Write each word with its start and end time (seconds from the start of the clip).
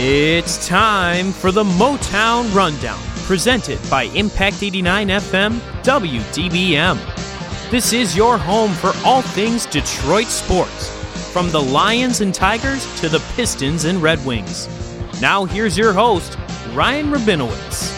It's 0.00 0.68
time 0.68 1.32
for 1.32 1.50
the 1.50 1.64
Motown 1.64 2.54
Rundown, 2.54 3.00
presented 3.24 3.80
by 3.90 4.04
Impact 4.04 4.62
89 4.62 5.08
FM 5.08 5.58
WDBM. 5.82 7.70
This 7.72 7.92
is 7.92 8.16
your 8.16 8.38
home 8.38 8.70
for 8.74 8.92
all 9.04 9.22
things 9.22 9.66
Detroit 9.66 10.28
sports, 10.28 10.88
from 11.32 11.50
the 11.50 11.60
Lions 11.60 12.20
and 12.20 12.32
Tigers 12.32 12.86
to 13.00 13.08
the 13.08 13.18
Pistons 13.34 13.86
and 13.86 14.00
Red 14.00 14.24
Wings. 14.24 14.68
Now, 15.20 15.46
here's 15.46 15.76
your 15.76 15.92
host, 15.92 16.38
Ryan 16.74 17.10
Rabinowitz. 17.10 17.92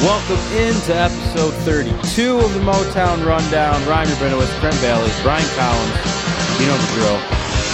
Welcome 0.00 0.40
into 0.56 0.96
episode 0.96 1.52
32 1.64 2.38
of 2.38 2.54
the 2.54 2.60
Motown 2.60 3.26
Rundown. 3.26 3.86
Ryan 3.86 4.08
Rabinowitz, 4.08 4.58
Trent 4.60 4.80
Balley, 4.80 5.10
Ryan 5.22 5.48
Collins. 5.54 6.13
You 6.60 6.66
know 6.70 6.76
the 6.78 6.92
drill. 6.94 7.16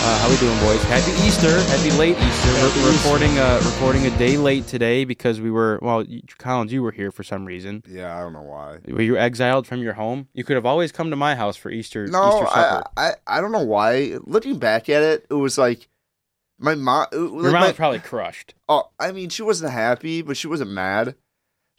Uh, 0.03 0.19
how 0.19 0.31
we 0.31 0.37
doing, 0.39 0.59
boys? 0.61 0.83
Happy 0.85 1.13
Easter! 1.27 1.61
Happy 1.65 1.91
late 1.99 2.17
Easter. 2.17 2.49
Happy 2.49 2.81
we're 2.81 2.91
Easter. 2.91 3.09
recording 3.09 3.39
uh, 3.39 3.61
recording 3.63 4.07
a 4.07 4.19
day 4.19 4.39
late 4.39 4.67
today 4.67 5.05
because 5.05 5.41
we 5.41 5.51
were 5.51 5.79
well. 5.83 6.03
You, 6.03 6.23
Collins, 6.39 6.73
you 6.73 6.83
were 6.83 6.91
here 6.91 7.13
for 7.13 7.23
some 7.23 7.45
reason. 7.45 7.83
Yeah, 7.87 8.17
I 8.17 8.21
don't 8.21 8.33
know 8.33 8.43
why. 8.43 8.79
Were 8.89 9.03
you 9.03 9.19
exiled 9.19 9.67
from 9.67 9.81
your 9.83 9.93
home? 9.93 10.29
You 10.33 10.45
could 10.45 10.57
have 10.57 10.65
always 10.65 10.91
come 10.93 11.11
to 11.11 11.17
my 11.17 11.35
house 11.35 11.57
for 11.57 11.71
Easter. 11.71 12.07
No, 12.07 12.29
Easter 12.29 12.47
I, 12.49 12.63
supper. 12.63 12.91
I 12.97 13.13
I 13.27 13.41
don't 13.43 13.53
know 13.53 13.65
why. 13.65 14.17
Looking 14.25 14.59
back 14.59 14.89
at 14.89 15.03
it, 15.03 15.27
it 15.29 15.35
was 15.35 15.59
like 15.59 15.89
my 16.59 16.75
mom. 16.75 17.07
Your 17.13 17.29
mom 17.29 17.53
my, 17.53 17.67
was 17.69 17.77
probably 17.77 18.01
crushed. 18.01 18.55
oh, 18.69 18.91
I 18.99 19.13
mean, 19.13 19.29
she 19.29 19.43
wasn't 19.43 19.73
happy, 19.73 20.23
but 20.23 20.39
she 20.39 20.47
wasn't 20.47 20.71
mad. 20.71 21.15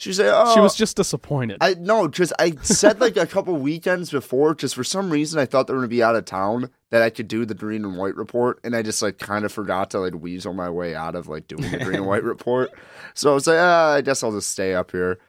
She 0.01 0.09
was 0.09 0.17
like, 0.17 0.29
oh, 0.31 0.55
She 0.55 0.59
was 0.59 0.75
just 0.75 0.97
disappointed. 0.97 1.59
I 1.61 1.75
no, 1.75 2.07
because 2.07 2.33
I 2.39 2.55
said 2.63 2.99
like 2.99 3.17
a 3.17 3.27
couple 3.27 3.55
weekends 3.55 4.09
before, 4.09 4.55
just 4.55 4.73
for 4.73 4.83
some 4.83 5.11
reason 5.11 5.39
I 5.39 5.45
thought 5.45 5.67
they 5.67 5.73
were 5.73 5.79
gonna 5.81 5.89
be 5.89 6.01
out 6.01 6.15
of 6.15 6.25
town 6.25 6.71
that 6.89 7.03
I 7.03 7.11
could 7.11 7.27
do 7.27 7.45
the 7.45 7.53
green 7.53 7.85
and 7.85 7.95
white 7.97 8.15
report, 8.15 8.59
and 8.63 8.75
I 8.75 8.81
just 8.81 9.03
like 9.03 9.19
kind 9.19 9.45
of 9.45 9.51
forgot 9.51 9.91
to 9.91 9.99
like 9.99 10.15
weasel 10.15 10.53
my 10.53 10.71
way 10.71 10.95
out 10.95 11.13
of 11.13 11.27
like 11.27 11.47
doing 11.47 11.69
the 11.69 11.77
green 11.77 11.97
and 11.97 12.07
white 12.07 12.23
report. 12.33 12.71
So 13.13 13.29
I 13.29 13.33
was 13.35 13.45
like, 13.45 13.59
ah, 13.59 13.93
I 13.93 14.01
guess 14.01 14.23
I'll 14.23 14.31
just 14.31 14.49
stay 14.49 14.73
up 14.73 14.89
here. 14.89 15.19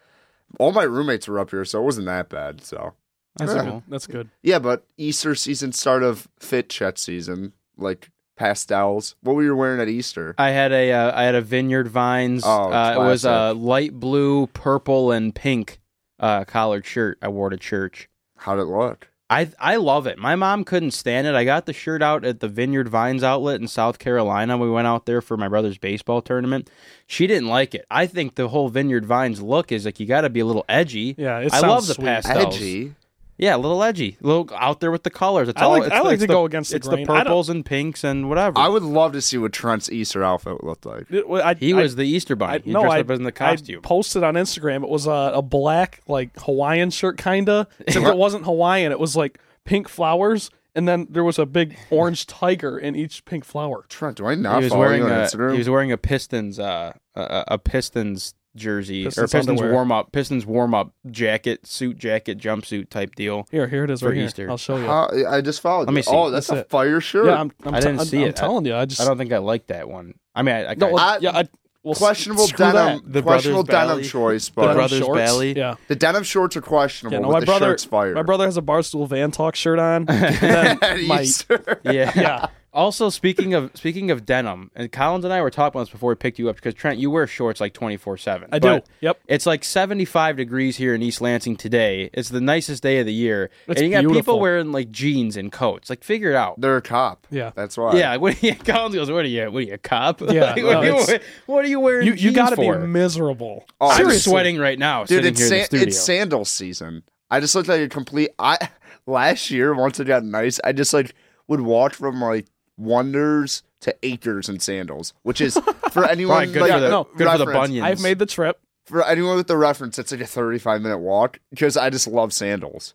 All 0.58 0.72
my 0.72 0.84
roommates 0.84 1.28
were 1.28 1.38
up 1.38 1.50
here, 1.50 1.66
so 1.66 1.80
it 1.80 1.84
wasn't 1.84 2.06
that 2.06 2.30
bad. 2.30 2.62
So 2.64 2.94
That's 3.36 3.52
Yeah. 3.54 3.62
cool. 3.64 3.82
That's 3.88 4.06
good. 4.06 4.30
Yeah, 4.42 4.58
but 4.58 4.86
Easter 4.96 5.34
season, 5.34 5.72
start 5.72 6.02
of 6.02 6.28
fit 6.40 6.70
chet 6.70 6.98
season, 6.98 7.52
like 7.76 8.10
pastels. 8.36 9.14
What 9.22 9.34
were 9.36 9.42
you 9.42 9.54
wearing 9.56 9.80
at 9.80 9.88
Easter? 9.88 10.34
I 10.38 10.50
had 10.50 10.72
a 10.72 10.92
uh, 10.92 11.18
I 11.18 11.24
had 11.24 11.34
a 11.34 11.40
Vineyard 11.40 11.88
Vines. 11.88 12.42
Oh, 12.44 12.72
uh, 12.72 12.94
it 12.96 12.98
was 12.98 13.24
a 13.24 13.52
light 13.52 13.92
blue, 13.94 14.46
purple, 14.48 15.12
and 15.12 15.34
pink 15.34 15.80
uh, 16.18 16.44
collared 16.44 16.86
shirt. 16.86 17.18
I 17.22 17.28
wore 17.28 17.50
to 17.50 17.56
church. 17.56 18.08
How'd 18.38 18.58
it 18.58 18.64
look? 18.64 19.08
I 19.30 19.48
I 19.58 19.76
love 19.76 20.06
it. 20.06 20.18
My 20.18 20.36
mom 20.36 20.62
couldn't 20.64 20.90
stand 20.90 21.26
it. 21.26 21.34
I 21.34 21.44
got 21.44 21.64
the 21.64 21.72
shirt 21.72 22.02
out 22.02 22.24
at 22.24 22.40
the 22.40 22.48
Vineyard 22.48 22.88
Vines 22.88 23.22
outlet 23.22 23.60
in 23.60 23.66
South 23.68 23.98
Carolina. 23.98 24.58
We 24.58 24.70
went 24.70 24.86
out 24.86 25.06
there 25.06 25.22
for 25.22 25.38
my 25.38 25.48
brother's 25.48 25.78
baseball 25.78 26.20
tournament. 26.20 26.68
She 27.06 27.26
didn't 27.26 27.48
like 27.48 27.74
it. 27.74 27.86
I 27.90 28.06
think 28.06 28.34
the 28.34 28.48
whole 28.48 28.68
Vineyard 28.68 29.06
Vines 29.06 29.40
look 29.40 29.72
is 29.72 29.86
like 29.86 29.98
you 30.00 30.06
got 30.06 30.20
to 30.22 30.30
be 30.30 30.40
a 30.40 30.44
little 30.44 30.66
edgy. 30.68 31.14
Yeah, 31.16 31.38
it 31.38 31.52
I 31.52 31.60
sounds 31.60 31.64
love 31.70 31.86
the 31.86 31.94
sweet. 31.94 32.04
pastels. 32.04 32.56
Edgy. 32.56 32.94
Yeah, 33.42 33.56
a 33.56 33.58
little 33.58 33.82
edgy, 33.82 34.16
a 34.22 34.26
little 34.26 34.48
out 34.56 34.78
there 34.78 34.92
with 34.92 35.02
the 35.02 35.10
colors. 35.10 35.48
It's 35.48 35.60
I 35.60 35.64
all. 35.64 35.72
like- 35.72 35.82
it's 35.82 35.92
I 35.92 35.98
the- 35.98 36.04
like 36.04 36.12
it's 36.14 36.22
to 36.22 36.26
the- 36.28 36.32
go 36.32 36.44
against 36.44 36.70
the 36.70 36.76
It's 36.76 36.86
grain. 36.86 37.06
the 37.06 37.12
I 37.12 37.16
don't- 37.16 37.26
purples 37.26 37.48
and 37.48 37.66
pinks 37.66 38.04
and 38.04 38.28
whatever. 38.28 38.56
I 38.58 38.68
would 38.68 38.84
love 38.84 39.12
to 39.14 39.20
see 39.20 39.36
what 39.36 39.52
Trent's 39.52 39.90
Easter 39.90 40.22
outfit 40.22 40.62
looked 40.62 40.86
like. 40.86 41.10
It- 41.10 41.28
well, 41.28 41.42
I- 41.44 41.54
he 41.54 41.72
I- 41.72 41.82
was 41.82 41.96
the 41.96 42.04
Easter 42.04 42.36
bunny. 42.36 42.52
I, 42.54 42.58
he 42.60 42.70
no, 42.70 42.82
dressed 42.82 42.94
I, 42.94 43.00
up 43.00 43.10
in 43.10 43.22
the 43.24 43.32
I 43.44 43.56
posted 43.82 44.22
on 44.22 44.34
Instagram. 44.34 44.84
It 44.84 44.88
was 44.88 45.06
a, 45.08 45.32
a 45.34 45.42
black 45.42 46.02
like 46.06 46.30
Hawaiian 46.38 46.90
shirt, 46.90 47.18
kinda. 47.18 47.66
Except 47.80 48.06
it 48.06 48.16
wasn't 48.16 48.44
Hawaiian. 48.44 48.92
It 48.92 49.00
was 49.00 49.16
like 49.16 49.40
pink 49.64 49.88
flowers, 49.88 50.48
and 50.76 50.86
then 50.86 51.08
there 51.10 51.24
was 51.24 51.38
a 51.40 51.44
big 51.46 51.76
orange 51.90 52.26
tiger 52.28 52.78
in 52.78 52.94
each 52.94 53.24
pink 53.24 53.44
flower. 53.44 53.84
Trent, 53.88 54.18
do 54.18 54.26
I 54.26 54.36
not 54.36 54.58
he 54.58 54.64
was 54.66 54.72
follow 54.72 54.80
wearing 54.84 55.00
you 55.02 55.06
on 55.08 55.12
a 55.20 55.24
Instagram? 55.24 55.52
he 55.52 55.58
was 55.58 55.68
wearing 55.68 55.90
a 55.90 55.98
Pistons 55.98 56.60
uh 56.60 56.92
a, 57.16 57.44
a 57.48 57.58
Pistons 57.58 58.34
jersey 58.56 59.04
Pistons 59.04 59.18
or 59.18 59.22
Pistons 59.26 59.48
underwear. 59.48 59.72
warm 59.72 59.92
up 59.92 60.12
Pistons 60.12 60.44
warm 60.46 60.74
up 60.74 60.92
jacket 61.10 61.66
suit 61.66 61.96
jacket 61.98 62.38
jumpsuit 62.38 62.90
type 62.90 63.14
deal. 63.14 63.46
Here, 63.50 63.66
here 63.68 63.84
it 63.84 63.90
is 63.90 64.00
For 64.00 64.08
right 64.08 64.16
here. 64.16 64.26
Easter. 64.26 64.50
I'll 64.50 64.56
show 64.58 64.76
you. 64.76 64.84
How- 64.86 65.08
I 65.28 65.40
just 65.40 65.60
followed. 65.60 65.86
Let 65.88 65.94
me 65.94 66.02
see. 66.02 66.10
Oh, 66.12 66.30
that's, 66.30 66.48
That's 66.48 66.58
a 66.58 66.60
it. 66.62 66.68
fire 66.70 67.00
shirt. 67.00 67.26
yeah, 67.26 67.40
I'm, 67.40 67.52
I'm, 67.64 67.74
I 67.74 67.80
t- 67.80 67.86
didn't 67.86 67.98
I'm- 68.00 68.06
see 68.06 68.22
I'm 68.22 68.28
it. 68.28 68.36
telling 68.36 68.64
you, 68.66 68.74
I 68.74 68.84
just 68.84 69.00
I 69.00 69.04
don't 69.06 69.16
think 69.18 69.32
I 69.32 69.38
like 69.38 69.66
that 69.68 69.88
one. 69.88 70.14
I 70.34 70.42
mean, 70.42 70.54
I, 70.54 70.70
I, 70.70 70.74
No, 70.74 70.96
I- 70.96 71.18
yeah, 71.20 71.30
I, 71.36 71.48
well, 71.84 71.94
questionable 71.96 72.46
denim. 72.46 72.74
that. 72.74 73.12
The 73.12 73.22
questionable 73.22 73.64
denim 73.64 73.88
Balley. 73.88 74.04
choice, 74.04 74.46
The 74.48 74.52
but 74.54 74.60
Denim 74.62 74.76
Brothers 74.76 74.98
shorts. 75.00 75.18
Balley? 75.18 75.56
Yeah. 75.56 75.74
the 75.88 75.96
denim 75.96 76.22
shorts 76.22 76.56
are 76.56 76.60
questionable. 76.60 77.16
Yeah, 77.18 77.22
no, 77.26 77.32
my 77.32 77.40
the 77.40 77.46
brother, 77.46 77.66
shirt's 77.66 77.84
fire. 77.84 78.14
my 78.14 78.22
brother 78.22 78.44
has 78.44 78.56
a 78.56 78.62
Barstool 78.62 79.08
Van 79.08 79.30
Talk 79.32 79.56
shirt 79.56 79.80
on. 79.80 80.06
and 80.08 81.08
my, 81.08 81.22
Easter. 81.22 81.80
yeah. 81.84 82.12
yeah, 82.14 82.46
Also, 82.74 83.10
speaking 83.10 83.52
of 83.52 83.70
speaking 83.74 84.10
of 84.10 84.24
denim, 84.24 84.70
and 84.74 84.90
Collins 84.90 85.24
and 85.26 85.34
I 85.34 85.42
were 85.42 85.50
talking 85.50 85.76
about 85.76 85.80
this 85.86 85.90
before 85.90 86.08
we 86.08 86.14
picked 86.14 86.38
you 86.38 86.48
up 86.48 86.56
because 86.56 86.72
Trent, 86.72 86.98
you 86.98 87.10
wear 87.10 87.26
shorts 87.26 87.60
like 87.60 87.74
twenty 87.74 87.98
four 87.98 88.16
seven. 88.16 88.48
I 88.50 88.58
do. 88.58 88.80
Yep. 89.00 89.20
It's 89.26 89.44
like 89.44 89.62
75 89.62 90.36
degrees 90.38 90.76
here 90.78 90.94
in 90.94 91.02
East 91.02 91.20
Lansing 91.20 91.56
today. 91.56 92.08
It's 92.14 92.30
the 92.30 92.40
nicest 92.40 92.82
day 92.82 92.98
of 93.00 93.06
the 93.06 93.12
year. 93.12 93.50
It's 93.68 93.80
and 93.80 93.90
you 93.90 94.00
got 94.02 94.10
people 94.14 94.40
wearing 94.40 94.72
like 94.72 94.90
jeans 94.90 95.36
and 95.36 95.52
coats. 95.52 95.90
Like, 95.90 96.02
figure 96.02 96.30
it 96.30 96.36
out. 96.36 96.60
They're 96.60 96.76
a 96.78 96.82
cop. 96.82 97.26
Yeah. 97.30 97.50
that's 97.54 97.76
why. 97.76 97.94
Yeah, 97.96 98.16
what 98.16 98.42
are 98.42 98.46
you, 98.46 98.54
Collins 98.64 98.94
goes, 98.94 99.10
what 99.10 99.24
are 99.24 99.28
you, 99.28 99.50
what 99.50 99.58
are 99.58 99.66
you, 99.66 99.74
a 99.74 99.78
cop? 99.78 100.20
Yeah, 100.32 100.54
Like, 100.54 100.56
no, 100.56 100.66
what, 100.66 101.08
are 101.08 101.12
you, 101.12 101.20
what 101.46 101.64
are 101.64 101.68
you 101.68 101.80
wearing 101.80 102.06
You 102.06 102.12
you 102.12 102.18
jeans 102.18 102.36
got 102.36 102.50
to 102.50 102.56
be 102.56 102.62
for? 102.62 102.78
miserable. 102.86 103.66
Oh, 103.80 103.90
I'm 103.90 103.96
seriously. 103.96 104.30
sweating 104.32 104.58
right 104.58 104.78
now 104.78 105.00
Dude, 105.00 105.24
sitting 105.24 105.32
it's, 105.32 105.40
here 105.40 105.66
in 105.72 105.78
the 105.80 105.86
it's 105.88 106.00
sandal 106.00 106.44
season. 106.46 107.02
I 107.30 107.40
just 107.40 107.54
looked 107.54 107.68
like 107.68 107.80
a 107.80 107.88
complete. 107.88 108.30
I 108.38 108.56
last 109.06 109.50
year 109.50 109.74
once 109.74 110.00
it 110.00 110.06
got 110.06 110.24
nice, 110.24 110.58
I 110.64 110.72
just 110.72 110.94
like 110.94 111.14
would 111.48 111.60
walk 111.60 111.92
from 111.94 112.20
like 112.20 112.46
Wonders 112.82 113.62
to 113.80 113.94
Akers 114.02 114.48
in 114.48 114.60
sandals, 114.60 115.12
which 115.22 115.40
is 115.40 115.58
for 115.90 116.04
anyone 116.08 116.36
Right, 116.38 116.52
good 116.52 116.62
like, 116.62 116.72
for 116.72 116.80
the, 116.80 116.88
no, 116.90 117.04
good 117.16 117.28
for 117.28 117.38
the 117.38 117.46
bunions. 117.46 117.84
I've 117.84 118.00
made 118.00 118.18
the 118.18 118.26
trip. 118.26 118.60
For 118.86 119.04
anyone 119.06 119.36
with 119.36 119.46
the 119.46 119.56
reference, 119.56 119.98
it's 119.98 120.10
like 120.12 120.20
a 120.20 120.26
thirty-five 120.26 120.82
minute 120.82 120.98
walk 120.98 121.38
because 121.50 121.76
I 121.76 121.88
just 121.90 122.06
love 122.08 122.32
sandals. 122.32 122.94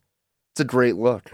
It's 0.53 0.59
a 0.59 0.65
great 0.65 0.95
look. 0.95 1.31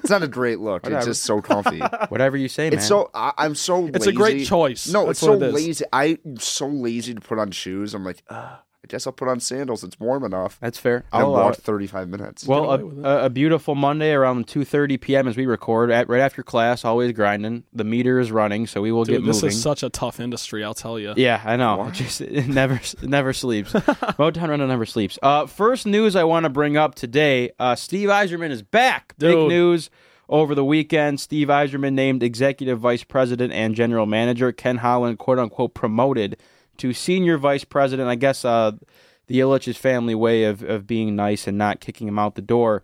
It's 0.00 0.10
not 0.10 0.22
a 0.22 0.28
great 0.28 0.60
look. 0.60 0.82
Whatever. 0.84 0.98
it's 0.98 1.06
just 1.06 1.24
so 1.24 1.40
comfy. 1.40 1.78
Whatever 2.08 2.36
you 2.36 2.48
say, 2.48 2.70
man. 2.70 2.78
It's 2.78 2.86
so 2.88 3.10
I, 3.14 3.32
I'm 3.38 3.54
so. 3.54 3.86
It's 3.88 4.06
a 4.06 4.12
great 4.12 4.46
choice. 4.46 4.88
No, 4.88 5.06
That's 5.06 5.10
it's 5.12 5.20
so 5.20 5.32
what 5.32 5.42
it 5.42 5.48
is. 5.48 5.54
lazy. 5.54 5.84
I'm 5.92 6.38
so 6.38 6.68
lazy 6.68 7.14
to 7.14 7.20
put 7.20 7.38
on 7.38 7.50
shoes. 7.50 7.92
I'm 7.94 8.04
like, 8.04 8.22
"Ugh, 8.28 8.58
I 8.86 8.88
guess 8.88 9.04
I'll 9.04 9.12
put 9.12 9.26
on 9.26 9.40
sandals. 9.40 9.82
It's 9.82 9.98
warm 9.98 10.22
enough. 10.22 10.58
That's 10.60 10.78
fair. 10.78 11.02
I'll 11.12 11.30
allow 11.30 11.46
walk 11.46 11.56
35 11.56 12.08
minutes. 12.08 12.46
Well, 12.46 12.70
away 12.70 12.84
with 12.84 12.98
it. 13.00 13.04
a, 13.04 13.08
a, 13.08 13.24
a 13.24 13.30
beautiful 13.30 13.74
Monday 13.74 14.12
around 14.12 14.46
2:30 14.46 15.00
p.m. 15.00 15.26
as 15.26 15.36
we 15.36 15.44
record, 15.44 15.90
at, 15.90 16.08
right 16.08 16.20
after 16.20 16.44
class, 16.44 16.84
always 16.84 17.10
grinding. 17.10 17.64
The 17.72 17.82
meter 17.82 18.20
is 18.20 18.30
running, 18.30 18.68
so 18.68 18.80
we 18.80 18.92
will 18.92 19.02
Dude, 19.02 19.16
get 19.16 19.26
this 19.26 19.36
moving. 19.38 19.48
This 19.48 19.56
is 19.56 19.62
such 19.62 19.82
a 19.82 19.90
tough 19.90 20.20
industry. 20.20 20.62
I'll 20.62 20.72
tell 20.72 21.00
you. 21.00 21.14
Yeah, 21.16 21.42
I 21.44 21.56
know. 21.56 21.78
Why? 21.78 21.88
It 21.88 21.94
just 21.94 22.20
it 22.20 22.46
never 22.46 22.80
never 23.02 23.32
sleeps. 23.32 23.72
Motown 23.72 24.50
Rundown 24.50 24.68
never 24.68 24.86
sleeps. 24.86 25.18
Uh, 25.20 25.46
first 25.46 25.84
news 25.84 26.14
I 26.14 26.22
want 26.22 26.44
to 26.44 26.50
bring 26.50 26.76
up 26.76 26.94
today: 26.94 27.50
uh, 27.58 27.74
Steve 27.74 28.08
Yzerman 28.08 28.50
is 28.50 28.62
back. 28.62 29.14
Big 29.18 29.36
news 29.36 29.90
over 30.28 30.54
the 30.54 30.64
weekend. 30.64 31.18
Steve 31.18 31.48
Yzerman 31.48 31.94
named 31.94 32.22
executive 32.22 32.78
vice 32.78 33.02
president 33.02 33.52
and 33.52 33.74
general 33.74 34.06
manager. 34.06 34.52
Ken 34.52 34.76
Holland, 34.76 35.18
quote 35.18 35.40
unquote, 35.40 35.74
promoted 35.74 36.36
to 36.78 36.92
senior 36.92 37.38
vice 37.38 37.64
president. 37.64 38.08
I 38.08 38.14
guess 38.14 38.44
uh, 38.44 38.72
the 39.26 39.40
Ilitch's 39.40 39.76
family 39.76 40.14
way 40.14 40.44
of 40.44 40.62
of 40.62 40.86
being 40.86 41.16
nice 41.16 41.46
and 41.46 41.58
not 41.58 41.80
kicking 41.80 42.08
him 42.08 42.18
out 42.18 42.34
the 42.34 42.42
door. 42.42 42.82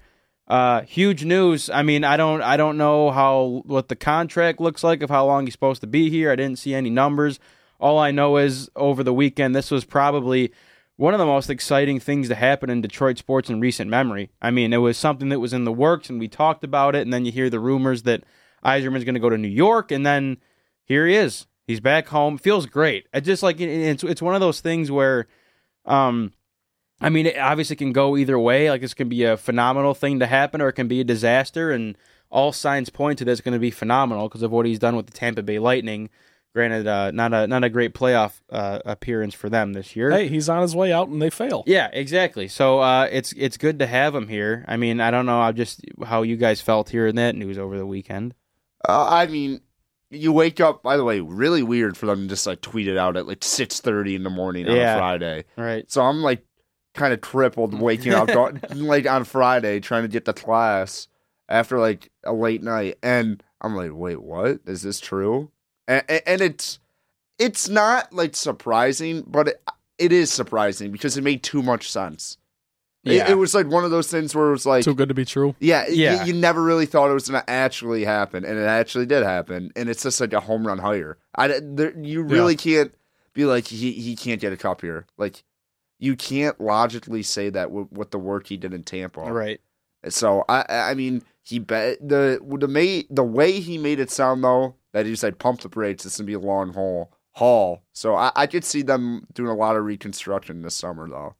Uh, 0.48 0.82
huge 0.82 1.24
news. 1.24 1.70
I 1.70 1.82
mean, 1.82 2.04
I 2.04 2.16
don't, 2.16 2.42
I 2.42 2.56
don't 2.56 2.76
know 2.76 3.10
how 3.10 3.62
what 3.64 3.88
the 3.88 3.96
contract 3.96 4.60
looks 4.60 4.82
like 4.84 5.02
of 5.02 5.08
how 5.08 5.24
long 5.24 5.46
he's 5.46 5.54
supposed 5.54 5.80
to 5.82 5.86
be 5.86 6.10
here. 6.10 6.30
I 6.30 6.36
didn't 6.36 6.58
see 6.58 6.74
any 6.74 6.90
numbers. 6.90 7.38
All 7.80 7.98
I 7.98 8.10
know 8.10 8.36
is 8.36 8.68
over 8.76 9.02
the 9.02 9.14
weekend, 9.14 9.54
this 9.54 9.70
was 9.70 9.84
probably 9.84 10.52
one 10.96 11.14
of 11.14 11.18
the 11.18 11.26
most 11.26 11.48
exciting 11.48 12.00
things 12.00 12.28
to 12.28 12.34
happen 12.34 12.70
in 12.70 12.80
Detroit 12.80 13.18
sports 13.18 13.50
in 13.50 13.60
recent 13.60 13.90
memory. 13.90 14.30
I 14.40 14.50
mean, 14.50 14.72
it 14.72 14.78
was 14.78 14.98
something 14.98 15.30
that 15.30 15.40
was 15.40 15.52
in 15.52 15.64
the 15.64 15.72
works, 15.72 16.10
and 16.10 16.20
we 16.20 16.28
talked 16.28 16.64
about 16.64 16.94
it, 16.94 17.02
and 17.02 17.12
then 17.12 17.24
you 17.24 17.32
hear 17.32 17.50
the 17.50 17.58
rumors 17.58 18.02
that 18.02 18.22
Yzerman's 18.64 19.04
going 19.04 19.14
to 19.14 19.20
go 19.20 19.30
to 19.30 19.38
New 19.38 19.48
York, 19.48 19.90
and 19.90 20.04
then 20.04 20.36
here 20.84 21.06
he 21.06 21.14
is. 21.14 21.46
He's 21.72 21.80
back 21.80 22.08
home. 22.08 22.36
Feels 22.36 22.66
great. 22.66 23.06
It 23.14 23.22
just 23.22 23.42
like 23.42 23.58
it's 23.58 24.04
it's 24.04 24.20
one 24.20 24.34
of 24.34 24.42
those 24.42 24.60
things 24.60 24.90
where, 24.90 25.26
um, 25.86 26.34
I 27.00 27.08
mean, 27.08 27.24
it 27.24 27.38
obviously 27.38 27.76
can 27.76 27.94
go 27.94 28.18
either 28.18 28.38
way. 28.38 28.68
Like 28.68 28.82
this 28.82 28.92
can 28.92 29.08
be 29.08 29.24
a 29.24 29.38
phenomenal 29.38 29.94
thing 29.94 30.18
to 30.18 30.26
happen, 30.26 30.60
or 30.60 30.68
it 30.68 30.74
can 30.74 30.86
be 30.86 31.00
a 31.00 31.04
disaster. 31.04 31.70
And 31.70 31.96
all 32.28 32.52
signs 32.52 32.90
point 32.90 33.18
to 33.20 33.24
this 33.24 33.40
going 33.40 33.54
to 33.54 33.58
be 33.58 33.70
phenomenal 33.70 34.28
because 34.28 34.42
of 34.42 34.50
what 34.50 34.66
he's 34.66 34.78
done 34.78 34.94
with 34.94 35.06
the 35.06 35.12
Tampa 35.12 35.42
Bay 35.42 35.58
Lightning. 35.58 36.10
Granted, 36.54 36.86
uh, 36.86 37.10
not 37.12 37.32
a 37.32 37.46
not 37.46 37.64
a 37.64 37.70
great 37.70 37.94
playoff 37.94 38.42
uh, 38.50 38.80
appearance 38.84 39.32
for 39.32 39.48
them 39.48 39.72
this 39.72 39.96
year. 39.96 40.10
Hey, 40.10 40.28
he's 40.28 40.50
on 40.50 40.60
his 40.60 40.76
way 40.76 40.92
out, 40.92 41.08
and 41.08 41.22
they 41.22 41.30
fail. 41.30 41.64
Yeah, 41.66 41.88
exactly. 41.90 42.48
So 42.48 42.80
uh, 42.80 43.08
it's 43.10 43.32
it's 43.32 43.56
good 43.56 43.78
to 43.78 43.86
have 43.86 44.14
him 44.14 44.28
here. 44.28 44.62
I 44.68 44.76
mean, 44.76 45.00
I 45.00 45.10
don't 45.10 45.24
know, 45.24 45.40
I 45.40 45.52
just 45.52 45.80
how 46.04 46.20
you 46.20 46.36
guys 46.36 46.60
felt 46.60 46.90
hearing 46.90 47.14
that 47.14 47.34
news 47.34 47.56
over 47.56 47.78
the 47.78 47.86
weekend. 47.86 48.34
Uh, 48.86 49.08
I 49.08 49.26
mean, 49.28 49.62
you 50.12 50.32
wake 50.32 50.60
up. 50.60 50.82
By 50.82 50.96
the 50.96 51.04
way, 51.04 51.20
really 51.20 51.62
weird 51.62 51.96
for 51.96 52.06
them 52.06 52.22
to 52.22 52.28
just 52.28 52.46
like 52.46 52.60
tweet 52.60 52.88
it 52.88 52.96
out 52.96 53.16
at 53.16 53.26
like 53.26 53.42
six 53.42 53.80
thirty 53.80 54.14
in 54.14 54.22
the 54.22 54.30
morning 54.30 54.68
on 54.68 54.76
Yeah. 54.76 54.94
a 54.94 54.98
Friday. 54.98 55.44
Right. 55.56 55.90
So 55.90 56.02
I'm 56.02 56.22
like 56.22 56.44
kind 56.94 57.12
of 57.14 57.20
crippled 57.20 57.78
waking 57.80 58.12
up 58.14 58.28
going, 58.28 58.60
like 58.74 59.06
on 59.06 59.24
Friday 59.24 59.80
trying 59.80 60.02
to 60.02 60.08
get 60.08 60.24
to 60.26 60.32
class 60.32 61.08
after 61.48 61.78
like 61.78 62.10
a 62.24 62.32
late 62.32 62.62
night, 62.62 62.98
and 63.02 63.42
I'm 63.60 63.74
like, 63.74 63.90
wait, 63.94 64.20
what? 64.22 64.60
Is 64.66 64.82
this 64.82 65.00
true? 65.00 65.50
And, 65.88 66.04
and 66.08 66.40
it's 66.40 66.78
it's 67.38 67.68
not 67.68 68.12
like 68.12 68.36
surprising, 68.36 69.24
but 69.26 69.48
it, 69.48 69.62
it 69.98 70.12
is 70.12 70.30
surprising 70.30 70.92
because 70.92 71.16
it 71.16 71.22
made 71.24 71.42
too 71.42 71.62
much 71.62 71.90
sense. 71.90 72.38
It- 73.04 73.14
Yeah. 73.14 73.30
It, 73.30 73.34
was 73.34 73.54
like 73.54 73.66
one 73.66 73.84
of 73.84 73.90
those 73.90 74.08
things 74.10 74.34
where 74.34 74.48
it 74.48 74.52
was 74.52 74.64
like, 74.66 74.84
Too 74.84 74.94
good 74.94 75.08
to 75.08 75.14
be 75.14 75.24
true. 75.24 75.54
yeah, 75.60 75.82
y- 75.88 75.94
Yeah. 75.94 76.24
You, 76.24 76.32
never 76.34 76.62
really 76.62 76.86
thought 76.86 77.10
it 77.10 77.14
was 77.14 77.28
going 77.28 77.42
to 77.42 77.50
actually 77.50 78.04
happen, 78.04 78.44
and 78.44 78.58
it 78.58 78.62
actually 78.66 79.06
did 79.06 79.22
happen, 79.24 79.72
and 79.76 79.88
it's 79.88 80.02
just 80.02 80.20
like 80.20 80.32
a 80.32 80.40
home 80.40 80.66
run 80.66 80.78
hire. 80.78 81.18
I 81.34 81.60
there, 81.62 81.92
you 81.98 82.22
really 82.22 82.54
can't 82.56 82.94
be 83.34 83.44
like 83.44 83.66
he 83.66 83.92
he 83.92 84.14
can't 84.14 84.40
get 84.40 84.52
a 84.52 84.56
cup 84.56 84.82
here. 84.82 85.06
Like 85.16 85.42
you 85.98 86.16
can't 86.16 86.60
logically 86.60 87.22
say 87.22 87.48
that 87.50 87.70
with, 87.70 87.90
with 87.92 88.10
the 88.10 88.18
work 88.18 88.46
he 88.48 88.56
did 88.56 88.74
in 88.74 88.82
Tampa. 88.82 89.20
Right. 89.20 89.60
So 90.08 90.44
I 90.48 90.64
I 90.68 90.94
mean 90.94 91.22
he 91.42 91.58
bet 91.58 92.06
the 92.06 92.40
the 92.58 92.68
may 92.68 93.04
the 93.08 93.22
way 93.24 93.60
he 93.60 93.78
made 93.78 93.98
it 94.00 94.10
sound 94.10 94.44
though 94.44 94.74
that 94.92 95.06
he 95.06 95.16
said 95.16 95.38
pump 95.38 95.60
the 95.60 95.68
brakes. 95.68 96.04
It's 96.04 96.18
gonna 96.18 96.26
be 96.26 96.32
a 96.34 96.38
long 96.38 96.72
haul 96.74 97.10
haul. 97.32 97.82
So 97.94 98.14
I, 98.16 98.30
I 98.36 98.46
could 98.46 98.64
see 98.64 98.82
them 98.82 99.26
doing 99.32 99.48
a 99.50 99.54
lot 99.54 99.76
of 99.76 99.84
reconstruction 99.84 100.60
this 100.62 100.74
summer 100.76 101.08
though. 101.08 101.34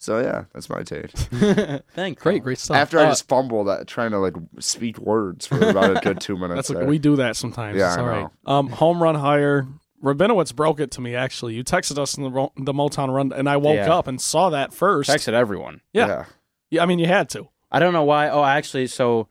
So 0.00 0.20
yeah, 0.20 0.44
that's 0.52 0.70
my 0.70 0.82
take. 0.84 1.10
Thanks. 1.94 2.22
Great, 2.22 2.42
great 2.44 2.58
stuff. 2.58 2.76
After 2.76 2.98
I 3.00 3.04
Uh, 3.04 3.08
just 3.10 3.26
fumbled 3.28 3.66
that 3.66 3.86
trying 3.88 4.12
to 4.12 4.18
like 4.18 4.34
speak 4.60 4.96
words 4.98 5.46
for 5.46 5.56
about 5.68 5.96
a 5.96 6.00
good 6.00 6.20
two 6.20 6.36
minutes. 6.38 6.54
That's 6.54 6.70
okay. 6.70 6.78
there. 6.80 6.88
We 6.88 6.98
do 6.98 7.16
that 7.16 7.36
sometimes. 7.36 7.76
Yeah, 7.78 7.88
it's 7.88 7.96
I 7.98 8.00
all 8.00 8.06
right. 8.06 8.26
Um, 8.46 8.68
home 8.68 9.02
run 9.02 9.16
higher. 9.16 9.66
Rabinowitz 10.02 10.54
broke 10.54 10.78
it 10.78 10.92
to 10.92 11.00
me. 11.00 11.16
Actually, 11.16 11.54
you 11.54 11.64
texted 11.64 11.98
us 11.98 12.16
in 12.16 12.22
the 12.22 12.30
ro- 12.30 12.52
the 12.56 12.72
Motown 12.72 13.12
run, 13.12 13.32
and 13.32 13.48
I 13.48 13.56
woke 13.56 13.74
Yeah. 13.76 13.92
up 13.92 14.06
and 14.06 14.20
saw 14.20 14.50
that 14.50 14.72
first. 14.72 15.10
Texted 15.10 15.32
everyone. 15.32 15.80
Yeah. 15.92 16.26
Yeah, 16.70 16.82
I 16.82 16.86
mean, 16.86 17.00
you 17.00 17.06
had 17.06 17.28
to. 17.30 17.48
I 17.72 17.80
don't 17.80 17.92
know 17.92 18.04
why. 18.04 18.28
Oh, 18.28 18.44
actually, 18.44 18.86
so 18.86 19.28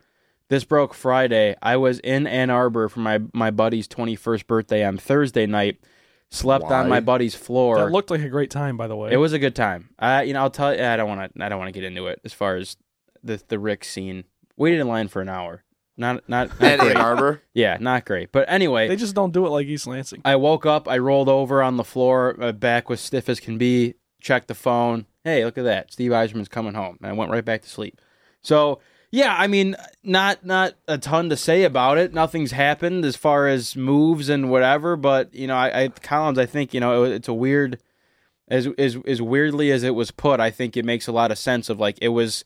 this 0.50 0.66
broke 0.66 0.94
Friday. 0.94 1.56
I 1.62 1.78
was 1.78 2.00
in 2.00 2.28
Ann 2.28 2.50
Arbor 2.50 2.90
for 2.90 3.00
my 3.00 3.22
my 3.34 3.52
buddy's 3.52 3.88
21st 3.88 4.46
birthday 4.48 4.84
on 4.84 4.98
Thursday 4.98 5.46
night. 5.46 5.78
Slept 6.30 6.66
on 6.66 6.90
my 6.90 7.00
buddy's 7.00 7.36
floor. 7.36 7.78
That 7.78 7.92
looked 7.92 8.12
like 8.12 8.22
a 8.22 8.30
great 8.30 8.52
time, 8.52 8.76
by 8.76 8.88
the 8.88 8.96
way. 8.96 9.12
It 9.12 9.18
was 9.18 9.34
a 9.34 9.40
good 9.40 9.56
time. 9.56 9.90
I, 9.98 10.24
you 10.24 10.34
know, 10.34 10.42
I'll 10.42 10.50
tell 10.50 10.76
you. 10.76 10.84
I 10.84 10.98
don't 10.98 11.08
want 11.08 11.34
to. 11.34 11.44
I 11.44 11.50
don't 11.50 11.58
want 11.58 11.70
to 11.70 11.72
get 11.80 11.86
into 11.86 12.08
it 12.08 12.20
as 12.26 12.34
far 12.34 12.58
as 12.58 12.76
the 13.24 13.42
the 13.48 13.58
Rick 13.60 13.84
scene. 13.86 14.26
Waited 14.58 14.80
in 14.80 14.88
line 14.88 15.08
for 15.08 15.22
an 15.22 15.30
hour. 15.30 15.64
Not 15.96 16.28
not, 16.28 16.50
not 16.60 16.72
And 16.72 16.82
Ann 16.82 16.88
great. 16.88 16.98
Arbor. 16.98 17.42
Yeah, 17.54 17.78
not 17.80 18.06
great. 18.06 18.32
But 18.32 18.46
anyway, 18.50 18.88
They 18.88 18.96
just 18.98 19.16
don't 19.16 19.32
do 19.34 19.46
it 19.46 19.50
like 19.50 19.68
East 19.68 19.88
Lansing. 19.88 20.22
I 20.26 20.36
woke 20.36 20.66
up. 20.66 20.88
I 20.88 20.98
rolled 20.98 21.30
over 21.30 21.64
on 21.64 21.78
the 21.78 21.84
floor. 21.84 22.36
My 22.38 22.52
back 22.52 22.90
was 22.90 23.00
stiff 23.02 23.30
as 23.30 23.40
can 23.40 23.58
be. 23.58 23.96
Checked 24.22 24.48
the 24.48 24.56
phone. 24.56 25.06
Hey, 25.24 25.46
look 25.46 25.58
at 25.58 25.64
that. 25.64 25.92
Steve 25.92 26.12
Yzerman's 26.12 26.50
coming 26.50 26.74
home. 26.74 26.98
And 27.02 27.10
I 27.10 27.14
went 27.14 27.32
right 27.32 27.46
back 27.46 27.62
to 27.64 27.70
sleep. 27.70 28.00
So 28.42 28.80
yeah, 29.12 29.36
I 29.38 29.48
mean, 29.48 29.76
not 30.04 30.46
not 30.46 30.74
a 30.88 30.98
ton 30.98 31.30
to 31.30 31.38
say 31.38 31.64
about 31.64 31.98
it. 31.98 32.14
Nothing's 32.14 32.52
happened 32.52 33.06
as 33.06 33.16
far 33.16 33.48
as 33.48 33.76
moves 33.76 34.28
and 34.30 34.50
whatever. 34.50 34.96
But 34.96 35.34
you 35.34 35.48
know, 35.48 35.56
I, 35.56 35.84
I 35.84 35.88
Collins. 35.90 36.38
I 36.38 36.46
think 36.46 36.74
you 36.74 36.80
know 36.80 37.04
it, 37.06 37.14
it's 37.14 37.28
a 37.28 37.34
weird, 37.34 37.80
as 38.50 38.68
as 38.78 38.98
as 39.08 39.22
weirdly 39.22 39.72
as 39.72 39.84
it 39.84 39.96
was 39.96 40.12
put. 40.12 40.40
I 40.40 40.52
think 40.52 40.76
it 40.76 40.84
makes 40.86 41.08
a 41.08 41.12
lot 41.14 41.32
of 41.32 41.38
sense. 41.38 41.70
Of 41.70 41.80
like 41.80 41.98
it 42.02 42.10
was, 42.10 42.44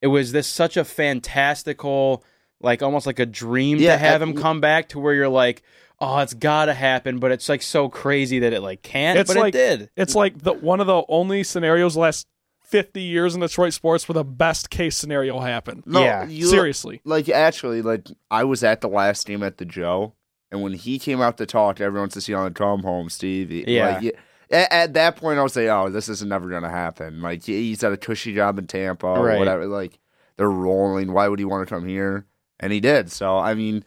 it 0.00 0.06
was 0.06 0.32
this 0.32 0.46
such 0.46 0.76
a 0.78 0.84
fantastical, 0.84 2.24
like 2.60 2.82
almost 2.82 3.06
like 3.06 3.18
a 3.18 3.26
dream 3.26 3.78
Yeah, 3.78 3.92
to 3.92 3.98
have 3.98 4.22
him 4.22 4.34
come 4.34 4.60
back 4.60 4.88
to 4.90 4.98
where 4.98 5.14
you're 5.14 5.28
like. 5.28 5.62
Oh, 6.00 6.18
it's 6.20 6.32
gotta 6.32 6.74
happen, 6.74 7.18
but 7.18 7.32
it's 7.32 7.48
like 7.48 7.60
so 7.60 7.88
crazy 7.88 8.38
that 8.38 8.52
it 8.52 8.60
like 8.60 8.82
can't. 8.82 9.18
It's 9.18 9.34
but 9.34 9.36
like- 9.36 9.52
it 9.56 9.58
did. 9.78 9.90
It's 9.96 10.14
like 10.14 10.38
the 10.38 10.52
one 10.52 10.80
of 10.80 10.86
the 10.86 11.02
only 11.08 11.42
scenarios 11.42 11.96
last 11.96 12.28
fifty 12.68 13.02
years 13.02 13.34
in 13.34 13.40
Detroit 13.40 13.72
sports 13.72 14.08
where 14.08 14.14
the 14.14 14.24
best 14.24 14.70
case 14.70 14.96
scenario 14.96 15.38
happened. 15.40 15.82
No, 15.86 16.00
Yeah. 16.02 16.26
you, 16.26 16.46
Seriously. 16.46 17.00
Like 17.04 17.28
actually, 17.28 17.82
like 17.82 18.06
I 18.30 18.44
was 18.44 18.62
at 18.62 18.80
the 18.80 18.88
last 18.88 19.26
game 19.26 19.42
at 19.42 19.56
the 19.58 19.64
Joe, 19.64 20.14
and 20.50 20.62
when 20.62 20.74
he 20.74 20.98
came 20.98 21.20
out 21.20 21.38
to 21.38 21.46
talk, 21.46 21.80
everyone 21.80 22.08
to 22.10 22.20
see 22.20 22.34
on 22.34 22.44
the 22.44 22.50
drum 22.50 22.82
home, 22.82 23.08
Stevie. 23.08 23.64
he- 23.64 23.76
Yeah. 23.76 23.98
Like, 23.98 24.18
at, 24.50 24.72
at 24.72 24.94
that 24.94 25.16
point, 25.16 25.38
I 25.38 25.42
was 25.42 25.56
like, 25.56 25.66
"Oh, 25.68 25.90
this 25.90 26.08
is 26.08 26.22
never 26.24 26.48
gonna 26.48 26.70
happen." 26.70 27.20
Like 27.22 27.44
he- 27.44 27.68
he's 27.68 27.82
at 27.84 27.92
a 27.92 27.96
cushy 27.96 28.34
job 28.34 28.58
in 28.58 28.66
Tampa 28.66 29.06
or 29.06 29.24
Right. 29.26 29.38
whatever. 29.38 29.66
Like 29.66 29.98
they're 30.36 30.50
rolling. 30.50 31.12
Why 31.12 31.28
would 31.28 31.38
he 31.38 31.44
want 31.44 31.66
to 31.68 31.74
come 31.74 31.86
here? 31.86 32.26
And 32.60 32.72
he 32.72 32.80
did. 32.80 33.10
So 33.12 33.36
I 33.38 33.54
mean, 33.54 33.84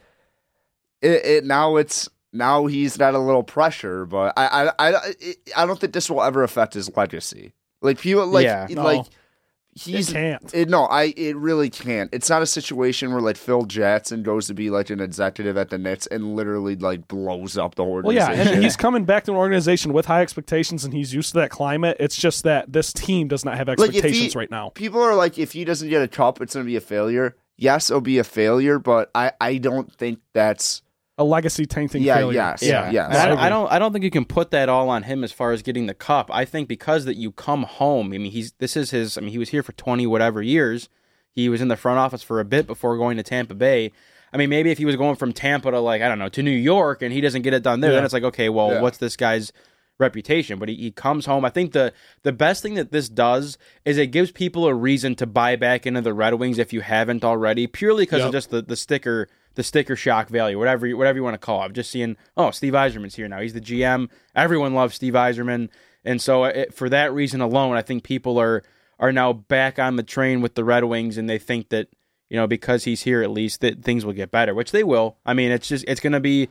it, 1.02 1.26
it 1.26 1.46
now 1.46 1.76
it's 1.78 2.10
now 2.34 2.68
he's 2.68 2.96
got 2.98 3.14
a 3.16 3.20
little 3.20 3.44
pressure, 3.44 4.06
but 4.06 4.34
I 4.38 4.70
I 4.70 4.72
I, 4.80 5.14
I 5.58 5.66
don't 5.66 5.80
think 5.80 5.94
this 5.94 6.10
will 6.10 6.22
ever 6.24 6.44
affect 6.44 6.74
his 6.74 6.96
legacy. 6.96 7.54
Like 7.82 8.00
people 8.00 8.26
like 8.28 8.46
Yeah. 8.46 8.68
No. 8.70 8.84
like 8.84 9.06
It 9.74 9.82
he's 9.82 10.12
can't. 10.12 10.54
it, 10.54 10.68
no, 10.70 10.84
I 10.84 11.14
it 11.16 11.36
really 11.38 11.70
can't. 11.70 12.10
It's 12.14 12.30
not 12.30 12.42
a 12.42 12.46
situation 12.46 13.12
where 13.12 13.22
like 13.22 13.38
Phil 13.38 13.64
Jackson 13.64 14.22
goes 14.22 14.48
to 14.48 14.54
be 14.54 14.70
like 14.70 14.90
an 14.90 15.00
executive 15.00 15.56
at 15.58 15.70
the 15.70 15.78
Nets 15.78 16.08
and 16.08 16.36
literally 16.36 16.76
like 16.76 17.08
blows 17.08 17.58
up 17.58 17.76
the 17.76 17.84
Well, 17.84 18.12
yeah, 18.12 18.32
and 18.32 18.62
he's 18.62 18.76
coming 18.76 19.06
back 19.06 19.24
to 19.26 19.32
an 19.32 19.38
organization 19.38 19.94
with 19.94 20.06
high 20.06 20.22
expectations, 20.22 20.84
and 20.84 20.94
he's 20.94 21.14
used 21.14 21.32
to 21.34 21.40
that 21.40 21.52
climate. 21.52 21.98
It's 22.00 22.18
just 22.18 22.44
that 22.44 22.72
this 22.74 22.92
team 22.92 23.28
does 23.30 23.46
not 23.46 23.58
have 23.58 23.70
if 23.70 23.80
he- 23.80 23.86
expectations 23.86 24.36
right 24.36 24.52
now. 24.52 24.70
People 24.70 25.02
are 25.02 25.16
like, 25.16 25.40
if 25.40 25.54
he 25.54 25.64
doesn't 25.64 25.90
get 25.90 26.02
a 26.02 26.08
cup, 26.08 26.42
it's 26.42 26.54
going 26.54 26.66
to 26.66 26.70
be 26.70 26.76
a 26.76 26.82
failure. 26.82 27.36
Yes, 27.58 27.90
it'll 27.90 28.02
be 28.02 28.18
a 28.18 28.24
failure, 28.24 28.78
but 28.78 29.10
I 29.16 29.32
I 29.40 29.58
don't 29.58 29.92
think 29.94 30.20
that's 30.34 30.82
A 31.18 31.24
legacy 31.24 31.66
tainting 31.66 32.02
Yeah, 32.02 32.16
failure. 32.16 32.34
yes. 32.34 32.64
Yeah, 32.64 32.90
yes. 32.90 33.16
I, 33.16 33.24
I 33.24 33.28
don't- 33.28 33.38
I 33.38 33.50
don't. 33.50 33.72
I 33.74 33.80
don't 33.80 33.92
think 33.94 34.04
you 34.06 34.10
can 34.12 34.26
put 34.26 34.52
that 34.52 34.70
all 34.70 34.90
on 34.90 35.04
him 35.04 35.24
as 35.24 35.32
far 35.32 35.52
as 35.52 35.62
getting 35.62 35.86
the 35.86 35.94
cup. 35.94 36.30
I 36.34 36.46
think 36.46 36.68
because 36.68 37.06
that 37.06 37.16
you 37.16 37.32
come 37.32 37.64
home. 37.64 38.08
I 38.14 38.18
mean, 38.18 38.32
he's 38.32 38.54
this 38.54 38.76
is 38.78 38.92
his. 38.92 39.18
I 39.18 39.22
mean, 39.22 39.32
he 39.32 39.38
was 39.38 39.50
here 39.50 39.62
for 39.62 39.74
twenty 39.74 40.08
whatever 40.08 40.42
years. 40.42 40.90
He 41.34 41.48
was 41.50 41.62
in 41.62 41.68
the 41.68 41.78
front 41.78 42.00
office 42.00 42.24
for 42.24 42.40
a 42.40 42.46
bit 42.46 42.66
before 42.66 42.98
going 42.98 43.18
to 43.18 43.24
Tampa 43.24 43.54
Bay. 43.54 43.92
I 44.34 44.38
mean, 44.38 44.50
maybe 44.50 44.72
if 44.72 44.78
he 44.78 44.86
was 44.86 44.96
going 44.96 45.16
from 45.18 45.34
Tampa 45.34 45.70
to 45.72 45.80
like 45.80 46.02
I 46.02 46.08
don't 46.08 46.18
know 46.18 46.30
to 46.30 46.42
New 46.42 46.50
York 46.52 47.02
and 47.02 47.14
he 47.14 47.22
doesn't 47.22 47.42
get 47.44 47.54
it 47.54 47.62
done 47.62 47.82
there, 47.82 47.92
then 47.92 48.04
it's 48.06 48.14
like 48.14 48.24
okay, 48.24 48.50
well, 48.50 48.72
Yeah. 48.72 48.82
what's 48.82 48.98
this 48.98 49.16
guy's 49.18 49.52
reputation? 50.00 50.58
But 50.60 50.70
he, 50.70 50.76
he 50.76 50.92
comes 50.92 51.26
home. 51.26 51.44
I 51.46 51.50
think 51.50 51.74
the 51.74 51.94
the 52.24 52.32
best 52.32 52.64
thing 52.64 52.74
that 52.76 52.92
this 52.92 53.10
does 53.10 53.58
is 53.86 53.98
it 53.98 54.08
gives 54.08 54.32
people 54.32 54.66
a 54.66 54.74
reason 54.74 55.16
to 55.16 55.28
buy 55.28 55.56
back 55.58 55.86
into 55.86 56.02
the 56.02 56.14
Red 56.14 56.36
Wings 56.36 56.58
if 56.58 56.72
you 56.74 56.82
haven't 56.82 57.24
already, 57.24 57.68
purely 57.68 58.04
because 58.04 58.24
of 58.28 58.32
just 58.32 58.50
the, 58.50 58.62
the 58.62 58.76
sticker 58.78 59.28
the 59.56 59.64
sticker 59.64 59.96
shock 59.96 60.30
value, 60.30 60.58
whatever 60.58 60.88
you, 60.88 60.98
whatever 60.98 61.18
you 61.18 61.24
want 61.24 61.34
to 61.34 61.46
call 61.46 61.62
it. 61.62 61.66
I'm 61.66 61.74
just 61.74 61.92
seeing, 61.92 62.16
oh, 62.38 62.52
Steve 62.52 62.74
Yzerman's 62.74 63.16
here 63.16 63.28
now. 63.28 63.42
He's 63.42 63.54
the 63.54 63.62
GM. 63.62 64.10
Everyone 64.36 64.74
loves 64.74 64.96
Steve 64.96 65.14
Yzerman, 65.14 65.70
and 66.06 66.22
so 66.22 66.46
uh, 66.46 66.50
it, 66.50 66.74
for 66.74 66.90
that 66.90 67.14
reason 67.14 67.42
alone, 67.42 67.76
I 67.76 67.82
think 67.82 68.04
people 68.04 68.40
are 68.40 68.64
are 69.00 69.12
now 69.12 69.34
back 69.34 69.80
on 69.80 69.96
the 69.96 70.04
train 70.04 70.42
with 70.42 70.56
the 70.56 70.64
Red 70.64 70.84
Wings, 70.84 71.18
and 71.18 71.30
they 71.30 71.40
think 71.40 71.70
that 71.70 71.88
you 72.30 72.38
know 72.38 72.48
because 72.48 72.84
he's 72.84 73.04
here 73.04 73.22
at 73.22 73.32
least 73.32 73.62
that 73.62 73.84
things 73.84 74.06
will 74.06 74.14
get 74.14 74.32
better, 74.32 74.54
which 74.54 74.72
they 74.72 74.84
will. 74.84 75.18
I 75.26 75.34
mean, 75.34 75.52
it's 75.52 75.68
just 75.68 75.86
it's 75.88 76.02
going 76.02 76.14
to 76.14 76.20
be 76.20 76.50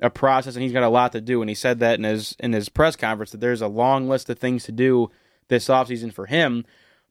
a 0.00 0.10
process, 0.10 0.54
and 0.54 0.62
he's 0.62 0.72
got 0.72 0.82
a 0.82 0.88
lot 0.88 1.12
to 1.12 1.20
do, 1.20 1.40
and 1.40 1.48
he 1.48 1.54
said 1.54 1.78
that 1.78 1.98
in 1.98 2.04
his 2.04 2.36
in 2.38 2.52
his 2.52 2.68
press 2.68 2.96
conference 2.96 3.30
that 3.30 3.40
there's 3.40 3.62
a 3.62 3.68
long 3.68 4.08
list 4.08 4.28
of 4.28 4.38
things 4.38 4.64
to 4.64 4.72
do 4.72 5.10
this 5.48 5.68
offseason 5.68 6.12
for 6.12 6.26
him, 6.26 6.64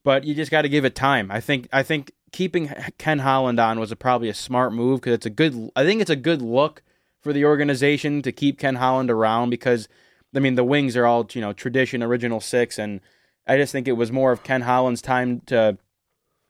but 0.03 0.24
you 0.24 0.36
just 0.36 0.51
got 0.51 0.63
to 0.63 0.69
give 0.69 0.86
it 0.86 0.95
time. 0.95 1.31
I 1.31 1.39
think 1.39 1.67
I 1.71 1.83
think 1.83 2.12
keeping 2.31 2.73
Ken 2.97 3.19
Holland 3.19 3.59
on 3.59 3.79
was 3.79 3.91
a, 3.91 3.95
probably 3.95 4.29
a 4.29 4.33
smart 4.33 4.73
move 4.73 5.01
because 5.01 5.15
it's 5.15 5.25
a 5.25 5.31
good. 5.31 5.71
I 5.75 5.83
think 5.83 6.01
it's 6.01 6.09
a 6.09 6.15
good 6.15 6.41
look 6.41 6.81
for 7.19 7.33
the 7.33 7.45
organization 7.45 8.21
to 8.23 8.31
keep 8.31 8.59
Ken 8.59 8.75
Holland 8.75 9.11
around 9.11 9.50
because 9.50 9.88
I 10.35 10.39
mean 10.39 10.55
the 10.55 10.63
Wings 10.63 10.95
are 10.95 11.05
all 11.05 11.27
you 11.33 11.41
know 11.41 11.53
tradition, 11.53 12.01
original 12.03 12.39
six, 12.39 12.79
and 12.79 13.01
I 13.47 13.57
just 13.57 13.71
think 13.71 13.88
it 13.88 13.93
was 13.93 14.11
more 14.11 14.31
of 14.31 14.43
Ken 14.43 14.61
Holland's 14.61 15.01
time 15.01 15.41
to 15.47 15.77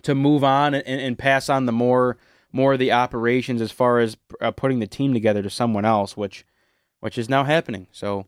to 0.04 0.16
move 0.16 0.44
on 0.44 0.74
and, 0.74 0.86
and 0.86 1.18
pass 1.18 1.50
on 1.50 1.66
the 1.66 1.72
more 1.72 2.18
more 2.52 2.74
of 2.74 2.80
the 2.80 2.92
operations 2.92 3.62
as 3.62 3.72
far 3.72 4.00
as 4.00 4.18
uh, 4.42 4.52
putting 4.52 4.80
the 4.80 4.88
team 4.88 5.14
together 5.14 5.42
to 5.42 5.50
someone 5.50 5.86
else, 5.86 6.16
which 6.16 6.46
which 7.00 7.18
is 7.18 7.30
now 7.30 7.44
happening. 7.44 7.88
So 7.92 8.26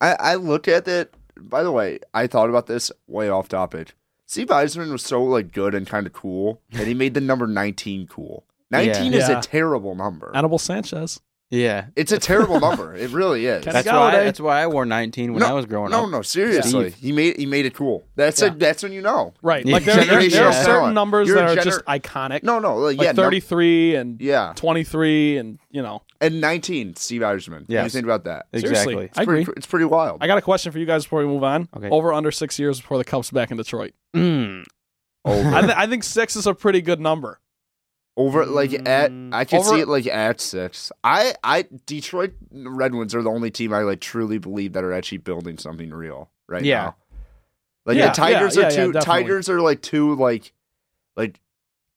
I, 0.00 0.16
I 0.18 0.34
looked 0.34 0.68
at 0.68 0.86
it. 0.86 1.14
By 1.36 1.62
the 1.62 1.72
way, 1.72 2.00
I 2.12 2.26
thought 2.26 2.50
about 2.50 2.66
this 2.66 2.92
way 3.06 3.28
off 3.28 3.48
topic. 3.48 3.94
Steve 4.32 4.46
Yzerman 4.48 4.90
was 4.90 5.02
so 5.02 5.22
like 5.22 5.52
good 5.52 5.74
and 5.74 5.86
kind 5.86 6.06
of 6.06 6.14
cool 6.14 6.62
and 6.72 6.86
he 6.86 6.94
made 6.94 7.12
the 7.12 7.20
number 7.20 7.46
19 7.46 8.06
cool. 8.06 8.46
19 8.70 9.12
is 9.12 9.28
Yeah. 9.28 9.38
a 9.38 9.42
terrible 9.42 9.94
number. 9.94 10.32
Anibal 10.34 10.58
Sanchez. 10.58 11.20
Yeah, 11.52 11.88
It's 11.96 12.12
a 12.12 12.18
terrible 12.18 12.58
number. 12.60 12.94
It 12.96 13.10
really 13.10 13.44
is. 13.44 13.62
That's 13.64 13.86
why 13.86 13.92
Galladay. 13.92 14.24
that's 14.24 14.40
why 14.40 14.62
I 14.62 14.66
wore 14.68 14.86
19 14.86 15.34
when 15.34 15.40
No, 15.40 15.46
I 15.48 15.52
was 15.52 15.66
growing 15.66 15.90
no, 15.90 16.04
up. 16.04 16.10
no, 16.10 16.16
no, 16.16 16.22
seriously. 16.22 16.90
Steve. 16.90 16.94
He 16.94 17.12
made 17.12 17.36
he 17.36 17.44
made 17.44 17.66
it 17.66 17.74
cool. 17.74 18.04
That's 18.16 18.40
Yeah. 18.40 18.48
a, 18.48 18.54
that's 18.54 18.82
when 18.82 18.92
you 18.92 19.02
know. 19.02 19.34
Right. 19.42 19.66
Like 19.66 19.84
there, 19.84 19.96
there, 20.02 20.28
there 20.30 20.46
are 20.48 20.52
certain 20.52 20.64
talent. 20.74 20.94
numbers 20.94 21.28
You're 21.28 21.36
that 21.36 21.50
are 21.58 21.60
gener- 21.60 21.64
just 21.64 21.84
iconic. 21.84 22.42
No, 22.42 22.58
no, 22.58 22.76
like, 22.78 22.96
like 22.96 23.04
yeah, 23.04 23.12
num- 23.12 23.24
33 23.26 23.96
and 23.96 24.18
yeah, 24.20 24.54
23 24.56 25.36
and, 25.36 25.58
you 25.70 25.82
know. 25.82 26.00
and 26.22 26.40
19. 26.40 26.96
Steve 26.96 27.20
Yzerman. 27.20 27.66
Yeah, 27.68 27.84
you 27.84 27.90
think 27.90 28.04
about 28.04 28.24
that? 28.24 28.46
Exactly. 28.54 28.74
Seriously. 28.76 29.04
It's 29.04 29.18
I 29.18 29.22
agree. 29.22 29.44
pretty, 29.44 29.58
it's 29.58 29.66
pretty 29.66 29.84
wild. 29.84 30.18
I 30.22 30.26
got 30.28 30.38
a 30.38 30.42
question 30.42 30.72
for 30.72 30.78
you 30.78 30.86
guys 30.86 31.04
before 31.04 31.18
we 31.20 31.26
move 31.26 31.44
on. 31.44 31.68
Okay. 31.76 31.90
Over 31.90 32.14
under 32.14 32.30
six 32.30 32.58
years 32.58 32.80
before 32.80 32.96
the 32.96 33.04
Cubs 33.04 33.30
back 33.30 33.50
in 33.50 33.58
Detroit. 33.58 33.92
Mm. 34.16 34.64
Over, 35.26 35.48
I, 35.54 35.60
th- 35.60 35.74
I 35.76 35.86
think 35.86 36.02
six 36.02 36.34
is 36.34 36.46
a 36.46 36.54
pretty 36.54 36.80
good 36.80 36.98
number. 36.98 37.38
Over 38.16 38.44
like 38.44 38.74
at 38.86 39.10
Mm, 39.10 39.32
I 39.32 39.44
can 39.46 39.60
over- 39.60 39.70
see 39.70 39.80
it 39.80 39.88
like 39.88 40.06
at 40.06 40.40
six. 40.40 40.92
I 41.02 41.34
I 41.42 41.64
Detroit 41.86 42.32
Red 42.52 42.94
Wings 42.94 43.14
are 43.14 43.22
the 43.22 43.30
only 43.30 43.50
team 43.50 43.72
I 43.72 43.80
like 43.82 44.00
truly 44.00 44.36
believe 44.38 44.74
that 44.74 44.84
are 44.84 44.92
actually 44.92 45.18
building 45.18 45.56
something 45.56 45.88
real 45.90 46.30
right 46.46 46.62
Yeah. 46.62 46.82
now. 46.82 46.96
Like 47.86 47.96
Yeah, 47.96 48.08
the 48.08 48.14
Tigers 48.14 48.54
yeah, 48.56 48.60
are 48.60 48.64
yeah, 48.64 48.68
too 48.70 48.76
yeah, 48.88 48.92
definitely. 48.92 49.22
Tigers 49.22 49.48
are 49.48 49.60
like 49.62 49.80
too 49.80 50.14
like 50.16 50.52
like 51.16 51.40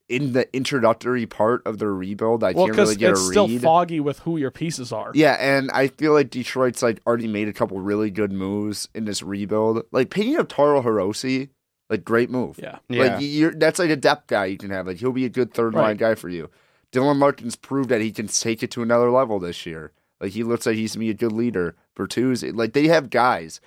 in 0.08 0.32
the 0.32 0.48
introductory 0.56 1.26
part 1.26 1.62
of 1.66 1.78
their 1.78 1.92
rebuild. 1.92 2.42
I 2.44 2.52
Well, 2.52 2.66
can't 2.66 2.78
really 2.78 2.96
get 2.96 3.10
it's 3.10 3.20
a 3.20 3.24
still 3.26 3.48
read. 3.48 3.60
foggy 3.60 4.00
with 4.00 4.20
who 4.20 4.36
your 4.38 4.50
pieces 4.52 4.92
are. 4.92 5.10
Yeah, 5.14 5.32
and 5.38 5.70
I 5.72 5.88
feel 5.88 6.12
like 6.12 6.30
Detroit's 6.30 6.80
like 6.82 7.00
already 7.06 7.26
made 7.28 7.48
a 7.48 7.52
couple 7.52 7.78
really 7.80 8.10
good 8.10 8.32
moves 8.32 8.88
in 8.94 9.04
this 9.04 9.22
rebuild. 9.22 9.82
Like 9.92 10.08
picking 10.10 10.36
up 10.38 10.48
Taro 10.48 10.80
Hirose, 10.80 11.48
like 11.90 12.04
great 12.04 12.30
move. 12.30 12.58
Yeah. 12.62 12.78
Yeah. 12.88 13.02
Like 13.04 13.16
you're 13.20 13.52
that's 13.52 13.78
like 13.78 13.90
a 13.90 13.96
depth 13.96 14.26
guy 14.28 14.46
you 14.46 14.58
can 14.58 14.70
have. 14.70 14.86
Like 14.86 14.96
he'll 14.98 15.12
be 15.12 15.24
a 15.24 15.28
good 15.30 15.52
third 15.54 15.74
line 15.74 15.84
Right. 15.84 15.98
guy 15.98 16.14
for 16.14 16.28
you. 16.28 16.50
Dylan 16.92 17.18
Larkin's 17.20 17.56
proved 17.56 17.88
that 17.90 18.00
he 18.00 18.10
can 18.12 18.28
take 18.28 18.62
it 18.62 18.70
to 18.72 18.82
another 18.82 19.10
level 19.10 19.38
this 19.38 19.66
year. 19.66 19.92
Like 20.20 20.32
he 20.32 20.42
looks 20.42 20.66
like 20.66 20.76
he's 20.76 20.94
gonna 20.94 21.04
be 21.04 21.10
a 21.10 21.14
good 21.14 21.32
leader. 21.32 21.76
for 21.94 22.06
Bertuzzi, 22.06 22.54
like 22.54 22.72
they 22.72 22.88
have 22.88 23.10
guys. 23.10 23.60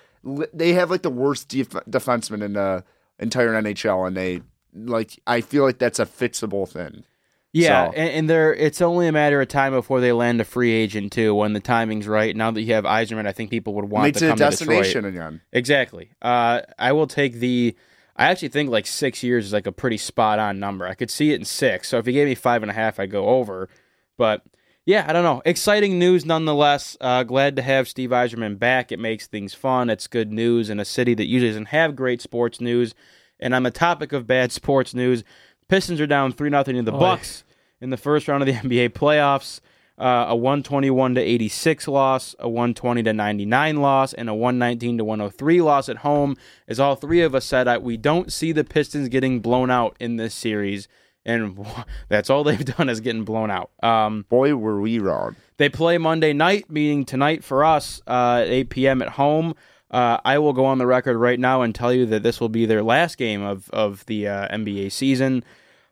They 0.52 0.72
have 0.74 0.90
like 0.90 1.02
the 1.02 1.10
worst 1.10 1.48
def- 1.48 1.68
defenseman 1.88 2.42
in 2.42 2.52
the 2.54 2.84
entire 3.18 3.52
NHL, 3.60 4.06
and 4.06 4.16
they 4.16 4.42
like. 4.74 5.18
I 5.26 5.40
feel 5.40 5.64
like 5.64 5.78
that's 5.78 5.98
a 5.98 6.06
fixable 6.06 6.68
thing. 6.68 7.04
Yeah, 7.52 7.86
So- 7.88 7.92
and, 7.96 8.08
and 8.10 8.30
there 8.30 8.54
it's 8.54 8.80
only 8.80 9.08
a 9.08 9.12
matter 9.12 9.40
of 9.40 9.48
time 9.48 9.72
before 9.72 10.00
they 10.00 10.12
land 10.12 10.40
a 10.40 10.44
free 10.44 10.70
agent 10.72 11.12
too, 11.12 11.34
when 11.34 11.52
the 11.52 11.60
timing's 11.60 12.06
right. 12.06 12.36
Now 12.36 12.50
that 12.52 12.60
you 12.62 12.74
have 12.74 12.84
Yzerman, 12.84 13.26
I 13.26 13.32
think 13.32 13.50
people 13.50 13.74
would 13.74 13.86
want 13.86 14.04
Makes 14.04 14.18
to 14.20 14.26
it 14.26 14.28
a 14.28 14.30
come 14.32 14.38
to 14.38 14.44
destination 14.44 15.02
Detroit. 15.04 15.14
again. 15.14 15.40
Exactly. 15.52 16.10
Uh, 16.22 16.60
I 16.78 16.92
will 16.92 17.06
take 17.08 17.34
the. 17.34 17.74
I 18.20 18.26
actually 18.26 18.48
think 18.48 18.68
like 18.68 18.86
six 18.86 19.22
years 19.22 19.46
is 19.46 19.52
like 19.54 19.66
a 19.66 19.72
pretty 19.72 19.96
spot 19.96 20.38
on 20.38 20.60
number. 20.60 20.86
I 20.86 20.94
could 20.94 21.10
see 21.10 21.32
it 21.32 21.36
in 21.36 21.46
six. 21.46 21.88
So 21.88 21.96
if 21.96 22.06
you 22.06 22.12
gave 22.12 22.28
me 22.28 22.34
five 22.34 22.62
and 22.62 22.70
a 22.70 22.74
half, 22.74 23.00
I'd 23.00 23.10
go 23.10 23.26
over. 23.26 23.70
But 24.18 24.42
yeah, 24.84 25.06
I 25.08 25.14
don't 25.14 25.24
know. 25.24 25.40
Exciting 25.46 25.98
news 25.98 26.26
nonetheless. 26.26 26.98
Uh, 27.00 27.22
glad 27.22 27.56
to 27.56 27.62
have 27.62 27.88
Steve 27.88 28.10
Yzerman 28.10 28.58
back. 28.58 28.92
It 28.92 28.98
makes 28.98 29.26
things 29.26 29.54
fun. 29.54 29.88
It's 29.88 30.06
good 30.06 30.30
news 30.30 30.68
in 30.68 30.78
a 30.78 30.84
city 30.84 31.14
that 31.14 31.28
usually 31.28 31.48
doesn't 31.48 31.68
have 31.68 31.96
great 31.96 32.20
sports 32.20 32.60
news. 32.60 32.94
And 33.38 33.54
on 33.54 33.62
the 33.62 33.70
topic 33.70 34.12
of 34.12 34.26
bad 34.26 34.52
sports 34.52 34.92
news, 34.92 35.24
Pistons 35.68 35.98
are 35.98 36.06
down 36.06 36.32
three 36.32 36.50
nothing 36.50 36.76
to 36.76 36.82
the 36.82 36.92
Bucks 36.92 37.42
in 37.80 37.88
the 37.88 37.96
first 37.96 38.28
round 38.28 38.42
of 38.42 38.46
the 38.46 38.52
NBA 38.68 38.90
playoffs. 38.90 39.60
Uh, 40.00 40.24
a 40.30 40.34
121 40.34 41.14
to 41.14 41.20
86 41.20 41.86
loss, 41.86 42.34
a 42.38 42.48
120 42.48 43.02
to 43.02 43.12
99 43.12 43.76
loss, 43.76 44.14
and 44.14 44.30
a 44.30 44.34
119 44.34 44.96
to 44.96 45.04
103 45.04 45.60
loss 45.60 45.90
at 45.90 45.98
home. 45.98 46.38
As 46.66 46.80
all 46.80 46.96
three 46.96 47.20
of 47.20 47.34
us 47.34 47.44
said, 47.44 47.68
I, 47.68 47.76
we 47.76 47.98
don't 47.98 48.32
see 48.32 48.50
the 48.52 48.64
Pistons 48.64 49.10
getting 49.10 49.40
blown 49.40 49.70
out 49.70 49.96
in 50.00 50.16
this 50.16 50.32
series, 50.32 50.88
and 51.26 51.66
that's 52.08 52.30
all 52.30 52.44
they've 52.44 52.64
done 52.64 52.88
is 52.88 53.00
getting 53.00 53.24
blown 53.24 53.50
out. 53.50 53.72
Um, 53.82 54.24
Boy, 54.30 54.56
were 54.56 54.80
we 54.80 54.98
wrong. 54.98 55.36
they 55.58 55.68
play 55.68 55.98
Monday 55.98 56.32
night, 56.32 56.70
meaning 56.70 57.04
tonight 57.04 57.44
for 57.44 57.62
us, 57.62 58.00
uh, 58.06 58.40
at 58.40 58.48
8 58.48 58.70
p.m. 58.70 59.02
at 59.02 59.10
home. 59.10 59.54
Uh, 59.90 60.16
I 60.24 60.38
will 60.38 60.54
go 60.54 60.64
on 60.64 60.78
the 60.78 60.86
record 60.86 61.18
right 61.18 61.38
now 61.38 61.60
and 61.60 61.74
tell 61.74 61.92
you 61.92 62.06
that 62.06 62.22
this 62.22 62.40
will 62.40 62.48
be 62.48 62.64
their 62.64 62.82
last 62.82 63.18
game 63.18 63.42
of, 63.42 63.68
of 63.70 64.06
the 64.06 64.28
uh, 64.28 64.48
NBA 64.48 64.92
season. 64.92 65.44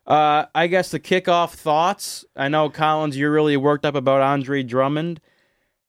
Uh, 0.09 0.47
I 0.55 0.65
guess 0.67 0.89
the 0.89 0.99
kickoff 0.99 1.51
thoughts. 1.51 2.25
I 2.35 2.47
know, 2.49 2.69
Collins, 2.69 3.15
you're 3.15 3.31
really 3.31 3.55
worked 3.55 3.85
up 3.85 3.93
about 3.93 4.21
Andre 4.21 4.63
Drummond. 4.63 5.21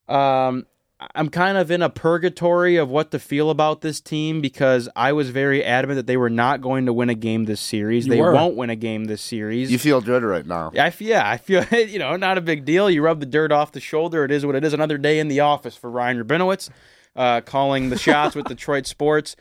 Um, 0.09 0.67
I'm 1.15 1.31
kind 1.31 1.57
of 1.57 1.71
in 1.71 1.81
a 1.81 1.89
purgatory 1.89 2.77
of 2.77 2.91
what 2.91 3.11
to 3.13 3.19
feel 3.19 3.49
about 3.49 3.81
this 3.81 4.03
team 4.03 4.43
because 4.43 4.87
I 4.95 5.13
was 5.13 5.31
very 5.31 5.65
adamant 5.65 5.97
that 5.97 6.07
they 6.07 6.19
were 6.19 6.29
not 6.29 6.61
going 6.61 6.85
to 6.85 6.93
win 6.93 7.09
a 7.09 7.15
game 7.15 7.47
this 7.47 7.61
series. 7.61 8.07
You 8.07 8.13
they 8.13 8.21
were. 8.21 8.35
won't 8.35 8.57
win 8.57 8.69
a 8.69 8.77
game 8.77 9.07
this 9.07 9.23
series. 9.23 9.73
You 9.73 9.79
feel 9.79 10.03
good 10.03 10.23
right 10.23 10.45
now. 10.45 10.73
I 10.79 10.93
yeah, 10.99 11.27
I 11.27 11.39
feel, 11.39 11.65
you 11.73 11.99
know, 11.99 12.17
not 12.17 12.37
a 12.37 12.43
big 12.43 12.67
deal. 12.67 12.91
You 12.91 13.03
rub 13.03 13.21
the 13.21 13.27
dirt 13.27 13.53
off 13.53 13.73
the 13.73 13.81
shoulder. 13.81 14.25
It 14.25 14.31
is 14.31 14.45
what 14.45 14.55
it 14.55 14.65
is. 14.65 14.75
Another 14.75 14.99
day 14.99 15.19
in 15.19 15.29
the 15.29 15.41
office 15.41 15.75
for 15.75 15.91
Ryan 15.91 16.23
Rabinowitz, 16.23 16.69
uh, 17.17 17.41
calling 17.41 17.89
the 17.89 17.99
shots 17.99 18.37
with 18.37 18.45
Detroit 18.49 18.87
sports. 18.87 19.37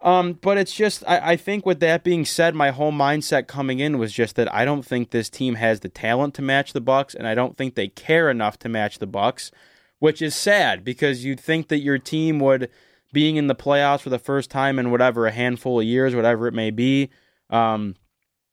Um, 0.00 0.34
but 0.34 0.58
it's 0.58 0.74
just, 0.74 1.02
I, 1.08 1.32
I 1.32 1.36
think 1.36 1.66
with 1.66 1.80
that 1.80 2.04
being 2.04 2.24
said, 2.24 2.54
my 2.54 2.70
whole 2.70 2.92
mindset 2.92 3.48
coming 3.48 3.80
in 3.80 3.98
was 3.98 4.12
just 4.12 4.36
that 4.36 4.52
I 4.54 4.64
don't 4.64 4.84
think 4.86 5.10
this 5.10 5.28
team 5.28 5.56
has 5.56 5.80
the 5.80 5.88
talent 5.88 6.34
to 6.34 6.42
match 6.42 6.72
the 6.72 6.80
Bucks, 6.80 7.14
and 7.14 7.26
I 7.26 7.34
don't 7.34 7.56
think 7.56 7.74
they 7.74 7.88
care 7.88 8.30
enough 8.30 8.58
to 8.60 8.68
match 8.68 8.98
the 9.00 9.06
Bucks, 9.08 9.50
which 9.98 10.22
is 10.22 10.36
sad 10.36 10.84
because 10.84 11.24
you'd 11.24 11.40
think 11.40 11.66
that 11.68 11.80
your 11.80 11.98
team 11.98 12.38
would, 12.38 12.70
being 13.12 13.36
in 13.36 13.48
the 13.48 13.56
playoffs 13.56 14.00
for 14.02 14.10
the 14.10 14.18
first 14.20 14.50
time 14.50 14.78
in 14.78 14.90
whatever 14.92 15.26
a 15.26 15.32
handful 15.32 15.80
of 15.80 15.86
years, 15.86 16.14
whatever 16.14 16.46
it 16.46 16.54
may 16.54 16.70
be, 16.70 17.10
um, 17.50 17.96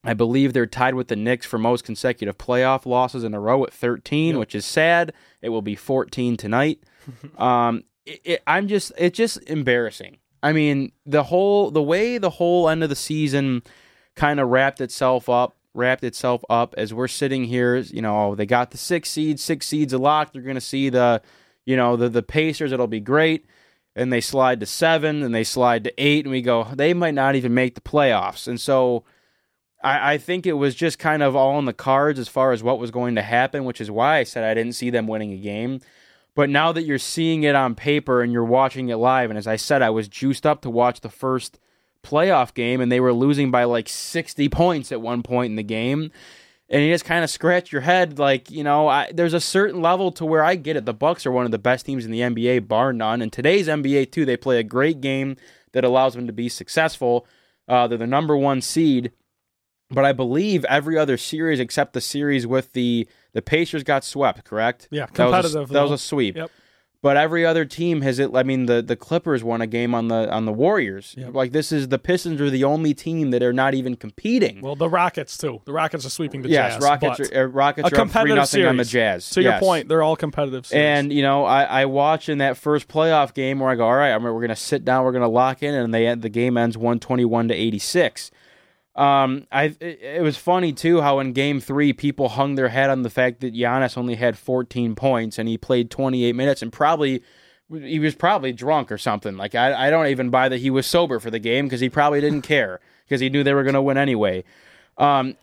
I 0.03 0.13
believe 0.13 0.53
they're 0.53 0.65
tied 0.65 0.95
with 0.95 1.09
the 1.09 1.15
Knicks 1.15 1.45
for 1.45 1.57
most 1.57 1.83
consecutive 1.83 2.37
playoff 2.37 2.85
losses 2.85 3.23
in 3.23 3.33
a 3.33 3.39
row 3.39 3.63
at 3.65 3.73
13, 3.73 4.29
Yep. 4.29 4.39
which 4.39 4.55
is 4.55 4.65
sad. 4.65 5.13
It 5.41 5.49
will 5.49 5.61
be 5.63 5.75
14 5.75 6.37
tonight. 6.37 6.79
um, 7.37 7.83
it, 8.05 8.21
it, 8.23 8.43
I'm 8.47 8.67
just, 8.67 8.91
it's 8.97 9.17
just 9.17 9.37
embarrassing. 9.49 10.17
I 10.45 10.53
mean, 10.53 10.91
the 11.07 11.23
whole, 11.23 11.71
the 11.71 11.81
way 11.81 12.19
the 12.19 12.29
whole 12.29 12.69
end 12.69 12.83
of 12.83 12.89
the 12.89 12.95
season 12.95 13.63
kind 14.15 14.39
of 14.39 14.47
wrapped 14.49 14.79
itself 14.79 15.27
up, 15.27 15.57
wrapped 15.73 16.03
itself 16.03 16.45
up 16.51 16.75
as 16.77 16.93
we're 16.93 17.07
sitting 17.07 17.45
here. 17.45 17.77
You 17.77 18.03
know, 18.03 18.35
they 18.35 18.45
got 18.45 18.69
the 18.69 18.77
six 18.77 19.09
seeds, 19.09 19.43
six 19.43 19.65
seeds 19.65 19.91
a 19.91 19.97
lock. 19.97 20.33
They're 20.33 20.43
going 20.43 20.53
to 20.53 20.61
see 20.61 20.89
the, 20.89 21.23
you 21.65 21.75
know, 21.75 21.95
the 21.95 22.09
the 22.09 22.21
Pacers. 22.21 22.71
It'll 22.71 22.85
be 22.85 22.99
great. 22.99 23.47
And 23.95 24.13
they 24.13 24.21
slide 24.21 24.59
to 24.59 24.67
seven, 24.67 25.23
and 25.23 25.33
they 25.33 25.43
slide 25.43 25.83
to 25.85 25.93
eight, 25.97 26.25
and 26.25 26.31
we 26.31 26.43
go. 26.43 26.67
They 26.75 26.93
might 26.93 27.15
not 27.15 27.33
even 27.33 27.55
make 27.55 27.73
the 27.73 27.81
playoffs. 27.81 28.47
And 28.47 28.61
so, 28.61 29.03
I, 29.83 30.13
I 30.13 30.17
think 30.19 30.45
it 30.45 30.53
was 30.53 30.75
just 30.75 30.99
kind 30.99 31.23
of 31.23 31.35
all 31.35 31.57
in 31.57 31.65
the 31.65 31.73
cards 31.73 32.19
as 32.19 32.27
far 32.27 32.51
as 32.51 32.61
what 32.61 32.77
was 32.77 32.91
going 32.91 33.15
to 33.15 33.23
happen, 33.23 33.65
which 33.65 33.81
is 33.81 33.89
why 33.89 34.17
I 34.17 34.25
said 34.25 34.43
I 34.43 34.53
didn't 34.53 34.73
see 34.73 34.91
them 34.91 35.07
winning 35.07 35.31
a 35.33 35.37
game. 35.37 35.79
But 36.35 36.49
now 36.49 36.73
that 36.73 36.83
you're 36.83 36.99
seeing 36.99 37.43
it 37.43 37.55
on 37.55 37.75
paper 37.75 38.21
and 38.21 38.31
you're 38.31 38.43
watching 38.43 38.89
it 38.89 38.97
live, 38.97 39.29
and 39.31 39.37
as 39.37 39.47
I 39.47 39.55
said, 39.55 39.81
I 39.81 39.89
was 39.89 40.09
juiced 40.09 40.45
up 40.45 40.61
to 40.61 40.69
watch 40.69 40.99
the 40.99 41.09
first 41.09 41.59
playoff 42.03 42.53
game, 42.53 42.81
and 42.81 42.91
they 42.91 42.99
were 42.99 43.13
losing 43.13 43.51
by 43.51 43.63
like 43.63 43.89
60 43.89 44.49
points 44.49 44.91
at 44.91 45.01
one 45.01 45.23
point 45.23 45.51
in 45.51 45.55
the 45.55 45.63
game. 45.63 46.11
And 46.67 46.83
you 46.83 46.91
just 46.91 47.05
kind 47.05 47.23
of 47.23 47.29
scratch 47.29 47.71
your 47.71 47.81
head, 47.81 48.17
like 48.17 48.49
you 48.49 48.63
know, 48.63 48.87
I, 48.87 49.11
there's 49.13 49.35
a 49.35 49.39
certain 49.39 49.81
level 49.81 50.11
to 50.13 50.25
where 50.25 50.43
I 50.43 50.55
get 50.55 50.75
it. 50.75 50.85
The 50.85 50.95
Bucks 50.95 51.25
are 51.25 51.31
one 51.31 51.45
of 51.45 51.51
the 51.51 51.59
best 51.59 51.85
teams 51.85 52.05
in 52.05 52.11
the 52.11 52.21
NBA, 52.21 52.67
bar 52.67 52.91
none. 52.91 53.21
And 53.21 53.31
today's 53.31 53.67
NBA 53.67 54.11
too, 54.11 54.25
they 54.25 54.35
play 54.35 54.59
a 54.59 54.63
great 54.63 54.99
game 54.99 55.37
that 55.73 55.85
allows 55.85 56.15
them 56.15 56.25
to 56.25 56.33
be 56.33 56.49
successful. 56.49 57.27
Uh, 57.67 57.87
they're 57.87 57.99
the 57.99 58.07
number 58.07 58.35
one 58.35 58.61
seed, 58.61 59.11
but 59.91 60.05
I 60.05 60.11
believe 60.13 60.65
every 60.65 60.97
other 60.97 61.17
series 61.17 61.59
except 61.59 61.93
the 61.93 62.01
series 62.01 62.45
with 62.47 62.73
the 62.73 63.07
the 63.33 63.41
Pacers 63.41 63.83
got 63.83 64.03
swept. 64.03 64.43
Correct? 64.45 64.87
Yeah, 64.91 65.07
That 65.07 65.11
was 65.11 65.19
a- 65.19 65.23
competitive. 65.23 65.69
That 65.69 65.81
was, 65.83 65.91
a 65.91 65.97
sweep. 65.97 66.35
Yep. 66.35 66.51
But 67.01 67.17
every 67.17 67.45
other 67.45 67.65
team 67.65 68.01
has 68.01 68.17
it. 68.17 68.31
I 68.33 68.41
mean, 68.41 68.65
the 68.65 68.81
the 68.81 68.95
Clippers 68.95 69.43
won 69.43 69.61
a 69.61 69.67
game 69.67 69.93
on 69.93 70.07
the 70.07 70.27
on 70.31 70.45
the 70.45 70.51
Warriors. 70.51 71.13
Yep. 71.15 71.35
Like 71.35 71.51
this 71.51 71.71
is 71.71 71.89
the 71.89 71.99
Pistons 71.99 72.41
are 72.41 72.49
the 72.49 72.63
only 72.63 72.95
team 72.95 73.29
that 73.29 73.43
are 73.43 73.53
not 73.53 73.75
even 73.75 73.95
competing. 73.95 74.59
Well, 74.61 74.75
the 74.75 74.89
Rockets 74.89 75.37
too. 75.37 75.61
The 75.65 75.71
Rockets 75.71 76.03
are 76.07 76.09
sweeping 76.09 76.41
the 76.41 76.49
yes, 76.49 76.73
Jazz. 76.73 76.83
Rockets 76.83 77.31
are, 77.31 77.43
uh, 77.43 77.45
Rockets 77.45 77.91
a 77.91 78.01
are 78.01 78.07
three 78.07 78.33
nothing 78.33 78.65
on 78.65 78.77
the. 78.77 78.85
Jazz. 78.85 79.29
To 79.31 79.43
your 79.43 79.59
point, 79.59 79.87
they're 79.87 80.01
all 80.01 80.15
competitive. 80.15 80.65
Series. 80.65 80.83
And 80.83 81.13
you 81.13 81.21
know, 81.21 81.45
I, 81.45 81.65
I 81.65 81.85
watch 81.85 82.27
in 82.27 82.39
that 82.39 82.57
first 82.57 82.87
playoff 82.87 83.35
game 83.35 83.59
where 83.59 83.69
I 83.69 83.75
go, 83.75 83.85
all 83.85 83.95
right, 83.95 84.11
I 84.11 84.17
mean, 84.17 84.33
we're 84.33 84.41
gonna 84.41 84.55
sit 84.55 84.83
down, 84.83 85.05
we're 85.05 85.11
gonna 85.11 85.27
lock 85.27 85.61
in, 85.61 85.75
and 85.75 85.93
they 85.93 86.07
end, 86.07 86.23
the 86.23 86.29
game 86.29 86.57
ends 86.57 86.75
one 86.75 86.99
twenty 86.99 87.25
one 87.25 87.49
to 87.49 87.53
eighty 87.53 87.77
six. 87.77 88.31
Um, 88.95 89.45
I 89.51 89.75
it, 89.81 90.21
was 90.21 90.37
funny 90.37 90.71
too 90.71 91.01
how 91.01 91.19
in 91.19 91.33
game 91.33 91.59
three 91.59 91.91
people 91.91 92.29
hung 92.29 92.55
their 92.55 92.69
head 92.69 92.89
on 92.89 93.01
the 93.01 93.09
fact 93.09 93.41
that 93.41 93.53
Giannis 93.53 93.97
only 93.97 94.15
had 94.15 94.37
fourteen 94.37 94.95
points 94.95 95.37
and 95.37 95.49
he 95.49 95.57
played 95.57 95.91
twenty 95.91 96.23
eight 96.23 96.35
minutes 96.35 96.61
and 96.61 96.71
probably 96.71 97.21
he 97.73 97.99
was 97.99 98.15
probably 98.15 98.53
drunk 98.53 98.91
or 98.93 98.97
something. 98.97 99.35
Like 99.35 99.53
I 99.53 99.87
I 99.87 99.89
don't 99.89 100.07
even 100.07 100.29
buy 100.29 100.47
that 100.47 100.59
he 100.59 100.69
was 100.69 100.85
sober 100.87 101.19
for 101.19 101.29
the 101.29 101.39
game 101.39 101.65
because 101.65 101.81
he 101.81 101.89
probably 101.89 102.21
didn't 102.21 102.41
care 102.53 102.79
because 103.05 103.19
he 103.19 103.29
knew 103.29 103.43
they 103.43 103.53
were 103.53 103.63
gonna 103.65 103.81
win 103.81 103.97
anyway. 103.97 104.45
Um, 104.97 105.35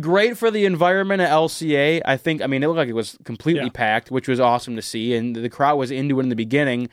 great 0.00 0.38
for 0.38 0.52
the 0.52 0.64
environment 0.64 1.20
at 1.20 1.30
LCA. 1.30 2.02
I 2.04 2.16
think. 2.16 2.42
I 2.42 2.46
mean, 2.46 2.62
it 2.62 2.68
looked 2.68 2.78
like 2.78 2.88
it 2.88 2.92
was 2.94 3.18
completely 3.24 3.64
Yeah. 3.64 3.70
packed, 3.74 4.12
which 4.12 4.28
was 4.28 4.38
awesome 4.38 4.76
to 4.76 4.82
see, 4.82 5.14
and 5.14 5.34
the 5.34 5.48
crowd 5.50 5.76
was 5.78 5.90
into 5.90 6.20
it 6.20 6.22
in 6.22 6.28
the 6.28 6.36
beginning. 6.36 6.88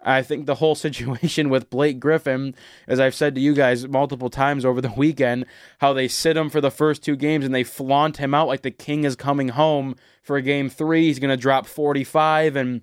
I 0.00 0.22
think 0.22 0.46
the 0.46 0.56
whole 0.56 0.74
situation 0.86 1.48
with 1.48 1.70
Blake 1.70 2.00
Griffin, 2.00 2.54
as 2.86 3.00
I've 3.00 3.14
said 3.14 3.34
to 3.34 3.40
you 3.40 3.54
guys 3.54 3.86
multiple 3.88 4.30
times 4.30 4.64
over 4.64 4.80
the 4.80 4.92
weekend, 4.96 5.46
how 5.78 5.92
they 5.92 6.08
sit 6.08 6.36
him 6.36 6.50
for 6.50 6.60
the 6.60 6.70
first 6.70 7.02
two 7.02 7.16
games 7.16 7.44
and 7.44 7.54
they 7.54 7.64
flaunt 7.64 8.18
him 8.18 8.34
out 8.34 8.48
like 8.48 8.62
the 8.62 8.70
king 8.70 9.04
is 9.04 9.16
coming 9.16 9.50
home 9.50 9.96
for 10.22 10.36
a 10.36 10.42
game 10.42 10.68
three. 10.68 11.04
He's 11.04 11.18
going 11.18 11.30
to 11.30 11.36
drop 11.36 11.66
45, 11.66 12.56
and 12.56 12.82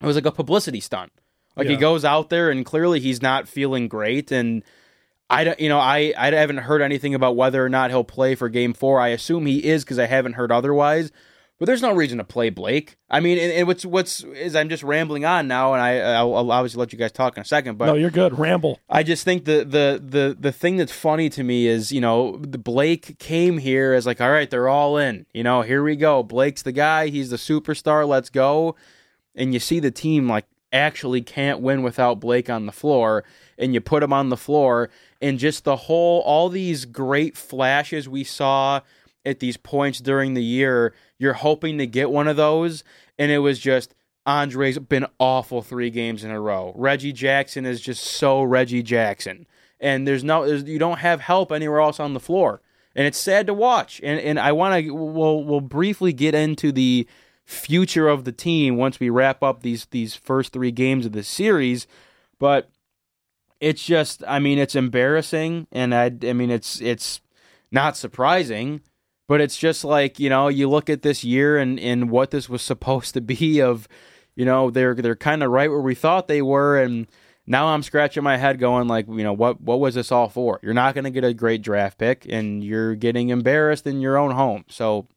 it 0.00 0.06
was 0.06 0.16
like 0.16 0.26
a 0.26 0.32
publicity 0.32 0.80
stunt. 0.80 1.12
Like 1.56 1.68
he 1.68 1.76
goes 1.76 2.04
out 2.04 2.30
there 2.30 2.50
and 2.50 2.66
clearly 2.66 2.98
he's 2.98 3.22
not 3.22 3.46
feeling 3.46 3.86
great, 3.86 4.32
and 4.32 4.64
I 5.30 5.44
don't, 5.44 5.60
you 5.60 5.68
know, 5.68 5.78
I 5.78 6.12
I 6.16 6.32
haven't 6.32 6.58
heard 6.58 6.82
anything 6.82 7.14
about 7.14 7.36
whether 7.36 7.64
or 7.64 7.68
not 7.68 7.90
he'll 7.90 8.04
play 8.04 8.34
for 8.34 8.48
Game 8.48 8.72
Four. 8.72 9.00
I 9.00 9.08
assume 9.08 9.46
he 9.46 9.64
is 9.64 9.84
because 9.84 9.98
I 9.98 10.06
haven't 10.06 10.32
heard 10.32 10.50
otherwise. 10.50 11.12
But 11.58 11.66
there's 11.66 11.82
no 11.82 11.92
reason 11.92 12.18
to 12.18 12.24
play 12.24 12.50
Blake. 12.50 12.96
I 13.08 13.20
mean, 13.20 13.38
and, 13.38 13.52
and 13.52 13.66
what's 13.68 13.86
what's 13.86 14.24
is 14.24 14.56
I'm 14.56 14.68
just 14.68 14.82
rambling 14.82 15.24
on 15.24 15.46
now, 15.46 15.72
and 15.72 15.80
I 15.80 15.98
I'll, 15.98 16.34
I'll 16.34 16.50
obviously 16.50 16.80
let 16.80 16.92
you 16.92 16.98
guys 16.98 17.12
talk 17.12 17.36
in 17.36 17.42
a 17.42 17.44
second. 17.44 17.78
But 17.78 17.86
no, 17.86 17.94
you're 17.94 18.10
good. 18.10 18.36
Ramble. 18.36 18.80
I 18.88 19.04
just 19.04 19.24
think 19.24 19.44
the 19.44 19.58
the 19.58 20.02
the 20.04 20.36
the 20.38 20.50
thing 20.50 20.76
that's 20.76 20.92
funny 20.92 21.30
to 21.30 21.44
me 21.44 21.68
is 21.68 21.92
you 21.92 22.00
know 22.00 22.38
the 22.38 22.58
Blake 22.58 23.20
came 23.20 23.58
here 23.58 23.92
as 23.92 24.04
like 24.04 24.20
all 24.20 24.32
right 24.32 24.50
they're 24.50 24.68
all 24.68 24.96
in 24.98 25.26
you 25.32 25.44
know 25.44 25.62
here 25.62 25.82
we 25.82 25.94
go 25.94 26.24
Blake's 26.24 26.62
the 26.62 26.72
guy 26.72 27.08
he's 27.08 27.30
the 27.30 27.36
superstar 27.36 28.06
let's 28.06 28.30
go 28.30 28.74
and 29.36 29.54
you 29.54 29.60
see 29.60 29.78
the 29.78 29.92
team 29.92 30.28
like 30.28 30.46
actually 30.72 31.22
can't 31.22 31.60
win 31.60 31.84
without 31.84 32.18
Blake 32.18 32.50
on 32.50 32.66
the 32.66 32.72
floor 32.72 33.22
and 33.56 33.74
you 33.74 33.80
put 33.80 34.02
him 34.02 34.12
on 34.12 34.28
the 34.28 34.36
floor 34.36 34.90
and 35.22 35.38
just 35.38 35.62
the 35.62 35.76
whole 35.76 36.20
all 36.22 36.48
these 36.48 36.84
great 36.84 37.36
flashes 37.36 38.08
we 38.08 38.24
saw 38.24 38.80
at 39.24 39.40
these 39.40 39.56
points 39.56 40.00
during 40.00 40.34
the 40.34 40.42
year, 40.42 40.94
you're 41.18 41.32
hoping 41.34 41.78
to 41.78 41.86
get 41.86 42.10
one 42.10 42.28
of 42.28 42.36
those, 42.36 42.84
and 43.18 43.30
it 43.30 43.38
was 43.38 43.58
just 43.58 43.94
Andre's 44.26 44.78
been 44.78 45.06
awful 45.18 45.62
three 45.62 45.90
games 45.90 46.24
in 46.24 46.30
a 46.30 46.40
row. 46.40 46.72
Reggie 46.76 47.12
Jackson 47.12 47.66
is 47.66 47.80
just 47.80 48.02
so 48.02 48.42
Reggie 48.42 48.82
Jackson, 48.82 49.46
and 49.80 50.06
there's 50.06 50.24
no 50.24 50.46
there's, 50.46 50.64
you 50.64 50.78
don't 50.78 50.98
have 50.98 51.20
help 51.20 51.52
anywhere 51.52 51.80
else 51.80 52.00
on 52.00 52.14
the 52.14 52.20
floor, 52.20 52.62
and 52.94 53.06
it's 53.06 53.18
sad 53.18 53.46
to 53.46 53.54
watch. 53.54 54.00
And 54.02 54.20
and 54.20 54.38
I 54.38 54.52
want 54.52 54.84
to 54.84 54.90
we'll 54.92 55.44
we'll 55.44 55.60
briefly 55.60 56.12
get 56.12 56.34
into 56.34 56.72
the 56.72 57.06
future 57.44 58.08
of 58.08 58.24
the 58.24 58.32
team 58.32 58.76
once 58.76 58.98
we 58.98 59.10
wrap 59.10 59.42
up 59.42 59.62
these 59.62 59.86
these 59.86 60.14
first 60.14 60.52
three 60.52 60.70
games 60.70 61.04
of 61.04 61.12
the 61.12 61.22
series, 61.22 61.86
but 62.38 62.70
it's 63.60 63.84
just 63.84 64.22
I 64.26 64.38
mean 64.38 64.58
it's 64.58 64.74
embarrassing, 64.74 65.66
and 65.70 65.94
I 65.94 66.12
I 66.22 66.32
mean 66.32 66.50
it's 66.50 66.80
it's 66.80 67.20
not 67.70 67.96
surprising. 67.96 68.80
But 69.26 69.40
it's 69.40 69.56
just 69.56 69.84
like 69.84 70.18
you 70.18 70.28
know, 70.28 70.48
you 70.48 70.68
look 70.68 70.90
at 70.90 71.02
this 71.02 71.24
year 71.24 71.56
and, 71.58 71.80
and 71.80 72.10
what 72.10 72.30
this 72.30 72.48
was 72.48 72.62
supposed 72.62 73.14
to 73.14 73.20
be. 73.20 73.60
Of 73.60 73.88
you 74.34 74.44
know, 74.44 74.70
they're 74.70 74.94
they're 74.94 75.16
kind 75.16 75.42
of 75.42 75.50
right 75.50 75.70
where 75.70 75.80
we 75.80 75.94
thought 75.94 76.28
they 76.28 76.42
were, 76.42 76.80
and 76.80 77.06
now 77.46 77.68
I'm 77.68 77.82
scratching 77.82 78.22
my 78.22 78.36
head, 78.36 78.58
going 78.58 78.88
like, 78.88 79.06
you 79.06 79.22
know, 79.22 79.32
what 79.32 79.60
what 79.60 79.80
was 79.80 79.94
this 79.94 80.10
all 80.10 80.28
for? 80.28 80.60
You're 80.62 80.74
not 80.74 80.94
going 80.94 81.04
to 81.04 81.10
get 81.10 81.24
a 81.24 81.34
great 81.34 81.62
draft 81.62 81.98
pick, 81.98 82.26
and 82.28 82.64
you're 82.64 82.94
getting 82.94 83.28
embarrassed 83.28 83.86
in 83.86 84.00
your 84.00 84.16
own 84.16 84.30
home. 84.30 84.64
So 84.68 85.08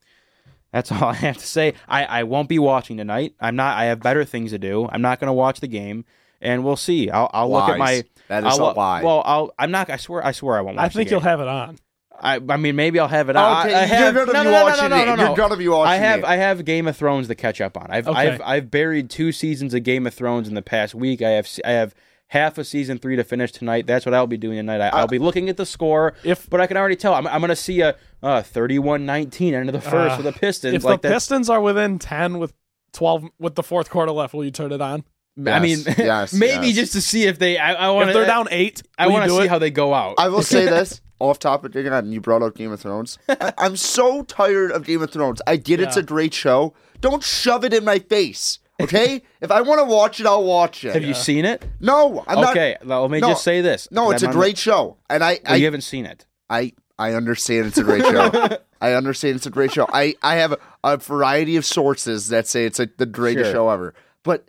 that's 0.72 0.92
all 0.92 1.06
I 1.06 1.14
have 1.14 1.38
to 1.38 1.48
say. 1.48 1.74
I, 1.88 2.06
I 2.06 2.24
won't 2.24 2.50
be 2.50 2.60
watching 2.60 2.98
tonight. 2.98 3.36
I'm 3.40 3.56
not. 3.56 3.78
I 3.78 3.86
have 3.86 4.02
better 4.02 4.26
things 4.26 4.52
to 4.52 4.60
do. 4.60 4.88
I'm 4.92 5.02
not 5.02 5.20
going 5.20 5.28
to 5.28 5.34
watch 5.34 5.60
the 5.60 5.68
game, 5.68 6.06
and 6.42 6.64
we'll 6.64 6.76
see. 6.76 7.10
I'll, 7.10 7.30
I'll 7.34 7.52
look 7.52 7.70
at 7.70 7.78
my. 7.78 8.04
That 8.28 8.46
is 8.46 8.60
I'll, 8.60 8.72
a 8.72 8.74
lie. 8.74 9.04
Well, 9.04 9.22
I'll. 9.26 9.54
I'm 9.58 9.72
not. 9.72 9.90
I 9.90 9.98
swear. 9.98 10.26
I 10.26 10.34
swear. 10.34 10.58
I 10.58 10.62
won't. 10.62 10.78
Watch 10.78 10.86
I 10.86 10.90
think 10.90 11.10
the 11.10 11.16
you'll 11.16 11.22
have 11.22 11.40
it 11.40 11.48
on. 11.48 11.78
I, 12.20 12.40
I 12.50 12.58
mean, 12.58 12.76
maybe 12.76 13.00
I'll 13.00 13.08
have 13.08 13.30
it. 13.30 13.36
on. 13.36 13.66
Okay, 13.68 13.76
I, 13.76 13.80
I 13.80 13.86
you're 13.86 13.96
have, 13.96 14.14
gonna 14.16 14.26
no, 14.26 14.32
be 14.32 14.44
no, 14.46 14.52
no, 14.52 14.64
watching 14.64 14.90
no, 14.90 14.96
no, 14.98 15.02
it. 15.02 15.06
no, 15.06 15.16
no. 15.16 15.26
You're 15.28 15.36
gonna 15.36 15.58
be 15.58 15.68
watching 15.68 15.92
I 15.92 15.96
have. 15.98 16.20
it. 16.20 16.26
I 16.26 16.36
have 16.38 16.66
Game 16.66 16.88
of 16.88 16.98
Thrones 16.98 17.28
to 17.28 17.36
catch 17.36 17.62
up 17.62 17.78
on. 17.78 17.88
I've. 17.90 18.08
Okay. 18.08 18.18
I've. 18.20 18.42
I've 18.42 18.72
buried 18.72 19.10
two 19.10 19.32
seasons 19.32 19.74
of 19.74 19.84
Game 19.84 20.08
of 20.08 20.14
Thrones 20.14 20.48
in 20.48 20.54
the 20.56 20.62
past 20.62 20.96
week. 20.96 21.22
I 21.22 21.30
have. 21.32 21.48
I 21.64 21.72
have 21.72 21.94
half 22.30 22.58
of 22.58 22.68
season 22.68 22.98
three 22.98 23.16
to 23.16 23.24
finish 23.24 23.52
tonight. 23.52 23.88
That's 23.88 24.06
what 24.06 24.14
I'll 24.14 24.28
be 24.28 24.38
doing 24.38 24.58
tonight. 24.58 24.82
I, 24.82 24.90
I'll 24.90 25.08
be 25.08 25.20
looking 25.20 25.48
at 25.50 25.58
the 25.58 25.66
score. 25.66 26.14
If- 26.24 26.50
but 26.50 26.60
I 26.60 26.68
can 26.68 26.76
already 26.78 26.96
tell. 26.98 27.14
I'm. 27.14 27.26
I'm 27.28 27.40
going 27.40 27.50
to 27.50 27.56
see 27.56 27.82
a 27.82 27.96
uh, 28.24 28.42
31-19 28.42 29.54
end 29.54 29.70
of 29.70 29.74
the 29.74 29.82
first 29.82 30.14
Uh, 30.14 30.18
for 30.18 30.24
the 30.24 30.34
Pistons. 30.34 30.74
If 30.74 30.84
like 30.84 31.02
the 31.02 31.10
that's- 31.10 31.24
Pistons 31.24 31.50
are 31.50 31.62
within 31.62 32.00
ten 32.00 32.40
with 32.40 32.54
twelve 32.94 33.26
with 33.40 33.56
the 33.56 33.64
fourth 33.64 33.90
quarter 33.90 34.12
left, 34.12 34.34
will 34.34 34.44
you 34.46 34.52
turn 34.52 34.72
it 34.72 34.82
on? 34.82 35.04
I 35.46 35.60
mean, 35.60 35.78
Yes, 35.86 35.96
yes, 36.00 36.34
maybe 36.34 36.68
yes. 36.68 36.76
just 36.76 36.94
to 36.94 37.02
see 37.02 37.26
if 37.26 37.38
they. 37.38 37.58
I, 37.60 37.74
I 37.76 37.90
want 37.92 38.10
If 38.10 38.16
they're 38.16 38.26
down 38.26 38.48
eight, 38.50 38.82
I 38.98 39.06
will 39.06 39.12
you 39.14 39.20
want 39.20 39.24
to 39.26 39.30
do 39.30 39.38
see 39.38 39.46
it? 39.46 39.50
how 39.50 39.60
they 39.60 39.70
go 39.70 39.94
out. 39.94 40.16
I 40.18 40.30
will 40.30 40.42
say 40.42 40.66
this 40.70 41.00
off 41.20 41.40
topic 41.40 41.76
again. 41.76 42.12
You 42.12 42.22
brought 42.22 42.42
up 42.44 42.56
Game 42.56 42.72
of 42.72 42.80
Thrones. 42.80 43.18
I, 43.30 43.54
I'm 43.58 43.76
so 43.78 44.24
tired 44.24 44.72
of 44.72 44.86
Game 44.86 45.02
of 45.02 45.12
Thrones. 45.12 45.42
I 45.48 45.56
get 45.58 45.80
it's 45.80 45.96
Yeah. 45.96 46.02
a 46.04 46.06
great 46.06 46.34
show. 46.34 46.74
Don't 47.02 47.24
shove 47.24 47.64
it 47.64 47.74
in 47.74 47.84
my 47.86 48.00
face. 48.00 48.60
Okay, 48.80 49.24
if 49.42 49.50
I 49.52 49.62
want 49.62 49.80
to 49.80 49.86
watch 49.86 50.20
it, 50.20 50.26
I'll 50.28 50.44
watch 50.44 50.84
it. 50.84 50.94
have 50.94 51.04
you 51.04 51.14
seen 51.16 51.46
it? 51.46 51.66
No, 51.80 52.24
I'm 52.28 52.42
not. 52.42 52.52
okay, 52.52 52.78
well, 52.86 53.02
let 53.02 53.12
me 53.12 53.20
no, 53.20 53.30
just 53.30 53.44
say 53.44 53.62
this. 53.62 53.88
No, 53.92 54.12
it's 54.12 54.22
a 54.22 54.28
I'm 54.28 54.32
on- 54.34 54.38
great 54.40 54.58
show, 54.58 54.98
and 55.10 55.24
I, 55.24 55.40
Well, 55.44 55.54
I, 55.54 55.56
you 55.56 55.66
haven't 55.66 55.82
seen 55.82 56.06
it. 56.06 56.26
I, 56.50 56.74
I 57.00 57.14
understand 57.14 57.66
it's 57.68 57.78
a 57.80 57.84
great 57.84 58.04
show. 58.06 58.58
I 58.82 58.94
understand 58.94 59.36
it's 59.38 59.48
a 59.48 59.50
great 59.50 59.72
show. 59.72 59.88
I, 59.92 60.14
I 60.22 60.36
have 60.36 60.52
a, 60.52 60.58
a 60.84 60.98
variety 60.98 61.56
of 61.58 61.66
sources 61.66 62.28
that 62.30 62.46
say 62.48 62.66
it's 62.66 62.78
like 62.78 62.98
the 62.98 63.08
greatest 63.08 63.46
Sure. 63.48 63.54
show 63.54 63.70
ever. 63.70 63.96
But 64.24 64.48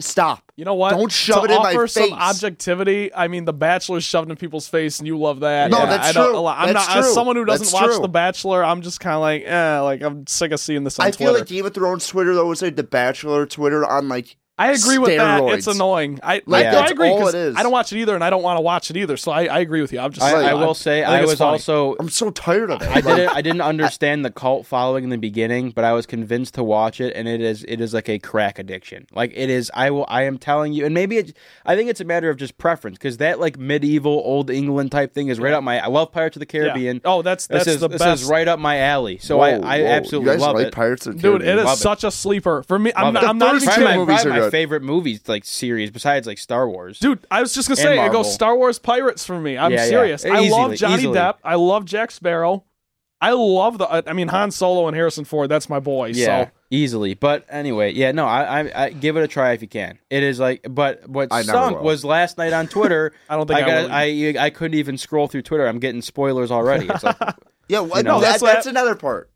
stop. 0.00 0.52
You 0.56 0.64
know 0.64 0.74
what? 0.74 0.90
Don't 0.90 1.10
shove 1.12 1.44
to 1.46 1.50
it 1.52 1.54
in 1.56 1.62
my 1.62 1.72
offer 1.74 1.86
some 1.86 2.02
face. 2.04 2.12
objectivity. 2.12 3.12
I 3.14 3.28
mean, 3.28 3.44
The 3.44 3.52
Bachelor's 3.52 4.04
shoved 4.04 4.30
in 4.30 4.36
people's 4.36 4.68
face, 4.68 4.98
and 4.98 5.06
you 5.06 5.18
love 5.18 5.40
that. 5.40 5.70
No, 5.70 5.82
And 5.82 5.90
that's 5.90 6.08
I 6.08 6.12
don't, 6.12 6.32
true. 6.32 6.46
I'm 6.46 6.72
That's 6.72 6.88
not 6.88 6.96
as 6.98 7.12
someone 7.14 7.36
who 7.36 7.44
doesn't 7.44 7.64
That's 7.66 7.72
watch 7.74 7.84
true. 7.92 8.00
The 8.02 8.08
Bachelor. 8.08 8.64
I'm 8.64 8.82
just 8.82 9.00
kind 9.00 9.14
of 9.14 9.20
like, 9.20 9.42
eh, 9.44 9.78
like 9.80 10.02
I'm 10.02 10.26
sick 10.26 10.52
of 10.52 10.60
seeing 10.60 10.84
this 10.84 10.98
on 10.98 11.06
I 11.06 11.10
Twitter. 11.10 11.24
feel 11.32 11.38
like 11.40 11.48
Game 11.48 11.66
of 11.66 11.74
Thrones 11.74 12.06
Twitter 12.06 12.34
though 12.34 12.50
is 12.52 12.62
like 12.62 12.76
the 12.76 12.82
Bachelor 12.84 13.46
Twitter 13.46 13.84
on 13.84 14.08
like 14.08 14.36
I 14.58 14.72
agree 14.72 14.98
with 14.98 15.16
that. 15.16 15.42
It's 15.50 15.66
annoying. 15.66 16.18
I 16.22 16.34
Like, 16.34 16.46
like. 16.46 16.66
I 16.66 16.70
that's 16.72 16.90
agree 16.92 17.08
all 17.10 17.20
'cause 17.20 17.34
it 17.34 17.38
is. 17.38 17.56
I 17.56 17.62
don't 17.62 17.72
watch 17.72 17.92
it 17.92 17.98
either, 17.98 18.14
and 18.14 18.24
I 18.24 18.30
don't 18.30 18.42
want 18.42 18.56
to 18.58 18.60
watch 18.60 18.90
it 18.90 18.96
either. 18.96 19.16
So 19.16 19.30
I, 19.30 19.44
I 19.44 19.60
agree 19.60 19.80
with 19.80 19.92
you. 19.92 20.00
I'm 20.00 20.12
just. 20.12 20.24
I, 20.26 20.32
Right. 20.32 20.44
I 20.46 20.48
I'm- 20.48 20.60
will 20.60 20.74
say 20.74 21.04
I 21.04 21.18
I, 21.20 21.24
was 21.24 21.38
funny. 21.38 21.52
also 21.52 21.94
I'm 22.00 22.08
so 22.08 22.30
tired 22.30 22.70
of 22.70 22.82
it. 22.82 22.88
I 22.88 22.94
Like, 22.94 23.04
didn't 23.04 23.28
I 23.36 23.40
didn't 23.42 23.60
understand 23.60 24.24
the 24.24 24.30
cult 24.30 24.66
following 24.66 25.04
in 25.04 25.10
the 25.10 25.16
beginning, 25.16 25.70
but 25.70 25.84
I 25.84 25.92
was 25.92 26.06
convinced 26.06 26.54
to 26.54 26.62
watch 26.64 27.00
it, 27.00 27.12
and 27.14 27.28
it 27.28 27.40
is 27.40 27.64
it 27.68 27.80
is 27.80 27.94
like 27.94 28.08
a 28.08 28.18
crack 28.18 28.58
addiction. 28.58 29.06
Like 29.14 29.32
it 29.34 29.48
is. 29.50 29.70
I 29.74 29.90
will. 29.90 30.06
I 30.08 30.22
am 30.24 30.38
telling 30.38 30.72
you, 30.72 30.84
and 30.84 30.92
maybe 30.94 31.18
it. 31.18 31.36
I 31.64 31.76
think 31.76 31.88
it's 31.88 32.00
a 32.00 32.04
matter 32.04 32.28
of 32.30 32.36
just 32.36 32.58
preference 32.58 32.98
because 32.98 33.18
that 33.18 33.38
like 33.40 33.58
medieval 33.58 34.20
old 34.24 34.50
England 34.50 34.90
type 34.90 35.14
thing 35.14 35.28
is 35.28 35.38
right 35.38 35.52
up 35.52 35.62
my. 35.62 35.78
I 35.82 35.86
love 35.86 36.10
Pirates 36.12 36.36
of 36.36 36.40
the 36.40 36.46
Yeah. 36.52 36.64
Caribbean. 36.64 37.00
Oh, 37.04 37.22
that's 37.22 37.46
This 37.46 37.64
that's 37.64 37.76
is 37.76 37.80
the 37.80 37.88
this 37.88 38.00
best. 38.00 38.22
is 38.24 38.28
right 38.28 38.48
up 38.48 38.58
my 38.58 38.78
alley. 38.80 39.18
So 39.18 39.36
Whoa, 39.38 39.44
I, 39.44 39.50
I 39.76 39.80
whoa. 39.82 39.86
absolutely 39.86 40.30
you 40.32 40.36
guys 40.38 40.40
love 40.46 40.56
like 40.56 40.66
it. 40.66 40.72
Pirates 40.74 41.06
of 41.06 41.14
the 41.16 41.22
Dude, 41.22 41.42
it 41.42 41.44
Caribbean? 41.44 41.58
is 41.60 41.64
Love 41.64 41.78
it. 41.78 41.82
such 41.82 42.04
a 42.04 42.10
sleeper 42.10 42.62
for 42.64 42.78
me. 42.78 42.92
I'm 42.96 43.04
Love 43.06 43.14
not, 43.14 43.22
it. 43.22 43.28
I'm 43.28 43.38
not 43.38 43.52
first 43.52 43.62
even 43.64 43.74
two 43.74 43.80
kidding. 43.82 43.98
movies 43.98 44.22
probably 44.22 44.40
are 44.40 44.44
my 44.44 44.47
good. 44.48 44.52
favorite 44.52 44.82
movies 44.82 45.20
like 45.28 45.44
series 45.44 45.90
besides 45.90 46.26
like 46.26 46.38
Star 46.38 46.68
Wars. 46.68 46.98
Dude, 46.98 47.26
I 47.30 47.40
was 47.40 47.54
just 47.54 47.68
gonna 47.68 47.80
And 47.80 47.88
say 47.98 48.06
it 48.06 48.12
goes 48.12 48.32
Star 48.32 48.56
Wars 48.56 48.78
Pirates 48.78 49.24
for 49.24 49.38
me. 49.40 49.56
I'm 49.58 49.70
Yeah, 49.72 49.84
yeah. 49.84 49.88
serious. 49.88 50.24
I 50.26 50.48
love 50.48 50.74
Johnny 50.74 50.94
easily. 51.02 51.18
Depp. 51.18 51.34
I 51.44 51.54
love 51.56 51.84
Jack 51.84 52.10
Sparrow. 52.10 52.64
I 53.20 53.32
love 53.32 53.78
the. 53.78 53.88
I 54.08 54.12
mean 54.12 54.28
Han 54.28 54.50
Solo 54.52 54.86
and 54.86 54.96
Harrison 54.96 55.24
Ford. 55.24 55.48
That's 55.50 55.68
my 55.68 55.80
boy. 55.80 56.10
Yeah, 56.14 56.44
So 56.44 56.50
easily. 56.70 57.14
But 57.14 57.44
anyway, 57.48 57.92
yeah, 57.92 58.12
no, 58.12 58.26
I, 58.26 58.60
I, 58.60 58.84
I 58.84 58.90
give 58.90 59.16
it 59.16 59.24
a 59.24 59.26
try 59.28 59.52
if 59.54 59.62
you 59.62 59.66
can. 59.66 59.98
It 60.08 60.22
is 60.22 60.38
like, 60.38 60.64
but 60.70 61.08
what 61.08 61.28
I 61.32 61.38
never 61.38 61.48
stunk 61.48 61.76
will. 61.78 61.84
was 61.84 62.04
last 62.04 62.38
night 62.38 62.52
on 62.52 62.68
Twitter. 62.68 63.12
I 63.28 63.34
don't 63.36 63.48
think 63.48 63.58
I 63.58 63.66
got, 63.66 63.84
will 63.84 63.92
I, 63.92 64.34
I 64.38 64.50
couldn't 64.50 64.78
even 64.78 64.96
scroll 64.98 65.26
through 65.26 65.42
Twitter. 65.42 65.66
I'm 65.66 65.80
getting 65.80 66.00
spoilers 66.00 66.52
already. 66.52 66.86
It's 66.88 67.02
like, 67.02 67.16
Yeah, 67.68 67.80
well, 67.80 67.96
You 67.98 68.02
know? 68.04 68.14
no, 68.14 68.20
That's 68.20 68.40
that, 68.40 68.46
what- 68.46 68.52
that's 68.54 68.66
another 68.66 68.94
part. 68.94 69.30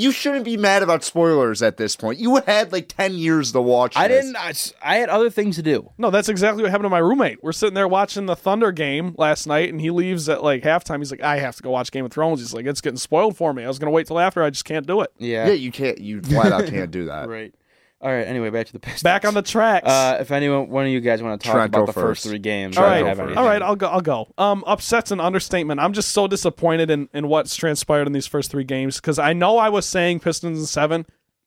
You 0.00 0.12
shouldn't 0.12 0.44
be 0.44 0.56
mad 0.56 0.82
about 0.82 1.04
spoilers 1.04 1.62
at 1.62 1.76
this 1.76 1.96
point. 1.96 2.18
You 2.18 2.36
had 2.36 2.72
like 2.72 2.88
ten 2.88 3.14
years 3.14 3.52
to 3.52 3.60
watch. 3.60 3.96
I 3.96 4.08
this. 4.08 4.24
didn't. 4.26 4.72
I 4.82 4.96
had 4.96 5.08
other 5.08 5.30
things 5.30 5.56
to 5.56 5.62
do. 5.62 5.90
no, 5.98 6.10
that's 6.10 6.28
exactly 6.28 6.62
what 6.62 6.70
happened 6.70 6.86
to 6.86 6.90
my 6.90 6.98
roommate. 6.98 7.42
We're 7.42 7.52
sitting 7.52 7.74
there 7.74 7.88
watching 7.88 8.26
the 8.26 8.36
Thunder 8.36 8.72
game 8.72 9.14
last 9.18 9.46
night, 9.46 9.68
and 9.70 9.80
he 9.80 9.90
leaves 9.90 10.28
at 10.28 10.42
like 10.42 10.62
halftime. 10.62 10.98
He's 10.98 11.10
like, 11.10 11.22
"I 11.22 11.38
have 11.38 11.56
to 11.56 11.62
go 11.62 11.70
watch 11.70 11.92
Game 11.92 12.04
of 12.04 12.12
Thrones." 12.12 12.40
He's 12.40 12.54
like, 12.54 12.66
"It's 12.66 12.80
getting 12.80 12.96
spoiled 12.98 13.36
for 13.36 13.52
me. 13.52 13.64
I 13.64 13.68
was 13.68 13.78
gonna 13.78 13.90
wait 13.90 14.06
till 14.06 14.18
after. 14.18 14.42
I 14.42 14.50
just 14.50 14.64
can't 14.64 14.86
do 14.86 15.00
it." 15.02 15.12
Yeah. 15.18 15.46
Yeah, 15.48 15.52
you 15.52 15.70
can't. 15.72 15.98
You 15.98 16.22
flat 16.22 16.52
out 16.52 16.66
can't 16.66 16.90
do 16.90 17.06
that. 17.06 17.20
Right. 17.30 17.54
All 18.02 18.10
right. 18.10 18.26
Anyway, 18.26 18.48
back 18.50 18.66
to 18.66 18.72
the 18.72 18.78
Pistons. 18.80 19.02
Back 19.02 19.24
on 19.26 19.34
the 19.34 19.42
tracks. 19.42 19.86
Uh, 19.86 20.18
if 20.20 20.30
anyone, 20.30 20.68
one 20.70 20.84
of 20.86 20.90
you 20.90 21.00
guys 21.00 21.22
want 21.22 21.40
to 21.40 21.46
talk 21.46 21.54
Trent, 21.56 21.74
about 21.74 21.86
the 21.86 21.92
first 21.92 22.22
first. 22.22 22.26
three 22.28 22.38
games, 22.38 22.76
all 22.78 22.84
I 22.84 22.88
Trent, 22.88 22.92
right, 22.92 22.98
don't 22.98 23.04
go 23.04 23.08
have 23.08 23.16
first. 23.18 23.26
anything. 23.26 23.38
all 23.38 23.44
right, 23.46 23.62
I'll 23.62 23.76
go. 23.76 23.86
I'll 23.88 24.00
go. 24.00 24.28
Um, 24.38 24.64
upset's 24.66 25.10
an 25.12 25.20
understatement. 25.20 25.80
I'm 25.80 25.92
just 25.92 26.10
so 26.12 26.26
disappointed 26.26 26.90
in, 26.90 27.08
in 27.12 27.28
what's 27.28 27.54
transpired 27.56 28.06
in 28.06 28.12
these 28.12 28.26
first 28.26 28.50
three 28.50 28.64
games 28.64 28.96
because 28.96 29.18
I 29.18 29.32
know 29.34 29.58
I 29.58 29.68
was 29.68 29.84
saying 29.86 30.20
Pistons 30.20 30.58
in 30.58 30.66
seven, 30.66 31.04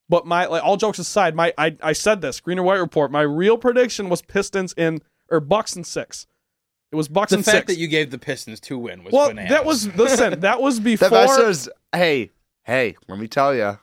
but 0.09 0.27
my 0.27 0.45
like 0.45 0.63
all 0.63 0.77
jokes 0.77 0.99
aside, 0.99 1.33
my 1.33 1.53
I, 1.57 1.75
I 1.81 1.93
said 1.93 2.21
this 2.21 2.39
Green 2.39 2.59
and 2.59 2.67
White 2.67 2.79
report. 2.79 3.11
My 3.11 3.21
real 3.21 3.57
prediction 3.57 4.09
was 4.09 4.21
Pistons 4.21 4.73
in 4.77 5.01
or 5.31 5.39
Bucks 5.39 5.75
in 5.75 5.83
six. 5.83 6.27
It 6.91 6.95
was 6.95 7.07
Bucks 7.07 7.31
The 7.31 7.37
in 7.37 7.43
fact 7.43 7.55
six. 7.55 7.65
that 7.67 7.77
you 7.79 7.87
gave 7.87 8.11
the 8.11 8.19
Pistons 8.19 8.59
two 8.59 8.77
win 8.77 9.03
was 9.03 9.11
well, 9.11 9.29
bananas. 9.29 9.49
that 9.49 9.65
was 9.65 9.95
listen. 9.95 10.41
That 10.41 10.61
was 10.61 10.79
before. 10.81 11.09
That 11.09 11.25
best 11.25 11.35
says, 11.37 11.69
"Hey, 11.91 12.29
hey, 12.61 12.95
let 13.07 13.17
me 13.17 13.27
tell 13.27 13.55
you, 13.55 13.79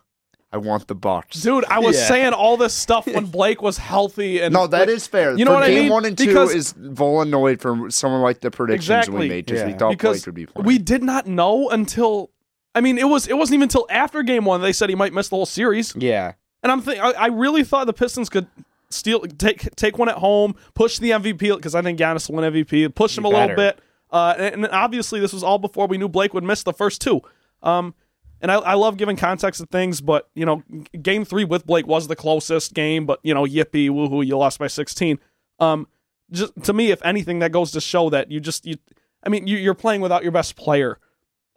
I 0.52 0.58
want 0.58 0.86
the 0.88 0.94
Bucks." 0.94 1.40
Dude, 1.42 1.64
I 1.66 1.78
was 1.78 1.96
Yeah. 1.98 2.06
saying 2.08 2.32
all 2.32 2.56
this 2.56 2.74
stuff 2.74 3.06
when 3.06 3.26
Blake 3.38 3.62
was 3.62 3.78
healthy 3.78 4.40
and 4.40 4.52
No, 4.52 4.66
that 4.66 4.80
like, 4.80 4.88
is 4.88 5.06
fair. 5.06 5.36
You 5.36 5.44
know 5.44 5.52
For 5.52 5.54
what 5.56 5.62
I 5.64 5.68
game 5.70 5.82
mean? 5.84 5.92
one 5.92 6.04
and 6.04 6.16
two 6.18 6.26
Because- 6.26 6.54
is 6.54 6.72
Volanoid 6.76 7.60
for 7.60 7.90
someone 7.90 8.22
like 8.22 8.40
the 8.40 8.50
predictions 8.50 8.84
Exactly. 8.88 9.18
we 9.20 9.28
made 9.28 9.46
because 9.46 9.64
we 9.64 9.72
thought 9.74 9.90
because 9.90 10.18
Blake 10.18 10.26
would 10.26 10.34
be 10.34 10.46
playing. 10.46 10.66
we 10.66 10.78
did 10.78 11.02
not 11.02 11.26
know 11.26 11.68
until 11.70 12.30
I 12.74 12.80
mean 12.80 12.98
it 12.98 13.08
was 13.08 13.26
it 13.28 13.36
wasn't 13.36 13.54
even 13.54 13.64
until 13.64 13.86
after 13.90 14.22
game 14.22 14.44
one 14.44 14.60
they 14.62 14.72
said 14.72 14.88
he 14.88 14.94
might 14.96 15.12
miss 15.12 15.28
the 15.28 15.36
whole 15.36 15.46
series. 15.46 15.94
yeah. 15.96 16.32
And 16.62 16.70
I'm 16.70 16.82
think 16.82 17.02
I, 17.02 17.12
I 17.12 17.26
really 17.28 17.64
thought 17.64 17.86
the 17.86 17.92
Pistons 17.94 18.28
could 18.28 18.46
steal 18.90 19.20
take 19.20 19.74
take 19.76 19.96
one 19.98 20.08
at 20.10 20.16
home, 20.16 20.54
push 20.74 20.98
the 20.98 21.10
MVP 21.12 21.56
because 21.56 21.74
I 21.74 21.80
think 21.82 21.98
Giannis 21.98 22.28
will 22.28 22.36
win 22.36 22.52
MVP, 22.52 22.94
push 22.94 23.16
him 23.16 23.24
a 23.24 23.28
little 23.28 23.56
bit. 23.56 23.78
Uh, 24.12 24.34
and, 24.36 24.64
and 24.64 24.66
obviously 24.72 25.20
this 25.20 25.32
was 25.32 25.42
all 25.44 25.56
before 25.58 25.86
we 25.86 25.96
knew 25.96 26.08
Blake 26.08 26.34
would 26.34 26.42
miss 26.44 26.62
the 26.64 26.72
first 26.72 27.00
two. 27.00 27.20
Um, 27.62 27.94
and 28.40 28.50
I, 28.50 28.56
I 28.56 28.74
love 28.74 28.96
giving 28.96 29.16
context 29.16 29.60
to 29.60 29.66
things, 29.66 30.00
but 30.00 30.28
you 30.34 30.46
know, 30.46 30.62
game 31.00 31.24
three 31.24 31.44
with 31.44 31.66
Blake 31.66 31.86
was 31.86 32.08
the 32.08 32.16
closest 32.16 32.74
game, 32.74 33.06
but 33.06 33.20
you 33.22 33.34
know, 33.34 33.44
yippee, 33.44 33.90
woohoo, 33.90 34.26
you 34.26 34.36
lost 34.36 34.58
by 34.58 34.66
16. 34.66 35.18
Um, 35.58 35.86
just 36.30 36.52
to 36.64 36.72
me, 36.72 36.90
if 36.90 37.04
anything, 37.04 37.40
that 37.40 37.52
goes 37.52 37.72
to 37.72 37.80
show 37.80 38.10
that 38.10 38.30
you 38.30 38.40
just 38.40 38.66
you. 38.66 38.76
I 39.22 39.28
mean, 39.28 39.46
you, 39.46 39.58
you're 39.58 39.74
playing 39.74 40.00
without 40.00 40.22
your 40.22 40.32
best 40.32 40.56
player. 40.56 40.98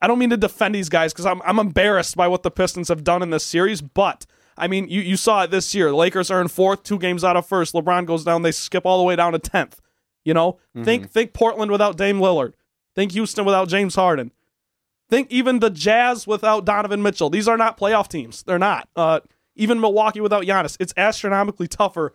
I 0.01 0.07
don't 0.07 0.19
mean 0.19 0.31
to 0.31 0.37
defend 0.37 0.75
these 0.75 0.89
guys 0.89 1.13
because 1.13 1.25
I'm 1.25 1.41
I'm 1.43 1.59
embarrassed 1.59 2.17
by 2.17 2.27
what 2.27 2.43
the 2.43 2.51
Pistons 2.51 2.89
have 2.89 3.03
done 3.03 3.21
in 3.21 3.29
this 3.29 3.45
series, 3.45 3.81
but 3.81 4.25
I 4.57 4.67
mean 4.67 4.89
you, 4.89 4.99
you 4.99 5.15
saw 5.15 5.43
it 5.43 5.51
this 5.51 5.73
year. 5.73 5.89
The 5.89 5.95
Lakers 5.95 6.29
are 6.29 6.41
in 6.41 6.49
fourth, 6.49 6.83
two 6.83 6.99
games 6.99 7.23
out 7.23 7.37
of 7.37 7.45
first. 7.47 7.73
LeBron 7.73 8.05
goes 8.05 8.25
down, 8.25 8.41
they 8.41 8.51
skip 8.51 8.85
all 8.85 8.97
the 8.97 9.05
way 9.05 9.15
down 9.15 9.31
to 9.31 9.39
tenth. 9.39 9.79
You 10.25 10.33
know, 10.33 10.57
think 10.83 11.09
think 11.09 11.33
Portland 11.33 11.71
without 11.71 11.95
Dame 11.97 12.19
Lillard. 12.19 12.53
Think 12.95 13.13
Houston 13.13 13.45
without 13.45 13.69
James 13.69 13.95
Harden. 13.95 14.31
Think 15.09 15.29
even 15.31 15.59
the 15.59 15.69
Jazz 15.69 16.25
without 16.25 16.65
Donovan 16.65 17.01
Mitchell. 17.03 17.29
These 17.29 17.47
are 17.47 17.57
not 17.57 17.77
playoff 17.77 18.07
teams. 18.07 18.43
They're 18.43 18.57
not. 18.59 18.87
Uh, 18.95 19.19
even 19.55 19.79
Milwaukee 19.79 20.21
without 20.21 20.43
Giannis. 20.43 20.75
It's 20.79 20.93
astronomically 20.97 21.67
tougher 21.67 22.13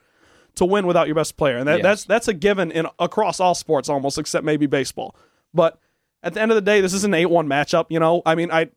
to 0.57 0.65
win 0.65 0.87
without 0.87 1.07
your 1.07 1.15
best 1.15 1.37
player, 1.37 1.57
and 1.59 1.69
that, 1.69 1.77
Yes. 1.79 1.83
that's 1.85 2.05
that's 2.05 2.29
a 2.29 2.35
given 2.35 2.73
in 2.73 2.87
across 2.99 3.39
all 3.39 3.55
sports 3.55 3.89
almost, 3.89 4.19
except 4.19 4.45
maybe 4.45 4.67
baseball. 4.67 5.15
But 5.55 5.79
at 6.23 6.35
the 6.35 6.41
end 6.41 6.51
of 6.51 6.57
the 6.57 6.61
day, 6.63 6.81
this 6.81 6.93
is 6.93 7.05
an 7.05 7.15
eight-one 7.15 7.47
matchup. 7.47 7.87
You 7.91 8.01
know, 8.01 8.23
I 8.27 8.35
mean, 8.35 8.51
I 8.51 8.71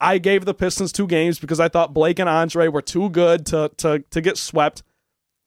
I 0.00 0.16
gave 0.18 0.46
the 0.46 0.54
Pistons 0.54 0.90
two 0.90 1.06
games 1.06 1.38
because 1.38 1.60
I 1.60 1.68
thought 1.68 1.92
Blake 1.92 2.18
and 2.18 2.28
Andre 2.30 2.68
were 2.68 2.80
too 2.80 3.10
good 3.10 3.44
to 3.46 3.70
to 3.78 3.98
to 4.10 4.20
get 4.22 4.38
swept. 4.38 4.82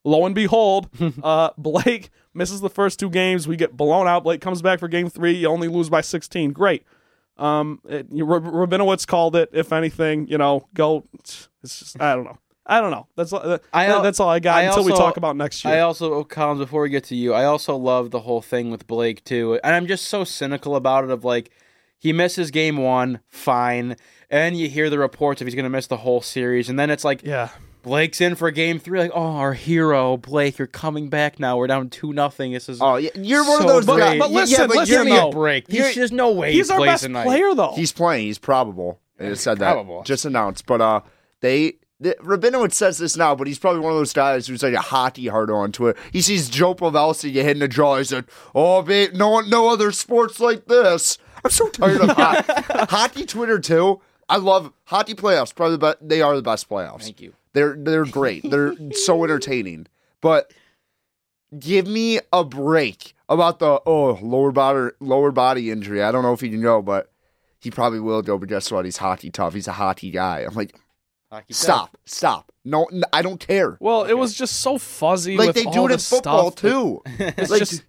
Lo 0.03 0.25
and 0.27 0.35
behold, 0.35 0.89
uh, 1.23 1.49
Blake 1.57 2.11
misses 2.35 2.61
the 2.61 2.69
first 2.69 2.99
two 2.99 3.09
games. 3.09 3.47
We 3.47 3.55
get 3.55 3.75
blown 3.75 4.07
out. 4.07 4.23
Blake 4.23 4.41
comes 4.41 4.61
back 4.61 4.79
for 4.79 4.87
game 4.87 5.09
three. 5.09 5.33
You 5.33 5.47
only 5.47 5.67
lose 5.67 5.89
by 5.89 6.01
16. 6.01 6.51
Great. 6.53 6.83
Um, 7.41 7.81
it, 7.89 8.09
Rabinowitz 8.11 9.07
called 9.07 9.35
it. 9.35 9.49
If 9.51 9.73
anything, 9.73 10.27
you 10.27 10.37
know, 10.37 10.67
go. 10.73 11.05
It's 11.19 11.49
just 11.63 12.01
I 12.01 12.15
don't 12.15 12.25
know. 12.25 12.37
I 12.65 12.79
don't 12.79 12.91
know. 12.91 13.07
That's 13.15 13.33
all, 13.33 13.59
I 13.73 13.87
that's 14.01 14.19
all 14.19 14.29
I 14.29 14.39
got 14.39 14.59
I 14.59 14.61
until 14.63 14.85
we 14.85 14.91
talk 14.91 15.17
about 15.17 15.35
next 15.35 15.65
year. 15.65 15.73
I 15.73 15.79
also, 15.79 16.13
oh, 16.13 16.23
Collins, 16.23 16.59
before 16.59 16.83
we 16.83 16.89
get 16.89 17.03
to 17.05 17.15
you, 17.15 17.33
I 17.33 17.45
also 17.45 17.75
love 17.75 18.11
the 18.11 18.19
whole 18.19 18.41
thing 18.41 18.69
with 18.69 18.85
Blake 18.87 19.23
too, 19.23 19.59
and 19.63 19.75
I'm 19.75 19.87
just 19.87 20.07
so 20.07 20.23
cynical 20.23 20.75
about 20.75 21.03
it. 21.03 21.09
Of 21.09 21.25
like, 21.25 21.51
he 21.97 22.13
misses 22.13 22.51
game 22.51 22.77
one, 22.77 23.19
fine, 23.27 23.97
and 24.29 24.55
you 24.55 24.69
hear 24.69 24.89
the 24.89 24.99
reports 24.99 25.41
if 25.41 25.47
he's 25.47 25.55
going 25.55 25.63
to 25.63 25.69
miss 25.69 25.87
the 25.87 25.97
whole 25.97 26.21
series, 26.21 26.69
and 26.69 26.79
then 26.79 26.89
it's 26.91 27.03
like 27.03 27.23
yeah. 27.23 27.49
Blake's 27.81 28.21
in 28.21 28.35
for 28.35 28.51
game 28.51 28.79
three, 28.79 28.99
like, 28.99 29.11
oh, 29.13 29.35
our 29.37 29.53
hero, 29.53 30.17
Blake, 30.17 30.57
you're 30.57 30.67
coming 30.67 31.09
back 31.09 31.39
now. 31.39 31.57
We're 31.57 31.67
down 31.67 31.89
two 31.89 32.13
nothing. 32.13 32.51
This 32.51 32.69
is 32.69 32.79
Oh, 32.81 32.95
yeah, 32.97 33.09
you're 33.15 33.43
one 33.47 33.61
so 33.61 33.77
of 33.79 33.85
those 33.85 33.95
great. 33.95 34.19
guys. 34.19 34.19
But 34.19 34.29
yeah, 34.31 34.35
listen, 34.39 34.67
but 34.67 34.77
listen, 34.77 34.95
Give 34.97 35.05
me 35.13 35.17
a 35.17 35.29
break. 35.29 35.67
There's 35.67 35.95
just 35.95 36.13
no 36.13 36.31
way 36.31 36.53
He's 36.53 36.69
he 36.69 36.73
our 36.75 36.81
best 36.85 37.03
tonight. 37.03 37.23
player, 37.25 37.53
though. 37.55 37.73
He's 37.75 37.91
playing. 37.91 38.27
He's 38.27 38.37
probable. 38.37 38.99
It 39.19 39.29
just 39.29 39.43
said 39.43 39.59
that. 39.59 39.73
Probable. 39.73 40.03
Just 40.03 40.25
announced. 40.25 40.65
But 40.65 40.81
uh, 40.81 41.01
they. 41.41 41.75
The, 41.99 42.15
Rabinowitz 42.19 42.73
says 42.73 42.97
this 42.97 43.15
now, 43.15 43.35
but 43.35 43.45
he's 43.45 43.59
probably 43.59 43.81
one 43.81 43.91
of 43.91 43.97
those 43.99 44.11
guys 44.13 44.47
who's 44.47 44.63
like 44.63 44.73
a 44.73 44.81
hockey 44.81 45.27
hard 45.27 45.51
on 45.51 45.71
Twitter. 45.71 45.99
He 46.11 46.23
sees 46.23 46.49
Joe 46.49 46.73
Pavelski 46.73 47.31
get 47.31 47.45
hit 47.45 47.51
in 47.57 47.59
the 47.59 47.67
jaw. 47.67 47.97
He 47.97 48.03
said, 48.05 48.25
"Oh, 48.55 48.81
babe, 48.81 49.13
no 49.13 49.39
no 49.41 49.69
other 49.69 49.91
sports 49.91 50.39
like 50.39 50.65
this." 50.65 51.19
I'm 51.45 51.51
so 51.51 51.69
tired 51.69 52.01
of 52.01 52.09
hockey. 52.17 52.53
hockey 52.89 53.25
Twitter 53.27 53.59
too. 53.59 54.01
I 54.27 54.37
love 54.37 54.73
hockey 54.85 55.13
playoffs. 55.13 55.53
Probably, 55.53 55.77
the 55.77 55.95
be- 55.99 56.07
they 56.07 56.21
are 56.23 56.35
the 56.35 56.41
best 56.41 56.67
playoffs. 56.67 57.03
Thank 57.03 57.21
you. 57.21 57.33
They're 57.53 57.75
they're 57.77 58.05
great. 58.05 58.49
They're 58.49 58.75
so 58.93 59.23
entertaining. 59.23 59.87
But 60.21 60.53
give 61.57 61.87
me 61.87 62.19
a 62.31 62.43
break 62.43 63.13
about 63.27 63.59
the 63.59 63.81
oh 63.85 64.19
lower 64.21 64.51
body 64.51 64.91
lower 64.99 65.31
body 65.31 65.71
injury. 65.71 66.01
I 66.03 66.11
don't 66.11 66.23
know 66.23 66.33
if 66.33 66.41
you 66.41 66.49
can 66.49 66.61
go, 66.61 66.81
but 66.81 67.11
he 67.59 67.71
probably 67.71 67.99
will 67.99 68.21
go. 68.21 68.37
But 68.37 68.49
guess 68.49 68.71
what? 68.71 68.85
He's 68.85 68.97
hockey 68.97 69.29
tough. 69.29 69.53
He's 69.53 69.67
a 69.67 69.73
hockey 69.73 70.11
guy. 70.11 70.39
I'm 70.47 70.55
like, 70.55 70.75
Hockey 71.31 71.53
stop, 71.53 71.97
stop. 72.05 72.51
No, 72.65 72.87
I 73.13 73.21
don't 73.21 73.39
care. 73.39 73.77
Well, 73.79 74.03
it 74.03 74.13
was 74.13 74.33
just 74.33 74.59
so 74.61 74.77
fuzzy. 74.77 75.37
Like 75.37 75.47
with 75.47 75.55
they 75.55 75.65
all 75.65 75.73
do 75.73 75.85
it 75.87 75.91
in 75.93 75.99
football 75.99 76.51
stuff. 76.51 76.61
too. 76.61 77.01
It's 77.19 77.49
Like, 77.49 77.59
just 77.59 77.83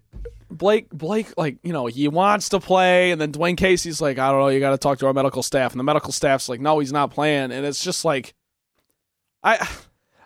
Blake. 0.49 0.89
Blake, 0.91 1.33
like 1.37 1.57
you 1.63 1.73
know, 1.73 1.87
he 1.87 2.07
wants 2.07 2.49
to 2.49 2.59
play, 2.59 3.11
and 3.11 3.19
then 3.19 3.31
Dwane 3.31 3.57
Casey's 3.57 3.99
like, 3.99 4.17
I 4.17 4.31
don't 4.31 4.39
know, 4.39 4.47
you 4.47 4.59
got 4.59 4.71
to 4.71 4.77
talk 4.77 4.99
to 4.99 5.07
our 5.07 5.13
medical 5.13 5.43
staff, 5.43 5.71
and 5.73 5.79
the 5.79 5.83
medical 5.83 6.11
staff's 6.13 6.47
like, 6.47 6.61
no, 6.61 6.79
he's 6.79 6.93
not 6.93 7.11
playing, 7.11 7.51
and 7.51 7.65
it's 7.65 7.83
just 7.83 8.05
like, 8.05 8.33
I. 9.43 9.67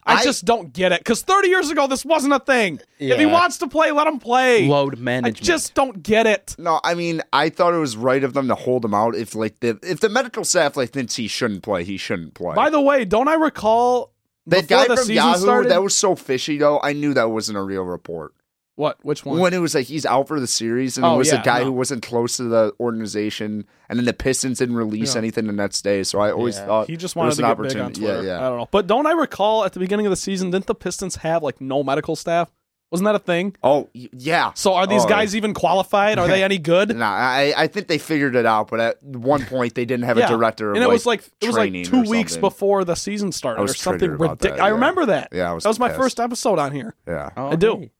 I, 0.10 0.20
I- 0.20 0.24
just 0.24 0.46
don't 0.46 0.72
get 0.72 0.94
it 0.94 1.02
because 1.02 1.22
30 1.22 1.50
years 1.50 1.70
ago 1.70 1.86
this 1.86 2.06
wasn't 2.06 2.32
a 2.32 2.40
thing. 2.40 2.80
If 2.98 3.20
he 3.20 3.26
wants 3.26 3.58
to 3.58 3.68
play, 3.68 3.92
let 3.92 4.08
him 4.08 4.20
play. 4.20 4.66
Load 4.66 4.98
management. 5.00 5.38
I 5.38 5.44
just 5.44 5.74
don't 5.74 6.02
get 6.02 6.26
it. 6.26 6.56
no, 6.58 6.80
I 6.82 6.94
mean, 6.94 7.22
I 7.34 7.50
thought 7.50 7.74
it 7.74 7.78
was 7.80 7.98
right 7.98 8.24
of 8.24 8.34
them 8.34 8.48
to 8.48 8.56
hold 8.56 8.86
him 8.86 8.94
out. 8.94 9.16
If 9.16 9.36
like 9.36 9.60
the 9.60 9.78
if 9.84 10.00
the 10.00 10.08
medical 10.08 10.46
staff 10.46 10.78
like 10.78 10.92
thinks 10.92 11.18
he 11.18 11.28
shouldn't 11.28 11.62
play, 11.62 11.84
he 11.84 11.98
shouldn't 11.98 12.36
play. 12.36 12.56
By 12.56 12.70
the 12.70 12.80
way, 12.80 13.04
don't 13.04 13.28
I 13.28 13.34
recall 13.34 14.14
that 14.46 14.70
guy 14.70 14.88
the 14.88 14.96
from 14.96 15.12
Yahoo 15.12 15.42
started? 15.42 15.72
that 15.72 15.84
was 15.84 15.94
so 15.94 16.16
fishy 16.16 16.58
though. 16.58 16.80
I 16.82 16.94
knew 16.94 17.14
that 17.14 17.30
wasn't 17.30 17.58
a 17.58 17.62
real 17.64 17.84
report. 17.84 18.34
What? 18.78 18.98
Which 19.04 19.26
one? 19.26 19.40
when 19.40 19.54
it 19.54 19.58
was 19.60 19.76
like 19.76 19.88
he's 19.88 20.06
out 20.06 20.28
for 20.30 20.40
the 20.40 20.48
series 20.48 20.96
and 20.98 21.06
Oh, 21.06 21.16
it 21.16 21.18
was 21.18 21.32
yeah, 21.34 21.42
a 21.42 21.44
guy 21.44 21.60
no. 21.60 21.66
who 21.66 21.72
wasn't 21.74 22.02
close 22.04 22.38
to 22.38 22.44
the 22.44 22.72
organization 22.80 23.66
and 23.90 24.00
then 24.00 24.06
the 24.06 24.14
Pistons 24.14 24.60
didn't 24.60 24.76
release 24.76 25.16
Yeah. 25.16 25.20
anything 25.20 25.48
the 25.48 25.54
next 25.54 25.82
day 25.82 26.04
so 26.04 26.20
I 26.20 26.32
always 26.32 26.56
Yeah. 26.58 26.66
thought 26.66 26.88
He 26.88 26.96
just 26.98 27.16
wanted 27.16 27.28
was 27.30 27.38
to 27.38 27.44
an 27.44 27.50
get 27.50 27.58
big 27.58 27.66
on 27.78 27.82
opportunity. 27.82 28.02
Twitter. 28.02 28.24
yeah 28.24 28.38
I 28.38 28.50
don't 28.50 28.58
know. 28.60 28.68
But 28.72 28.88
don't 28.88 29.06
I 29.06 29.12
recall 29.12 29.66
at 29.66 29.74
the 29.74 29.80
beginning 29.80 30.06
of 30.06 30.12
the 30.12 30.16
season, 30.16 30.52
didn't 30.52 30.68
the 30.68 30.76
Pistons 30.76 31.18
have 31.18 31.44
like 31.44 31.60
no 31.60 31.84
medical 31.84 32.16
staff? 32.16 32.50
Wasn't 32.90 33.04
that 33.06 33.16
a 33.16 33.20
thing? 33.20 33.54
oh 33.64 33.90
yeah 33.94 34.52
So 34.54 34.74
are 34.74 34.88
these 34.88 35.04
Oh, 35.04 35.10
guys 35.10 35.36
even 35.36 35.54
qualified? 35.54 36.18
Are 36.20 36.28
they 36.28 36.42
any 36.50 36.58
good? 36.58 36.96
Nah, 36.96 37.06
I 37.12 37.54
I 37.58 37.68
think 37.68 37.88
they 37.88 37.98
figured 37.98 38.36
it 38.38 38.46
out, 38.46 38.70
but 38.70 38.80
at 38.80 39.04
one 39.04 39.44
point 39.46 39.76
they 39.76 39.84
didn't 39.84 40.06
have 40.06 40.18
Yeah. 40.18 40.28
a 40.28 40.30
director. 40.30 40.70
Of 40.72 40.76
and 40.78 40.84
it 40.86 40.90
was 40.90 41.06
like 41.06 41.22
it 41.42 41.48
was 41.48 41.58
like 41.58 41.74
two 41.84 42.04
weeks 42.10 42.34
something. 42.34 42.42
before 42.42 42.86
the 42.86 42.96
season 42.96 43.32
started 43.34 43.60
I 43.60 43.62
was 43.64 43.72
or 43.72 43.76
something 43.76 44.12
ridiculous. 44.12 44.40
that, 44.58 44.62
I 44.62 44.70
remember 44.70 45.06
that. 45.08 45.30
Yeah, 45.34 45.52
I 45.52 45.54
was 45.54 45.64
that 45.64 45.70
was 45.70 45.80
my 45.80 45.90
pissed. 45.90 46.00
first 46.00 46.20
episode 46.22 46.60
on 46.60 46.72
here. 46.72 46.96
Yeah, 47.06 47.32
Oh, 47.36 47.48
I 47.50 47.56
do. 47.56 47.72
Oh, 47.74 47.80
hey. 47.80 47.92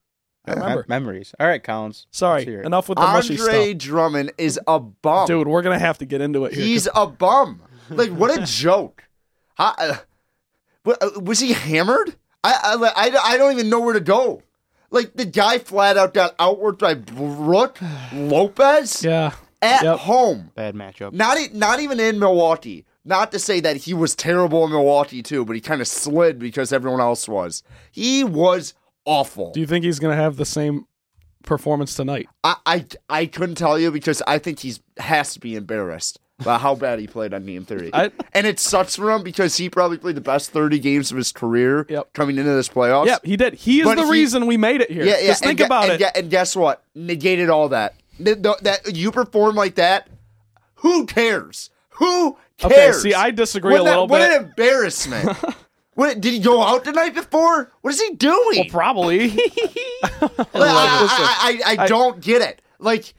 I 0.50 0.54
remember. 0.54 0.84
memories. 0.88 1.34
All 1.40 1.46
right, 1.46 1.62
Collins. 1.62 2.06
Sorry, 2.10 2.40
Let's 2.40 2.48
hear 2.48 2.60
it. 2.60 2.66
enough 2.66 2.88
with 2.88 2.96
the 2.98 3.02
mushy 3.02 3.38
Andre 3.38 3.72
stuff, 3.74 3.78
Drummond 3.78 4.32
is 4.38 4.58
a 4.66 4.78
bum, 4.80 5.26
dude. 5.26 5.48
We're 5.48 5.62
gonna 5.62 5.78
have 5.78 5.98
to 5.98 6.04
get 6.06 6.20
into 6.20 6.44
it 6.44 6.52
here. 6.54 6.60
'cause- 6.62 6.66
He's 6.66 6.88
a 6.94 7.06
bum. 7.06 7.62
Like 7.90 8.10
what 8.10 8.36
a 8.36 8.42
joke. 8.46 9.04
How, 9.54 9.74
uh, 9.78 9.96
uh, 10.86 11.10
was 11.20 11.40
he 11.40 11.52
hammered? 11.52 12.16
I, 12.44 12.52
I 12.96 13.08
I 13.10 13.32
I 13.34 13.36
don't 13.38 13.52
even 13.52 13.68
know 13.68 13.80
where 13.80 13.94
to 13.94 14.00
go. 14.00 14.42
Like 14.90 15.14
the 15.14 15.24
guy 15.24 15.58
flat 15.58 15.96
out 15.98 16.14
got 16.14 16.36
outworked 16.38 16.78
by 16.78 16.94
Brook 16.94 17.78
Lopez 18.12 19.02
yeah, 19.04 19.32
at 19.60 19.82
Yep. 19.82 19.98
home. 20.00 20.50
Bad 20.54 20.74
matchup. 20.74 21.12
Not 21.12 21.38
not 21.54 21.80
even 21.80 22.00
in 22.00 22.18
Milwaukee. 22.18 22.84
Not 23.04 23.32
to 23.32 23.38
say 23.38 23.60
that 23.60 23.76
he 23.76 23.94
was 23.94 24.14
terrible 24.14 24.64
in 24.64 24.70
Milwaukee 24.70 25.22
too, 25.22 25.44
but 25.44 25.54
he 25.56 25.60
kind 25.62 25.80
of 25.80 25.88
slid 25.88 26.38
because 26.38 26.72
everyone 26.72 27.00
else 27.00 27.26
was. 27.28 27.62
He 27.90 28.22
was 28.22 28.74
awful. 29.08 29.52
do 29.52 29.60
you 29.60 29.66
think 29.66 29.84
he's 29.84 29.98
gonna 29.98 30.14
have 30.16 30.36
the 30.36 30.44
same 30.44 30.86
performance 31.44 31.94
tonight? 31.94 32.28
I, 32.44 32.56
I 32.66 32.86
I 33.08 33.26
couldn't 33.26 33.54
tell 33.56 33.78
you 33.78 33.90
because 33.90 34.22
I 34.26 34.38
think 34.38 34.60
he's 34.60 34.80
has 34.98 35.32
to 35.34 35.40
be 35.40 35.56
embarrassed 35.56 36.20
by 36.44 36.58
how 36.58 36.74
bad 36.76 36.98
he 37.00 37.06
played 37.08 37.34
on 37.34 37.44
Game 37.46 37.64
Three, 37.64 37.90
I- 37.92 38.12
and 38.32 38.46
it 38.46 38.60
sucks 38.60 38.94
for 38.96 39.10
him 39.10 39.22
because 39.24 39.56
he 39.56 39.68
probably 39.68 39.98
played 39.98 40.14
the 40.14 40.20
best 40.20 40.50
thirty 40.50 40.78
games 40.78 41.10
of 41.10 41.16
his 41.16 41.32
career 41.32 41.84
Yep. 41.88 42.12
coming 42.12 42.36
into 42.38 42.50
this 42.52 42.68
playoffs. 42.68 43.06
Yeah, 43.06 43.18
he 43.24 43.36
did. 43.36 43.54
He 43.54 43.80
is 43.80 43.84
But 43.86 43.96
the 43.96 44.04
he- 44.04 44.10
reason 44.12 44.46
we 44.46 44.56
made 44.56 44.80
it 44.80 44.90
here. 44.90 45.04
yeah, 45.04 45.18
yeah. 45.20 45.26
Just 45.28 45.42
think 45.42 45.60
about 45.60 45.90
and 45.90 46.00
it. 46.00 46.12
and 46.14 46.30
guess 46.30 46.54
what? 46.54 46.82
Negated 46.94 47.50
all 47.50 47.70
that. 47.70 47.94
Th- 48.22 48.40
th- 48.42 48.58
That 48.62 48.94
you 48.96 49.10
perform 49.10 49.56
like 49.56 49.74
that. 49.76 50.08
Who 50.76 51.06
cares? 51.06 51.70
Who 51.98 52.36
Okay, 52.64 52.74
cares? 52.74 53.02
see, 53.02 53.14
I 53.14 53.30
disagree 53.32 53.72
What 53.72 53.80
a 53.80 53.84
that- 53.84 53.90
little 53.90 54.06
What 54.06 54.20
an 54.22 54.44
embarrassment! 54.44 55.36
what 55.98 56.20
did 56.20 56.32
he 56.32 56.38
go 56.38 56.62
out 56.62 56.84
the 56.84 56.92
night 56.92 57.12
before? 57.12 57.72
What 57.80 57.92
is 57.92 58.00
he 58.00 58.14
doing? 58.14 58.52
well, 58.54 58.64
probably. 58.70 59.30
Like, 60.20 60.30
I, 60.54 61.60
I, 61.66 61.72
I, 61.72 61.82
I 61.82 61.86
don't 61.88 62.20
get 62.20 62.40
it. 62.40 62.62
Like, 62.78 63.14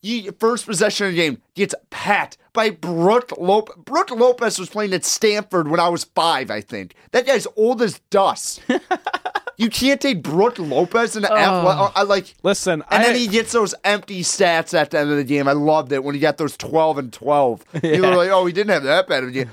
you, 0.00 0.30
first 0.38 0.64
possession 0.64 1.08
of 1.08 1.12
the 1.12 1.16
game 1.16 1.42
gets 1.54 1.74
pat 1.90 2.36
by 2.52 2.70
Brook 2.70 3.32
Lopez. 3.36 3.74
Brook 3.84 4.12
Lopez 4.12 4.60
was 4.60 4.68
playing 4.70 4.92
at 4.92 5.04
Stanford 5.04 5.66
when 5.66 5.80
I 5.80 5.88
was 5.88 6.04
five, 6.04 6.52
I 6.52 6.60
think. 6.60 6.94
That 7.10 7.26
guy's 7.26 7.48
old 7.56 7.82
as 7.82 7.98
dust. 8.10 8.62
you 9.56 9.68
can't 9.68 10.00
take 10.00 10.22
Brook 10.22 10.60
Lopez 10.60 11.16
and 11.16 11.26
oh. 11.26 11.34
I, 11.34 11.90
I 11.96 12.02
like. 12.04 12.34
Listen, 12.44 12.84
And 12.92 13.02
I, 13.02 13.06
then 13.06 13.16
he 13.16 13.26
gets 13.26 13.50
those 13.50 13.74
empty 13.82 14.22
stats 14.22 14.72
at 14.72 14.92
the 14.92 15.00
end 15.00 15.10
of 15.10 15.16
the 15.16 15.24
game. 15.24 15.48
I 15.48 15.52
loved 15.52 15.90
it 15.90 16.04
when 16.04 16.14
he 16.14 16.20
got 16.20 16.38
those 16.38 16.56
12 16.56 16.98
and 16.98 17.12
12. 17.12 17.64
You 17.82 18.02
were 18.02 18.14
like, 18.14 18.30
oh, 18.30 18.46
he 18.46 18.52
didn't 18.52 18.70
have 18.70 18.84
that 18.84 19.08
bad 19.08 19.24
of 19.24 19.30
a 19.30 19.32
game. 19.32 19.50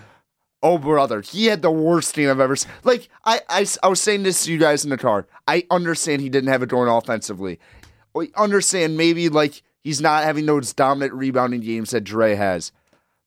Oh, 0.64 0.78
brother, 0.78 1.22
he 1.22 1.48
had 1.48 1.64
the 1.64 1.72
worst 1.72 2.14
team 2.14 2.30
I've 2.30 2.40
ever 2.40 2.56
seen. 2.56 2.72
Like, 2.84 3.10
I, 3.26 3.42
I, 3.50 3.66
I 3.82 3.88
was 3.88 4.00
saying 4.00 4.22
this 4.22 4.46
to 4.46 4.52
you 4.52 4.60
guys 4.60 4.84
in 4.84 4.92
the 4.92 4.98
car. 4.98 5.26
I 5.48 5.66
understand 5.72 6.22
he 6.22 6.30
didn't 6.30 6.52
have 6.52 6.62
it 6.62 6.70
going 6.70 6.88
offensively. 6.88 7.60
I 8.16 8.28
understand 8.36 8.96
maybe, 8.96 9.28
like, 9.28 9.64
he's 9.84 10.02
not 10.02 10.24
having 10.24 10.46
those 10.46 10.72
dominant 10.72 11.14
rebounding 11.14 11.62
games 11.62 11.90
that 11.90 12.02
Dre 12.02 12.36
has. 12.36 12.72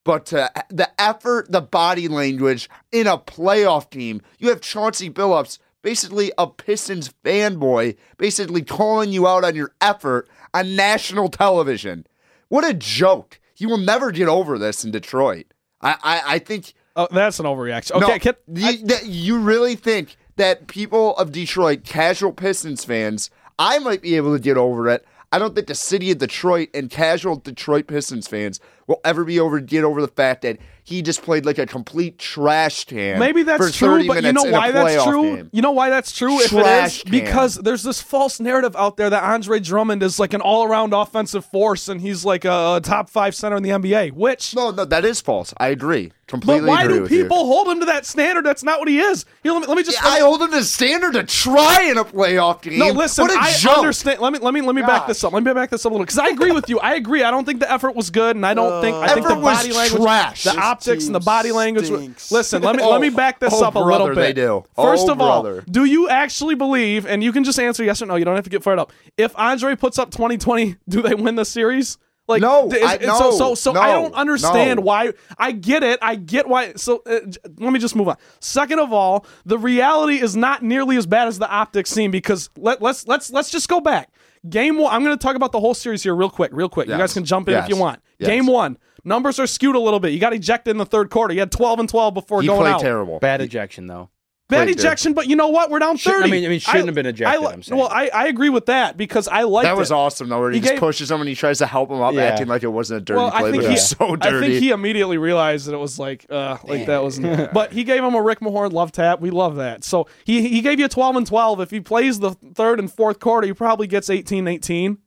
But 0.05 0.33
uh, 0.33 0.49
the 0.69 0.89
effort, 1.01 1.51
the 1.51 1.61
body 1.61 2.07
language 2.07 2.71
in 2.93 3.09
a 3.09 3.19
playoff 3.19 3.91
game, 3.91 4.23
you 4.39 4.51
have 4.51 4.61
Chauncey 4.61 5.11
Billups, 5.11 5.59
basically 5.83 6.31
a 6.39 6.47
Pistons 6.47 7.13
fanboy, 7.25 7.97
basically 8.17 8.63
calling 8.63 9.11
you 9.11 9.27
out 9.27 9.45
on 9.45 9.57
your 9.57 9.73
effort 9.81 10.29
on 10.53 10.77
national 10.77 11.31
television. 11.31 12.07
What 12.49 12.65
a 12.65 12.75
joke. 12.75 13.41
He 13.55 13.67
will 13.67 13.79
never 13.79 14.13
get 14.13 14.29
over 14.29 14.57
this 14.57 14.85
in 14.85 14.93
Detroit. 14.93 15.47
I, 15.81 15.97
I, 16.01 16.23
I 16.35 16.39
think. 16.39 16.75
Oh, 16.97 17.09
that's 17.11 17.39
an 17.39 17.47
overreaction. 17.47 17.93
Okay, 18.03 18.13
no, 18.13 18.19
can, 18.19 18.35
you, 18.53 18.87
that 18.87 19.07
you 19.07 19.39
really 19.39 19.77
think 19.77 20.17
that 20.37 20.67
people 20.67 21.17
of 21.17 21.33
Detroit, 21.33 21.85
casual 21.85 22.33
Pistons 22.33 22.85
fans, 22.85 23.31
I 23.59 23.79
might 23.79 24.03
be 24.03 24.17
able 24.17 24.35
to 24.35 24.43
get 24.43 24.57
over 24.57 24.89
it. 24.89 25.05
I 25.33 25.39
don't 25.39 25.55
think 25.55 25.67
the 25.67 25.75
city 25.75 26.13
of 26.13 26.19
Detroit 26.19 26.69
and 26.75 26.89
casual 26.89 27.35
Detroit 27.37 27.89
Pistons 27.89 28.29
fans 28.29 28.61
will 28.87 29.01
ever 29.05 29.25
be 29.25 29.41
over 29.41 29.59
get 29.59 29.83
over 29.83 30.01
the 30.01 30.07
fact 30.07 30.43
that 30.43 30.59
he 30.85 31.03
just 31.03 31.23
played 31.23 31.45
like 31.45 31.59
a 31.59 31.67
complete 31.67 32.19
trash 32.19 32.85
can. 32.85 33.19
Maybe 33.19 33.43
that's 33.43 33.77
30 33.77 34.05
true, 34.05 34.07
but 34.07 34.23
you 34.23 34.33
know 34.33 34.45
why 34.45 34.71
that's 34.71 35.03
true? 35.03 35.37
game. 35.37 35.51
You 35.53 35.63
know 35.63 35.73
why 35.73 35.91
that's 35.91 36.13
true 36.13 36.39
if 36.41 36.53
it 36.53 36.61
Trash 36.61 36.99
is? 36.99 37.03
can. 37.03 37.11
Because 37.11 37.57
there's 37.57 37.83
this 37.83 38.01
false 38.03 38.39
narrative 38.39 38.77
out 38.77 38.97
there 38.97 39.11
that 39.11 39.25
Andre 39.25 39.59
Drummond 39.61 40.03
is 40.03 40.21
like 40.21 40.35
an 40.35 40.41
all-around 40.41 40.93
offensive 40.93 41.45
force 41.47 41.89
and 41.89 42.01
he's 42.01 42.25
like 42.25 42.45
a, 42.45 42.77
a 42.77 42.81
top 42.81 43.09
5 43.09 43.35
center 43.35 43.57
in 43.57 43.63
the 43.63 43.71
NBA, 43.71 44.13
which 44.13 44.55
No, 44.55 44.71
no, 44.71 44.85
that 44.85 45.05
is 45.05 45.21
false. 45.21 45.55
I 45.57 45.69
agree. 45.69 46.13
But 46.27 46.63
why 46.65 46.83
agree 46.85 46.95
do 46.97 47.03
with 47.03 47.11
you. 47.13 47.23
people 47.25 47.39
hold 47.47 47.69
him 47.69 47.81
to 47.81 47.87
that 47.87 48.07
standard? 48.07 48.45
That's 48.47 48.63
not 48.63 48.79
what 48.79 48.89
he 48.89 48.99
is. 48.99 49.25
Here, 49.43 49.53
let 49.53 49.61
me, 49.61 49.67
let 49.67 49.77
me 49.77 49.83
just 49.83 50.03
I 50.03 50.21
hold 50.21 50.41
him 50.43 50.51
to 50.51 50.57
the 50.59 50.65
standard 50.65 51.13
to 51.15 51.25
try 51.25 51.83
in 51.91 51.99
a 51.99 52.05
playoff 52.05 52.63
game. 52.63 52.79
No, 52.79 52.89
listen. 52.89 53.23
what 53.25 53.35
a 53.35 53.39
I 53.39 53.53
joke. 53.53 53.79
understand. 53.79 54.21
Let 54.21 54.33
me 54.33 54.39
let 54.39 54.55
me 54.55 54.61
let 54.63 54.75
me 54.75 54.83
back 54.83 55.07
this 55.07 55.23
up. 55.23 55.33
Let 55.33 55.43
me 55.43 55.53
back 55.53 55.71
this 55.71 55.85
up 55.85 55.91
a 55.91 55.95
little 55.95 56.05
because 56.07 56.19
I 56.19 56.29
agree 56.29 56.51
with 56.53 56.69
you. 56.71 56.81
I 56.81 56.95
agree. 56.95 57.23
I 57.23 57.31
don't 57.31 57.45
think 57.45 57.61
the 57.61 57.71
effort 57.71 57.95
was 57.95 58.11
good, 58.11 58.37
and 58.37 58.45
I 58.47 58.55
don't 58.55 58.71
don't 58.71 58.81
think. 58.83 58.97
I 58.97 59.09
think 59.15 59.27
the 59.27 59.33
Everett 59.33 59.45
was 59.45 59.59
body 59.59 59.73
language, 59.73 60.03
trash. 60.03 60.45
the 60.45 60.51
This 60.51 60.59
optics, 60.59 61.07
and 61.07 61.15
the 61.15 61.21
body 61.21 61.53
language. 61.53 61.91
were- 61.91 61.99
stinks. 61.99 62.33
Listen, 62.33 62.63
let 62.63 62.77
me 62.77 62.83
Oh, 62.83 62.91
let 62.91 63.01
me 63.01 63.09
oh, 63.13 63.17
back 63.17 63.39
this 63.41 63.53
oh, 63.55 63.65
up 63.65 63.77
a 63.77 63.83
brother, 63.85 64.05
little 64.05 64.17
bit. 64.17 64.21
they 64.23 64.33
do. 64.33 64.65
First 64.75 65.09
Oh, 65.09 65.13
of 65.13 65.21
all, 65.21 65.61
do 65.71 65.85
you 65.85 66.09
actually 66.09 66.55
believe? 66.55 67.05
And 67.07 67.23
you 67.23 67.33
can 67.33 67.45
just 67.45 67.59
answer 67.61 67.85
yes 67.85 68.01
or 68.01 68.07
no. 68.07 68.15
You 68.17 68.25
don't 68.25 68.35
have 68.35 68.45
to 68.45 68.51
get 68.51 68.63
fired 68.63 68.79
up. 68.79 68.93
If 69.19 69.37
Andre 69.39 69.77
puts 69.77 69.99
up 69.99 70.11
2020, 70.11 70.77
do 70.89 71.03
they 71.03 71.15
win 71.15 71.35
the 71.37 71.45
series? 71.45 71.99
Like 72.27 72.41
No, 72.41 72.69
is- 72.71 72.83
I- 72.83 72.99
so 73.31 73.55
so 73.55 73.73
no, 73.73 73.81
I 73.81 73.93
don't 73.93 74.15
understand 74.15 74.79
no. 74.81 74.85
why. 74.87 75.13
I 75.39 75.53
get 75.53 75.83
it. 75.83 75.99
I 76.01 76.15
get 76.15 76.49
why. 76.49 76.73
So 76.75 77.03
uh, 77.07 77.21
let 77.59 77.73
me 77.73 77.79
just 77.79 77.95
move 77.95 78.09
on. 78.09 78.17
Second 78.41 78.79
of 78.81 78.93
all, 78.93 79.27
the 79.45 79.59
reality 79.59 80.21
is 80.21 80.35
not 80.35 80.63
nearly 80.63 80.97
as 80.97 81.07
bad 81.07 81.29
as 81.29 81.39
the 81.39 81.49
optics 81.51 81.91
seem 81.91 82.11
because 82.11 82.49
let, 82.57 82.81
let's 82.81 83.07
let's 83.07 83.31
let's 83.31 83.51
just 83.51 83.69
go 83.69 83.81
back. 83.81 84.11
Game 84.49 84.79
one. 84.79 84.93
I'm 84.93 85.05
going 85.05 85.17
to 85.17 85.23
talk 85.23 85.37
about 85.37 85.53
the 85.53 85.61
whole 85.61 85.75
series 85.75 86.03
here 86.03 86.15
real 86.15 86.31
quick, 86.31 86.51
real 86.55 86.69
quick. 86.69 86.89
You 86.89 86.97
guys 86.97 87.13
can 87.15 87.25
jump 87.25 87.49
in 87.49 87.55
if 87.57 87.69
you 87.69 87.77
want. 87.77 88.01
Yes. 88.19 88.29
Game 88.29 88.47
one. 88.47 88.79
Numbers 89.07 89.39
are 89.39 89.47
skewed 89.47 89.77
a 89.77 89.81
little 89.81 90.01
bit. 90.01 90.13
You 90.13 90.19
got 90.19 90.33
ejected 90.33 90.71
in 90.71 90.79
the 90.79 90.87
third 90.87 91.11
quarter. 91.11 91.35
You 91.35 91.41
had 91.41 91.53
12 91.53 91.79
and 91.81 91.89
12 91.89 92.15
before 92.15 92.41
He 92.41 92.47
going 92.47 92.61
played 92.63 92.75
out. 92.75 92.81
terrible. 92.81 93.19
Bad 93.19 93.43
ejection 93.43 93.87
though. 93.87 94.09
Bad 94.51 94.57
Played 94.67 94.77
good. 94.77 94.79
ejection, 94.81 95.15
but 95.15 95.27
you 95.27 95.37
know 95.37 95.49
what? 95.49 95.71
We're 95.71 95.79
down 95.79 95.97
Shouldn't- 95.97 96.25
30. 96.25 96.31
I 96.31 96.37
mean- 96.37 96.45
I 96.45 96.49
mean, 96.51 96.61
shouldn't 96.61 96.85
have 96.87 96.95
been 96.95 97.07
ejected, 97.07 97.43
I, 97.43 97.51
I'm 97.51 97.63
saying. 97.63 97.81
Well, 97.81 97.89
I, 97.91 98.11
I 98.13 98.27
agree 98.27 98.51
with 98.51 98.67
that 98.67 98.95
because 98.99 99.27
I 99.27 99.45
like 99.45 99.65
That 99.65 99.75
was 99.75 99.91
it. 99.91 99.95
awesome 99.95 100.29
though, 100.29 100.39
where 100.39 100.51
he, 100.51 100.57
He 100.59 100.61
just 100.61 100.73
gave- 100.75 100.81
pushes 100.81 101.11
him 101.11 101.21
and 101.21 101.29
he 101.31 101.35
tries 101.35 101.59
to 101.61 101.67
help 101.67 101.91
him 101.91 102.03
up, 102.03 102.13
Yeah. 102.13 102.25
acting 102.25 102.49
like 102.49 102.63
it 102.63 102.67
wasn't 102.69 102.99
a 102.99 103.05
dirty 103.05 103.17
Well, 103.21 103.31
I 103.33 103.41
play, 103.41 103.51
think 103.53 103.63
but 103.63 103.69
he, 103.71 103.73
it 103.73 103.77
was 103.77 103.89
so 103.89 104.17
I 104.21 104.41
think 104.41 104.63
he 104.63 104.71
immediately 104.71 105.17
realized 105.17 105.67
that 105.67 105.73
it 105.73 105.79
was 105.79 105.99
like, 105.99 106.27
uh, 106.29 106.59
like 106.65 106.85
that 106.87 107.03
was. 107.03 107.19
But 107.19 107.73
he 107.73 107.85
gave 107.85 108.05
him 108.05 108.15
a 108.15 108.21
Rick 108.21 108.41
Mahorn 108.41 108.73
love 108.75 108.93
tap. 108.93 109.21
We 109.21 109.31
love 109.31 109.57
that. 109.57 109.83
So 109.83 110.09
he 110.25 110.47
he 110.47 110.61
gave 110.61 110.79
you 110.79 110.85
a 110.85 110.89
12 110.91 111.17
and 111.17 111.27
12. 111.27 111.61
If 111.63 111.71
he 111.71 111.81
plays 111.81 112.21
the 112.21 112.33
third 112.33 112.79
and 112.81 112.93
fourth 112.93 113.21
quarter, 113.21 113.47
he 113.47 113.55
probably 113.55 113.87
gets 113.87 114.11
18 114.11 114.47
18. 114.47 114.99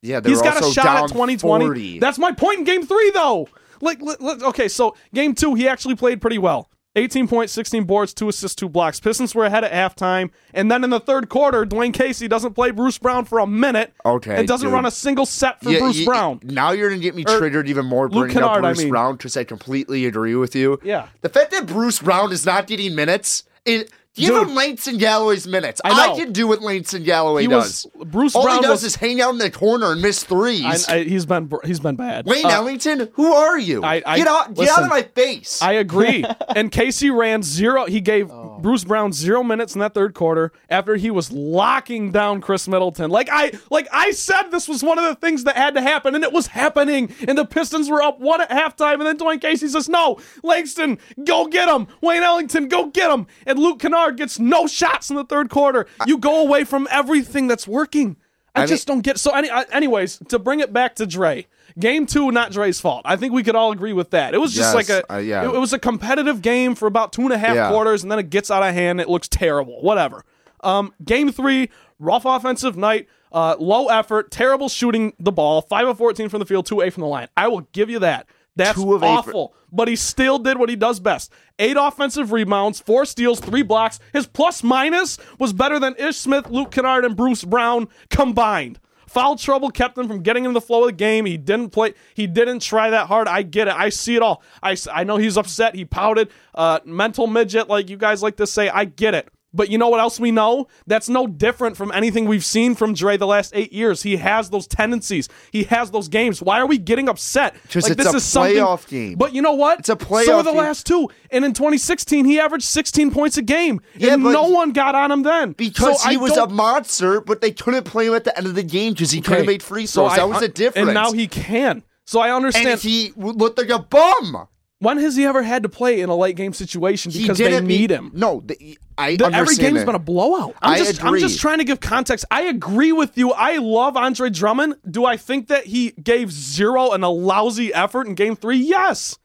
yeah, 0.00 0.20
he's 0.24 0.38
were 0.38 0.42
got 0.44 0.62
a 0.64 0.72
shot 0.72 0.86
at 1.04 1.08
2020. 1.08 1.66
40. 1.66 1.98
That's 1.98 2.18
my 2.18 2.32
point 2.32 2.60
in 2.60 2.64
game 2.64 2.86
three, 2.86 3.10
though. 3.10 3.46
Like, 3.82 4.00
li- 4.00 4.16
li- 4.20 4.38
okay, 4.44 4.68
so 4.68 4.96
game 5.12 5.34
two, 5.34 5.54
he 5.54 5.68
actually 5.68 5.96
played 5.96 6.22
pretty 6.22 6.38
well. 6.38 6.70
18 6.96 7.28
points, 7.28 7.52
16 7.52 7.84
boards, 7.84 8.12
two 8.12 8.28
assists, 8.28 8.56
two 8.56 8.68
blocks. 8.68 8.98
Pistons 8.98 9.32
were 9.34 9.44
ahead 9.44 9.62
at 9.62 9.72
halftime. 9.72 10.30
And 10.52 10.70
then 10.70 10.82
in 10.82 10.90
the 10.90 10.98
third 10.98 11.28
quarter, 11.28 11.64
Dwane 11.64 11.94
Casey 11.94 12.26
doesn't 12.26 12.54
play 12.54 12.72
Bruce 12.72 12.98
Brown 12.98 13.24
for 13.26 13.38
a 13.38 13.46
minute. 13.46 13.92
Okay, 14.04 14.36
And 14.36 14.48
doesn't 14.48 14.66
dude. 14.66 14.74
run 14.74 14.84
a 14.86 14.90
single 14.90 15.24
set 15.24 15.62
for 15.62 15.70
Yeah, 15.70 15.78
Bruce 15.78 16.04
Brown. 16.04 16.40
Now 16.42 16.72
you're 16.72 16.88
gonna 16.90 17.00
get 17.00 17.14
me 17.14 17.24
Or 17.28 17.38
triggered 17.38 17.68
even 17.68 17.86
more 17.86 18.08
Luke 18.08 18.24
bringing 18.32 18.42
up 18.42 18.50
Kennard, 18.50 18.64
I 18.64 18.68
Bruce 18.70 18.78
mean. 18.78 18.88
Brown 18.88 19.16
because 19.16 19.36
I 19.36 19.44
completely 19.44 20.04
agree 20.04 20.34
with 20.34 20.56
you. 20.56 20.80
Yeah. 20.82 21.06
the 21.20 21.28
fact 21.28 21.52
that 21.52 21.66
Bruce 21.66 22.00
Brown 22.00 22.32
is 22.32 22.44
not 22.44 22.66
getting 22.66 22.94
minutes, 22.96 23.44
it 23.64 23.90
give 24.14 24.34
Dude. 24.34 24.48
him 24.48 24.54
Langston 24.54 24.98
Galloway's 24.98 25.46
minutes. 25.46 25.80
I 25.84 26.06
know. 26.08 26.16
can 26.16 26.32
do 26.32 26.46
what 26.48 26.60
Langston 26.62 27.02
Galloway 27.04 27.42
He 27.42 27.48
does. 27.48 27.86
was 27.94 28.06
Bruce 28.08 28.34
All 28.34 28.42
Brown 28.44 28.56
he 28.56 28.62
does 28.62 28.70
was, 28.82 28.84
is 28.84 28.96
hang 28.96 29.20
out 29.20 29.30
in 29.30 29.38
the 29.38 29.50
corner 29.50 29.92
and 29.92 30.02
miss 30.02 30.22
threes. 30.24 30.88
I, 30.88 30.96
I, 30.96 31.02
he's 31.04 31.26
been 31.26 31.50
he's 31.64 31.80
been 31.80 31.96
bad. 31.96 32.26
Wayne 32.26 32.46
Uh, 32.46 32.50
Ellington, 32.50 33.08
who 33.14 33.32
are 33.32 33.58
you? 33.58 33.82
I- 33.84 34.02
I- 34.04 34.18
get 34.18 34.26
out! 34.26 34.54
Get 34.54 34.68
out 34.68 34.82
of 34.82 34.88
my 34.88 35.02
face! 35.02 35.62
I 35.62 35.72
agree. 35.74 36.24
and 36.56 36.70
Casey 36.72 37.10
ran 37.10 37.42
zero. 37.42 37.86
He 37.86 38.00
gave 38.00 38.30
Oh. 38.30 38.58
Bruce 38.60 38.84
Brown 38.84 39.12
zero 39.12 39.42
minutes 39.42 39.74
in 39.74 39.80
that 39.80 39.94
third 39.94 40.12
quarter 40.14 40.52
after 40.68 40.96
he 40.96 41.10
was 41.10 41.32
locking 41.32 42.10
down 42.12 42.40
Khris 42.42 42.68
Middleton. 42.68 43.10
Like 43.10 43.28
I, 43.32 43.52
like 43.70 43.88
I 43.92 44.10
said, 44.10 44.50
this 44.50 44.68
was 44.68 44.82
one 44.82 44.98
of 44.98 45.04
the 45.04 45.14
things 45.14 45.44
that 45.44 45.56
had 45.56 45.74
to 45.74 45.80
happen, 45.80 46.14
and 46.14 46.22
it 46.24 46.32
was 46.32 46.48
happening. 46.48 47.14
And 47.26 47.38
the 47.38 47.44
Pistons 47.46 47.88
were 47.88 48.02
up 48.02 48.20
one 48.20 48.40
at 48.40 48.50
halftime, 48.50 48.94
and 48.94 49.02
then 49.02 49.16
Dwane 49.18 49.40
Casey 49.40 49.68
says, 49.68 49.88
"No, 49.88 50.18
Langston, 50.42 50.98
go 51.24 51.46
get 51.46 51.68
him. 51.68 51.86
Wayne 52.02 52.22
Ellington, 52.22 52.68
go 52.68 52.86
get 52.86 53.10
him." 53.10 53.26
And 53.46 53.58
Luke 53.58 53.78
Kennard 53.80 53.99
gets 54.10 54.38
no 54.38 54.66
shots 54.66 55.10
in 55.10 55.16
the 55.16 55.24
third 55.24 55.50
quarter. 55.50 55.86
You 56.06 56.18
go 56.18 56.40
away 56.40 56.64
from 56.64 56.88
everything 56.90 57.46
that's 57.46 57.68
working. 57.68 58.16
I, 58.54 58.62
I 58.62 58.66
just 58.66 58.86
don't 58.86 59.02
get. 59.02 59.18
So, 59.18 59.30
any, 59.32 59.48
anyways, 59.70 60.18
to 60.28 60.38
bring 60.38 60.58
it 60.60 60.72
back 60.72 60.96
to 60.96 61.06
Dre, 61.06 61.46
game 61.78 62.04
two, 62.06 62.32
not 62.32 62.50
Dre's 62.50 62.80
fault. 62.80 63.02
I 63.04 63.14
think 63.14 63.32
we 63.32 63.44
could 63.44 63.54
all 63.54 63.70
agree 63.70 63.92
with 63.92 64.10
that. 64.10 64.34
It 64.34 64.38
was 64.38 64.52
just 64.52 64.74
Yes, 64.74 64.74
like 64.74 64.88
a, 64.88 65.12
uh, 65.14 65.18
yeah. 65.18 65.44
it, 65.48 65.54
it 65.54 65.58
was 65.58 65.72
a 65.72 65.78
competitive 65.78 66.42
game 66.42 66.74
for 66.74 66.86
about 66.86 67.12
two 67.12 67.22
and 67.22 67.32
a 67.32 67.38
half 67.38 67.54
Yeah. 67.54 67.68
quarters, 67.68 68.02
and 68.02 68.10
then 68.10 68.18
it 68.18 68.28
gets 68.30 68.50
out 68.50 68.64
of 68.64 68.74
hand. 68.74 69.00
It 69.00 69.08
looks 69.08 69.28
terrible. 69.28 69.80
Whatever. 69.82 70.24
Um, 70.64 70.92
game 71.04 71.30
three, 71.30 71.70
rough 72.00 72.24
offensive 72.24 72.76
night, 72.76 73.08
uh, 73.32 73.54
low 73.60 73.86
effort, 73.86 74.32
terrible 74.32 74.68
shooting 74.68 75.12
the 75.20 75.30
ball, 75.32 75.62
five 75.62 75.86
of 75.86 75.96
fourteen 75.96 76.28
from 76.28 76.40
the 76.40 76.46
field, 76.46 76.66
two 76.66 76.80
A 76.80 76.90
from 76.90 77.02
the 77.02 77.06
line. 77.08 77.28
I 77.36 77.46
will 77.46 77.60
give 77.72 77.88
you 77.88 78.00
that. 78.00 78.26
That's 78.56 78.74
Two 78.80 78.94
of 78.94 79.02
eight 79.02 79.06
for- 79.24 79.30
awful. 79.30 79.54
but 79.72 79.88
he 79.88 79.96
still 79.96 80.38
did 80.38 80.58
what 80.58 80.68
he 80.68 80.76
does 80.76 81.00
best. 81.00 81.32
Eight 81.58 81.76
offensive 81.78 82.32
rebounds, 82.32 82.80
four 82.80 83.04
steals, 83.04 83.40
three 83.40 83.62
blocks. 83.62 84.00
His 84.12 84.26
plus 84.26 84.62
minus 84.62 85.18
was 85.38 85.52
better 85.52 85.78
than 85.78 85.94
Ish 85.96 86.16
Smith, 86.16 86.50
Luke 86.50 86.70
Kennard, 86.70 87.04
and 87.04 87.16
Bruce 87.16 87.44
Brown 87.44 87.88
combined. 88.10 88.78
Foul 89.06 89.34
trouble 89.36 89.70
kept 89.70 89.98
him 89.98 90.06
from 90.06 90.22
getting 90.22 90.44
in 90.44 90.52
the 90.52 90.60
flow 90.60 90.82
of 90.82 90.86
the 90.86 90.92
game. 90.92 91.26
He 91.26 91.36
didn't 91.36 91.70
play. 91.70 91.94
He 92.14 92.28
didn't 92.28 92.60
try 92.60 92.90
that 92.90 93.06
hard. 93.08 93.26
I 93.26 93.42
get 93.42 93.66
it. 93.66 93.74
I 93.74 93.88
see 93.88 94.14
it 94.14 94.22
all. 94.22 94.40
I, 94.62 94.76
I 94.92 95.02
know 95.02 95.16
he's 95.16 95.36
upset. 95.36 95.74
He 95.74 95.84
pouted. 95.84 96.28
Uh, 96.54 96.78
mental 96.84 97.26
midget, 97.26 97.68
like 97.68 97.90
you 97.90 97.96
guys 97.96 98.22
like 98.22 98.36
to 98.36 98.46
say. 98.46 98.68
I 98.68 98.84
get 98.84 99.14
it. 99.16 99.28
But 99.52 99.68
you 99.68 99.78
know 99.78 99.88
what 99.88 99.98
else 100.00 100.20
we 100.20 100.30
know? 100.30 100.68
That's 100.86 101.08
no 101.08 101.26
different 101.26 101.76
from 101.76 101.90
anything 101.92 102.26
we've 102.26 102.44
seen 102.44 102.74
from 102.76 102.94
Dre 102.94 103.16
the 103.16 103.26
last 103.26 103.52
eight 103.54 103.72
years. 103.72 104.02
He 104.04 104.16
has 104.18 104.50
those 104.50 104.66
tendencies. 104.68 105.28
He 105.50 105.64
has 105.64 105.90
those 105.90 106.06
games. 106.08 106.40
Why 106.40 106.60
are 106.60 106.66
we 106.66 106.78
getting 106.78 107.08
upset? 107.08 107.54
'Cause 107.70 107.82
like, 107.82 107.92
it's 107.92 108.04
this 108.04 108.12
a 108.14 108.16
is 108.18 108.24
something- 108.24 108.54
playoff 108.56 108.86
game. 108.88 109.14
But 109.18 109.34
you 109.34 109.42
know 109.42 109.52
what? 109.54 109.80
It's 109.80 109.88
a 109.88 109.92
So 109.92 109.96
playoff 109.96 110.28
are 110.34 110.42
the 110.44 110.50
game. 110.52 110.58
last 110.60 110.86
two. 110.86 111.08
And 111.32 111.44
in 111.44 111.52
2016, 111.52 112.24
he 112.26 112.38
averaged 112.38 112.64
16 112.66 113.10
points 113.10 113.36
a 113.38 113.42
game. 113.42 113.80
Yeah, 113.96 114.14
and 114.14 114.22
no 114.22 114.44
one 114.44 114.70
got 114.72 114.94
on 114.94 115.10
him 115.10 115.22
then. 115.24 115.52
because 115.52 116.00
So 116.02 116.08
he 116.10 116.14
I 116.14 116.18
was 116.18 116.36
a 116.36 116.46
monster, 116.46 117.20
but 117.20 117.40
they 117.40 117.50
couldn't 117.50 117.84
play 117.84 118.06
him 118.06 118.14
at 118.14 118.24
the 118.24 118.36
end 118.38 118.46
of 118.46 118.54
the 118.54 118.62
game 118.62 118.92
because 118.92 119.10
he 119.10 119.20
couldn't 119.20 119.32
Okay. 119.32 119.40
have 119.42 119.46
made 119.48 119.62
free 119.62 119.86
So 119.86 120.02
throws. 120.02 120.12
I- 120.12 120.16
that 120.16 120.28
was 120.28 120.40
the 120.40 120.48
difference. 120.48 120.88
And 120.88 120.94
now 120.94 121.10
he 121.12 121.26
can. 121.26 121.82
So 122.06 122.20
I 122.20 122.30
understand. 122.34 122.68
and 122.68 122.80
he 122.80 123.12
looked 123.16 123.58
like 123.58 123.70
a 123.70 123.78
bum. 123.80 124.46
When 124.80 124.98
has 124.98 125.14
he 125.14 125.24
ever 125.24 125.42
had 125.42 125.62
to 125.62 125.68
play 125.68 126.00
in 126.00 126.08
a 126.08 126.16
late 126.16 126.36
game 126.36 126.52
situation 126.52 127.12
because 127.12 127.38
they 127.38 127.60
need 127.60 127.90
him? 127.90 128.10
No, 128.14 128.42
the, 128.44 128.78
I 128.98 129.16
The- 129.16 129.26
every 129.26 129.54
game's 129.54 129.78
that. 129.80 129.86
been 129.86 129.94
a 129.94 129.98
blowout. 130.00 130.54
I'm 130.60 130.72
I 130.74 130.78
just 130.78 131.04
I'm 131.04 131.18
just 131.18 131.40
trying 131.40 131.58
to 131.58 131.64
give 131.64 131.80
context. 131.80 132.24
I 132.30 132.42
agree 132.42 132.92
with 132.92 133.16
you. 133.16 133.32
I 133.32 133.58
love 133.58 133.96
Andre 133.96 134.30
Drummond. 134.30 134.76
Do 134.90 135.04
I 135.04 135.16
think 135.16 135.48
that 135.48 135.66
he 135.66 135.92
gave 135.92 136.32
zero 136.32 136.90
and 136.90 137.04
a 137.04 137.08
lousy 137.08 137.72
effort 137.72 138.06
in 138.06 138.14
game 138.14 138.36
3? 138.36 138.56
Yes. 138.56 139.18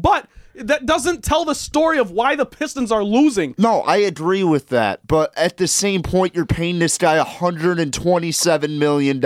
But 0.00 0.28
that 0.54 0.86
doesn't 0.86 1.22
tell 1.22 1.44
the 1.44 1.54
story 1.54 1.98
of 1.98 2.10
why 2.10 2.34
the 2.34 2.46
Pistons 2.46 2.90
are 2.90 3.04
losing. 3.04 3.54
No, 3.58 3.82
I 3.82 3.98
agree 3.98 4.44
with 4.44 4.68
that. 4.68 5.06
But 5.06 5.36
at 5.36 5.56
the 5.56 5.68
same 5.68 6.02
point, 6.02 6.34
you're 6.34 6.46
paying 6.46 6.78
this 6.78 6.98
guy 6.98 7.22
$127 7.22 8.78
million. 8.78 9.24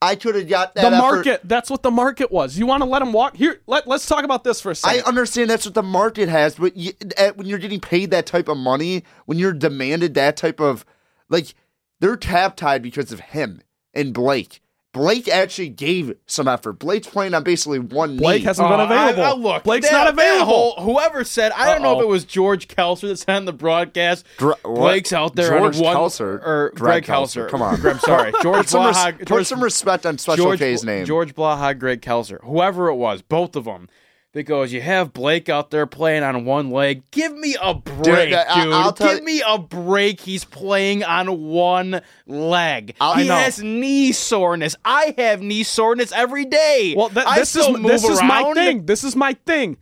I 0.00 0.14
could 0.16 0.34
have 0.34 0.48
got 0.48 0.74
that. 0.74 0.82
The 0.82 0.96
effort- 0.96 0.98
market, 0.98 1.40
that's 1.44 1.70
what 1.70 1.82
the 1.82 1.90
market 1.90 2.30
was. 2.30 2.58
You 2.58 2.66
want 2.66 2.82
to 2.82 2.88
let 2.88 3.02
him 3.02 3.12
walk? 3.12 3.36
Here, 3.36 3.60
let, 3.66 3.86
let's 3.86 4.06
talk 4.06 4.24
about 4.24 4.44
this 4.44 4.60
for 4.60 4.70
a 4.70 4.74
second. 4.74 5.00
I 5.00 5.08
understand 5.08 5.50
that's 5.50 5.64
what 5.64 5.74
the 5.74 5.82
market 5.82 6.28
has, 6.28 6.54
but 6.54 6.76
you, 6.76 6.92
at, 7.16 7.36
when 7.36 7.46
you're 7.46 7.58
getting 7.58 7.80
paid 7.80 8.10
that 8.12 8.26
type 8.26 8.48
of 8.48 8.56
money, 8.56 9.04
when 9.26 9.38
you're 9.38 9.52
demanded 9.52 10.14
that 10.14 10.36
type 10.36 10.60
of, 10.60 10.84
like, 11.28 11.54
they're 12.00 12.16
tap 12.16 12.56
tied 12.56 12.82
because 12.82 13.10
of 13.10 13.20
him 13.20 13.60
and 13.92 14.14
Blake. 14.14 14.60
Blake 14.94 15.28
actually 15.28 15.68
gave 15.68 16.14
some 16.26 16.48
effort. 16.48 16.78
Blake's 16.78 17.06
playing 17.06 17.34
on 17.34 17.42
basically 17.44 17.78
one 17.78 18.16
Blake 18.16 18.40
knee. 18.40 18.46
hasn't 18.46 18.66
been 18.68 18.80
Oh, 18.80 18.84
I- 18.84 19.10
available. 19.10 19.22
I- 19.50 19.52
look, 19.54 19.62
Blake's 19.64 19.88
that- 19.90 19.92
not 19.92 20.08
available. 20.08 20.46
whole- 20.46 20.74
whoever 20.80 21.24
said, 21.24 21.52
I 21.52 21.66
don't 21.72 21.82
know 21.82 21.92
Uh-oh. 21.92 21.98
if 22.00 22.04
it 22.04 22.08
was 22.08 22.24
George 22.24 22.68
Kelser 22.68 23.02
that 23.08 23.18
said 23.18 23.36
on 23.36 23.44
the 23.44 23.52
broadcast. 23.52 24.24
Dr- 24.38 24.56
what? 24.62 24.74
Blake's 24.76 25.12
out 25.12 25.36
there 25.36 25.50
George 25.58 25.76
on 25.76 25.82
one 25.84 25.96
Kelser. 25.96 26.20
or 26.44 26.72
Greg 26.74 27.04
Greg 27.04 27.18
Kelser. 27.18 27.44
Kelser. 27.46 27.48
Come 27.50 27.62
on. 27.62 27.86
I'm 27.86 27.98
sorry, 27.98 28.32
George 28.42 28.56
Put 28.60 28.68
some, 28.70 28.86
res- 28.86 28.96
Blaha. 28.96 29.26
put 29.26 29.46
some 29.46 29.62
respect 29.62 30.06
on 30.06 30.16
Special 30.16 30.44
George, 30.46 30.58
K's 30.58 30.82
name. 30.82 31.04
George 31.04 31.34
Blaha, 31.34 31.78
Greg 31.78 32.00
Kelser, 32.00 32.42
whoever 32.42 32.88
it 32.88 32.94
was, 32.94 33.20
both 33.20 33.56
of 33.56 33.64
them. 33.66 33.88
That 34.34 34.42
goes, 34.42 34.74
you 34.74 34.82
have 34.82 35.14
Blake 35.14 35.48
out 35.48 35.70
there 35.70 35.86
playing 35.86 36.22
on 36.22 36.44
one 36.44 36.70
leg. 36.70 37.02
Give 37.10 37.34
me 37.34 37.56
a 37.62 37.72
break, 37.72 38.28
dude. 38.28 38.34
I- 38.34 38.70
I'll 38.70 38.92
tell 38.92 39.14
Give 39.14 39.24
me 39.24 39.42
a 39.46 39.56
break. 39.58 40.20
He's 40.20 40.44
playing 40.44 41.02
on 41.02 41.44
one 41.48 42.02
leg. 42.26 42.94
I'll- 43.00 43.14
he 43.16 43.26
has 43.26 43.62
knee 43.62 44.12
soreness. 44.12 44.76
I 44.84 45.14
have 45.16 45.40
knee 45.40 45.62
soreness 45.62 46.12
every 46.12 46.44
day. 46.44 46.94
Well, 46.94 47.08
th- 47.08 47.26
this 47.36 47.56
is 47.56 47.66
this 47.86 48.04
is 48.04 48.20
my 48.22 48.42
thing. 48.54 48.84
This 48.86 49.02
is 49.02 49.16
my 49.16 49.32
thing. 49.46 49.78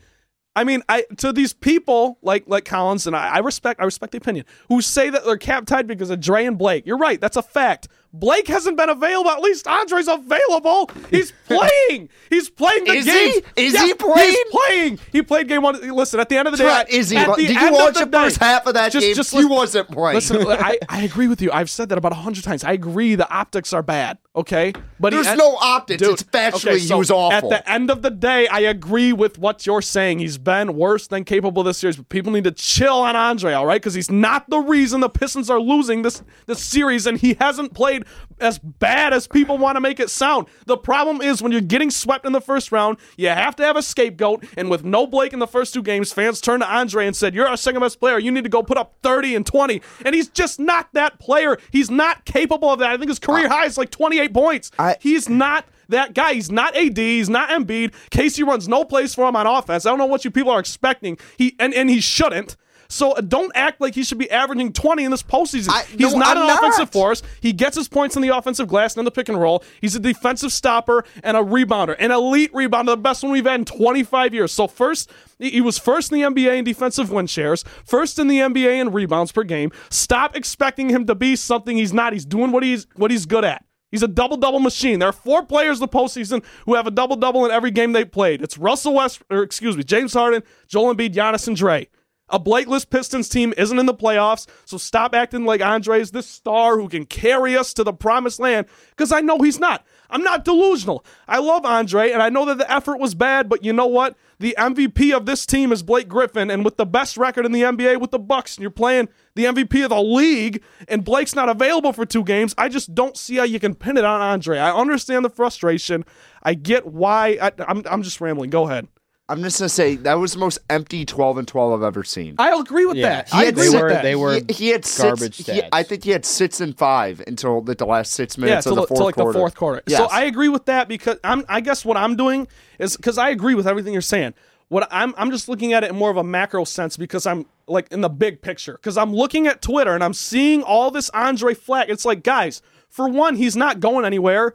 I 0.54 0.62
mean, 0.64 0.82
I 0.88 1.04
to 1.18 1.32
these 1.32 1.52
people 1.52 2.16
like 2.22 2.44
like 2.46 2.64
Collins 2.64 3.06
and 3.08 3.16
I, 3.16 3.28
I 3.34 3.38
respect 3.40 3.80
I 3.80 3.84
respect 3.84 4.12
the 4.12 4.18
opinion 4.18 4.46
who 4.68 4.80
say 4.80 5.10
that 5.10 5.24
they're 5.24 5.36
cap 5.36 5.66
tied 5.66 5.88
because 5.88 6.08
of 6.08 6.20
Dre 6.20 6.46
and 6.46 6.56
Blake. 6.56 6.86
You're 6.86 6.96
right. 6.98 7.20
That's 7.20 7.36
a 7.36 7.42
fact. 7.42 7.88
Blake 8.18 8.48
hasn't 8.48 8.76
been 8.76 8.88
available. 8.88 9.30
At 9.30 9.40
least 9.40 9.66
Andre's 9.66 10.08
available. 10.08 10.90
He's 11.10 11.32
playing. 11.46 12.08
He's 12.30 12.48
playing 12.50 12.84
the 12.84 12.92
game. 12.92 12.98
Is 12.98 13.04
he? 13.06 13.42
Is 13.66 13.72
Yes, 13.74 13.86
he 13.86 13.94
playing? 13.94 14.30
He's 14.30 14.44
playing. 14.50 14.98
He 15.12 15.22
played 15.22 15.48
game 15.48 15.62
one. 15.62 15.80
Listen, 15.94 16.20
at 16.20 16.28
the 16.28 16.36
end 16.36 16.48
of 16.48 16.52
the 16.52 16.58
day, 16.58 16.64
Trent, 16.64 16.88
is 16.90 17.10
he? 17.10 17.16
at 17.16 17.36
the 17.36 17.46
Did 17.46 17.50
you 17.60 17.72
watch 17.72 17.94
the 17.94 18.06
the 18.06 18.10
first 18.18 18.40
day- 18.40 18.46
half 18.46 18.66
of 18.66 18.74
that 18.74 18.92
just, 18.92 19.04
game? 19.06 19.14
Just 19.14 19.30
he 19.32 19.36
listen- 19.38 19.50
wasn't 19.50 19.90
playing. 19.90 20.14
Listen, 20.14 20.46
I, 20.48 20.78
I 20.88 21.02
agree 21.04 21.28
with 21.28 21.40
you. 21.42 21.50
I've 21.52 21.70
said 21.70 21.88
that 21.90 21.98
about 21.98 22.12
a 22.12 22.16
hundred 22.16 22.44
times. 22.44 22.64
I 22.64 22.72
agree 22.72 23.14
the 23.14 23.28
optics 23.30 23.72
are 23.72 23.82
bad. 23.82 24.18
Okay, 24.34 24.74
but 25.00 25.14
he- 25.14 25.22
There's 25.22 25.36
no 25.38 25.56
optics. 25.56 26.02
Dude, 26.02 26.12
it's 26.12 26.22
factually 26.22 26.72
okay, 26.72 26.78
he 26.78 26.92
was 26.94 27.10
awful. 27.10 27.52
At 27.54 27.64
the 27.64 27.70
end 27.70 27.90
of 27.90 28.02
the 28.02 28.10
day, 28.10 28.46
I 28.48 28.60
agree 28.60 29.12
with 29.14 29.38
what 29.38 29.64
you're 29.66 29.80
saying. 29.80 30.18
He's 30.18 30.36
been 30.36 30.74
worse 30.76 31.06
than 31.06 31.24
capable 31.24 31.62
this 31.62 31.78
series, 31.78 31.96
but 31.96 32.10
people 32.10 32.32
need 32.32 32.44
to 32.44 32.50
chill 32.50 32.96
on 32.98 33.16
Andre, 33.16 33.54
all 33.54 33.64
right? 33.64 33.80
Because 33.80 33.94
he's 33.94 34.10
not 34.10 34.48
the 34.50 34.58
reason 34.58 35.00
the 35.00 35.08
Pistons 35.08 35.48
are 35.48 35.58
losing 35.58 36.02
this 36.02 36.22
this 36.44 36.62
series, 36.62 37.06
and 37.06 37.16
he 37.18 37.32
hasn't 37.40 37.72
played 37.72 38.04
as 38.40 38.58
bad 38.58 39.12
as 39.12 39.26
people 39.26 39.56
want 39.58 39.76
to 39.76 39.80
make 39.80 39.98
it 40.00 40.10
sound. 40.10 40.46
The 40.66 40.76
problem 40.76 41.20
is 41.20 41.42
when 41.42 41.52
you're 41.52 41.60
getting 41.60 41.90
swept 41.90 42.26
in 42.26 42.32
the 42.32 42.40
first 42.40 42.70
round, 42.72 42.98
you 43.16 43.28
have 43.28 43.56
to 43.56 43.62
have 43.62 43.76
a 43.76 43.82
scapegoat. 43.82 44.44
And 44.56 44.70
with 44.70 44.84
no 44.84 45.06
Blake 45.06 45.32
in 45.32 45.38
the 45.38 45.46
first 45.46 45.72
two 45.74 45.82
games, 45.82 46.12
fans 46.12 46.40
turned 46.40 46.62
to 46.62 46.68
Andre 46.70 47.06
and 47.06 47.16
said, 47.16 47.34
You're 47.34 47.48
our 47.48 47.56
second 47.56 47.80
best 47.80 47.98
player. 48.00 48.18
You 48.18 48.30
need 48.30 48.44
to 48.44 48.50
go 48.50 48.62
put 48.62 48.76
up 48.78 48.94
30 49.02 49.36
and 49.36 49.46
20. 49.46 49.80
And 50.04 50.14
he's 50.14 50.28
just 50.28 50.60
not 50.60 50.88
that 50.92 51.18
player. 51.18 51.56
He's 51.70 51.90
not 51.90 52.24
capable 52.24 52.70
of 52.72 52.78
that. 52.80 52.90
I 52.90 52.96
think 52.96 53.08
his 53.08 53.18
career 53.18 53.48
high 53.48 53.66
is 53.66 53.78
like 53.78 53.90
28 53.90 54.34
points. 54.34 54.70
I- 54.78 54.96
he's 55.00 55.28
not 55.28 55.64
that 55.88 56.14
guy. 56.14 56.34
He's 56.34 56.50
not 56.50 56.76
AD. 56.76 56.98
He's 56.98 57.28
not 57.30 57.48
Embiid. 57.48 57.94
Casey 58.10 58.42
runs 58.42 58.66
no 58.68 58.84
place 58.84 59.14
for 59.14 59.28
him 59.28 59.36
on 59.36 59.46
offense. 59.46 59.86
I 59.86 59.90
don't 59.90 59.98
know 59.98 60.06
what 60.06 60.24
you 60.24 60.30
people 60.30 60.50
are 60.50 60.58
expecting. 60.60 61.16
He 61.38 61.54
and, 61.58 61.72
and 61.72 61.88
he 61.88 62.00
shouldn't. 62.00 62.56
So 62.88 63.12
uh, 63.12 63.20
don't 63.20 63.52
act 63.54 63.80
like 63.80 63.94
he 63.94 64.02
should 64.04 64.18
be 64.18 64.30
averaging 64.30 64.72
20 64.72 65.04
in 65.04 65.10
this 65.10 65.22
postseason. 65.22 65.70
I- 65.70 65.82
He's 65.84 66.12
no, 66.12 66.18
not 66.18 66.36
I'm 66.36 66.42
an 66.42 66.46
not. 66.48 66.58
offensive 66.58 66.90
force. 66.90 67.22
He 67.40 67.52
gets 67.52 67.76
his 67.76 67.88
points 67.88 68.16
in 68.16 68.22
the 68.22 68.36
offensive 68.36 68.68
glass 68.68 68.94
and 68.94 69.00
in 69.00 69.04
the 69.04 69.10
pick 69.10 69.28
and 69.28 69.40
roll. 69.40 69.62
He's 69.80 69.94
a 69.96 70.00
defensive 70.00 70.52
stopper 70.52 71.04
and 71.22 71.36
a 71.36 71.40
rebounder, 71.40 71.96
an 71.98 72.10
elite 72.10 72.52
rebounder, 72.52 72.86
the 72.86 72.96
best 72.96 73.22
one 73.22 73.32
we've 73.32 73.44
had 73.44 73.60
in 73.60 73.64
25 73.64 74.34
years. 74.34 74.52
So 74.52 74.66
first, 74.68 75.10
he 75.38 75.50
he 75.50 75.60
was 75.60 75.78
first 75.78 76.12
in 76.12 76.18
the 76.20 76.24
NBA 76.26 76.58
in 76.58 76.64
defensive 76.64 77.10
win 77.10 77.26
shares, 77.26 77.64
first 77.84 78.18
in 78.18 78.28
the 78.28 78.38
NBA 78.38 78.80
in 78.80 78.92
rebounds 78.92 79.32
per 79.32 79.42
game. 79.42 79.70
Stop 79.90 80.36
expecting 80.36 80.88
him 80.88 81.06
to 81.06 81.14
be 81.14 81.36
something 81.36 81.76
he's 81.76 81.92
not. 81.92 82.12
He's 82.12 82.24
doing 82.24 82.52
what 82.52 82.62
he's 82.62 82.86
what 82.96 83.10
he's 83.10 83.26
good 83.26 83.44
at. 83.44 83.64
He's 83.92 84.02
a 84.02 84.08
double 84.08 84.36
double 84.36 84.58
machine. 84.60 84.98
There 84.98 85.08
are 85.08 85.12
four 85.12 85.44
players 85.44 85.78
in 85.78 85.82
the 85.82 85.88
postseason 85.88 86.44
who 86.64 86.74
have 86.74 86.86
a 86.86 86.90
double 86.90 87.16
double 87.16 87.44
in 87.44 87.50
every 87.50 87.70
game 87.70 87.92
they 87.92 88.04
played. 88.04 88.42
It's 88.42 88.58
Russell 88.58 88.94
West, 88.94 89.22
or 89.30 89.42
excuse 89.42 89.76
me, 89.76 89.84
James 89.84 90.12
Harden, 90.12 90.42
Joel 90.68 90.94
Embiid, 90.94 91.14
Giannis, 91.14 91.46
and 91.46 91.56
Dre. 91.56 91.88
A 92.28 92.40
Blakeless 92.40 92.88
Pistons 92.88 93.28
team 93.28 93.54
isn't 93.56 93.78
in 93.78 93.86
the 93.86 93.94
playoffs, 93.94 94.48
so 94.64 94.78
stop 94.78 95.14
acting 95.14 95.44
like 95.44 95.62
Andre 95.62 96.00
is 96.00 96.10
this 96.10 96.26
star 96.26 96.76
who 96.76 96.88
can 96.88 97.06
carry 97.06 97.56
us 97.56 97.72
to 97.74 97.84
the 97.84 97.92
promised 97.92 98.40
land, 98.40 98.66
because 98.90 99.12
I 99.12 99.20
know 99.20 99.38
he's 99.38 99.60
not. 99.60 99.86
I'm 100.10 100.22
not 100.22 100.44
delusional. 100.44 101.04
I 101.28 101.38
love 101.38 101.64
Andre, 101.64 102.10
and 102.10 102.20
I 102.20 102.28
know 102.28 102.44
that 102.46 102.58
the 102.58 102.70
effort 102.70 102.98
was 102.98 103.14
bad, 103.14 103.48
but 103.48 103.64
you 103.64 103.72
know 103.72 103.86
what? 103.86 104.16
The 104.40 104.56
MVP 104.58 105.16
of 105.16 105.26
this 105.26 105.46
team 105.46 105.70
is 105.70 105.84
Blake 105.84 106.08
Griffin, 106.08 106.50
and 106.50 106.64
with 106.64 106.76
the 106.76 106.84
best 106.84 107.16
record 107.16 107.46
in 107.46 107.52
the 107.52 107.62
NBA 107.62 108.00
with 108.00 108.10
the 108.10 108.18
Bucks, 108.18 108.56
and 108.56 108.62
you're 108.62 108.70
playing 108.72 109.08
the 109.36 109.44
MVP 109.44 109.84
of 109.84 109.90
the 109.90 110.02
league, 110.02 110.64
and 110.88 111.04
Blake's 111.04 111.36
not 111.36 111.48
available 111.48 111.92
for 111.92 112.04
two 112.04 112.24
games, 112.24 112.56
I 112.58 112.68
just 112.68 112.92
don't 112.92 113.16
see 113.16 113.36
how 113.36 113.44
you 113.44 113.60
can 113.60 113.76
pin 113.76 113.96
it 113.96 114.04
on 114.04 114.20
Andre. 114.20 114.58
I 114.58 114.72
understand 114.72 115.24
the 115.24 115.30
frustration. 115.30 116.04
I 116.42 116.54
get 116.54 116.86
why. 116.86 117.38
I, 117.40 117.52
I'm, 117.68 117.84
I'm 117.88 118.02
just 118.02 118.20
rambling. 118.20 118.50
Go 118.50 118.68
ahead. 118.68 118.88
I'm 119.28 119.42
just 119.42 119.58
gonna 119.58 119.68
say 119.68 119.96
that 119.96 120.14
was 120.14 120.34
the 120.34 120.38
most 120.38 120.58
empty 120.70 121.04
12 121.04 121.38
and 121.38 121.48
12 121.48 121.72
I've 121.72 121.82
ever 121.82 122.04
seen. 122.04 122.36
I 122.38 122.54
agree 122.58 122.86
with 122.86 122.96
Yeah, 122.96 123.08
that. 123.08 123.28
he 123.30 123.38
I 123.38 123.44
had 123.46 123.54
agree 123.54 123.64
they 123.64 123.70
with 123.74 123.82
were- 123.82 123.88
that. 123.90 124.02
they 124.02 124.14
were 124.14 124.34
he, 124.34 124.52
he 124.52 124.68
had 124.68 124.84
six, 124.84 125.02
garbage 125.02 125.36
he- 125.38 125.42
stats. 125.44 125.68
I 125.72 125.82
think 125.82 126.04
he 126.04 126.10
had 126.10 126.24
six 126.24 126.60
and 126.60 126.76
five 126.78 127.20
until 127.26 127.60
the, 127.60 127.74
the 127.74 127.86
last 127.86 128.12
six 128.12 128.38
yeah, 128.38 128.44
minutes 128.44 128.64
till, 128.64 128.74
of 128.74 128.82
the 128.82 128.86
fourth 128.86 128.98
till 128.98 129.06
like 129.06 129.14
quarter. 129.16 129.32
the 129.32 129.38
fourth 129.38 129.54
quarter. 129.56 129.82
Yes. 129.88 129.98
So 129.98 130.06
I 130.06 130.24
agree 130.24 130.48
with 130.48 130.66
that 130.66 130.86
because 130.88 131.18
I'm. 131.24 131.44
I 131.48 131.60
guess 131.60 131.84
what 131.84 131.96
I'm 131.96 132.14
doing 132.16 132.46
is 132.78 132.96
because 132.96 133.18
I 133.18 133.30
agree 133.30 133.54
with 133.56 133.66
everything 133.66 133.92
you're 133.92 134.00
saying. 134.02 134.34
What 134.68 134.88
I'm, 134.90 135.14
I'm 135.16 135.30
just 135.30 135.48
looking 135.48 135.72
at 135.74 135.84
it 135.84 135.90
in 135.90 135.96
more 135.96 136.10
of 136.10 136.16
a 136.16 136.24
macro 136.24 136.64
sense 136.64 136.96
because 136.96 137.24
I'm 137.24 137.46
like 137.68 137.86
in 137.92 138.00
the 138.00 138.08
big 138.08 138.42
picture. 138.42 138.72
Because 138.74 138.96
I'm 138.98 139.12
looking 139.14 139.46
at 139.46 139.62
Twitter 139.62 139.94
and 139.94 140.02
I'm 140.02 140.12
seeing 140.14 140.62
all 140.64 140.90
this 140.90 141.08
Andre 141.10 141.54
flag. 141.54 141.88
It's 141.88 142.04
like, 142.04 142.24
guys, 142.24 142.62
for 142.88 143.08
one, 143.08 143.36
he's 143.36 143.54
not 143.56 143.78
going 143.78 144.04
anywhere. 144.04 144.54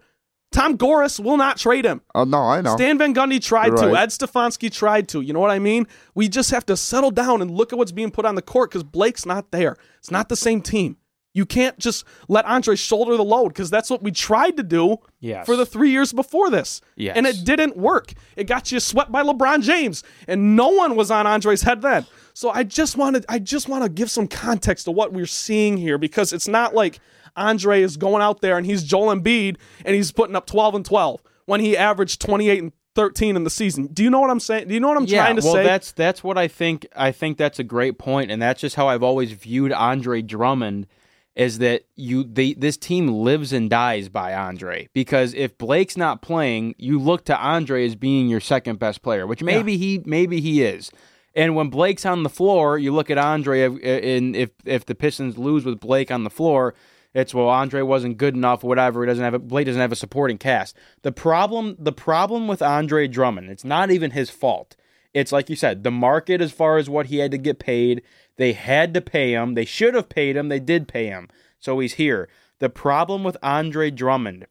Tom 0.51 0.75
Gores 0.75 1.19
will 1.19 1.37
not 1.37 1.57
trade 1.57 1.85
him. 1.85 2.01
Oh 2.13 2.25
no, 2.25 2.39
I 2.41 2.61
know. 2.61 2.75
Stan 2.75 2.97
Van 2.97 3.13
Gundy 3.15 3.41
tried 3.41 3.67
You're 3.67 3.89
to. 3.91 3.95
Ed 3.97 4.09
Stefanski 4.09 4.71
tried 4.71 5.07
to. 5.09 5.21
You 5.21 5.31
know 5.33 5.39
what 5.39 5.51
I 5.51 5.59
mean? 5.59 5.87
We 6.13 6.27
just 6.27 6.51
have 6.51 6.65
to 6.65 6.75
settle 6.75 7.11
down 7.11 7.41
and 7.41 7.49
look 7.49 7.71
at 7.71 7.79
what's 7.79 7.93
being 7.93 8.11
put 8.11 8.25
on 8.25 8.35
the 8.35 8.41
court 8.41 8.69
because 8.69 8.83
Blake's 8.83 9.25
not 9.25 9.51
there. 9.51 9.77
It's 9.99 10.11
not 10.11 10.27
the 10.29 10.35
same 10.35 10.61
team. 10.61 10.97
You 11.33 11.45
can't 11.45 11.79
just 11.79 12.03
let 12.27 12.43
Andre 12.43 12.75
shoulder 12.75 13.15
the 13.15 13.23
load 13.23 13.49
because 13.49 13.69
that's 13.69 13.89
what 13.89 14.03
we 14.03 14.11
tried 14.11 14.57
to 14.57 14.63
do 14.63 14.97
Yes. 15.21 15.45
for 15.45 15.55
the 15.55 15.65
three 15.65 15.89
years 15.89 16.11
before 16.11 16.49
this. 16.49 16.81
Yes. 16.97 17.15
And 17.15 17.25
it 17.25 17.45
didn't 17.45 17.77
work. 17.77 18.11
It 18.35 18.47
got 18.47 18.69
you 18.73 18.81
swept 18.81 19.13
by 19.13 19.23
LeBron 19.23 19.61
James, 19.61 20.03
and 20.27 20.57
no 20.57 20.67
one 20.67 20.97
was 20.97 21.09
on 21.09 21.25
Andre's 21.25 21.61
head 21.61 21.81
then. 21.81 22.05
So 22.33 22.49
I 22.49 22.63
just 22.63 22.97
wanted 22.97 23.25
I 23.29 23.39
just 23.39 23.69
want 23.69 23.83
to 23.85 23.89
give 23.89 24.11
some 24.11 24.27
context 24.27 24.85
to 24.85 24.91
what 24.91 25.13
we're 25.13 25.25
seeing 25.25 25.77
here 25.77 25.97
because 25.97 26.33
it's 26.33 26.49
not 26.49 26.75
like 26.75 26.99
Andre 27.35 27.81
is 27.81 27.97
going 27.97 28.21
out 28.21 28.41
there 28.41 28.57
and 28.57 28.65
he's 28.65 28.83
Joel 28.83 29.15
Embiid 29.15 29.57
and 29.85 29.95
he's 29.95 30.11
putting 30.11 30.35
up 30.35 30.45
12 30.45 30.75
and 30.75 30.85
12 30.85 31.21
when 31.45 31.61
he 31.61 31.77
averaged 31.77 32.21
28 32.21 32.63
and 32.63 32.71
13 32.95 33.35
in 33.35 33.43
the 33.43 33.49
season. 33.49 33.87
Do 33.87 34.03
you 34.03 34.09
know 34.09 34.19
what 34.19 34.29
I'm 34.29 34.39
saying? 34.39 34.67
Do 34.67 34.73
you 34.73 34.79
know 34.79 34.89
what 34.89 34.97
I'm 34.97 35.05
yeah, 35.05 35.23
trying 35.23 35.37
to 35.37 35.41
well, 35.43 35.53
say? 35.53 35.59
Well, 35.59 35.67
that's 35.67 35.91
that's 35.91 36.23
what 36.23 36.37
I 36.37 36.47
think. 36.47 36.87
I 36.95 37.11
think 37.11 37.37
that's 37.37 37.59
a 37.59 37.63
great 37.63 37.97
point, 37.97 38.31
and 38.31 38.41
that's 38.41 38.61
just 38.61 38.75
how 38.75 38.87
I've 38.87 39.03
always 39.03 39.31
viewed 39.31 39.71
Andre 39.71 40.21
Drummond. 40.21 40.87
Is 41.33 41.59
that 41.59 41.85
you? 41.95 42.23
They, 42.23 42.53
this 42.53 42.75
team 42.75 43.07
lives 43.07 43.53
and 43.53 43.69
dies 43.69 44.09
by 44.09 44.33
Andre 44.33 44.89
because 44.93 45.33
if 45.33 45.57
Blake's 45.57 45.95
not 45.95 46.21
playing, 46.21 46.75
you 46.77 46.99
look 46.99 47.23
to 47.25 47.37
Andre 47.37 47.85
as 47.85 47.95
being 47.95 48.27
your 48.27 48.41
second 48.41 48.79
best 48.79 49.01
player, 49.01 49.25
which 49.25 49.41
maybe 49.41 49.77
he 49.77 50.01
maybe 50.05 50.41
he 50.41 50.61
is. 50.61 50.91
And 51.33 51.55
when 51.55 51.69
Blake's 51.69 52.05
on 52.05 52.23
the 52.23 52.29
floor, 52.29 52.77
you 52.77 52.93
look 52.93 53.09
at 53.09 53.17
Andre, 53.17 53.63
and 53.63 54.35
if 54.35 54.49
if 54.65 54.85
the 54.85 54.95
Pistons 54.95 55.37
lose 55.37 55.63
with 55.63 55.79
Blake 55.79 56.11
on 56.11 56.25
the 56.25 56.29
floor, 56.29 56.73
it's 57.13 57.34
well 57.34 57.50
Andre 57.50 57.82
wasn't 57.82 58.17
good 58.17 58.36
enough, 58.36 58.63
whatever. 58.63 59.02
He 59.02 59.08
doesn't 59.08 59.24
have 59.24 59.34
a, 59.34 59.39
Blake 59.39 59.65
doesn't 59.65 59.82
have 59.82 59.91
a 59.91 59.97
supporting 59.97 60.38
cast. 60.38 60.76
The 61.02 61.12
problem 61.12 61.76
the 61.78 61.91
problem 61.91 62.47
with 62.47 62.62
Andre 62.62 63.08
Drummond, 63.08 63.50
it's 63.50 63.65
not 63.65 63.91
even 63.91 64.12
his 64.12 64.30
fault. 64.30 64.76
It's 65.13 65.32
like 65.32 65.50
you 65.50 65.56
said, 65.56 65.84
the 65.84 65.91
market 65.91 66.41
as 66.41 66.52
far 66.52 66.78
as 66.78 66.89
what 66.89 67.08
he 67.08 67.17
had 67.17 67.32
to 67.32 67.38
get 67.38 67.60
paid. 67.60 68.02
They 68.38 68.54
had 68.54 68.93
to 68.93 69.02
pay 69.02 69.34
him. 69.34 69.56
They 69.56 69.65
should 69.65 69.93
have 69.93 70.10
paid 70.10 70.38
him. 70.38 70.47
They 70.47 70.60
did 70.60 70.88
pay 70.88 71.08
him. 71.08 71.28
So 71.60 71.80
he's 71.80 71.95
here. 71.95 72.30
The 72.60 72.69
problem 72.69 73.24
with 73.24 73.38
Andre 73.43 73.91
Drummond 73.91 74.47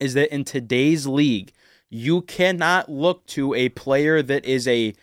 is 0.00 0.14
that 0.14 0.32
in 0.32 0.44
today's 0.44 1.06
league, 1.06 1.52
you 1.90 2.22
cannot 2.22 2.88
look 2.88 3.26
to 3.26 3.54
a 3.54 3.68
player 3.70 4.22
that 4.22 4.44
is 4.44 4.66
a 4.66 4.94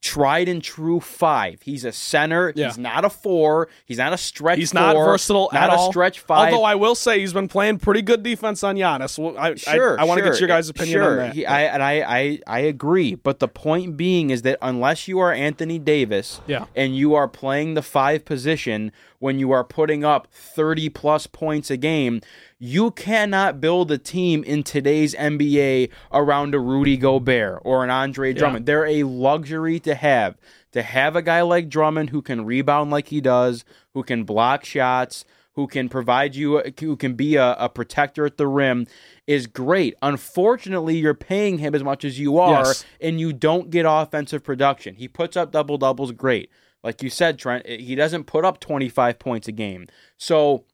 tried 0.00 0.48
and 0.48 0.62
true 0.62 1.00
five. 1.00 1.62
He's 1.62 1.84
a 1.84 1.92
center. 1.92 2.52
Yeah. 2.54 2.66
He's 2.66 2.78
not 2.78 3.04
a 3.04 3.10
four. 3.10 3.68
He's 3.86 3.98
not 3.98 4.12
a 4.12 4.16
stretch. 4.18 4.58
He's 4.58 4.72
not 4.74 4.94
versatile 4.94 5.48
Not 5.52 5.62
at 5.64 5.70
a 5.70 5.76
all. 5.76 5.90
stretch 5.90 6.20
five. 6.20 6.52
Although 6.52 6.64
I 6.64 6.74
will 6.76 6.94
say 6.94 7.20
he's 7.20 7.32
been 7.32 7.48
playing 7.48 7.78
pretty 7.78 8.02
good 8.02 8.22
defense 8.22 8.62
on 8.62 8.76
Giannis. 8.76 9.18
Well, 9.18 9.36
I, 9.38 9.54
Sure, 9.56 9.98
I, 9.98 10.02
I 10.02 10.04
want 10.04 10.18
to 10.18 10.24
sure. 10.24 10.32
get 10.32 10.40
your 10.40 10.48
guys' 10.48 10.68
opinion 10.68 10.94
sure. 11.00 11.10
on 11.10 11.16
that. 11.18 11.34
He, 11.34 11.44
I, 11.46 11.62
and 11.62 11.82
I, 11.82 11.92
I, 12.18 12.40
I 12.46 12.60
agree. 12.60 13.14
But 13.16 13.38
the 13.40 13.48
point 13.48 13.96
being 13.96 14.30
is 14.30 14.42
that 14.42 14.58
unless 14.62 15.08
you 15.08 15.18
are 15.18 15.32
Anthony 15.32 15.78
Davis, 15.78 16.40
Yeah. 16.46 16.66
and 16.76 16.96
you 16.96 17.14
are 17.14 17.28
playing 17.28 17.74
the 17.74 17.82
five 17.82 18.24
position 18.24 18.92
when 19.18 19.38
you 19.38 19.50
are 19.52 19.64
putting 19.64 20.04
up 20.04 20.28
thirty 20.32 20.88
plus 20.88 21.26
points 21.26 21.70
a 21.70 21.76
game, 21.76 22.20
you 22.58 22.90
cannot 22.92 23.60
build 23.60 23.90
a 23.90 23.98
team 23.98 24.44
in 24.44 24.62
today's 24.62 25.14
NBA 25.14 25.90
around 26.12 26.54
a 26.54 26.58
Rudy 26.60 26.96
Gobert 26.96 27.60
or 27.64 27.82
an 27.84 27.90
Andre 27.90 28.32
Drummond. 28.32 28.66
They're 28.66 28.86
a 28.86 29.02
luxury 29.04 29.80
to 29.80 29.94
have. 29.94 30.36
To 30.72 30.82
have 30.82 31.16
a 31.16 31.22
guy 31.22 31.40
like 31.42 31.68
Drummond 31.70 32.10
who 32.10 32.20
can 32.22 32.44
rebound 32.44 32.90
like 32.90 33.08
he 33.08 33.20
does, 33.22 33.64
who 33.94 34.02
can 34.02 34.24
block 34.24 34.64
shots, 34.66 35.24
who 35.54 35.66
can 35.66 35.88
provide 35.88 36.36
you, 36.36 36.62
who 36.78 36.94
can 36.94 37.14
be 37.14 37.36
a, 37.36 37.54
a 37.54 37.68
protector 37.70 38.26
at 38.26 38.36
the 38.36 38.46
rim, 38.46 38.86
is 39.26 39.46
great. 39.46 39.94
Unfortunately, 40.02 40.96
you're 40.98 41.14
paying 41.14 41.58
him 41.58 41.74
as 41.74 41.82
much 41.82 42.04
as 42.04 42.20
you 42.20 42.38
are, 42.38 42.64
Yes. 42.66 42.84
and 43.00 43.18
you 43.18 43.32
don't 43.32 43.70
get 43.70 43.86
offensive 43.88 44.44
production. 44.44 44.94
He 44.94 45.08
puts 45.08 45.36
up 45.36 45.50
double 45.50 45.78
doubles, 45.78 46.12
great. 46.12 46.50
Like 46.84 47.02
you 47.02 47.10
said, 47.10 47.38
Trent, 47.38 47.64
eh, 47.66 47.78
he 47.78 47.94
doesn't 47.94 48.24
put 48.24 48.44
up 48.44 48.60
25 48.60 49.18
points 49.18 49.48
a 49.48 49.52
game. 49.52 49.86
So 50.16 50.64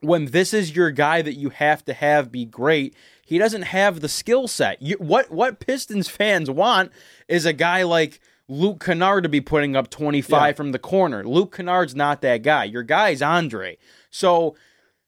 when 0.00 0.26
this 0.26 0.52
is 0.54 0.74
your 0.76 0.90
guy 0.90 1.22
that 1.22 1.34
you 1.34 1.50
have 1.50 1.84
to 1.86 1.92
have 1.94 2.30
be 2.32 2.44
great, 2.44 2.94
he 3.24 3.38
doesn't 3.38 3.62
have 3.62 4.00
the 4.00 4.08
skill 4.08 4.48
set. 4.48 4.80
You, 4.82 4.96
what 4.98 5.30
what 5.30 5.60
Pistons 5.60 6.08
fans 6.08 6.50
want 6.50 6.92
is 7.28 7.46
a 7.46 7.52
guy 7.52 7.82
like 7.84 8.20
Luke 8.48 8.84
Kennard 8.84 9.22
to 9.22 9.28
be 9.28 9.40
putting 9.40 9.76
up 9.76 9.88
25 9.90 10.30
Yeah. 10.30 10.52
from 10.52 10.72
the 10.72 10.78
corner. 10.78 11.24
Luke 11.24 11.56
Kennard's 11.56 11.94
not 11.94 12.20
that 12.22 12.42
guy. 12.42 12.64
Your 12.64 12.82
guy's 12.82 13.22
Andre. 13.22 13.78
So 14.10 14.56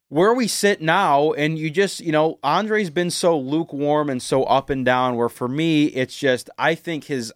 where 0.08 0.32
we 0.32 0.46
sit 0.46 0.80
now, 0.80 1.32
and 1.32 1.58
you 1.58 1.70
just, 1.70 1.98
you 2.00 2.12
know, 2.12 2.38
Andre's 2.44 2.90
been 2.90 3.10
so 3.10 3.36
lukewarm 3.36 4.08
and 4.08 4.22
so 4.22 4.44
up 4.44 4.70
and 4.70 4.84
down. 4.84 5.16
Where 5.16 5.28
for 5.28 5.48
me, 5.48 5.86
it's 5.86 6.16
just, 6.16 6.48
I 6.56 6.76
think 6.76 7.04
his, 7.04 7.32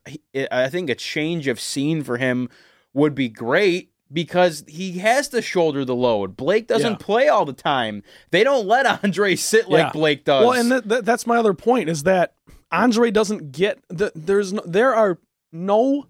I 0.53 0.69
think 0.69 0.89
a 0.89 0.95
change 0.95 1.49
of 1.49 1.59
scene 1.59 2.05
for 2.05 2.19
him 2.19 2.49
would 2.95 3.15
be 3.15 3.29
great 3.29 3.91
because 4.13 4.65
he 4.67 4.99
has 4.99 5.29
to 5.29 5.43
shoulder 5.43 5.85
the 5.85 5.95
load. 5.95 6.37
Blake 6.37 6.67
doesn't 6.67 6.93
Yeah. 6.93 6.97
play 6.99 7.29
all 7.29 7.45
the 7.45 7.53
time. 7.53 8.03
They 8.31 8.43
don't 8.45 8.67
let 8.67 8.87
Andre 9.05 9.37
sit 9.37 9.69
like 9.69 9.87
Yeah. 9.87 9.91
Blake 9.93 10.25
does. 10.25 10.45
Well, 10.47 10.59
and 10.59 10.71
th- 10.71 10.89
th- 10.89 11.05
that's 11.05 11.27
my 11.27 11.37
other 11.37 11.55
point 11.55 11.89
is 11.91 12.05
that 12.05 12.35
Andre 12.73 13.11
doesn't 13.11 13.53
get 13.53 13.81
the, 13.89 14.11
there's 14.15 14.53
no, 14.53 14.63
there 14.65 14.95
are 14.95 15.19
no 15.53 16.07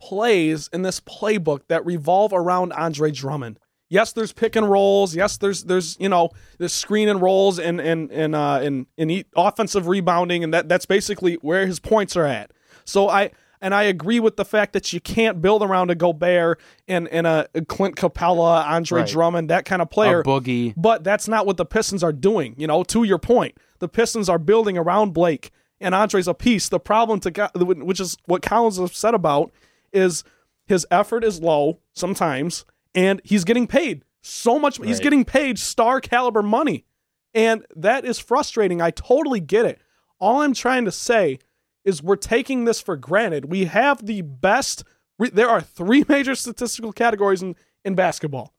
plays 0.00 0.68
in 0.72 0.82
this 0.82 1.00
playbook 1.00 1.60
that 1.68 1.84
revolve 1.86 2.32
around 2.32 2.72
Andre 2.72 3.10
Drummond. 3.10 3.58
Yes, 3.88 4.12
there's 4.12 4.32
pick 4.32 4.56
and 4.56 4.70
rolls. 4.70 5.14
Yes, 5.14 5.36
there's 5.36 5.64
there's 5.64 5.96
you 6.00 6.08
know 6.08 6.30
there's 6.58 6.72
screen 6.72 7.08
and 7.10 7.20
rolls 7.20 7.58
and 7.58 7.78
and 7.80 8.10
and 8.10 8.34
uh 8.34 8.60
and, 8.62 8.86
and 8.96 9.24
offensive 9.36 9.86
rebounding 9.86 10.42
and 10.42 10.54
that 10.54 10.68
that's 10.68 10.86
basically 10.86 11.34
where 11.36 11.66
his 11.66 11.78
points 11.78 12.16
are 12.16 12.24
at. 12.24 12.52
So 12.86 13.08
I 13.10 13.30
and 13.62 13.72
I 13.74 13.84
agree 13.84 14.18
with 14.18 14.36
the 14.36 14.44
fact 14.44 14.72
that 14.72 14.92
you 14.92 15.00
can't 15.00 15.40
build 15.40 15.62
around 15.62 15.90
a 15.90 15.94
Gobert 15.94 16.60
and, 16.88 17.06
and 17.08 17.26
a, 17.26 17.48
Clint 17.68 17.94
Capela, 17.94 18.66
Andre 18.66 19.02
Right. 19.02 19.08
Drummond, 19.08 19.50
that 19.50 19.64
kind 19.64 19.80
of 19.80 19.88
player. 19.88 20.20
A 20.20 20.24
boogie. 20.24 20.74
But 20.76 21.04
that's 21.04 21.28
not 21.28 21.46
what 21.46 21.56
the 21.56 21.64
Pistons 21.64 22.02
are 22.02 22.12
doing. 22.12 22.56
You 22.58 22.66
know, 22.66 22.82
to 22.82 23.04
your 23.04 23.18
point, 23.18 23.56
the 23.78 23.88
Pistons 23.88 24.28
are 24.28 24.38
building 24.38 24.76
around 24.76 25.14
Blake 25.14 25.52
and 25.80 25.94
Andre's 25.94 26.26
a 26.26 26.34
piece. 26.34 26.68
The 26.68 26.80
problem 26.80 27.20
to 27.20 27.50
which 27.54 28.00
is 28.00 28.16
what 28.26 28.42
Collins 28.42 28.78
is 28.78 28.90
upset 28.90 29.14
about 29.14 29.52
is 29.92 30.24
his 30.66 30.84
effort 30.90 31.22
is 31.22 31.40
low 31.40 31.78
sometimes, 31.92 32.64
and 32.94 33.20
he's 33.24 33.44
getting 33.44 33.66
paid 33.68 34.04
so 34.22 34.58
much. 34.58 34.78
He's 34.82 35.00
getting 35.00 35.24
paid 35.24 35.58
star 35.58 36.00
caliber 36.00 36.42
money, 36.42 36.84
and 37.32 37.64
that 37.76 38.04
is 38.04 38.18
frustrating. 38.18 38.80
I 38.80 38.90
totally 38.90 39.40
get 39.40 39.66
it. 39.66 39.80
All 40.18 40.40
I'm 40.40 40.54
trying 40.54 40.84
to 40.84 40.92
say 40.92 41.38
is 41.84 42.02
we're 42.02 42.16
taking 42.16 42.64
this 42.64 42.80
for 42.80 42.96
granted. 42.96 43.46
We 43.46 43.66
have 43.66 44.04
the 44.04 44.22
best. 44.22 44.84
Re- 45.18 45.30
there 45.30 45.48
are 45.48 45.60
three 45.60 46.04
major 46.08 46.34
statistical 46.34 46.92
categories 46.92 47.42
in, 47.42 47.56
in 47.84 47.94
basketball 47.94 48.52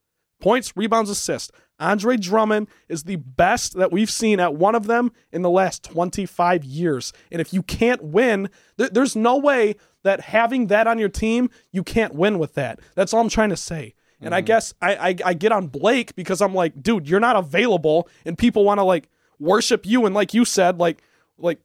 points, 0.43 0.75
rebounds, 0.75 1.09
assists. 1.09 1.51
Andre 1.79 2.17
Drummond 2.17 2.67
is 2.87 3.03
the 3.03 3.15
best 3.15 3.75
that 3.77 3.91
we've 3.91 4.11
seen 4.11 4.39
at 4.39 4.55
one 4.55 4.75
of 4.75 4.85
them 4.85 5.11
in 5.31 5.41
the 5.41 5.49
last 5.49 5.83
25 5.83 6.63
years. 6.63 7.13
And 7.31 7.41
if 7.41 7.53
you 7.53 7.63
can't 7.63 8.03
win, 8.03 8.49
th- 8.77 8.91
there's 8.91 9.15
no 9.15 9.37
way 9.37 9.75
that 10.03 10.19
having 10.19 10.67
that 10.67 10.85
on 10.85 10.99
your 10.99 11.09
team, 11.09 11.49
you 11.71 11.81
can't 11.81 12.13
win 12.13 12.37
with 12.37 12.53
that. 12.55 12.79
That's 12.93 13.13
all 13.13 13.21
I'm 13.21 13.29
trying 13.29 13.49
to 13.49 13.57
say. 13.57 13.95
And 14.21 14.35
I 14.35 14.39
mm-hmm. 14.39 14.45
guess 14.45 14.73
I, 14.81 14.95
I 14.95 15.15
I 15.25 15.33
get 15.33 15.51
on 15.51 15.67
Blake 15.67 16.15
because 16.15 16.41
I'm 16.41 16.53
like, 16.53 16.81
dude, 16.81 17.09
you're 17.09 17.19
not 17.19 17.35
available, 17.35 18.07
and 18.25 18.37
people 18.37 18.63
want 18.63 18.79
to 18.79 18.83
like 18.83 19.09
worship 19.39 19.85
you, 19.85 20.05
and 20.05 20.15
like 20.15 20.33
you 20.33 20.45
said, 20.45 20.79
like 20.79 21.03
like 21.43 21.59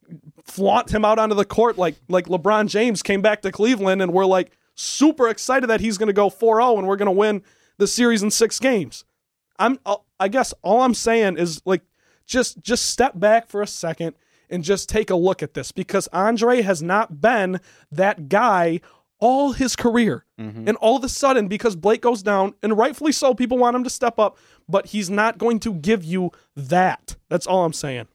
flaunt 0.44 0.92
him 0.92 1.04
out 1.04 1.18
onto 1.18 1.34
the 1.34 1.44
court 1.44 1.78
like 1.78 1.94
like 2.08 2.26
LeBron 2.26 2.68
James 2.68 3.02
came 3.02 3.22
back 3.22 3.42
to 3.42 3.52
Cleveland 3.52 4.02
and 4.02 4.12
we're 4.12 4.26
like 4.26 4.50
super 4.74 5.28
excited 5.28 5.68
that 5.68 5.80
he's 5.80 5.96
going 5.98 6.08
to 6.08 6.12
go 6.12 6.28
4-0 6.28 6.78
and 6.78 6.86
we're 6.86 6.96
going 6.96 7.06
to 7.06 7.12
win 7.12 7.42
the 7.78 7.86
series 7.86 8.22
in 8.22 8.30
6 8.30 8.58
games. 8.60 9.04
I'm 9.58 9.78
uh, 9.86 9.96
I 10.20 10.28
guess 10.28 10.52
all 10.62 10.82
I'm 10.82 10.94
saying 10.94 11.38
is 11.38 11.62
like 11.64 11.82
just 12.26 12.62
just 12.62 12.86
step 12.86 13.18
back 13.18 13.48
for 13.48 13.62
a 13.62 13.66
second 13.66 14.14
and 14.50 14.64
just 14.64 14.88
take 14.88 15.10
a 15.10 15.14
look 15.16 15.42
at 15.42 15.54
this 15.54 15.72
because 15.72 16.08
Andre 16.12 16.62
has 16.62 16.82
not 16.82 17.20
been 17.20 17.60
that 17.92 18.28
guy 18.28 18.80
all 19.20 19.52
his 19.52 19.74
career. 19.76 20.24
And 20.68 20.76
all 20.76 20.96
of 20.96 21.02
a 21.02 21.08
sudden 21.08 21.48
because 21.48 21.74
Blake 21.74 22.00
goes 22.02 22.22
down 22.22 22.54
and 22.62 22.76
rightfully 22.78 23.12
so 23.12 23.34
people 23.34 23.58
want 23.58 23.74
him 23.76 23.84
to 23.84 23.90
step 23.90 24.18
up, 24.18 24.38
but 24.68 24.86
he's 24.86 25.10
not 25.10 25.38
going 25.38 25.58
to 25.60 25.74
give 25.74 26.04
you 26.04 26.30
that. 26.56 27.16
That's 27.28 27.46
all 27.46 27.64
I'm 27.64 27.72
saying. 27.72 28.06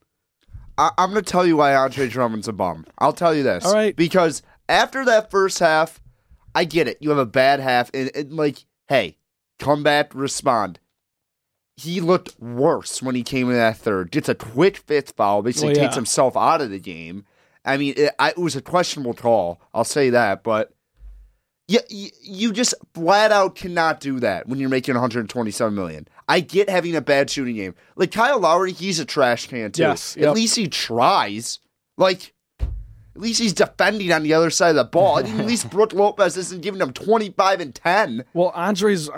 I, 0.78 0.92
I'm 0.98 1.12
going 1.12 1.24
to 1.24 1.32
tell 1.32 1.46
you 1.46 1.58
why 1.58 1.76
Andre 1.76 2.08
Drummond's 2.08 2.48
a 2.48 2.54
bum. 2.54 2.86
I'll 2.98 3.14
tell 3.14 3.34
you 3.36 3.44
this. 3.44 3.66
All 3.66 3.74
right. 3.74 3.96
Because 3.96 4.42
after 4.68 5.06
that 5.06 5.30
first 5.32 5.60
half, 5.60 6.00
I 6.56 6.66
get 6.66 6.88
it. 6.88 6.98
You 7.00 7.10
have 7.10 7.20
a 7.20 7.26
bad 7.26 7.60
half, 7.60 7.90
and, 7.94 8.12
and 8.16 8.34
like, 8.34 8.66
hey, 8.88 9.18
come 9.60 9.84
back, 9.84 10.14
respond. 10.14 10.80
He 11.76 12.00
looked 12.00 12.40
worse 12.40 13.02
when 13.02 13.16
he 13.16 13.24
came 13.24 13.50
in 13.50 13.56
that 13.56 13.78
third. 13.78 14.12
Gets 14.12 14.30
a 14.30 14.36
quick 14.36 14.78
fifth 14.78 15.12
foul, 15.16 15.42
basically 15.42 15.70
Well, 15.70 15.78
yeah. 15.78 15.84
takes 15.84 15.96
himself 15.96 16.38
out 16.38 16.62
of 16.62 16.70
the 16.70 16.80
game. 16.80 17.26
I 17.66 17.78
mean, 17.78 17.96
it, 17.98 18.14
I, 18.20 18.30
it 18.32 18.38
was 18.38 18.56
a 18.56 18.62
questionable 18.62 19.14
call. 19.14 19.60
I'll 19.74 19.84
say 19.84 20.10
that, 20.12 20.44
but 20.44 20.72
you, 21.68 22.10
you 22.22 22.52
just 22.52 22.74
flat 22.94 23.32
out 23.32 23.56
cannot 23.56 24.00
do 24.00 24.20
that 24.20 24.48
when 24.48 24.60
you're 24.60 24.70
making 24.70 24.96
127 24.96 25.74
million. 25.74 26.08
I 26.28 26.40
get 26.40 26.70
having 26.70 26.96
a 26.96 27.02
bad 27.02 27.30
shooting 27.30 27.56
game. 27.56 27.76
Like 27.96 28.12
Kyle 28.12 28.40
Lowry, 28.40 28.74
he's 28.74 29.00
a 29.00 29.06
trash 29.06 29.48
can 29.48 29.72
too. 29.72 29.84
Yes, 29.84 30.18
At 30.18 30.34
least 30.34 30.56
he 30.56 30.68
tries. 30.68 31.60
Like, 31.98 32.34
at 32.60 33.22
least 33.22 33.40
he's 33.40 33.54
defending 33.54 34.12
on 34.12 34.24
the 34.24 34.34
other 34.34 34.50
side 34.50 34.72
of 34.72 34.76
the 34.76 34.84
ball. 34.86 35.20
At 35.20 35.28
least 35.46 35.70
Brook 35.72 35.94
Lopez 35.94 36.36
isn't 36.38 36.62
giving 36.62 36.82
him 36.82 36.92
25 36.92 37.60
and 37.62 37.76
10. 37.76 38.26
Well, 38.34 38.52
Andre's 38.56 39.10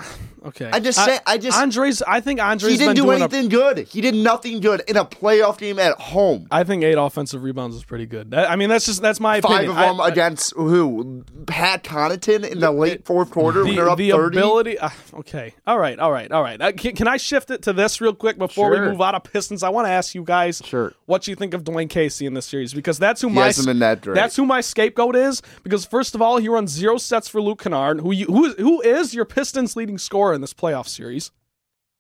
okay. 0.46 0.70
I 0.72 0.80
just 0.80 1.04
say- 1.04 1.20
I 1.26 1.38
just- 1.38 1.58
Andre's. 1.58 2.02
I 2.02 2.20
think 2.22 2.40
Andre's 2.42 2.72
He 2.72 2.78
didn't 2.78 2.96
do 2.96 3.12
anything 3.12 3.50
good. 3.50 3.80
He 3.88 4.02
did 4.02 4.16
nothing 4.16 4.60
good 4.60 4.82
in 4.88 4.98
a 4.98 5.06
playoff 5.06 5.58
game 5.58 5.80
at 5.80 6.00
home. 6.00 6.48
A, 6.52 6.56
I 6.56 6.64
think 6.64 6.84
eight 6.84 6.98
offensive 6.98 7.44
rebounds 7.44 7.76
is 7.76 7.84
pretty 7.84 8.06
good. 8.06 8.32
That- 8.32 8.50
I 8.50 8.56
mean, 8.56 8.70
that's 8.70 8.86
just 8.86 9.02
that's 9.02 9.20
my 9.20 9.42
Five 9.42 9.52
opinion. 9.52 9.70
of 9.72 9.76
them 9.78 10.02
I- 10.02 10.06
I- 10.06 10.08
against 10.10 10.54
who? 10.56 11.24
Pat 11.48 11.84
Connaughton 11.84 12.50
in 12.50 12.60
the 12.60 12.72
late 12.72 13.06
fourth 13.06 13.32
quarter 13.32 13.64
when 13.64 13.76
they're 13.76 13.86
the, 13.86 13.92
up 13.92 13.98
the 13.98 14.12
30. 14.12 14.38
ability. 14.38 14.80
Uh, 14.80 14.90
okay, 15.16 15.54
all 15.68 15.78
right, 15.80 15.98
all 16.00 16.12
right, 16.12 16.32
all 16.32 16.42
right. 16.42 16.62
Uh, 16.62 16.72
can, 16.72 16.96
can 16.96 17.08
I 17.08 17.18
shift 17.18 17.52
it 17.52 17.62
to 17.64 17.74
this 17.74 18.02
real 18.02 18.14
quick 18.14 18.38
before 18.38 18.70
we 18.72 18.80
move 18.80 19.02
out 19.02 19.16
of 19.16 19.24
Pistons? 19.24 19.64
I 19.64 19.70
want 19.70 19.88
to 19.88 19.92
ask 19.92 20.16
you 20.16 20.24
guys 20.24 20.62
Sure. 20.66 20.94
what 21.06 21.28
you 21.28 21.36
think 21.36 21.54
of 21.54 21.64
Dwane 21.64 21.90
Casey 21.90 22.26
in 22.26 22.34
this 22.34 22.46
series 22.46 22.74
because 22.74 22.98
that's 23.00 23.22
who 23.22 23.28
He 23.30 23.34
my 23.36 23.52
that 23.52 24.02
that's 24.14 24.36
who 24.36 24.46
my 24.46 24.62
scapegoat 24.62 25.16
is. 25.16 25.42
Because 25.64 25.86
first 25.86 26.16
of 26.16 26.22
all, 26.22 26.38
he 26.38 26.48
runs 26.50 26.72
zero 26.72 26.98
sets 26.98 27.28
for 27.28 27.42
Luke 27.42 27.62
Kennard, 27.62 28.02
who 28.02 28.12
you, 28.12 28.26
who 28.26 28.54
who 28.54 28.82
is 28.82 29.14
your 29.14 29.26
Pistons 29.26 29.76
leading 29.76 29.98
scorer 29.98 30.35
in 30.36 30.42
this 30.42 30.54
playoff 30.54 30.88
series. 30.88 31.32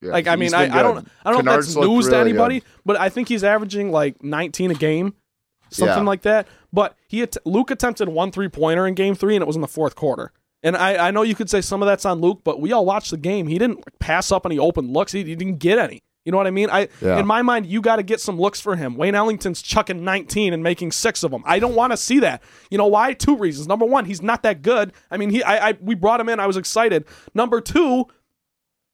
Yeah, 0.01 0.11
Like 0.11 0.27
I 0.27 0.35
mean, 0.35 0.53
I, 0.53 0.63
I 0.63 0.83
don't. 0.83 1.07
I 1.23 1.31
don't 1.31 1.45
know 1.45 1.53
if 1.53 1.65
that's 1.65 1.75
news 1.75 2.09
to 2.09 2.17
anybody, 2.17 2.59
good. 2.59 2.69
but 2.85 2.97
I 2.99 3.09
think 3.09 3.27
he's 3.29 3.43
averaging 3.43 3.91
like 3.91 4.21
19 4.21 4.71
a 4.71 4.73
game, 4.75 5.15
something 5.69 5.97
Yeah. 5.97 6.03
like 6.03 6.21
that. 6.23 6.47
But 6.73 6.95
he 7.07 7.21
att- 7.21 7.37
Luke 7.45 7.71
attempted 7.71 8.09
one 8.09 8.31
three 8.31 8.49
pointer 8.49 8.85
in 8.85 8.93
Game 8.93 9.15
Three, 9.15 9.35
and 9.35 9.41
it 9.41 9.47
was 9.47 9.55
in 9.55 9.61
the 9.61 9.67
fourth 9.67 9.95
quarter. 9.95 10.31
And 10.63 10.75
I, 10.75 11.07
I 11.07 11.11
know 11.11 11.21
you 11.21 11.35
could 11.35 11.49
say 11.49 11.61
some 11.61 11.81
of 11.81 11.85
that's 11.85 12.05
on 12.05 12.19
Luke, 12.21 12.41
but 12.43 12.59
we 12.59 12.71
all 12.71 12.85
watched 12.85 13.11
the 13.11 13.17
game. 13.17 13.47
He 13.47 13.57
didn't 13.57 13.83
pass 13.99 14.31
up 14.31 14.45
any 14.45 14.57
open 14.59 14.91
looks. 14.91 15.11
He, 15.11 15.23
he 15.23 15.35
didn't 15.35 15.59
get 15.59 15.77
any. 15.79 16.01
You 16.25 16.31
know 16.31 16.39
what 16.39 16.47
I 16.47 16.51
mean? 16.51 16.69
I 16.71 16.89
Yeah. 17.01 17.19
in 17.19 17.27
my 17.27 17.43
mind, 17.43 17.67
you 17.67 17.81
got 17.81 17.97
to 17.97 18.03
get 18.03 18.19
some 18.19 18.39
looks 18.39 18.59
for 18.59 18.75
him. 18.75 18.95
Wayne 18.95 19.13
Ellington's 19.13 19.61
chucking 19.61 20.03
19 20.03 20.53
and 20.53 20.63
making 20.63 20.91
six 20.91 21.21
of 21.23 21.29
them. 21.29 21.43
I 21.45 21.59
don't 21.59 21.75
want 21.75 21.93
to 21.93 21.97
see 21.97 22.19
that. 22.21 22.41
You 22.71 22.79
know 22.79 22.87
why? 22.87 23.13
Two 23.13 23.37
reasons. 23.37 23.67
Number 23.67 23.85
one, 23.85 24.05
he's 24.05 24.23
not 24.23 24.41
that 24.41 24.63
good. 24.63 24.91
I 25.11 25.17
mean, 25.17 25.29
he 25.29 25.43
I, 25.43 25.69
I 25.69 25.77
we 25.79 25.93
brought 25.93 26.19
him 26.19 26.29
in. 26.29 26.39
I 26.39 26.47
was 26.47 26.57
excited. 26.57 27.05
Number 27.35 27.61
two, 27.61 28.07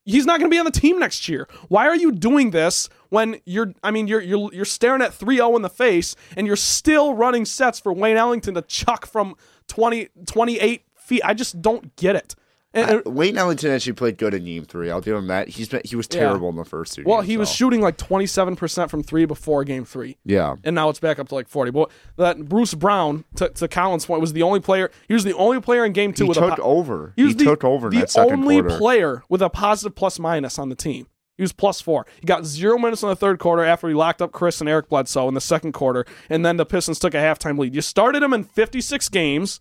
he's 0.05 0.25
not 0.25 0.39
going 0.39 0.49
to 0.49 0.53
be 0.53 0.59
on 0.59 0.65
the 0.65 0.71
team 0.71 0.99
next 0.99 1.27
year. 1.29 1.47
Why 1.67 1.87
are 1.87 1.95
you 1.95 2.11
doing 2.11 2.51
this 2.51 2.89
when 3.09 3.39
you're 3.45 3.73
I 3.83 3.91
mean 3.91 4.07
you're 4.07 4.21
you're 4.21 4.53
you're 4.53 4.65
staring 4.65 5.01
at 5.01 5.11
3-0 5.11 5.55
in 5.55 5.61
the 5.61 5.69
face 5.69 6.15
and 6.35 6.47
you're 6.47 6.55
still 6.55 7.13
running 7.13 7.45
sets 7.45 7.79
for 7.79 7.93
Wayne 7.93 8.17
Ellington 8.17 8.53
to 8.55 8.61
chuck 8.61 9.05
from 9.05 9.35
20 9.67 10.09
28 10.25 10.83
feet. 10.95 11.21
I 11.23 11.33
just 11.33 11.61
don't 11.61 11.95
get 11.95 12.15
it. 12.15 12.35
And- 12.73 12.89
and- 12.89 13.07
uh, 13.07 13.11
Wayne 13.11 13.37
Ellington 13.37 13.69
actually 13.71 13.93
played 13.93 14.17
good 14.17 14.33
in 14.33 14.45
game 14.45 14.63
three. 14.63 14.89
I'll 14.89 15.01
give 15.01 15.15
him 15.17 15.27
that. 15.27 15.49
He's 15.49 15.67
been 15.67 15.81
he 15.83 15.95
was 15.97 16.07
terrible 16.07 16.47
in 16.49 16.55
the 16.55 16.63
first 16.63 16.93
two. 16.93 17.03
well, 17.05 17.17
games, 17.19 17.27
he 17.27 17.37
was 17.37 17.51
shooting 17.51 17.81
like 17.81 17.97
27% 17.97 18.89
from 18.89 19.03
3 19.03 19.25
before 19.25 19.63
game 19.63 19.83
3. 19.83 20.17
Yeah, 20.23 20.55
and 20.63 20.73
now 20.75 20.89
it's 20.89 20.99
back 20.99 21.19
up 21.19 21.27
to 21.29 21.35
like 21.35 21.47
40. 21.49 21.71
But 21.71 21.91
that 22.17 22.47
Bruce 22.47 22.73
Brown, 22.73 23.25
to, 23.35 23.49
to 23.49 23.67
Collins' 23.67 24.05
point, 24.05 24.21
was 24.21 24.33
the 24.33 24.43
only 24.43 24.59
player. 24.61 24.89
He 25.07 25.13
was 25.13 25.23
the 25.25 25.35
only 25.35 25.59
player 25.59 25.83
in 25.85 25.91
game 25.91 26.13
two 26.13 26.23
he 26.23 26.29
with 26.29 26.37
took 26.37 26.53
a 26.53 26.55
po- 26.55 26.61
over. 26.63 27.13
He 27.17 27.23
He, 27.23 27.25
was 27.27 27.35
the, 27.35 27.43
took 27.45 27.63
over 27.65 27.87
in 27.89 27.93
the 27.95 27.99
that 28.01 28.09
second 28.11 28.39
only 28.41 28.61
quarter. 28.61 28.77
player 28.77 29.23
with 29.27 29.41
a 29.41 29.49
positive 29.49 29.93
plus 29.95 30.17
minus 30.19 30.57
on 30.57 30.69
the 30.69 30.75
team. 30.75 31.07
He 31.37 31.43
was 31.43 31.53
plus 31.53 31.81
four. 31.81 32.05
He 32.19 32.25
got 32.27 32.45
zero 32.45 32.77
minutes 32.77 33.01
in 33.03 33.09
the 33.09 33.15
third 33.15 33.39
quarter 33.39 33.63
after 33.65 33.87
he 33.89 33.95
locked 33.95 34.21
up 34.21 34.31
Khris 34.31 34.61
and 34.61 34.69
Eric 34.69 34.89
Bledsoe 34.89 35.27
in 35.27 35.33
the 35.33 35.41
second 35.41 35.71
quarter, 35.71 36.05
and 36.29 36.45
then 36.45 36.57
the 36.57 36.65
Pistons 36.65 36.99
took 36.99 37.15
a 37.15 37.17
halftime 37.17 37.57
lead. 37.57 37.73
You 37.73 37.81
started 37.81 38.21
him 38.21 38.31
in 38.31 38.43
56 38.43 39.09
games, 39.09 39.59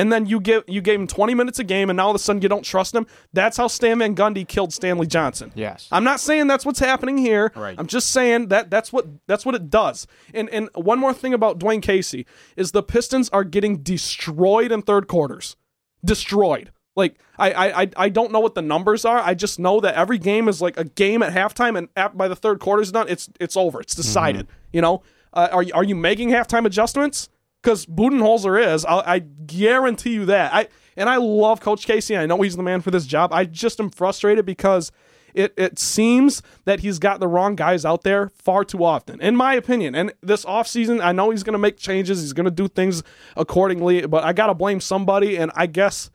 and 0.00 0.10
then 0.10 0.24
you 0.24 0.40
give 0.40 0.64
you 0.66 0.80
gave 0.80 0.98
him 0.98 1.06
20 1.06 1.34
minutes 1.34 1.58
a 1.58 1.64
game, 1.64 1.90
and 1.90 1.98
now 1.98 2.04
all 2.04 2.10
of 2.10 2.16
a 2.16 2.18
sudden 2.18 2.40
you 2.40 2.48
don't 2.48 2.64
trust 2.64 2.94
him. 2.94 3.06
That's 3.34 3.58
how 3.58 3.66
Stan 3.66 3.98
Van 3.98 4.16
Gundy 4.16 4.48
killed 4.48 4.72
Stanley 4.72 5.06
Johnson. 5.06 5.52
Yes. 5.54 5.88
I'm 5.92 6.04
not 6.04 6.20
saying 6.20 6.46
that's 6.46 6.64
what's 6.64 6.78
happening 6.78 7.18
here. 7.18 7.52
Right. 7.54 7.76
I'm 7.78 7.86
just 7.86 8.10
saying 8.10 8.48
that 8.48 8.70
that's 8.70 8.92
what 8.92 9.06
that's 9.26 9.44
what 9.44 9.54
it 9.54 9.68
does. 9.68 10.06
And 10.32 10.48
and 10.48 10.70
one 10.74 10.98
more 10.98 11.12
thing 11.12 11.34
about 11.34 11.58
Dwane 11.58 11.82
Casey 11.82 12.24
is 12.56 12.72
the 12.72 12.82
Pistons 12.82 13.28
are 13.28 13.44
getting 13.44 13.82
destroyed 13.82 14.72
in 14.72 14.80
third 14.82 15.06
quarters. 15.06 15.56
Destroyed. 16.04 16.72
Like 16.96 17.18
I 17.38 17.82
I 17.82 17.88
I- 17.96 18.08
don't 18.08 18.32
know 18.32 18.40
what 18.40 18.54
the 18.54 18.62
numbers 18.62 19.04
are. 19.04 19.18
I 19.20 19.34
just 19.34 19.58
know 19.58 19.80
that 19.80 19.94
every 19.94 20.18
game 20.18 20.48
is 20.48 20.62
like 20.62 20.78
a 20.78 20.84
game 20.84 21.22
at 21.22 21.32
halftime, 21.32 21.76
and 21.76 21.88
at, 21.94 22.16
by 22.16 22.26
the 22.26 22.36
third 22.36 22.58
quarter 22.58 22.82
is 22.82 22.90
done, 22.90 23.06
it's 23.08 23.28
it's 23.38 23.56
over. 23.56 23.80
It's 23.80 23.94
decided. 23.94 24.48
You 24.72 24.80
know, 24.80 25.02
uh, 25.32 25.48
are 25.52 25.62
you, 25.62 25.72
are 25.74 25.84
you 25.84 25.94
making 25.94 26.30
halftime 26.30 26.64
adjustments? 26.66 27.28
Because 27.62 27.84
Budenholzer 27.86 28.74
is. 28.74 28.84
I'll, 28.84 29.02
I 29.04 29.18
guarantee 29.20 30.14
you 30.14 30.24
that. 30.26 30.52
I 30.54 30.68
and 30.96 31.08
I 31.08 31.16
love 31.16 31.60
Coach 31.60 31.86
Casey. 31.86 32.16
I 32.16 32.26
know 32.26 32.40
he's 32.40 32.56
the 32.56 32.62
man 32.62 32.80
for 32.80 32.90
this 32.90 33.06
job. 33.06 33.32
I 33.32 33.44
just 33.44 33.80
am 33.80 33.90
frustrated 33.90 34.46
because 34.46 34.90
it 35.34 35.52
it 35.56 35.78
seems 35.78 36.42
that 36.64 36.80
he's 36.80 36.98
got 36.98 37.20
the 37.20 37.28
wrong 37.28 37.54
guys 37.56 37.84
out 37.84 38.02
there 38.02 38.30
far 38.30 38.64
too 38.64 38.82
often, 38.84 39.20
in 39.20 39.36
my 39.36 39.54
opinion. 39.54 39.94
And 39.94 40.12
this 40.22 40.44
offseason, 40.44 41.02
I 41.04 41.12
know 41.12 41.30
he's 41.30 41.42
going 41.42 41.52
to 41.52 41.58
make 41.58 41.76
changes. 41.76 42.20
He's 42.20 42.32
going 42.32 42.46
to 42.46 42.50
do 42.50 42.66
things 42.66 43.02
accordingly, 43.36 44.06
but 44.06 44.24
I 44.24 44.32
got 44.32 44.46
to 44.48 44.54
blame 44.54 44.80
somebody. 44.80 45.36
And 45.36 45.50
I 45.54 45.66
guess 45.66 46.10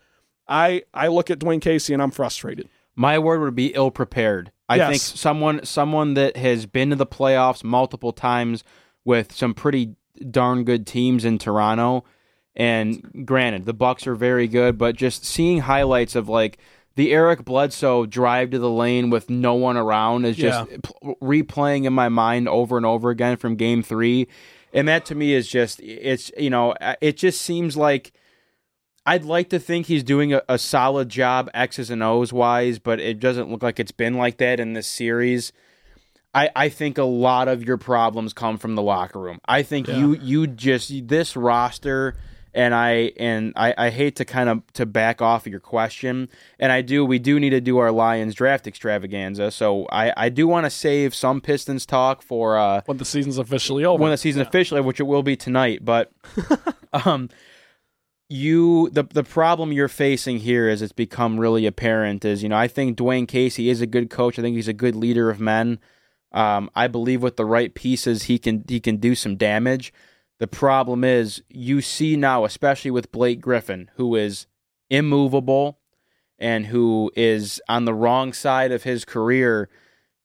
I 0.48 0.84
I 0.94 1.08
look 1.08 1.30
at 1.32 1.40
Dwane 1.40 1.62
Casey 1.62 1.94
and 1.94 2.02
I'm 2.02 2.12
frustrated. 2.12 2.68
My 2.96 3.20
word 3.20 3.42
would 3.42 3.56
be 3.56 3.68
ill 3.74 3.92
prepared. 3.92 4.52
I 4.68 4.78
Yes. 4.78 4.90
think 4.90 5.02
someone 5.20 5.64
someone 5.66 6.16
that 6.16 6.38
has 6.38 6.66
been 6.66 6.90
to 6.90 6.96
the 6.96 7.06
playoffs 7.06 7.64
multiple 7.64 8.12
times 8.14 8.64
with 9.04 9.32
some 9.32 9.54
pretty 9.54 9.96
darn 10.32 10.64
good 10.64 10.86
teams 10.88 11.26
in 11.26 11.38
Toronto. 11.38 12.06
And 12.56 13.26
granted, 13.26 13.66
the 13.66 13.74
Bucks 13.74 14.08
are 14.08 14.16
very 14.16 14.48
good, 14.48 14.78
but 14.78 14.96
just 14.96 15.26
seeing 15.26 15.60
highlights 15.60 16.16
of 16.16 16.30
like 16.30 16.58
the 16.96 17.12
Eric 17.12 17.44
Bledsoe 17.44 18.06
drive 18.06 18.52
to 18.52 18.60
the 18.60 18.70
lane 18.70 19.10
with 19.10 19.30
no 19.30 19.56
one 19.56 19.76
around 19.76 20.24
is 20.26 20.38
just 20.38 20.70
Yeah. 20.72 20.78
p- 20.82 21.16
replaying 21.22 21.84
in 21.84 21.92
my 21.92 22.08
mind 22.08 22.48
over 22.48 22.78
and 22.78 22.86
over 22.86 23.10
again 23.10 23.36
from 23.36 23.58
Game 23.58 23.84
Three, 23.84 24.30
and 24.72 24.88
that 24.88 25.06
to 25.08 25.16
me 25.16 25.34
is 25.34 25.50
just 25.50 25.82
it's 25.82 26.32
you 26.38 26.50
know 26.50 26.72
uh, 26.80 26.96
it 27.02 27.18
just 27.18 27.42
seems 27.42 27.76
like 27.76 28.14
I'd 29.06 29.26
like 29.26 29.50
to 29.50 29.60
think 29.60 29.88
he's 29.88 30.04
doing 30.04 30.34
a, 30.34 30.42
a 30.48 30.58
solid 30.58 31.10
job 31.10 31.50
X's 31.54 31.90
and 31.90 32.02
O's 32.02 32.32
wise, 32.32 32.80
but 32.80 33.02
it 33.02 33.20
doesn't 33.20 33.52
look 33.52 33.62
like 33.64 33.82
it's 33.82 33.92
been 33.92 34.14
like 34.14 34.38
that 34.38 34.62
in 34.62 34.72
this 34.72 34.88
series. 34.88 35.52
I, 36.36 36.50
I 36.54 36.70
think 36.70 36.98
a 36.98 37.04
lot 37.04 37.48
of 37.48 37.64
your 37.64 37.78
problems 37.78 38.34
come 38.34 38.58
from 38.58 38.76
the 38.76 38.82
locker 38.82 39.20
room. 39.20 39.40
I 39.46 39.64
think 39.64 39.88
you 39.88 40.16
you 40.16 40.48
just 40.48 41.08
this 41.08 41.38
roster 41.38 42.18
and 42.54 42.76
I 42.76 43.14
and 43.18 43.54
I, 43.56 43.74
I 43.78 43.90
hate 43.90 44.18
to 44.18 44.26
kind 44.26 44.50
of 44.50 44.62
to 44.74 44.86
back 44.86 45.22
off 45.22 45.46
of 45.46 45.52
your 45.52 45.62
question, 45.62 46.28
and 46.60 46.74
I 46.74 46.82
do 46.82 47.06
we 47.06 47.20
do 47.20 47.40
need 47.40 47.52
to 47.52 47.62
do 47.62 47.78
our 47.78 47.92
Lions 47.92 48.36
draft 48.36 48.68
extravaganza. 48.68 49.50
So 49.52 49.86
I, 49.92 50.14
I 50.18 50.30
do 50.30 50.46
want 50.46 50.66
to 50.66 50.70
save 50.70 51.16
some 51.16 51.40
Pistons 51.40 51.86
talk 51.86 52.22
for 52.22 52.58
uh 52.58 52.82
when 52.86 52.98
the 52.98 53.06
season's 53.06 53.38
officially 53.38 53.86
over. 53.86 54.02
when 54.02 54.12
the 54.12 54.18
season 54.18 54.42
officially, 54.42 54.82
which 54.82 55.00
it 55.00 55.04
will 55.04 55.24
be 55.24 55.38
tonight. 55.38 55.86
But 55.86 56.12
um, 56.94 57.30
you 58.30 58.90
the 58.90 59.04
the 59.04 59.24
problem 59.24 59.72
you're 59.72 59.88
facing 59.88 60.40
here 60.40 60.68
is 60.68 60.82
it's 60.82 60.92
become 60.92 61.40
really 61.40 61.66
apparent 61.66 62.26
is 62.26 62.44
you 62.44 62.50
know 62.50 62.58
I 62.58 62.68
think 62.68 62.98
Dwane 62.98 63.28
Casey 63.28 63.70
is 63.70 63.80
a 63.80 63.88
good 63.88 64.10
coach. 64.10 64.38
I 64.38 64.42
think 64.42 64.56
he's 64.58 64.68
a 64.68 64.74
good 64.74 64.96
leader 64.96 65.30
of 65.30 65.40
men. 65.40 65.80
Um, 66.36 66.70
I 66.76 66.88
believe 66.88 67.24
with 67.24 67.38
the 67.38 67.46
right 67.46 67.74
pieces 67.74 68.24
he 68.24 68.38
can 68.38 68.66
he 68.68 68.80
can 68.80 68.98
do 68.98 69.16
some 69.16 69.38
damage. 69.38 69.94
The 70.38 70.48
problem 70.48 71.06
is 71.06 71.42
you 71.50 71.82
see 71.82 72.18
now, 72.18 72.44
especially 72.44 72.92
with 72.92 73.12
Blake 73.12 73.40
Griffin, 73.40 73.90
who 73.96 74.16
is 74.16 74.46
immovable 74.90 75.80
and 76.38 76.68
who 76.68 77.10
is 77.16 77.62
on 77.70 77.86
the 77.86 77.94
wrong 77.94 78.34
side 78.34 78.74
of 78.74 78.84
his 78.84 79.06
career. 79.06 79.70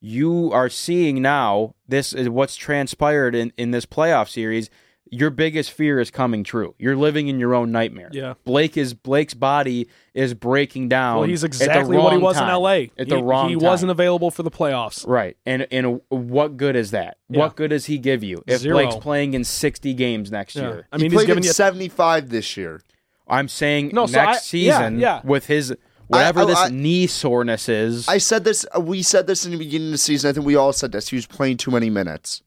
You 0.00 0.50
are 0.52 0.68
seeing 0.68 1.22
now 1.22 1.76
this 1.86 2.12
is 2.12 2.28
what's 2.28 2.56
transpired 2.56 3.36
in, 3.36 3.52
in 3.56 3.70
this 3.70 3.86
playoff 3.86 4.28
series. 4.28 4.68
Your 5.12 5.30
biggest 5.30 5.72
fear 5.72 5.98
is 5.98 6.10
coming 6.10 6.44
true. 6.44 6.74
You're 6.78 6.96
living 6.96 7.26
in 7.28 7.40
your 7.40 7.54
own 7.54 7.72
nightmare. 7.72 8.10
Yeah. 8.12 8.34
Blake 8.44 8.76
is 8.76 8.94
Blake's 8.94 9.34
body 9.34 9.88
is 10.14 10.34
breaking 10.34 10.88
down. 10.88 11.18
well, 11.18 11.28
he's 11.28 11.42
exactly 11.44 11.96
what 11.96 12.12
he 12.12 12.18
was 12.18 12.36
time. 12.36 12.48
in 12.48 12.54
LA. 12.62 12.70
At 12.96 13.08
the 13.08 13.16
he, 13.16 13.22
wrong 13.22 13.48
He 13.48 13.56
time. 13.56 13.64
wasn't 13.66 13.90
available 13.90 14.30
for 14.30 14.42
the 14.44 14.50
playoffs. 14.50 15.04
Right. 15.06 15.36
And 15.44 15.66
and 15.72 16.00
what 16.10 16.56
good 16.56 16.76
is 16.76 16.92
that? 16.92 17.18
Yeah. 17.28 17.40
What 17.40 17.56
good 17.56 17.70
does 17.70 17.86
he 17.86 17.98
give 17.98 18.22
you 18.22 18.42
if 18.46 18.60
Zero. 18.60 18.74
Blake's 18.76 18.96
playing 18.96 19.34
in 19.34 19.42
60 19.44 19.94
games 19.94 20.30
next 20.30 20.54
Yeah. 20.56 20.62
year? 20.62 20.86
I 20.92 20.96
he 20.96 21.02
mean, 21.02 21.10
he's 21.10 21.18
played 21.18 21.26
giving 21.26 21.42
in 21.44 21.48
you 21.48 21.52
75 21.52 22.28
this 22.30 22.56
year. 22.56 22.80
I'm 23.26 23.48
saying 23.48 23.90
No, 23.92 24.02
next 24.02 24.12
so 24.14 24.20
I- 24.20 24.34
season 24.36 24.98
yeah. 25.00 25.20
with 25.24 25.46
his 25.46 25.74
whatever 26.08 26.40
I- 26.42 26.44
this 26.44 26.58
I- 26.58 26.68
knee 26.68 27.06
soreness 27.06 27.68
is. 27.68 28.08
I 28.08 28.18
said 28.18 28.44
this. 28.44 28.64
uh, 28.76 28.80
We 28.80 29.02
said 29.02 29.26
this 29.26 29.44
in 29.44 29.52
the 29.52 29.58
beginning 29.58 29.88
of 29.88 29.92
the 29.92 29.98
season. 29.98 30.30
I 30.30 30.32
think 30.32 30.46
we 30.46 30.56
all 30.56 30.72
said 30.72 30.92
this. 30.92 31.08
He 31.08 31.16
was 31.16 31.26
playing 31.26 31.56
too 31.56 31.70
many 31.70 31.90
minutes, 31.90 32.42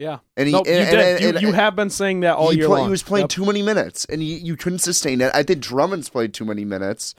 Yeah. 0.00 0.18
and 0.36 0.48
he 0.48 0.52
no, 0.52 0.64
you 0.66 0.72
and- 0.72 0.90
did. 0.90 1.24
and- 1.34 1.40
you, 1.42 1.48
you 1.48 1.52
have 1.54 1.76
been 1.76 1.90
saying 1.90 2.20
that 2.20 2.34
all 2.34 2.52
year 2.52 2.66
play- 2.66 2.78
long. 2.80 2.88
he 2.88 2.90
was 2.90 3.02
playing 3.04 3.24
Yep. 3.24 3.30
too 3.30 3.44
many 3.46 3.62
minutes, 3.62 4.04
and 4.06 4.20
you, 4.24 4.34
you 4.36 4.56
couldn't 4.56 4.80
sustain 4.80 5.20
it. 5.20 5.30
I 5.34 5.42
think 5.44 5.60
Drummond's 5.60 6.08
played 6.08 6.34
too 6.34 6.44
many 6.46 6.64
minutes, 6.64 7.14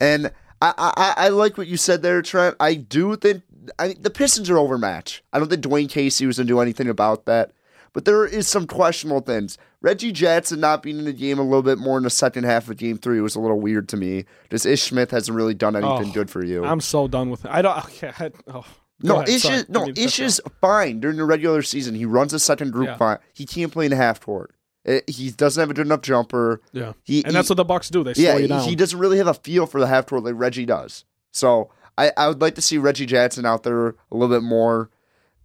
and 0.00 0.26
I, 0.62 0.72
I 0.78 0.92
I- 0.96 1.14
I 1.26 1.28
like 1.30 1.56
what 1.58 1.66
you 1.66 1.76
said 1.76 2.02
there, 2.02 2.22
Trent. 2.22 2.54
I 2.60 2.74
do 2.74 3.16
think 3.16 3.42
I, 3.78 3.94
the 3.98 4.10
Pistons 4.10 4.48
are 4.50 4.58
overmatched. 4.58 5.22
I 5.32 5.38
don't 5.38 5.48
think 5.48 5.62
Dwane 5.64 5.88
Casey 5.90 6.26
was 6.26 6.36
going 6.36 6.46
to 6.46 6.52
do 6.52 6.60
anything 6.60 6.88
about 6.88 7.24
that, 7.26 7.52
but 7.92 8.04
there 8.04 8.24
is 8.26 8.46
some 8.48 8.66
questionable 8.66 9.20
things. 9.22 9.56
Reggie 9.82 10.12
Jackson 10.12 10.60
not 10.60 10.82
being 10.82 10.98
in 10.98 11.04
the 11.06 11.12
game 11.14 11.38
a 11.38 11.42
little 11.42 11.62
bit 11.62 11.78
more 11.78 11.96
in 11.96 12.04
the 12.04 12.10
second 12.10 12.44
half 12.44 12.68
of 12.68 12.76
Game 12.76 12.98
Three 12.98 13.20
was 13.22 13.34
a 13.34 13.40
little 13.40 13.60
weird 13.60 13.88
to 13.90 13.96
me. 13.96 14.26
Just 14.50 14.66
Ish 14.66 14.82
Smith 14.82 15.10
hasn't 15.10 15.34
really 15.34 15.54
done 15.54 15.74
anything 15.74 16.10
Oh, 16.10 16.12
good 16.12 16.28
for 16.30 16.44
you. 16.44 16.64
I'm 16.66 16.80
so 16.82 17.08
done 17.08 17.30
with 17.30 17.46
it. 17.46 17.50
I 17.50 17.62
don't. 17.62 17.78
Okay, 17.86 18.12
I, 18.18 18.30
oh, 18.48 18.64
No, 19.02 19.16
ahead. 19.16 19.28
Ish 19.28 19.42
Sorry. 19.42 19.54
is 19.56 19.68
no 19.68 19.88
Ish 19.96 20.20
is 20.20 20.42
fine 20.60 21.00
during 21.00 21.16
the 21.16 21.24
regular 21.24 21.62
season. 21.62 21.94
He 21.94 22.04
runs 22.04 22.32
a 22.32 22.38
second 22.38 22.72
group 22.72 22.88
Yeah. 22.88 22.96
fine. 22.96 23.18
He 23.32 23.46
can't 23.46 23.72
play 23.72 23.86
in 23.86 23.90
the 23.90 23.96
half 23.96 24.20
court. 24.20 24.52
Eh, 24.86 25.00
He 25.06 25.30
doesn't 25.30 25.60
have 25.60 25.70
a 25.70 25.74
good 25.74 25.86
enough 25.86 26.02
jumper. 26.02 26.60
Yeah. 26.72 26.92
He, 27.04 27.24
and 27.24 27.34
that's 27.34 27.48
he- 27.48 27.52
what 27.52 27.56
the 27.56 27.64
Bucks 27.64 27.88
do. 27.90 28.02
They 28.04 28.14
slow 28.14 28.24
yeah. 28.24 28.36
you 28.36 28.54
He, 28.62 28.70
he 28.70 28.76
doesn't 28.76 28.98
really 28.98 29.18
have 29.18 29.26
a 29.28 29.34
feel 29.34 29.66
for 29.66 29.80
the 29.80 29.86
half 29.86 30.06
court 30.06 30.24
like 30.24 30.34
Reggie 30.36 30.66
does. 30.66 31.04
So 31.32 31.70
I, 31.98 32.12
I 32.16 32.28
would 32.28 32.40
like 32.40 32.54
to 32.56 32.62
see 32.62 32.78
Reggie 32.78 33.06
Jackson 33.06 33.44
out 33.46 33.62
there 33.62 33.88
a 33.88 33.94
little 34.12 34.34
bit 34.34 34.42
more. 34.42 34.90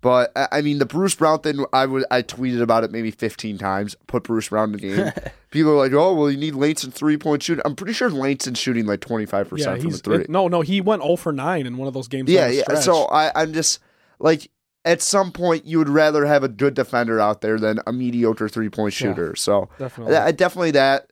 But 0.06 0.32
I 0.36 0.62
mean, 0.62 0.78
the 0.78 0.86
Bruce 0.86 1.16
Brown 1.16 1.40
thing, 1.40 1.66
I 1.74 1.88
would 1.88 2.06
I 2.12 2.22
tweeted 2.22 2.62
about 2.62 2.84
it 2.84 2.92
maybe 2.92 3.10
15 3.10 3.58
times. 3.58 3.96
Put 4.06 4.22
Bruce 4.22 4.50
Brown 4.50 4.72
in 4.72 4.72
the 4.74 4.78
game. 4.78 5.12
People 5.50 5.72
are 5.72 5.78
like, 5.78 5.94
"Oh, 5.94 6.14
well, 6.14 6.30
you 6.30 6.38
need 6.38 6.54
Langston 6.54 6.92
three 6.92 7.18
point 7.18 7.42
shooting." 7.42 7.64
I'm 7.66 7.76
pretty 7.76 7.94
sure 7.94 8.12
Langston's 8.12 8.60
shooting 8.60 8.86
like 8.86 9.02
25 9.02 9.48
yeah, 9.48 9.50
percent 9.50 9.82
from 9.82 9.90
the 9.90 9.98
three. 9.98 10.18
it- 10.18 10.30
no, 10.30 10.48
no. 10.48 10.62
He 10.62 10.80
went 10.80 11.02
0 11.02 11.16
for 11.16 11.32
9 11.32 11.66
in 11.66 11.78
one 11.78 11.88
of 11.88 11.96
those 11.96 12.08
games. 12.08 12.30
Yeah, 12.30 12.48
yeah. 12.50 12.62
stretch. 12.62 12.84
So 12.84 13.06
I, 13.06 13.32
I'm 13.34 13.52
just 13.52 13.80
like, 14.20 14.52
at 14.86 15.02
some 15.02 15.32
point, 15.32 15.66
you 15.66 15.80
would 15.80 15.90
rather 15.90 16.28
have 16.28 16.44
a 16.44 16.50
good 16.50 16.76
defender 16.76 17.20
out 17.20 17.42
there 17.42 17.58
than 17.58 17.80
a 17.88 17.92
mediocre 17.92 18.48
three 18.48 18.70
point 18.70 18.94
Yeah, 19.02 19.08
shooter. 19.08 19.36
so 19.36 19.70
definitely. 19.80 20.16
I, 20.18 20.28
I 20.28 20.32
definitely 20.34 20.70
that. 20.72 21.10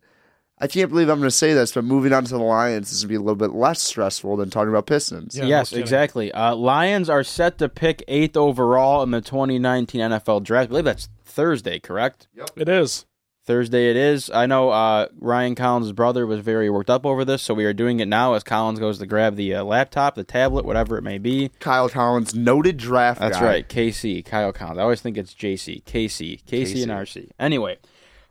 I 0.63 0.67
can't 0.67 0.89
believe 0.89 1.09
I'm 1.09 1.19
going 1.19 1.27
to 1.27 1.35
say 1.35 1.53
this, 1.53 1.73
but 1.73 1.83
moving 1.83 2.13
on 2.13 2.23
to 2.23 2.29
the 2.29 2.39
Lions 2.39 2.89
is 2.89 3.03
going 3.03 3.07
to 3.07 3.09
be 3.09 3.15
a 3.15 3.19
little 3.19 3.35
bit 3.35 3.53
less 3.53 3.81
stressful 3.81 4.37
than 4.37 4.49
talking 4.49 4.69
about 4.69 4.85
Pistons. 4.85 5.35
Yeah, 5.35 5.43
yes, 5.43 5.73
exactly. 5.73 6.31
Uh, 6.31 6.55
Lions 6.55 7.09
are 7.09 7.21
set 7.21 7.57
to 7.57 7.67
pick 7.67 8.01
eighth 8.07 8.37
overall 8.37 9.03
in 9.03 9.11
the 9.11 9.19
2019 9.19 9.99
NFL 9.99 10.41
Draft. 10.43 10.63
I 10.63 10.67
believe 10.67 10.85
that's 10.85 11.09
Thursday, 11.25 11.79
correct? 11.79 12.29
Yep. 12.33 12.51
It 12.55 12.69
is. 12.69 13.05
Thursday 13.45 13.89
it 13.89 13.97
is. 13.97 14.31
I 14.33 14.45
know 14.45 14.69
uh, 14.69 15.07
Ryan 15.19 15.53
Collins' 15.55 15.91
brother 15.91 16.25
was 16.25 16.39
very 16.39 16.69
worked 16.69 16.89
up 16.89 17.05
over 17.05 17.25
this, 17.25 17.41
so 17.41 17.53
we 17.53 17.65
are 17.65 17.73
doing 17.73 17.99
it 17.99 18.07
now 18.07 18.33
as 18.33 18.43
Collins 18.43 18.79
goes 18.79 18.99
to 18.99 19.05
grab 19.05 19.35
the 19.35 19.55
uh, 19.55 19.65
laptop, 19.65 20.15
the 20.15 20.23
tablet, 20.23 20.63
whatever 20.63 20.97
it 20.97 21.01
may 21.01 21.17
be. 21.17 21.51
Kyle 21.59 21.89
Collins, 21.89 22.33
noted 22.33 22.77
draft 22.77 23.19
That's 23.19 23.37
guy. 23.37 23.45
right, 23.45 23.67
KC, 23.67 24.23
Kyle 24.23 24.53
Collins. 24.53 24.79
I 24.79 24.83
always 24.83 25.01
think 25.01 25.17
it's 25.17 25.33
JC, 25.33 25.83
KC, 25.83 26.41
KC, 26.45 26.83
and 26.83 26.91
RC. 26.93 27.31
Anyway, 27.37 27.79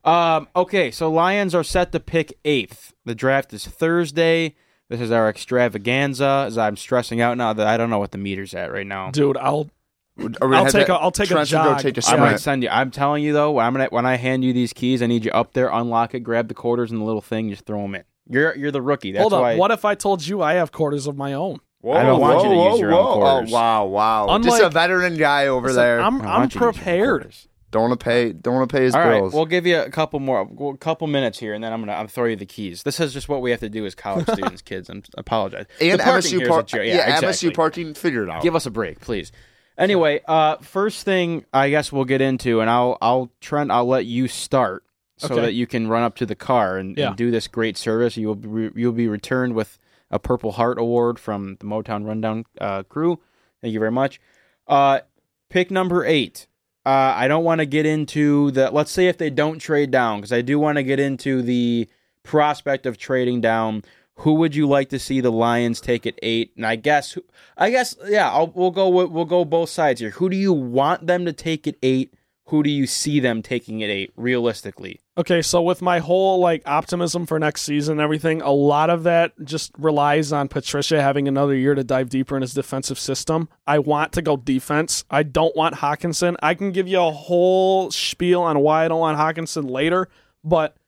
um, 0.05 0.49
okay, 0.57 0.91
so 0.91 1.11
Lions 1.11 1.55
are 1.55 1.65
set 1.65 1.93
to 1.93 2.01
pick 2.01 2.39
eighth. 2.45 2.93
The 3.05 3.15
draft 3.15 3.53
is 3.53 3.67
Thursday. 3.67 4.55
This 4.89 5.01
is 5.01 5.11
our 5.11 5.29
extravaganza. 5.29 6.45
As 6.47 6.59
I'm 6.59 6.77
stressing 6.77 7.21
out 7.21 7.37
now 7.39 7.53
that 7.53 7.67
I 7.67 7.77
don't 7.77 7.91
know 7.91 7.99
what 7.99 8.11
the 8.13 8.19
meter's 8.19 8.55
at 8.55 8.73
right 8.73 8.87
now. 8.87 9.11
Dude, 9.11 9.37
I'll 9.39 9.71
Are 10.19 10.25
we 10.25 10.29
gonna 10.29 10.57
I'll 10.57 10.65
take 10.67 10.87
that- 10.89 10.91
a- 10.91 10.95
I'll 11.01 11.11
take 11.11 11.31
a 11.31 11.35
Trent's 11.35 11.51
gonna 11.51 11.71
go 11.71 11.75
jog. 11.75 11.83
take 11.83 11.97
a 11.99 12.03
I 12.07 12.11
Yeah. 12.15 12.21
might 12.21 12.27
sprint. 12.27 12.41
send 12.41 12.63
you. 12.65 12.69
I'm 12.69 12.91
telling 12.91 13.23
you 13.25 13.33
though, 13.33 13.53
when 13.53 13.65
I'm 13.65 13.73
gonna 13.73 13.87
when 13.91 14.05
I 14.05 14.17
hand 14.17 14.45
you 14.45 14.53
these 14.53 14.73
keys, 14.73 15.03
I 15.03 15.07
need 15.07 15.25
you 15.25 15.31
up 15.33 15.55
there, 15.55 15.69
unlock 15.71 16.15
it, 16.15 16.21
grab 16.21 16.49
the 16.49 16.55
quarters 16.55 16.91
and 16.91 17.01
the 17.01 17.05
little 17.05 17.23
thing, 17.23 17.49
just 17.49 17.65
throw 17.65 17.81
them 17.83 17.95
in. 17.95 18.05
You're 18.29 18.55
you're 18.57 18.71
the 18.71 18.83
rookie. 18.83 19.13
That's 19.13 19.23
hold 19.23 19.33
why. 19.41 19.57
What 19.57 19.71
if 19.71 19.85
I 19.85 19.95
told 19.95 20.27
you 20.27 20.43
I 20.43 20.55
have 20.55 20.73
quarters 20.73 21.07
of 21.07 21.17
my 21.17 21.33
own? 21.33 21.61
Whoa, 21.81 21.95
I 21.95 22.03
don't 22.05 22.21
want 22.21 22.43
you 22.45 22.51
to 22.51 22.55
whoa, 22.57 22.71
use 22.73 22.81
your 22.81 22.91
whoa, 22.93 22.99
own 23.09 23.15
quarters. 23.19 23.51
Oh, 23.53 23.55
wow, 23.55 23.85
wow. 24.27 24.39
Just 24.39 24.63
a 24.63 24.69
veteran 24.71 25.17
guy 25.17 25.47
over 25.49 25.69
Listen, 25.69 25.83
there. 25.83 26.01
I'm 26.01 26.21
I 26.23 26.25
I'm 26.35 26.41
want 26.41 26.55
you 26.55 26.61
to 26.61 26.67
use 26.67 26.77
your 26.77 26.83
prepared. 26.85 27.35
Quarters. 27.73 27.81
don't 27.81 27.89
want 27.91 28.01
to 28.01 28.05
pay. 28.05 28.33
Don't 28.33 28.55
want 28.55 28.71
to 28.71 28.77
pay 28.77 28.85
his 28.85 28.95
All 28.95 29.01
right, 29.01 29.21
bills. 29.21 29.33
we'll 29.35 29.47
give 29.47 29.67
you 29.67 29.81
a 29.81 29.91
couple 29.91 30.21
more, 30.21 30.49
a 30.73 30.77
couple 30.77 31.07
minutes 31.07 31.39
here, 31.39 31.55
and 31.55 31.63
then 31.65 31.73
I'm 31.73 31.81
gonna 31.81 31.93
I'm 31.95 32.07
throw 32.09 32.27
you 32.27 32.37
the 32.37 32.47
keys. 32.47 32.83
This 32.83 33.01
is 33.01 33.13
just 33.13 33.29
what 33.29 33.41
we 33.43 33.51
have 33.51 33.61
to 33.61 33.69
do 33.69 33.85
as 33.87 33.95
college 33.95 34.27
students, 34.33 34.63
kids. 34.63 34.89
I'm, 34.91 35.03
I 35.17 35.21
apologize. 35.21 35.67
and 35.81 35.99
The 35.99 36.03
parking 36.05 36.31
MSU 36.31 36.39
here 36.39 36.61
is 36.61 36.75
a 36.75 36.77
Yeah, 36.77 36.83
Yeah, 36.95 37.15
exactly. 37.17 37.51
MSU 37.51 37.55
parking. 37.55 37.95
Figure 37.95 38.23
it 38.25 38.31
out. 38.31 38.43
Give 38.43 38.55
us 38.55 38.67
a 38.67 38.71
break, 38.71 39.01
please. 39.01 39.33
Anyway, 39.79 40.21
uh, 40.29 40.57
first 40.59 41.05
thing 41.05 41.45
I 41.53 41.71
guess 41.71 41.91
we'll 41.91 42.05
get 42.05 42.21
into, 42.21 42.61
and 42.61 42.69
I'll 42.71 42.99
I'll 43.01 43.33
Trent, 43.41 43.71
I'll 43.71 43.87
let 43.87 44.05
you 44.07 44.29
start 44.29 44.85
so 45.17 45.35
Okay. 45.35 45.41
that 45.43 45.53
you 45.55 45.67
can 45.67 45.89
run 45.89 46.03
up 46.03 46.17
to 46.17 46.27
the 46.27 46.35
car 46.35 46.77
and, 46.79 46.97
Yeah. 46.97 47.09
and 47.09 47.17
do 47.17 47.31
this 47.31 47.47
great 47.49 47.77
service. 47.79 48.17
You 48.17 48.27
will 48.29 48.35
be 48.35 48.71
you'll 48.81 48.93
be 48.93 49.09
returned 49.09 49.55
with 49.55 49.79
a 50.11 50.19
Purple 50.19 50.53
Heart 50.53 50.79
Award 50.79 51.19
from 51.19 51.57
the 51.59 51.65
Motown 51.65 52.05
Rundown 52.07 52.45
uh, 52.61 52.83
crew. 52.83 53.21
Thank 53.63 53.73
you 53.73 53.79
very 53.81 53.93
much. 53.93 54.21
Uh, 54.67 55.01
pick 55.49 55.71
number 55.71 56.05
eight. 56.05 56.47
Uh, 56.85 57.15
I 57.17 57.29
don't 57.29 57.45
want 57.45 57.61
to 57.61 57.67
get 57.67 57.87
into 57.87 58.51
the. 58.51 58.71
Let's 58.71 58.91
say 58.91 59.07
if 59.07 59.19
they 59.19 59.31
don't 59.31 59.59
trade 59.59 59.91
down, 59.91 60.19
because 60.19 60.33
I 60.33 60.43
do 60.43 60.59
want 60.59 60.77
to 60.77 60.83
get 60.83 60.99
into 60.99 61.43
the 61.43 61.89
prospect 62.23 62.87
of 62.87 62.99
trading 62.99 63.41
down. 63.41 63.83
Who 64.17 64.35
would 64.35 64.55
you 64.55 64.69
like 64.69 64.89
to 64.91 64.99
see 64.99 65.21
the 65.21 65.33
Lions 65.33 65.81
take 65.81 66.07
at 66.07 66.19
eight? 66.23 66.53
And 66.57 66.67
I 66.67 66.77
guess, 66.77 67.17
I 67.57 67.71
guess, 67.71 67.97
yeah, 68.07 68.31
I'll, 68.31 68.49
we'll 68.49 68.71
go. 68.71 68.89
We'll 68.89 69.25
go 69.25 69.45
both 69.45 69.71
sides 69.71 70.01
here. 70.01 70.11
Who 70.11 70.29
do 70.29 70.37
you 70.37 70.53
want 70.53 71.07
them 71.07 71.25
to 71.25 71.33
take 71.33 71.67
at 71.67 71.77
eight? 71.83 72.15
Who 72.47 72.63
do 72.63 72.71
you 72.71 72.87
see 72.87 73.21
them 73.21 73.43
taking 73.43 73.83
at 73.83 73.91
eight 73.91 74.13
realistically? 74.17 75.01
Okay, 75.19 75.43
so 75.43 75.61
with 75.61 75.83
my 75.83 75.99
whole 75.99 76.39
like 76.39 76.63
optimism 76.65 77.27
for 77.27 77.39
next 77.39 77.63
season 77.63 77.93
and 77.93 78.01
everything, 78.01 78.41
a 78.41 78.51
lot 78.51 78.89
of 78.89 79.03
that 79.03 79.33
just 79.45 79.71
relies 79.77 80.33
on 80.33 80.49
Patricia 80.49 81.03
having 81.03 81.29
another 81.29 81.55
year 81.55 81.75
to 81.75 81.85
dive 81.85 82.09
deeper 82.09 82.35
in 82.35 82.41
his 82.41 82.55
defensive 82.55 82.99
system. 82.99 83.51
I 83.67 83.79
want 83.79 84.13
to 84.13 84.23
go 84.23 84.39
defense. 84.39 85.05
I 85.11 85.23
don't 85.23 85.55
want 85.55 85.75
Hockenson. 85.77 86.37
I 86.43 86.55
can 86.55 86.73
give 86.73 86.89
you 86.89 86.99
a 86.99 87.11
whole 87.11 87.91
spiel 87.91 88.41
on 88.41 88.61
why 88.61 88.87
I 88.87 88.89
don't 88.89 89.01
want 89.01 89.19
Hockenson 89.19 89.69
later, 89.69 90.09
but 90.43 90.79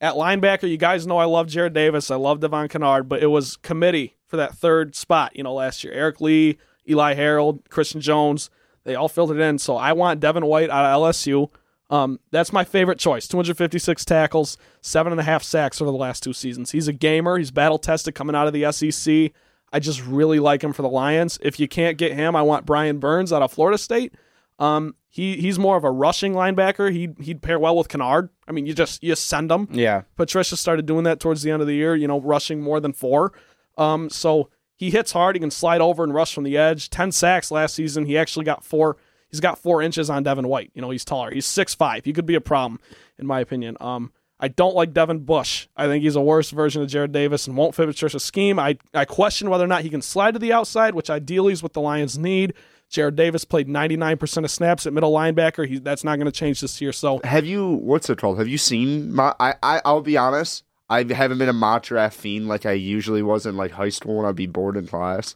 at 0.00 0.14
linebacker, 0.14 0.68
you 0.68 0.78
guys 0.78 1.06
know 1.06 1.18
I 1.18 1.26
love 1.26 1.48
Jarrad 1.48 1.74
Davis. 1.74 2.10
I 2.10 2.16
love 2.16 2.40
Devon 2.40 2.68
Kennard, 2.68 3.06
but 3.06 3.22
it 3.22 3.26
was 3.26 3.56
committee 3.58 4.16
for 4.26 4.38
that 4.38 4.54
third 4.54 4.96
spot, 4.96 5.36
you 5.36 5.42
know, 5.42 5.52
last 5.52 5.84
year. 5.84 5.92
Eric 5.92 6.22
Lee, 6.22 6.56
Eli 6.88 7.12
Harold, 7.12 7.68
Christian 7.68 8.00
Jones, 8.00 8.48
they 8.84 8.94
all 8.94 9.08
filled 9.08 9.30
it 9.30 9.40
in. 9.40 9.58
So 9.58 9.76
I 9.76 9.92
want 9.92 10.20
Devin 10.20 10.46
White 10.46 10.70
out 10.70 10.86
of 10.86 11.02
LSU. 11.02 11.50
Um, 11.90 12.18
that's 12.30 12.52
my 12.52 12.64
favorite 12.64 12.98
choice. 12.98 13.28
256 13.28 14.04
tackles, 14.04 14.56
seven 14.80 15.12
and 15.12 15.20
a 15.20 15.24
half 15.24 15.42
sacks 15.42 15.80
over 15.80 15.90
the 15.90 15.96
last 15.96 16.22
two 16.22 16.32
seasons. 16.32 16.70
He's 16.70 16.88
a 16.88 16.92
gamer. 16.92 17.36
He's 17.38 17.50
battle 17.50 17.78
tested 17.78 18.14
coming 18.14 18.34
out 18.34 18.46
of 18.46 18.52
the 18.52 18.70
SEC. 18.72 19.32
I 19.72 19.80
just 19.80 20.04
really 20.06 20.38
like 20.38 20.62
him 20.62 20.72
for 20.72 20.82
the 20.82 20.88
Lions. 20.88 21.38
If 21.42 21.58
you 21.58 21.68
can't 21.68 21.98
get 21.98 22.12
him, 22.12 22.36
I 22.36 22.42
want 22.42 22.64
Brian 22.64 22.98
Burns 22.98 23.32
out 23.32 23.42
of 23.42 23.52
Florida 23.52 23.76
State. 23.76 24.14
Um, 24.58 24.94
he 25.08 25.36
he's 25.36 25.58
more 25.58 25.76
of 25.76 25.84
a 25.84 25.90
rushing 25.90 26.32
linebacker. 26.32 26.92
He'd 26.92 27.18
he'd 27.20 27.42
pair 27.42 27.58
well 27.58 27.76
with 27.76 27.88
Kennard. 27.88 28.30
I 28.46 28.52
mean, 28.52 28.66
you 28.66 28.74
just 28.74 29.02
you 29.02 29.14
send 29.16 29.50
him. 29.50 29.68
Yeah. 29.72 30.02
Patricia 30.16 30.56
started 30.56 30.86
doing 30.86 31.04
that 31.04 31.20
towards 31.20 31.42
the 31.42 31.50
end 31.50 31.60
of 31.60 31.68
the 31.68 31.74
year. 31.74 31.94
You 31.94 32.06
know, 32.06 32.20
rushing 32.20 32.60
more 32.60 32.80
than 32.80 32.92
four. 32.92 33.32
Um, 33.76 34.10
so 34.10 34.48
he 34.76 34.90
hits 34.90 35.12
hard. 35.12 35.36
He 35.36 35.40
can 35.40 35.50
slide 35.50 35.80
over 35.80 36.04
and 36.04 36.14
rush 36.14 36.34
from 36.34 36.44
the 36.44 36.56
edge. 36.56 36.88
Ten 36.90 37.10
sacks 37.12 37.50
last 37.50 37.74
season. 37.74 38.06
He 38.06 38.16
actually 38.16 38.44
got 38.44 38.64
four. 38.64 38.96
He's 39.34 39.40
got 39.40 39.58
four 39.58 39.82
inches 39.82 40.08
on 40.10 40.22
Devin 40.22 40.46
White. 40.46 40.70
You 40.74 40.80
know, 40.80 40.90
he's 40.90 41.04
taller. 41.04 41.32
He's 41.32 41.44
six 41.44 41.74
five. 41.74 42.04
He 42.04 42.12
could 42.12 42.24
be 42.24 42.36
a 42.36 42.40
problem, 42.40 42.78
in 43.18 43.26
my 43.26 43.40
opinion. 43.40 43.76
Um, 43.80 44.12
I 44.38 44.46
don't 44.46 44.76
like 44.76 44.92
Devin 44.92 45.24
Bush. 45.24 45.66
I 45.76 45.88
think 45.88 46.04
he's 46.04 46.14
a 46.14 46.20
worse 46.20 46.50
version 46.50 46.82
of 46.82 46.88
Jarrad 46.88 47.10
Davis 47.10 47.48
and 47.48 47.56
won't 47.56 47.74
fit 47.74 47.88
Patricia's 47.88 48.22
scheme. 48.22 48.60
I, 48.60 48.78
I 48.92 49.04
question 49.06 49.50
whether 49.50 49.64
or 49.64 49.66
not 49.66 49.82
he 49.82 49.90
can 49.90 50.02
slide 50.02 50.34
to 50.34 50.38
the 50.38 50.52
outside, 50.52 50.94
which 50.94 51.10
ideally 51.10 51.52
is 51.52 51.64
what 51.64 51.72
the 51.72 51.80
Lions 51.80 52.16
need. 52.16 52.54
Jarrad 52.92 53.16
Davis 53.16 53.44
played 53.44 53.66
99% 53.66 54.44
of 54.44 54.50
snaps 54.52 54.86
at 54.86 54.92
middle 54.92 55.12
linebacker. 55.12 55.66
He, 55.66 55.80
that's 55.80 56.04
not 56.04 56.16
going 56.16 56.26
to 56.26 56.32
change 56.32 56.60
this 56.60 56.80
year. 56.80 56.92
So 56.92 57.20
Have 57.24 57.44
you? 57.44 57.66
What's 57.72 58.08
it 58.08 58.18
called? 58.18 58.38
Have 58.38 58.46
you 58.46 58.58
seen? 58.58 59.12
My, 59.12 59.34
I, 59.40 59.54
I 59.64 59.80
I'll 59.84 60.00
be 60.00 60.16
honest. 60.16 60.62
I 60.88 61.02
haven't 61.02 61.38
been 61.38 61.48
a 61.48 61.54
mock 61.54 61.82
draft 61.84 62.16
fiend 62.16 62.46
like 62.46 62.66
I 62.66 62.72
usually 62.72 63.22
was 63.22 63.46
in 63.46 63.56
like 63.56 63.72
high 63.72 63.88
school 63.88 64.18
when 64.18 64.26
I'd 64.26 64.36
be 64.36 64.46
bored 64.46 64.76
in 64.76 64.86
class. 64.86 65.34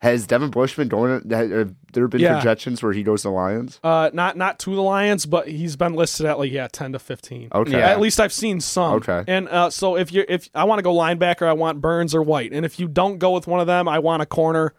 Has 0.00 0.28
Devin 0.28 0.50
Bush 0.50 0.76
been 0.76 0.86
going? 0.86 1.28
Have 1.28 1.74
there 1.92 2.06
been 2.06 2.20
Yeah. 2.20 2.34
projections 2.34 2.82
where 2.82 2.92
he 2.92 3.02
goes 3.02 3.22
to 3.22 3.30
Lions? 3.30 3.80
uh, 3.82 4.10
not 4.12 4.36
not 4.36 4.60
to 4.60 4.74
the 4.74 4.80
Lions, 4.82 5.26
but 5.26 5.48
he's 5.48 5.74
been 5.74 5.94
listed 5.94 6.24
at 6.24 6.38
like 6.38 6.52
yeah 6.52 6.68
10 6.70 6.92
to 6.92 6.98
15. 7.00 7.48
Okay. 7.52 7.72
Yeah. 7.72 7.90
At 7.90 8.00
least 8.00 8.20
I've 8.20 8.32
seen 8.32 8.60
some. 8.60 8.94
Okay. 8.94 9.24
And 9.26 9.48
uh, 9.48 9.70
so 9.70 9.96
if 9.96 10.12
you 10.12 10.24
if 10.28 10.48
I 10.54 10.64
want 10.64 10.78
to 10.78 10.84
go 10.84 10.94
linebacker, 10.94 11.46
I 11.48 11.52
want 11.52 11.80
Burns 11.80 12.14
or 12.14 12.22
White. 12.22 12.52
And 12.52 12.64
if 12.64 12.78
you 12.78 12.86
don't 12.86 13.18
go 13.18 13.32
with 13.32 13.48
one 13.48 13.58
of 13.58 13.66
them, 13.66 13.88
I 13.88 13.98
want 13.98 14.22
a 14.22 14.26
corner. 14.26 14.72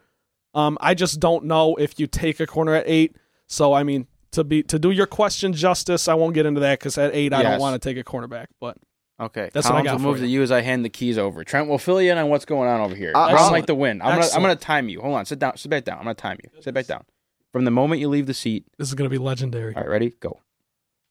Um, 0.54 0.78
I 0.80 0.94
just 0.94 1.20
don't 1.20 1.44
know 1.44 1.76
if 1.76 2.00
you 2.00 2.06
take 2.06 2.40
a 2.40 2.46
corner 2.46 2.74
at 2.74 2.84
eight. 2.86 3.14
So 3.46 3.74
I 3.74 3.82
mean, 3.82 4.06
to 4.32 4.42
be 4.42 4.62
to 4.64 4.78
do 4.78 4.90
your 4.90 5.06
question 5.06 5.52
justice, 5.52 6.08
I 6.08 6.14
won't 6.14 6.32
get 6.32 6.46
into 6.46 6.60
that 6.60 6.78
because 6.78 6.96
at 6.96 7.14
eight 7.14 7.34
I 7.34 7.42
don't 7.42 7.60
want 7.60 7.80
to 7.80 7.86
take 7.88 7.98
a 7.98 8.04
cornerback. 8.04 8.46
But 8.58 8.78
Okay. 9.20 9.50
That's 9.52 9.66
what 9.68 9.74
I 9.76 9.82
Collins 9.82 9.86
got 9.86 9.92
will 9.92 9.98
for 9.98 10.06
move 10.06 10.16
you. 10.20 10.24
to 10.26 10.30
you 10.32 10.42
as 10.42 10.50
I 10.50 10.62
hand 10.62 10.84
the 10.84 10.88
keys 10.88 11.18
over. 11.18 11.44
Trent 11.44 11.68
we'll 11.68 11.78
fill 11.78 12.00
you 12.00 12.10
in 12.12 12.18
on 12.18 12.28
what's 12.30 12.44
going 12.46 12.68
on 12.68 12.80
over 12.80 12.94
here. 12.94 13.12
Uh, 13.14 13.20
I 13.20 13.32
don't 13.34 13.52
like 13.52 13.66
the 13.66 13.74
win. 13.74 14.00
I'm 14.02 14.18
gonna 14.18 14.30
I'm 14.34 14.40
gonna 14.42 14.56
time 14.56 14.88
you. 14.88 15.00
Hold 15.00 15.14
on. 15.14 15.26
Sit 15.26 15.38
down. 15.38 15.56
Sit 15.56 15.68
back 15.68 15.84
down. 15.84 15.98
I'm 15.98 16.04
gonna 16.04 16.14
time 16.14 16.38
you. 16.42 16.50
Sit 16.62 16.72
back 16.74 16.86
down. 16.86 17.04
From 17.52 17.64
the 17.64 17.70
moment 17.70 18.00
you 18.00 18.08
leave 18.08 18.26
the 18.26 18.34
seat. 18.34 18.64
this 18.78 18.88
is 18.88 18.94
gonna 18.94 19.10
be 19.10 19.18
legendary. 19.18 19.74
All 19.74 19.82
right. 19.82 19.90
Ready? 19.90 20.10
Go. 20.20 20.40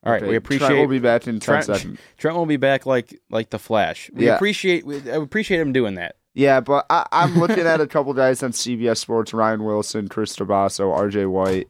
All 0.05 0.12
right. 0.14 0.22
Okay, 0.24 0.30
We 0.32 0.36
appreciate. 0.38 0.68
Trent 0.70 0.80
will 0.82 0.88
be 0.88 0.99
back 0.99 1.28
in 1.28 1.36
ten 1.39 1.62
Trent- 1.62 1.66
seconds. 1.66 1.99
Trent 2.18 2.36
will 2.38 2.45
be 2.45 2.57
back 2.57 2.86
like 2.86 3.20
like 3.30 3.49
the 3.51 3.60
Flash. 3.60 4.10
We 4.14 4.26
Yeah. 4.26 4.36
appreciate. 4.36 4.86
We 4.86 4.97
I 5.12 5.16
appreciate 5.16 5.60
him 5.60 5.72
doing 5.74 5.95
that. 5.95 6.16
Yeah, 6.34 6.62
but 6.62 6.86
I, 6.89 7.05
I'm 7.12 7.38
looking 7.38 7.66
at 7.68 7.82
a 7.82 7.88
couple 7.88 8.14
guys 8.14 8.41
on 8.43 8.51
CBS 8.53 8.97
Sports: 8.97 9.34
Ryan 9.34 9.64
Wilson, 9.66 10.07
Chris 10.07 10.36
Trapasso, 10.36 10.91
R.J. 10.95 11.26
White. 11.26 11.68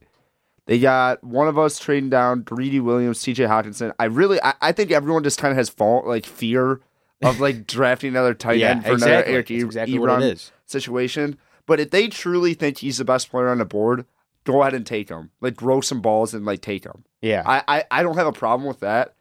They 0.70 0.78
got 0.80 1.24
one 1.24 1.48
of 1.48 1.58
us 1.58 1.80
trading 1.80 2.12
down 2.12 2.44
Greedy 2.44 2.80
Williams, 2.80 3.24
T.J. 3.24 3.46
Hockenson. 3.46 3.92
I 3.98 4.06
really, 4.06 4.40
I, 4.44 4.54
I 4.62 4.72
think 4.72 4.92
everyone 4.92 5.24
just 5.24 5.40
kind 5.40 5.52
of 5.52 5.58
has 5.58 5.68
fault 5.68 6.06
like 6.06 6.28
fear 6.28 6.80
of 7.24 7.40
like 7.40 7.66
drafting 7.68 8.10
another 8.10 8.36
tight 8.36 8.60
yeah. 8.60 8.70
end 8.70 8.86
for 8.86 8.92
Exactly. 8.94 9.14
another 9.16 9.28
Eric 9.34 9.50
E- 9.50 9.62
exactly 9.64 9.98
Ebron 9.98 10.00
what 10.02 10.22
it 10.22 10.34
is. 10.34 10.52
situation. 10.68 11.40
But 11.66 11.80
if 11.80 11.90
they 11.90 12.08
truly 12.08 12.54
think 12.54 12.78
he's 12.78 13.00
the 13.00 13.04
best 13.04 13.32
player 13.32 13.50
on 13.50 13.58
the 13.58 13.66
board, 13.66 14.06
go 14.44 14.62
ahead 14.62 14.76
and 14.76 14.86
take 14.86 15.10
him. 15.10 15.32
Like 15.42 15.56
grow 15.56 15.82
some 15.82 16.02
balls 16.02 16.36
and 16.36 16.46
like 16.46 16.62
take 16.62 16.84
him. 16.84 17.04
Yeah. 17.20 17.42
I, 17.48 17.64
I, 17.68 17.84
I 17.90 18.04
don't 18.04 18.16
have 18.18 18.28
a 18.28 18.32
problem 18.32 18.68
with 18.68 18.80
that. 18.82 19.16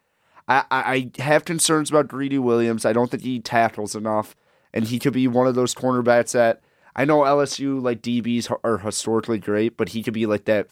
I, 0.46 0.64
I, 0.70 1.10
I 1.16 1.22
have 1.22 1.46
concerns 1.46 1.88
about 1.88 2.08
Greedy 2.08 2.38
Williams. 2.38 2.84
I 2.84 2.92
don't 2.92 3.10
think 3.10 3.22
he 3.22 3.40
tackles 3.40 3.96
enough, 3.96 4.36
and 4.74 4.86
he 4.86 4.98
could 4.98 5.14
be 5.14 5.26
one 5.28 5.46
of 5.46 5.54
those 5.54 5.74
cornerbacks 5.74 6.32
that 6.32 6.60
I 6.94 7.06
know 7.06 7.20
LSU 7.20 7.82
like 7.82 8.02
DBs 8.02 8.54
are 8.62 8.78
historically 8.78 9.38
great, 9.38 9.78
but 9.78 9.90
he 9.90 10.02
could 10.02 10.12
be 10.14 10.26
like 10.26 10.44
that 10.44 10.68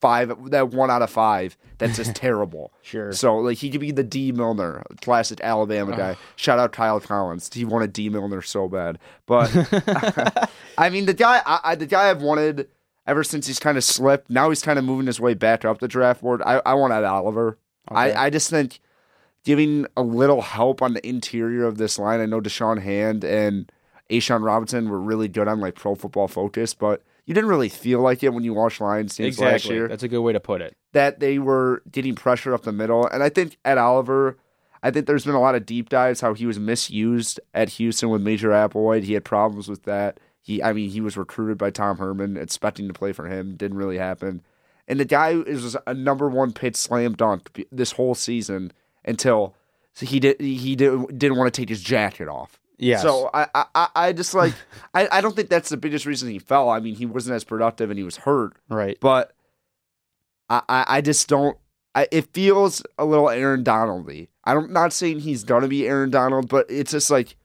five, 0.00 0.50
that 0.50 0.70
one 0.70 0.90
out 0.90 1.02
of 1.02 1.10
five 1.10 1.56
that's 1.78 1.96
just 1.96 2.14
terrible. 2.16 2.72
Sure. 2.82 3.12
So 3.12 3.36
like 3.36 3.58
he 3.58 3.70
could 3.70 3.80
be 3.80 3.90
the 3.90 4.02
Dee 4.02 4.32
Milliner, 4.32 4.82
classic 5.00 5.40
Alabama 5.42 5.96
guy. 5.96 6.16
Shout 6.36 6.58
out 6.58 6.72
Kyle 6.72 7.00
Collins. 7.00 7.50
He 7.52 7.64
wanted 7.64 7.92
Dee 7.92 8.08
Milliner 8.08 8.42
so 8.42 8.68
bad, 8.68 8.98
but 9.26 9.50
I 10.78 10.90
mean 10.90 11.06
the 11.06 11.14
guy, 11.14 11.42
I, 11.46 11.60
I, 11.64 11.74
the 11.74 11.86
guy 11.86 12.10
I've 12.10 12.22
wanted 12.22 12.68
ever 13.06 13.24
since 13.24 13.46
he's 13.46 13.58
kind 13.58 13.76
of 13.76 13.84
slipped. 13.84 14.30
Now 14.30 14.48
he's 14.48 14.62
kind 14.62 14.78
of 14.78 14.84
moving 14.84 15.06
his 15.06 15.20
way 15.20 15.34
back 15.34 15.64
up 15.64 15.78
the 15.78 15.88
draft 15.88 16.22
board. 16.22 16.42
I, 16.42 16.60
I 16.64 16.74
want 16.74 16.92
Ed 16.92 17.04
Oliver. 17.04 17.58
Okay. 17.90 18.00
I, 18.12 18.26
I 18.26 18.30
just 18.30 18.50
think 18.50 18.80
giving 19.44 19.86
a 19.96 20.02
little 20.02 20.40
help 20.40 20.82
on 20.82 20.94
the 20.94 21.06
interior 21.06 21.64
of 21.64 21.78
this 21.78 21.98
line. 21.98 22.20
I 22.20 22.26
know 22.26 22.40
Da'Shawn 22.40 22.80
Hand 22.80 23.24
and 23.24 23.70
A'Shawn 24.12 24.44
Robinson 24.44 24.88
were 24.88 25.00
really 25.00 25.28
good 25.28 25.48
on 25.48 25.60
like 25.60 25.74
Pro 25.74 25.94
Football 25.94 26.28
Focus, 26.28 26.74
but 26.74 27.02
you 27.24 27.34
didn't 27.34 27.50
really 27.50 27.68
feel 27.68 28.00
like 28.00 28.22
it 28.22 28.30
when 28.34 28.44
you 28.44 28.54
watched 28.54 28.80
Lions 28.80 29.16
games 29.16 29.38
last 29.38 29.64
year 29.66 29.88
That's 29.88 30.02
a 30.02 30.08
good 30.08 30.20
way 30.20 30.32
to 30.32 30.40
put 30.40 30.60
it. 30.60 30.76
that 30.92 31.20
they 31.20 31.38
were 31.38 31.82
getting 31.90 32.14
pressure 32.14 32.52
up 32.54 32.62
the 32.62 32.72
middle. 32.72 33.06
And 33.06 33.22
I 33.22 33.28
think 33.28 33.56
Ed 33.64 33.78
Oliver, 33.78 34.38
I 34.82 34.90
think 34.90 35.06
there's 35.06 35.24
been 35.24 35.34
a 35.34 35.40
lot 35.40 35.54
of 35.54 35.64
deep 35.64 35.88
dives 35.88 36.20
how 36.20 36.34
he 36.34 36.46
was 36.46 36.58
misused 36.58 37.40
at 37.54 37.70
Houston 37.70 38.10
with 38.10 38.22
Major 38.22 38.50
Applewhite. 38.50 39.04
He 39.04 39.14
had 39.14 39.24
problems 39.24 39.68
with 39.68 39.84
that. 39.84 40.18
He, 40.40 40.60
I 40.62 40.72
mean, 40.72 40.90
he 40.90 41.00
was 41.00 41.16
recruited 41.16 41.56
by 41.56 41.70
Tom 41.70 41.98
Herman, 41.98 42.36
expecting 42.36 42.88
to 42.88 42.94
play 42.94 43.12
for 43.12 43.28
him. 43.28 43.54
Didn't 43.54 43.76
really 43.76 43.98
happen. 43.98 44.42
And 44.88 44.98
the 44.98 45.04
guy 45.04 45.30
is 45.30 45.76
a 45.86 45.94
number 45.94 46.28
one 46.28 46.52
pitch 46.52 46.74
slam 46.74 47.12
dunk 47.14 47.64
this 47.70 47.92
whole 47.92 48.16
season 48.16 48.72
until 49.04 49.54
so 49.94 50.06
he 50.06 50.18
did 50.18 50.40
he 50.40 50.74
did, 50.74 51.16
didn't 51.16 51.38
want 51.38 51.52
to 51.54 51.60
take 51.60 51.68
his 51.68 51.80
jacket 51.82 52.28
off. 52.28 52.58
Yes. 52.82 53.02
So 53.02 53.30
I, 53.32 53.46
I, 53.54 53.64
I- 53.74 53.88
I 53.94 54.12
just 54.12 54.34
like 54.34 54.54
I, 54.94 55.08
I 55.10 55.20
don't 55.20 55.34
think 55.36 55.48
that's 55.48 55.68
the 55.68 55.76
biggest 55.76 56.04
reason 56.06 56.28
he 56.30 56.38
fell. 56.38 56.68
I 56.68 56.80
mean, 56.80 56.94
he 56.94 57.06
wasn't 57.06 57.34
as 57.36 57.44
productive 57.44 57.90
and 57.90 57.98
he 57.98 58.04
was 58.04 58.16
hurt 58.18 58.56
right. 58.68 58.98
but 59.00 59.32
I, 60.50 60.62
I, 60.68 60.84
I 60.88 61.00
just 61.00 61.28
don't. 61.28 61.56
I, 61.94 62.08
it 62.10 62.32
feels 62.32 62.82
a 62.98 63.04
little 63.04 63.28
Aaron 63.28 63.64
Donaldy. 63.64 64.28
I'm 64.44 64.72
not 64.72 64.92
saying 64.92 65.20
he's 65.20 65.44
gonna 65.44 65.68
be 65.68 65.86
Aaron 65.86 66.10
Donald, 66.10 66.48
but 66.48 66.66
it's 66.70 66.90
just 66.92 67.10
like 67.10 67.36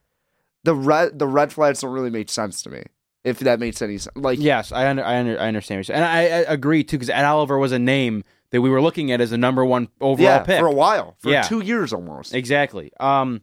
the 0.63 0.73
red 0.73 1.19
the 1.19 1.27
red 1.27 1.53
flags 1.53 1.81
don't 1.81 1.91
really 1.91 2.09
make 2.09 2.29
sense 2.29 2.61
to 2.63 2.69
me. 2.69 2.83
If 3.23 3.39
that 3.39 3.59
makes 3.59 3.81
any 3.81 3.97
sense, 3.97 4.15
like 4.15 4.39
Yes, 4.39 4.71
I 4.71 4.87
under, 4.89 5.03
I, 5.03 5.17
under, 5.17 5.39
I 5.39 5.47
understand. 5.49 5.79
what 5.79 5.87
you're 5.89 5.95
saying. 5.97 6.03
And 6.03 6.05
I, 6.05 6.49
I 6.49 6.53
agree 6.53 6.83
too, 6.85 6.97
because 6.97 7.09
Ed 7.09 7.25
Oliver 7.25 7.57
was 7.57 7.73
a 7.73 7.79
name 7.79 8.23
that 8.51 8.61
we 8.61 8.69
were 8.69 8.81
looking 8.81 9.11
at 9.11 9.19
as 9.19 9.33
a 9.33 9.37
number 9.37 9.65
one 9.65 9.89
overall 9.99 10.23
yeah, 10.23 10.43
pick. 10.43 10.59
for 10.59 10.67
a 10.67 10.71
while, 10.71 11.15
for 11.19 11.29
Yeah. 11.29 11.41
two 11.41 11.59
years 11.59 11.91
almost. 11.91 12.33
Exactly. 12.33 12.91
Um, 13.01 13.41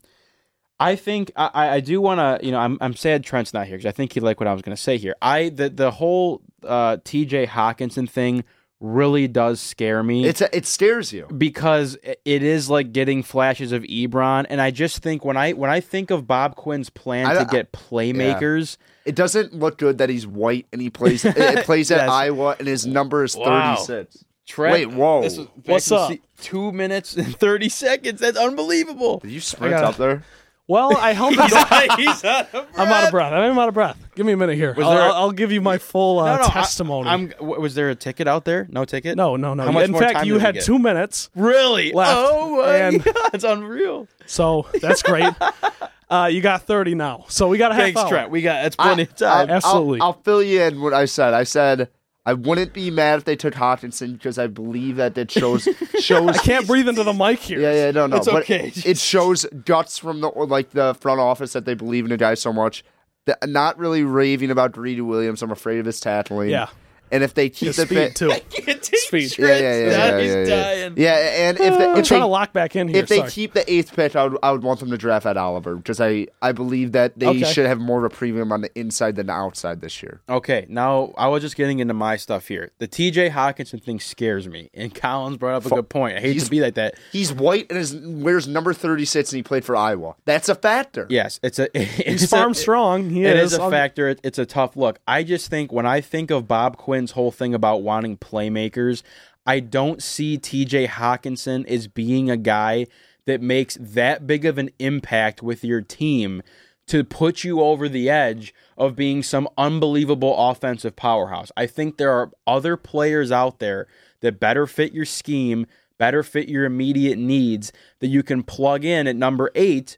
I 0.86 0.96
think 0.96 1.32
I, 1.36 1.50
I- 1.54 1.68
I 1.76 1.80
do 1.80 2.00
want 2.00 2.18
to. 2.40 2.44
You 2.46 2.52
know, 2.52 2.58
I'm 2.58 2.78
I'm 2.80 2.94
sad 2.94 3.24
Trent's 3.24 3.52
not 3.54 3.66
here 3.66 3.76
because 3.76 3.88
I 3.88 3.92
think 3.92 4.12
he 4.12 4.20
liked 4.20 4.40
what 4.40 4.46
I 4.46 4.52
was 4.52 4.62
going 4.62 4.76
to 4.76 4.82
say 4.82 4.96
here. 4.98 5.14
I 5.22 5.48
the 5.48 5.68
the 5.70 5.90
whole 5.90 6.42
uh, 6.62 6.98
T.J. 7.04 7.46
Hockenson 7.46 8.08
thing 8.08 8.44
really 8.80 9.26
does 9.28 9.60
scare 9.60 10.02
me. 10.02 10.26
It's 10.26 10.42
a, 10.42 10.54
it 10.54 10.66
scares 10.66 11.10
you. 11.12 11.26
because 11.38 11.96
it 12.04 12.42
is 12.42 12.68
like 12.68 12.92
getting 12.92 13.22
flashes 13.22 13.72
of 13.72 13.82
Ebron, 13.84 14.44
and 14.50 14.60
I 14.60 14.70
just 14.72 14.98
think 14.98 15.24
when 15.24 15.36
I 15.38 15.52
when 15.52 15.70
I 15.70 15.80
think 15.80 16.10
of 16.10 16.26
Bob 16.26 16.56
Quinn's 16.56 16.90
plan 16.90 17.26
I- 17.26 17.38
to 17.38 17.44
get 17.50 17.72
playmakers, 17.72 18.76
It 19.06 19.14
doesn't 19.14 19.54
look 19.54 19.78
good 19.78 19.98
that 19.98 20.10
he's 20.10 20.26
white 20.26 20.66
and 20.72 20.82
he 20.82 20.90
plays 20.90 21.24
it, 21.24 21.36
it 21.38 21.64
plays 21.64 21.90
at 21.90 21.98
Yes. 21.98 22.10
Iowa 22.10 22.56
and 22.58 22.68
his 22.68 22.86
number 22.86 23.24
is 23.24 23.36
Wow. 23.36 23.76
36. 23.76 24.24
Trent, 24.46 24.72
Wait, 24.74 24.86
whoa. 24.90 25.22
this 25.22 25.38
was- 25.38 25.48
What's 25.64 25.88
back 25.88 25.98
to 25.98 26.02
up? 26.02 26.10
see- 26.10 26.20
Two 26.42 26.72
minutes 26.72 27.16
and 27.16 27.34
thirty 27.38 27.70
seconds. 27.70 28.20
That's 28.20 28.36
unbelievable. 28.36 29.18
Did 29.20 29.30
you 29.30 29.40
sprint 29.40 29.70
gotta- 29.72 29.86
up 29.88 29.96
there? 29.96 30.22
Well, 30.66 30.96
I 30.96 31.12
hope 31.20 31.34
He's, 31.34 31.96
he's 31.96 32.24
out 32.24 32.54
of 32.54 32.66
I'm 32.76 32.88
out 32.88 33.04
of 33.04 33.10
breath. 33.10 33.32
I'm 33.32 33.58
out 33.58 33.68
of 33.68 33.74
breath. 33.74 33.98
Give 34.14 34.24
me 34.24 34.32
a 34.32 34.36
minute 34.36 34.56
here. 34.56 34.74
I'll, 34.78 34.90
there 34.90 34.98
a- 35.00 35.04
I'll- 35.04 35.12
I'll 35.14 35.32
give 35.32 35.52
you 35.52 35.60
my 35.60 35.76
full 35.78 36.20
uh, 36.20 36.36
No, 36.36 36.42
no, 36.42 36.48
testimony. 36.48 37.08
I'm. 37.08 37.28
w- 37.28 37.60
Was 37.60 37.74
there 37.74 37.90
a 37.90 37.94
ticket 37.94 38.26
out 38.26 38.44
there? 38.46 38.66
No 38.70 38.84
ticket. 38.86 39.16
no, 39.16 39.36
no, 39.36 39.52
no. 39.54 39.64
How 39.64 39.72
much 39.72 39.84
In 39.84 39.90
more 39.92 40.00
fact, 40.00 40.14
time 40.14 40.26
you 40.26 40.34
did 40.34 40.38
we 40.38 40.44
had 40.44 40.54
get? 40.54 40.64
two 40.64 40.78
minutes, 40.78 41.28
Really? 41.34 41.92
Left. 41.92 42.12
Oh 42.16 42.62
my 42.62 42.76
And- 42.76 43.04
god, 43.04 43.14
it's 43.34 43.44
unreal. 43.44 44.08
so 44.26 44.66
that's 44.80 45.02
great. 45.02 45.34
uh, 46.10 46.28
you 46.32 46.40
got 46.40 46.62
30 46.62 46.94
now, 46.94 47.26
so 47.28 47.48
we 47.48 47.58
got 47.58 47.70
a 47.72 47.74
half 47.74 47.82
Thanks, 47.84 48.00
hour. 48.00 48.08
Trent. 48.08 48.30
We 48.30 48.40
got 48.40 48.62
that's 48.62 48.76
plenty 48.76 49.02
of 49.02 49.14
time. 49.16 49.50
I'll- 49.50 49.56
Absolutely. 49.56 50.00
I'll, 50.00 50.06
I'll 50.08 50.12
fill 50.22 50.42
you 50.42 50.62
in 50.62 50.80
what 50.80 50.94
I 50.94 51.04
said. 51.04 51.34
I 51.34 51.44
said 51.44 51.90
I 52.26 52.32
wouldn't 52.32 52.72
be 52.72 52.90
mad 52.90 53.18
if 53.18 53.24
they 53.24 53.36
took 53.36 53.54
Hockenson 53.54 54.14
because 54.14 54.38
I 54.38 54.46
believe 54.46 54.96
that 54.96 55.16
it 55.18 55.30
shows 55.30 55.68
shows 56.00 56.28
I 56.36 56.38
can't 56.38 56.66
breathe 56.66 56.88
into 56.88 57.04
the 57.04 57.12
mic 57.12 57.38
here. 57.40 57.60
Yeah, 57.60 57.72
yeah, 57.72 57.90
no, 57.90 58.06
no. 58.06 58.16
It's 58.16 58.26
but 58.26 58.44
okay. 58.44 58.72
It 58.84 58.96
shows 58.96 59.44
guts 59.64 59.98
from 59.98 60.20
the 60.22 60.28
like 60.28 60.70
the 60.70 60.94
front 60.94 61.20
office 61.20 61.52
that 61.52 61.66
they 61.66 61.74
believe 61.74 62.06
in 62.06 62.12
a 62.12 62.16
guy 62.16 62.34
so 62.34 62.52
much. 62.52 62.82
That 63.26 63.46
not 63.48 63.78
really 63.78 64.04
raving 64.04 64.50
about 64.50 64.72
Greedy 64.72 65.00
Williams. 65.02 65.42
I'm 65.42 65.50
afraid 65.50 65.78
of 65.78 65.86
his 65.86 66.00
tackling. 66.00 66.50
Yeah. 66.50 66.68
And 67.14 67.22
if 67.22 67.34
they 67.34 67.48
keep 67.48 67.68
His 67.68 67.76
the 67.76 67.86
speed 67.86 68.16
too. 68.16 68.30
Speed. 68.82 69.30
Trent. 69.32 69.62
yeah, 69.62 69.76
yeah, 69.78 69.78
yeah, 69.78 69.88
yeah, 69.88 70.18
yeah, 70.18 70.34
yeah. 70.34 70.44
dying. 70.64 70.94
yeah, 70.96 71.14
and 71.48 71.60
if, 71.60 71.78
they, 71.78 71.84
I'm 71.86 71.96
if 71.98 72.06
trying 72.08 72.20
they 72.20 72.24
to 72.24 72.26
lock 72.26 72.52
back 72.52 72.74
in 72.74 72.88
here. 72.88 72.96
if 72.98 73.08
they 73.08 73.18
Sorry. 73.18 73.30
keep 73.30 73.52
the 73.52 73.72
eighth 73.72 73.94
pick, 73.94 74.16
I 74.16 74.24
would, 74.26 74.38
I 74.42 74.50
would 74.50 74.62
want 74.64 74.80
them 74.80 74.90
to 74.90 74.98
draft 74.98 75.24
Ed 75.26 75.36
Oliver 75.36 75.76
because 75.76 76.00
I, 76.00 76.26
I 76.42 76.50
believe 76.52 76.92
that 76.92 77.16
they 77.18 77.26
Okay. 77.28 77.44
should 77.52 77.66
have 77.66 77.78
more 77.78 78.04
of 78.04 78.12
a 78.12 78.14
premium 78.14 78.50
on 78.50 78.62
the 78.62 78.76
inside 78.78 79.16
than 79.16 79.26
the 79.28 79.32
outside 79.32 79.80
this 79.80 80.02
year. 80.02 80.20
Okay, 80.28 80.66
now 80.68 81.12
I 81.16 81.28
was 81.28 81.42
just 81.42 81.54
getting 81.56 81.78
into 81.78 81.94
my 81.94 82.16
stuff 82.16 82.48
here. 82.48 82.72
The 82.78 82.86
T.J. 82.88 83.30
Hockenson 83.30 83.82
thing 83.82 84.00
scares 84.00 84.48
me, 84.48 84.70
and 84.74 84.92
Collins 84.94 85.36
brought 85.36 85.54
up 85.54 85.66
a 85.66 85.70
good 85.74 85.88
point. 85.88 86.16
I 86.16 86.20
hate 86.20 86.40
to 86.40 86.50
be 86.50 86.60
like 86.60 86.74
that. 86.74 86.94
He's 87.12 87.32
white 87.32 87.66
and 87.70 87.78
is, 87.78 87.94
wears 87.94 88.48
number 88.48 88.72
36 88.74 89.30
and 89.32 89.36
he 89.36 89.42
played 89.44 89.64
for 89.64 89.76
Iowa. 89.76 90.16
That's 90.24 90.48
a 90.48 90.54
factor. 90.56 91.06
Yes, 91.08 91.38
it's 91.42 91.58
a. 91.58 91.68
He's 91.74 92.22
it's 92.24 92.26
farm 92.30 92.52
a, 92.52 92.54
strong. 92.54 93.10
He 93.10 93.24
It 93.24 93.36
is. 93.36 93.52
is 93.52 93.58
a 93.58 93.62
I'll- 93.62 93.70
factor. 93.70 94.08
It- 94.08 94.20
It's 94.24 94.38
a 94.38 94.46
tough 94.46 94.76
look. 94.76 94.98
I 95.06 95.22
just 95.22 95.48
think 95.50 95.72
when 95.72 95.86
I 95.86 96.00
think 96.00 96.30
of 96.30 96.48
Bob 96.48 96.76
Whole 97.12 97.30
thing 97.30 97.54
about 97.54 97.82
wanting 97.82 98.16
playmakers, 98.16 99.02
I 99.46 99.60
don't 99.60 100.02
see 100.02 100.38
TJ 100.38 100.88
Hockenson 100.88 101.66
as 101.66 101.88
being 101.88 102.30
a 102.30 102.36
guy 102.36 102.86
that 103.26 103.40
makes 103.40 103.76
that 103.80 104.26
big 104.26 104.44
of 104.44 104.58
an 104.58 104.70
impact 104.78 105.42
with 105.42 105.64
your 105.64 105.80
team 105.80 106.42
to 106.86 107.02
put 107.02 107.44
you 107.44 107.60
over 107.62 107.88
the 107.88 108.10
edge 108.10 108.54
of 108.76 108.96
being 108.96 109.22
some 109.22 109.48
unbelievable 109.56 110.34
offensive 110.36 110.96
powerhouse. 110.96 111.50
I 111.56 111.66
think 111.66 111.96
there 111.96 112.12
are 112.12 112.30
other 112.46 112.76
players 112.76 113.32
out 113.32 113.58
there 113.58 113.86
that 114.20 114.40
better 114.40 114.66
fit 114.66 114.92
your 114.92 115.06
scheme, 115.06 115.66
better 115.98 116.22
fit 116.22 116.48
your 116.48 116.64
immediate 116.64 117.18
needs 117.18 117.72
that 118.00 118.08
you 118.08 118.22
can 118.22 118.42
plug 118.42 118.84
in 118.84 119.06
at 119.06 119.16
number 119.16 119.50
8 119.54 119.96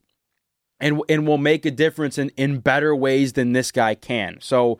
and 0.78 1.00
and 1.09 1.26
will 1.26 1.38
make 1.38 1.64
a 1.64 1.70
difference 1.70 2.18
in 2.18 2.30
in 2.36 2.59
better 2.59 2.94
ways 2.94 3.32
than 3.32 3.52
this 3.52 3.72
guy 3.72 3.94
can. 3.94 4.38
So 4.40 4.78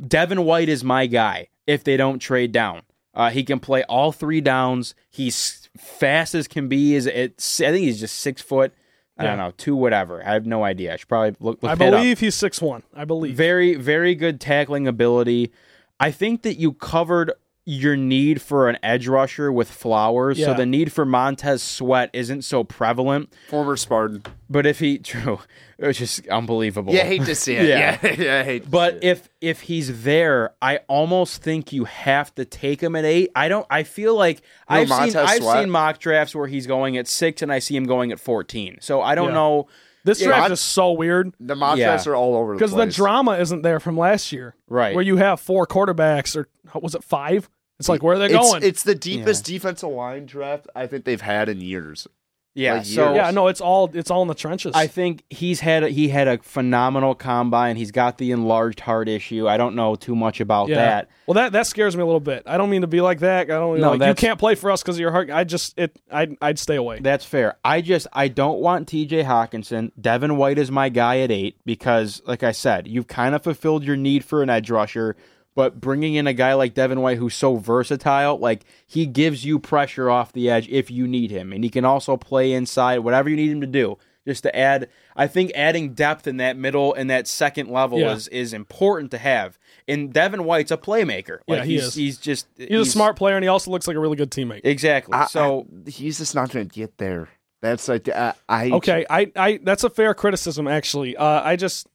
Devin 0.00 0.44
White 0.44 0.68
is 0.68 0.84
my 0.84 1.06
guy 1.06 1.48
if 1.66 1.84
they 1.84 1.96
don't 1.96 2.18
trade 2.18 2.52
down. 2.52 2.82
Uh, 3.14 3.30
he 3.30 3.44
can 3.44 3.60
play 3.60 3.82
all 3.84 4.12
three 4.12 4.40
downs. 4.40 4.94
He's 5.10 5.68
fast 5.76 6.34
as 6.34 6.48
can 6.48 6.68
be. 6.68 6.94
Is 6.94 7.06
it? 7.06 7.34
I 7.60 7.70
think 7.70 7.84
he's 7.84 8.00
just 8.00 8.16
six 8.16 8.40
foot. 8.40 8.72
I 9.18 9.24
don't 9.24 9.38
know, 9.38 9.52
two 9.56 9.76
whatever. 9.76 10.26
I 10.26 10.32
have 10.32 10.46
no 10.46 10.64
idea. 10.64 10.94
I 10.94 10.96
should 10.96 11.08
probably 11.08 11.36
look. 11.38 11.62
look 11.62 11.70
I 11.70 11.74
believe 11.74 12.18
he's 12.18 12.34
six 12.34 12.60
one. 12.60 12.82
I 12.94 13.04
believe. 13.04 13.36
Very, 13.36 13.74
very 13.74 14.14
good 14.14 14.40
tackling 14.40 14.88
ability. 14.88 15.52
I 16.00 16.10
think 16.10 16.42
that 16.42 16.58
you 16.58 16.72
covered 16.72 17.30
your 17.64 17.96
need 17.96 18.42
for 18.42 18.68
an 18.68 18.76
edge 18.82 19.06
rusher 19.06 19.52
with 19.52 19.70
Flowers, 19.70 20.36
so 20.42 20.52
the 20.52 20.66
need 20.66 20.92
for 20.92 21.04
Montez 21.04 21.62
Sweat 21.62 22.10
isn't 22.12 22.42
so 22.42 22.64
prevalent. 22.64 23.32
Former 23.48 23.76
Spartan. 23.76 24.24
But 24.50 24.66
if 24.66 24.80
he 24.80 24.98
true, 24.98 25.38
it's 25.78 25.98
just 25.98 26.26
unbelievable. 26.28 26.92
Yeah, 26.92 27.04
hate 27.04 27.24
to 27.24 27.34
see 27.36 27.54
it. 27.54 27.66
Yeah. 27.68 27.98
Yeah, 28.02 28.12
yeah, 28.18 28.40
I 28.40 28.44
hate. 28.44 28.64
To 28.64 28.68
But 28.70 28.92
see 28.94 28.96
it. 28.98 29.10
if 29.10 29.28
if 29.40 29.60
he's 29.62 30.02
there, 30.02 30.54
I 30.60 30.78
almost 30.88 31.42
think 31.42 31.72
you 31.72 31.84
have 31.84 32.34
to 32.34 32.44
take 32.44 32.80
him 32.82 32.96
at 32.96 33.04
eight. 33.04 33.30
I 33.36 33.48
don't. 33.48 33.66
I 33.70 33.84
feel 33.84 34.16
like 34.16 34.42
No, 34.68 34.76
I've 34.76 34.88
seen 34.88 34.98
Montez 34.98 35.16
I've 35.16 35.42
Sweat. 35.42 35.58
seen 35.60 35.70
mock 35.70 35.98
drafts 36.00 36.34
where 36.34 36.48
he's 36.48 36.66
going 36.66 36.96
at 36.96 37.06
six, 37.06 37.42
and 37.42 37.52
I 37.52 37.60
see 37.60 37.76
him 37.76 37.84
going 37.84 38.10
at 38.10 38.18
fourteen. 38.18 38.78
So 38.80 39.00
I 39.02 39.14
don't 39.14 39.28
Yeah. 39.28 39.34
know. 39.34 39.68
this 40.04 40.20
Yeah, 40.20 40.26
draft 40.28 40.50
I- 40.50 40.52
is 40.54 40.60
so 40.60 40.90
weird 40.90 41.32
the 41.38 41.54
mock 41.54 41.78
yeah. 41.78 41.86
drafts 41.90 42.08
are 42.08 42.16
all 42.16 42.34
over 42.34 42.54
the 42.54 42.58
because 42.58 42.74
the 42.74 42.86
drama 42.86 43.38
isn't 43.38 43.62
there 43.62 43.78
from 43.78 43.96
last 43.96 44.32
year, 44.32 44.56
Right. 44.68 44.96
Where 44.96 45.04
you 45.04 45.18
have 45.18 45.38
four 45.38 45.64
quarterbacks, 45.64 46.34
or 46.34 46.48
was 46.80 46.96
it 46.96 47.04
five? 47.04 47.48
It's 47.78 47.88
like 47.88 48.02
where 48.02 48.14
are 48.14 48.18
they 48.18 48.26
it's, 48.26 48.34
going? 48.34 48.62
it's 48.62 48.82
the 48.82 48.94
deepest 48.94 49.44
defensive 49.44 49.88
line 49.88 50.26
draft 50.26 50.68
I 50.74 50.86
think 50.86 51.04
they've 51.04 51.20
had 51.20 51.48
in 51.48 51.60
years. 51.60 52.06
Yeah. 52.54 52.74
Like 52.74 52.84
so 52.84 53.06
years. 53.06 53.16
yeah, 53.16 53.30
no, 53.30 53.48
it's 53.48 53.60
all 53.60 53.90
it's 53.94 54.10
all 54.10 54.20
in 54.22 54.28
the 54.28 54.34
trenches. 54.34 54.72
I 54.74 54.86
think 54.86 55.24
he's 55.30 55.60
had 55.60 55.84
a, 55.84 55.88
he 55.88 56.08
had 56.08 56.28
a 56.28 56.38
phenomenal 56.38 57.14
combine. 57.14 57.76
He's 57.76 57.90
got 57.90 58.18
the 58.18 58.30
enlarged 58.30 58.80
heart 58.80 59.08
issue. 59.08 59.48
I 59.48 59.56
don't 59.56 59.74
know 59.74 59.94
too 59.94 60.14
much 60.14 60.40
about 60.40 60.68
yeah. 60.68 60.76
that. 60.76 61.10
Well, 61.26 61.34
that 61.34 61.52
that 61.52 61.66
scares 61.66 61.96
me 61.96 62.02
a 62.02 62.06
little 62.06 62.20
bit. 62.20 62.42
I 62.46 62.58
don't 62.58 62.68
mean 62.68 62.82
to 62.82 62.86
be 62.86 63.00
like 63.00 63.20
that. 63.20 63.50
I 63.50 63.54
don't. 63.54 63.80
No, 63.80 63.92
like, 63.92 64.06
you 64.06 64.14
can't 64.14 64.38
play 64.38 64.54
for 64.54 64.70
us 64.70 64.82
because 64.82 64.96
of 64.96 65.00
your 65.00 65.12
heart. 65.12 65.30
I 65.30 65.44
just 65.44 65.78
it. 65.78 65.98
I'd 66.10 66.36
I'd 66.42 66.58
stay 66.58 66.76
away. 66.76 66.98
That's 67.00 67.24
fair. 67.24 67.56
I 67.64 67.80
just 67.80 68.06
I 68.12 68.28
don't 68.28 68.58
want 68.58 68.86
TJ 68.88 69.24
Hockenson. 69.24 69.92
Devin 69.98 70.36
White 70.36 70.58
is 70.58 70.70
my 70.70 70.90
guy 70.90 71.20
at 71.20 71.30
eight 71.30 71.56
because, 71.64 72.20
like 72.26 72.42
I 72.42 72.52
said, 72.52 72.86
you've 72.86 73.06
kind 73.06 73.34
of 73.34 73.42
fulfilled 73.42 73.82
your 73.82 73.96
need 73.96 74.24
for 74.26 74.42
an 74.42 74.50
edge 74.50 74.70
rusher. 74.70 75.16
But 75.54 75.80
bringing 75.80 76.14
in 76.14 76.26
a 76.26 76.32
guy 76.32 76.54
like 76.54 76.72
Devin 76.74 77.00
White 77.02 77.18
who's 77.18 77.34
so 77.34 77.56
versatile, 77.56 78.38
like 78.38 78.64
he 78.86 79.04
gives 79.06 79.44
you 79.44 79.58
pressure 79.58 80.08
off 80.08 80.32
the 80.32 80.48
edge 80.48 80.68
if 80.68 80.90
you 80.90 81.06
need 81.06 81.30
him, 81.30 81.52
and 81.52 81.62
he 81.62 81.68
can 81.70 81.84
also 81.84 82.16
play 82.16 82.52
inside, 82.52 82.98
whatever 83.00 83.28
you 83.28 83.36
need 83.36 83.50
him 83.50 83.60
to 83.60 83.66
do. 83.66 83.98
Just 84.26 84.44
to 84.44 84.56
add, 84.56 84.88
I 85.16 85.26
think 85.26 85.50
adding 85.56 85.94
depth 85.94 86.28
in 86.28 86.36
that 86.36 86.56
middle 86.56 86.94
and 86.94 87.10
that 87.10 87.26
second 87.26 87.70
level 87.70 87.98
Yeah. 87.98 88.12
is 88.12 88.28
is 88.28 88.52
important 88.54 89.10
to 89.10 89.18
have. 89.18 89.58
And 89.88 90.12
Devin 90.12 90.44
White's 90.44 90.70
a 90.70 90.76
playmaker. 90.76 91.38
Yeah, 91.48 91.64
he 91.64 91.72
he's, 91.72 91.84
is. 91.88 91.94
He's 91.94 92.18
just 92.18 92.46
He's, 92.56 92.70
a 92.70 92.84
smart 92.84 93.16
player, 93.16 93.34
and 93.34 93.42
he 93.42 93.48
also 93.48 93.72
looks 93.72 93.88
like 93.88 93.96
a 93.96 94.00
really 94.00 94.16
good 94.16 94.30
teammate. 94.30 94.60
Exactly. 94.62 95.12
I- 95.14 95.26
so 95.26 95.66
I- 95.86 95.90
he's 95.90 96.18
just 96.18 96.36
not 96.36 96.50
going 96.50 96.68
to 96.68 96.72
get 96.72 96.98
there. 96.98 97.30
That's 97.62 97.88
like 97.88 98.08
I. 98.08 98.34
I 98.48 98.70
Okay, 98.70 99.04
I, 99.10 99.32
I 99.34 99.60
that's 99.62 99.82
a 99.84 99.90
fair 99.90 100.14
criticism 100.14 100.66
actually. 100.68 101.16
Uh, 101.16 101.42
I 101.42 101.56
just 101.56 101.88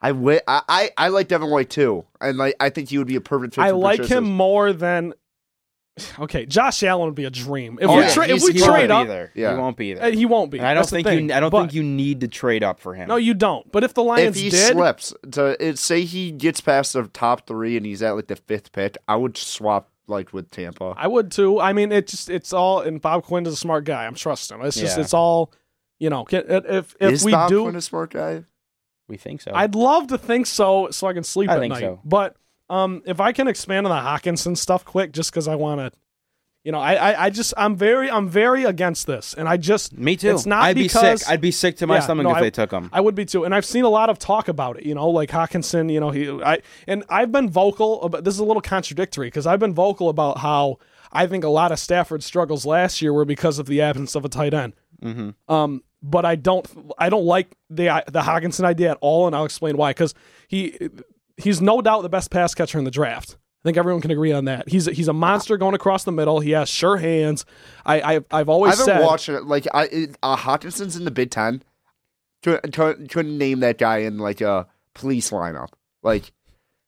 I, 0.00 0.08
wi- 0.10 0.42
I, 0.46 0.62
I 0.68 0.90
I 0.96 1.08
like 1.08 1.28
Devin 1.28 1.50
White 1.50 1.70
too, 1.70 2.04
and 2.20 2.36
like 2.38 2.54
I 2.60 2.68
think 2.70 2.90
he 2.90 2.98
would 2.98 3.06
be 3.06 3.16
a 3.16 3.20
perfect 3.20 3.54
fit. 3.54 3.62
I 3.62 3.70
for 3.70 3.76
like 3.76 4.00
Patricia. 4.00 4.18
him 4.18 4.24
more 4.24 4.72
than. 4.72 5.14
Okay, 6.18 6.44
Josh 6.44 6.82
Allen 6.82 7.06
would 7.06 7.14
be 7.14 7.24
a 7.24 7.30
dream 7.30 7.78
if 7.80 7.88
Oh, 7.88 7.96
we 7.96 8.02
yeah, 8.02 8.12
tra- 8.12 8.28
if 8.28 8.42
we 8.42 8.52
he 8.52 8.58
trade 8.58 8.90
won't 8.90 8.92
up. 8.92 9.06
there. 9.08 9.32
Yeah. 9.34 9.54
He 9.54 9.58
won't 9.58 9.76
be 9.78 9.94
there. 9.94 10.04
uh, 10.04 10.10
he 10.10 10.26
won't 10.26 10.50
be. 10.50 10.58
And 10.58 10.66
I 10.66 10.74
don't 10.74 10.82
That's 10.82 10.90
think 10.90 11.06
you. 11.08 11.34
I 11.34 11.40
don't 11.40 11.48
But- 11.48 11.60
think 11.62 11.72
you 11.74 11.82
need 11.82 12.20
to 12.20 12.28
trade 12.28 12.62
up 12.62 12.78
for 12.80 12.92
him. 12.94 13.08
No, 13.08 13.16
you 13.16 13.32
don't. 13.32 13.72
But 13.72 13.82
if 13.82 13.94
the 13.94 14.02
Lions 14.02 14.36
If 14.36 14.42
Lions 14.42 14.54
he 14.54 14.60
did, 14.60 14.72
slips 14.72 15.14
to 15.32 15.56
it, 15.66 15.78
say 15.78 16.04
he 16.04 16.32
gets 16.32 16.60
past 16.60 16.92
the 16.92 17.04
top 17.04 17.46
three 17.46 17.78
and 17.78 17.86
he's 17.86 18.02
at 18.02 18.10
like 18.10 18.26
the 18.26 18.36
fifth 18.36 18.72
pick, 18.72 18.98
I 19.08 19.16
would 19.16 19.38
swap 19.38 19.88
like 20.06 20.34
with 20.34 20.50
Tampa. 20.50 20.92
I 20.98 21.06
would 21.08 21.32
too. 21.32 21.58
I 21.58 21.72
mean, 21.72 21.90
it 21.90 22.08
just 22.08 22.28
it's 22.28 22.52
all. 22.52 22.82
And 22.82 23.00
Bob 23.00 23.22
Quinn 23.22 23.46
is 23.46 23.54
a 23.54 23.56
smart 23.56 23.84
guy. 23.84 24.04
I'm 24.04 24.14
trusting 24.14 24.58
him. 24.60 24.66
It's 24.66 24.78
just 24.78 24.98
Yeah. 24.98 25.02
it's 25.02 25.14
all. 25.14 25.50
You 25.98 26.10
know, 26.10 26.24
can- 26.26 26.44
if 26.46 26.94
if 27.00 27.10
Is 27.12 27.24
we 27.24 27.32
Bob 27.32 27.48
do, 27.48 27.62
Quinn 27.62 27.74
a 27.76 27.80
smart 27.80 28.10
guy? 28.10 28.44
We 29.08 29.16
think 29.16 29.40
so. 29.40 29.52
I'd 29.54 29.74
love 29.74 30.08
to 30.08 30.18
think 30.18 30.46
so, 30.46 30.88
so 30.90 31.06
I 31.06 31.12
can 31.12 31.22
sleep 31.24 31.50
I 31.50 31.54
at 31.54 31.60
think 31.60 31.72
night. 31.74 31.80
so. 31.80 32.00
But 32.04 32.36
um, 32.68 33.02
if 33.06 33.20
I 33.20 33.32
can 33.32 33.46
expand 33.48 33.86
on 33.86 33.90
the 33.96 34.02
Hockenson 34.10 34.56
stuff 34.56 34.84
quick, 34.84 35.12
just 35.12 35.30
because 35.30 35.46
I 35.46 35.54
want 35.54 35.80
to, 35.80 35.92
you 36.64 36.72
know, 36.72 36.80
I, 36.80 36.94
I 36.94 37.24
I 37.26 37.30
just 37.30 37.54
I'm 37.56 37.76
very 37.76 38.10
I'm 38.10 38.28
very 38.28 38.64
against 38.64 39.06
this, 39.06 39.32
and 39.34 39.48
I 39.48 39.56
just 39.56 39.96
Me 39.96 40.16
too. 40.16 40.30
It's 40.30 40.46
not 40.46 40.64
I'd 40.64 40.74
because 40.74 41.20
be 41.20 41.24
sick. 41.24 41.28
I'd 41.30 41.40
be 41.40 41.50
sick 41.52 41.76
to 41.76 41.86
my 41.86 41.94
Yeah, 41.96 42.00
stomach 42.00 42.24
no, 42.24 42.30
if 42.30 42.36
I- 42.38 42.40
they 42.40 42.50
took 42.50 42.72
him. 42.72 42.90
I 42.92 43.00
would 43.00 43.14
be 43.14 43.24
too, 43.24 43.44
and 43.44 43.54
I've 43.54 43.64
seen 43.64 43.84
a 43.84 43.88
lot 43.88 44.10
of 44.10 44.18
talk 44.18 44.48
about 44.48 44.76
it. 44.78 44.84
You 44.84 44.96
know, 44.96 45.08
like 45.08 45.30
Hockenson. 45.30 45.92
You 45.92 46.00
know, 46.00 46.10
he 46.10 46.28
I 46.42 46.58
and 46.88 47.04
I've 47.08 47.30
been 47.30 47.48
vocal 47.48 48.02
about. 48.02 48.24
This 48.24 48.34
is 48.34 48.40
a 48.40 48.44
little 48.44 48.60
contradictory 48.62 49.28
because 49.28 49.46
I've 49.46 49.60
been 49.60 49.74
vocal 49.74 50.08
about 50.08 50.38
how 50.38 50.78
I 51.12 51.28
think 51.28 51.44
a 51.44 51.48
lot 51.48 51.70
of 51.70 51.78
Stafford's 51.78 52.26
struggles 52.26 52.66
last 52.66 53.00
year 53.00 53.12
were 53.12 53.24
because 53.24 53.60
of 53.60 53.66
the 53.66 53.80
absence 53.80 54.16
of 54.16 54.24
a 54.24 54.28
tight 54.28 54.52
end. 54.52 54.72
hmm 55.00 55.30
Um, 55.46 55.84
but 56.08 56.24
I 56.24 56.36
don't 56.36 56.66
I 56.98 57.08
don't 57.08 57.24
like 57.24 57.56
the 57.68 58.04
the 58.06 58.20
Hockenson 58.20 58.64
idea 58.64 58.92
at 58.92 58.98
all, 59.00 59.26
and 59.26 59.34
I'll 59.34 59.44
explain 59.44 59.76
why. 59.76 59.90
Because 59.90 60.14
he 60.48 60.78
he's 61.36 61.60
no 61.60 61.82
doubt 61.82 62.02
the 62.02 62.08
best 62.08 62.30
pass 62.30 62.54
catcher 62.54 62.78
in 62.78 62.84
the 62.84 62.90
draft. 62.90 63.36
I 63.64 63.68
think 63.68 63.78
everyone 63.78 64.00
can 64.00 64.12
agree 64.12 64.30
on 64.32 64.44
that. 64.44 64.68
He's 64.68 64.86
a, 64.86 64.92
he's 64.92 65.08
a 65.08 65.12
monster 65.12 65.56
going 65.56 65.74
across 65.74 66.04
the 66.04 66.12
middle. 66.12 66.38
He 66.38 66.52
has 66.52 66.68
sure 66.68 66.98
hands. 66.98 67.44
I, 67.84 68.16
I 68.16 68.20
I've 68.30 68.48
always 68.48 68.74
I 68.74 68.76
haven't 68.76 68.94
said 68.94 69.04
watched 69.04 69.28
it. 69.28 69.42
Like 69.42 69.66
I, 69.74 69.84
it, 69.86 70.16
uh, 70.22 70.36
Hockenson's 70.36 70.96
in 70.96 71.04
the 71.04 71.10
Big 71.10 71.30
Ten. 71.30 71.64
Couldn't, 72.44 72.72
couldn't 72.72 73.08
couldn't 73.08 73.36
name 73.36 73.60
that 73.60 73.78
guy 73.78 73.98
in 73.98 74.18
like 74.18 74.40
a 74.40 74.68
police 74.94 75.30
lineup. 75.30 75.70
Like 76.04 76.32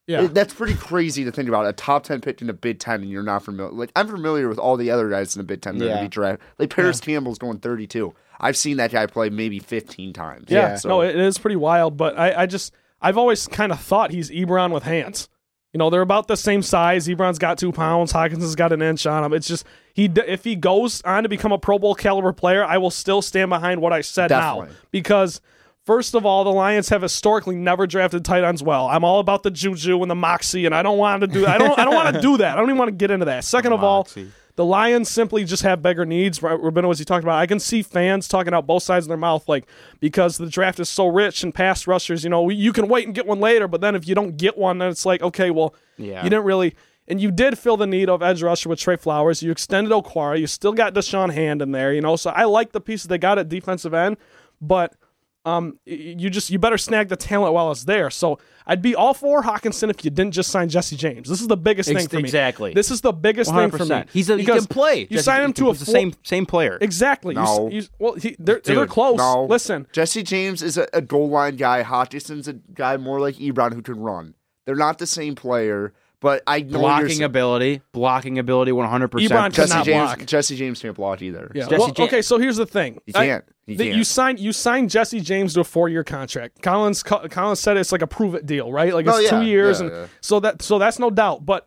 yeah. 0.06 0.22
it- 0.22 0.34
that's 0.34 0.54
pretty 0.54 0.74
crazy 0.74 1.24
to 1.24 1.32
think 1.32 1.48
about. 1.48 1.66
A 1.66 1.72
top 1.72 2.04
ten 2.04 2.20
pick 2.20 2.40
in 2.40 2.46
the 2.46 2.52
Big 2.52 2.78
Ten, 2.78 3.02
and 3.02 3.10
you're 3.10 3.24
not 3.24 3.44
familiar. 3.44 3.72
Like 3.72 3.90
I'm 3.96 4.06
familiar 4.06 4.48
with 4.48 4.58
all 4.58 4.76
the 4.76 4.92
other 4.92 5.10
guys 5.10 5.34
in 5.34 5.40
the 5.40 5.44
Big 5.44 5.62
Ten 5.62 5.78
that 5.78 5.84
Yeah. 5.84 5.94
yeah. 5.96 6.02
be 6.02 6.08
drafted. 6.08 6.46
Like 6.60 6.70
Parris 6.70 7.00
Campbell's 7.00 7.38
going 7.38 7.58
32. 7.58 8.14
I've 8.40 8.56
seen 8.56 8.76
that 8.76 8.92
guy 8.92 9.06
play 9.06 9.30
maybe 9.30 9.58
15 9.58 10.12
times. 10.12 10.46
Yeah, 10.48 10.76
So, 10.76 10.88
no, 10.88 11.00
it 11.02 11.16
is 11.16 11.38
pretty 11.38 11.56
wild. 11.56 11.96
But 11.96 12.18
I, 12.18 12.42
I 12.42 12.46
just, 12.46 12.72
I've 13.00 13.18
always 13.18 13.46
kind 13.48 13.72
of 13.72 13.80
thought 13.80 14.10
he's 14.10 14.30
Ebron 14.30 14.72
with 14.72 14.84
hands. 14.84 15.28
You 15.72 15.78
know, 15.78 15.90
they're 15.90 16.00
about 16.02 16.28
the 16.28 16.36
same 16.36 16.62
size. 16.62 17.08
Ebron's 17.08 17.38
got 17.38 17.58
two 17.58 17.72
pounds. 17.72 18.12
Hockenson's 18.12 18.54
got 18.54 18.72
an 18.72 18.80
inch 18.80 19.06
on 19.06 19.22
him. 19.22 19.32
It's 19.34 19.46
just 19.46 19.66
he 19.92 20.06
if 20.26 20.42
he 20.44 20.56
goes 20.56 21.02
on 21.02 21.24
to 21.24 21.28
become 21.28 21.52
a 21.52 21.58
Pro 21.58 21.78
Bowl 21.78 21.94
caliber 21.94 22.32
player, 22.32 22.64
I 22.64 22.78
will 22.78 22.90
still 22.90 23.20
stand 23.20 23.50
behind 23.50 23.82
what 23.82 23.92
I 23.92 24.00
said 24.00 24.30
now 24.30 24.60
because. 24.90 25.40
First 25.84 26.14
of 26.14 26.26
all, 26.26 26.44
the 26.44 26.50
Lions 26.50 26.90
have 26.90 27.00
historically 27.00 27.56
never 27.56 27.86
drafted 27.86 28.22
tight 28.22 28.44
ends 28.44 28.62
well. 28.62 28.88
I'm 28.88 29.04
all 29.04 29.20
about 29.20 29.42
the 29.42 29.50
juju 29.50 30.02
and 30.02 30.10
the 30.10 30.14
moxie, 30.14 30.66
and 30.66 30.74
I 30.74 30.82
don't 30.82 30.98
want 30.98 31.22
to 31.22 31.26
do. 31.26 31.46
I 31.46 31.56
don't. 31.56 31.78
I 31.78 31.86
don't 31.86 31.94
want 31.94 32.14
to 32.14 32.20
do 32.20 32.36
that. 32.36 32.52
I 32.52 32.60
don't 32.60 32.68
even 32.68 32.76
want 32.76 32.90
to 32.90 32.94
get 32.94 33.10
into 33.10 33.24
that. 33.24 33.42
Second 33.44 33.72
of 33.72 33.82
all, 33.82 34.00
Moxie. 34.00 34.30
The 34.58 34.64
Lions 34.64 35.08
simply 35.08 35.44
just 35.44 35.62
have 35.62 35.82
bigger 35.82 36.04
needs. 36.04 36.40
Rabino, 36.40 36.90
as 36.90 36.98
you 36.98 37.04
talked 37.04 37.22
about, 37.22 37.38
I 37.38 37.46
can 37.46 37.60
see 37.60 37.80
fans 37.80 38.26
talking 38.26 38.52
out 38.52 38.66
both 38.66 38.82
sides 38.82 39.06
of 39.06 39.08
their 39.08 39.16
mouth, 39.16 39.48
like 39.48 39.68
because 40.00 40.36
the 40.36 40.48
draft 40.48 40.80
is 40.80 40.88
so 40.88 41.06
rich 41.06 41.44
and 41.44 41.54
pass 41.54 41.86
rushers. 41.86 42.24
You 42.24 42.30
know, 42.30 42.48
you 42.48 42.72
can 42.72 42.88
wait 42.88 43.06
and 43.06 43.14
get 43.14 43.24
one 43.24 43.38
later, 43.38 43.68
but 43.68 43.80
then 43.80 43.94
if 43.94 44.08
you 44.08 44.16
don't 44.16 44.36
get 44.36 44.58
one, 44.58 44.78
then 44.78 44.88
it's 44.88 45.06
like, 45.06 45.22
okay, 45.22 45.52
well, 45.52 45.76
Yeah. 45.96 46.24
you 46.24 46.28
didn't 46.30 46.44
really. 46.44 46.74
And 47.06 47.20
you 47.20 47.30
did 47.30 47.56
fill 47.56 47.76
the 47.76 47.86
need 47.86 48.10
of 48.10 48.20
edge 48.20 48.42
rusher 48.42 48.68
with 48.68 48.80
Trey 48.80 48.96
Flowers. 48.96 49.44
You 49.44 49.52
extended 49.52 49.92
Okwara. 49.92 50.40
You 50.40 50.48
still 50.48 50.72
got 50.72 50.92
Da'Shawn 50.92 51.32
Hand 51.32 51.62
in 51.62 51.70
there. 51.70 51.92
You 51.92 52.00
know, 52.00 52.16
so 52.16 52.30
I 52.30 52.42
like 52.42 52.72
the 52.72 52.80
pieces 52.80 53.06
they 53.06 53.16
got 53.16 53.38
at 53.38 53.48
defensive 53.48 53.94
end, 53.94 54.16
but 54.60 54.92
um, 55.44 55.78
you 55.86 56.28
just 56.28 56.50
you 56.50 56.58
better 56.58 56.76
snag 56.78 57.08
the 57.08 57.16
talent 57.16 57.54
while 57.54 57.70
it's 57.70 57.84
there. 57.84 58.10
So 58.10 58.38
I'd 58.66 58.82
be 58.82 58.94
all 58.94 59.14
for 59.14 59.42
Hockenson 59.42 59.88
if 59.88 60.04
you 60.04 60.10
didn't 60.10 60.32
just 60.34 60.50
sign 60.50 60.68
Jesse 60.68 60.96
James. 60.96 61.28
This 61.28 61.40
is 61.40 61.48
the 61.48 61.56
biggest 61.56 61.88
Ex- 61.88 62.00
thing 62.00 62.08
for 62.08 62.16
me. 62.16 62.22
exactly. 62.22 62.74
This 62.74 62.90
is 62.90 63.00
the 63.00 63.12
biggest 63.12 63.50
thing 63.54 63.70
for 63.70 63.84
me. 63.86 64.04
He's 64.12 64.28
a, 64.28 64.36
he 64.36 64.44
can 64.44 64.66
play. 64.66 65.00
You 65.02 65.06
Just- 65.16 65.24
sign 65.24 65.42
him 65.42 65.52
to 65.54 65.70
a 65.70 65.72
the 65.72 65.84
four- 65.84 65.92
same 65.94 66.12
same 66.22 66.44
player. 66.44 66.76
Exactly. 66.80 67.34
No. 67.34 67.70
You, 67.70 67.84
well, 67.98 68.14
he, 68.14 68.36
they're, 68.38 68.60
they're 68.62 68.86
close. 68.86 69.16
No. 69.18 69.44
Listen, 69.46 69.86
Jesse 69.92 70.22
James 70.22 70.62
is 70.62 70.76
a, 70.76 70.86
a 70.92 71.00
goal 71.00 71.30
line 71.30 71.56
guy. 71.56 71.82
Hodgson's 71.82 72.48
a 72.48 72.52
guy 72.54 72.96
more 72.98 73.20
like 73.20 73.36
Ebron 73.36 73.72
who 73.72 73.80
can 73.82 74.00
run. 74.00 74.34
They're 74.66 74.76
not 74.76 74.98
the 74.98 75.06
same 75.06 75.34
player, 75.34 75.94
but 76.20 76.42
I 76.46 76.60
know 76.60 76.78
blocking 76.80 77.22
ability, 77.22 77.80
blocking 77.92 78.38
ability, 78.38 78.72
one 78.72 78.88
hundred 78.88 79.10
Ebron 79.12 79.52
percent. 79.52 79.54
Jesse 79.54 79.70
cannot 79.72 79.84
James. 79.86 80.02
block. 80.16 80.26
Jesse 80.26 80.56
James 80.56 80.82
can't 80.82 80.96
block 80.96 81.22
either. 81.22 81.50
yeah. 81.54 81.64
Jesse 81.64 81.76
Well, 81.78 81.88
James- 81.90 82.08
okay, 82.08 82.22
so 82.22 82.38
here's 82.38 82.56
the 82.56 82.66
thing. 82.66 83.00
He 83.06 83.14
I- 83.14 83.26
can't. 83.26 83.44
He 83.66 83.76
that 83.76 83.84
can't. 83.84 83.96
you 83.96 84.04
signed 84.04 84.40
you 84.40 84.52
signed 84.52 84.88
Jesse 84.90 85.20
James 85.20 85.52
to 85.54 85.60
a 85.60 85.64
four 85.64 85.88
year 85.90 86.02
contract. 86.02 86.62
Collins 86.62 87.02
Co- 87.02 87.28
Collins 87.28 87.60
said 87.60 87.76
it's 87.76 87.92
like 87.92 88.02
a 88.02 88.06
prove 88.06 88.34
it 88.34 88.46
deal, 88.46 88.72
right? 88.72 88.94
Like 88.94 89.06
it's 89.06 89.14
Oh, 89.14 89.18
yeah. 89.20 89.30
two 89.30 89.42
years, 89.42 89.80
Yeah, 89.80 89.86
and 89.86 89.94
yeah. 89.96 90.06
so 90.22 90.40
that 90.40 90.62
so 90.62 90.78
that's 90.78 90.98
no 90.98 91.10
doubt. 91.10 91.44
But 91.44 91.66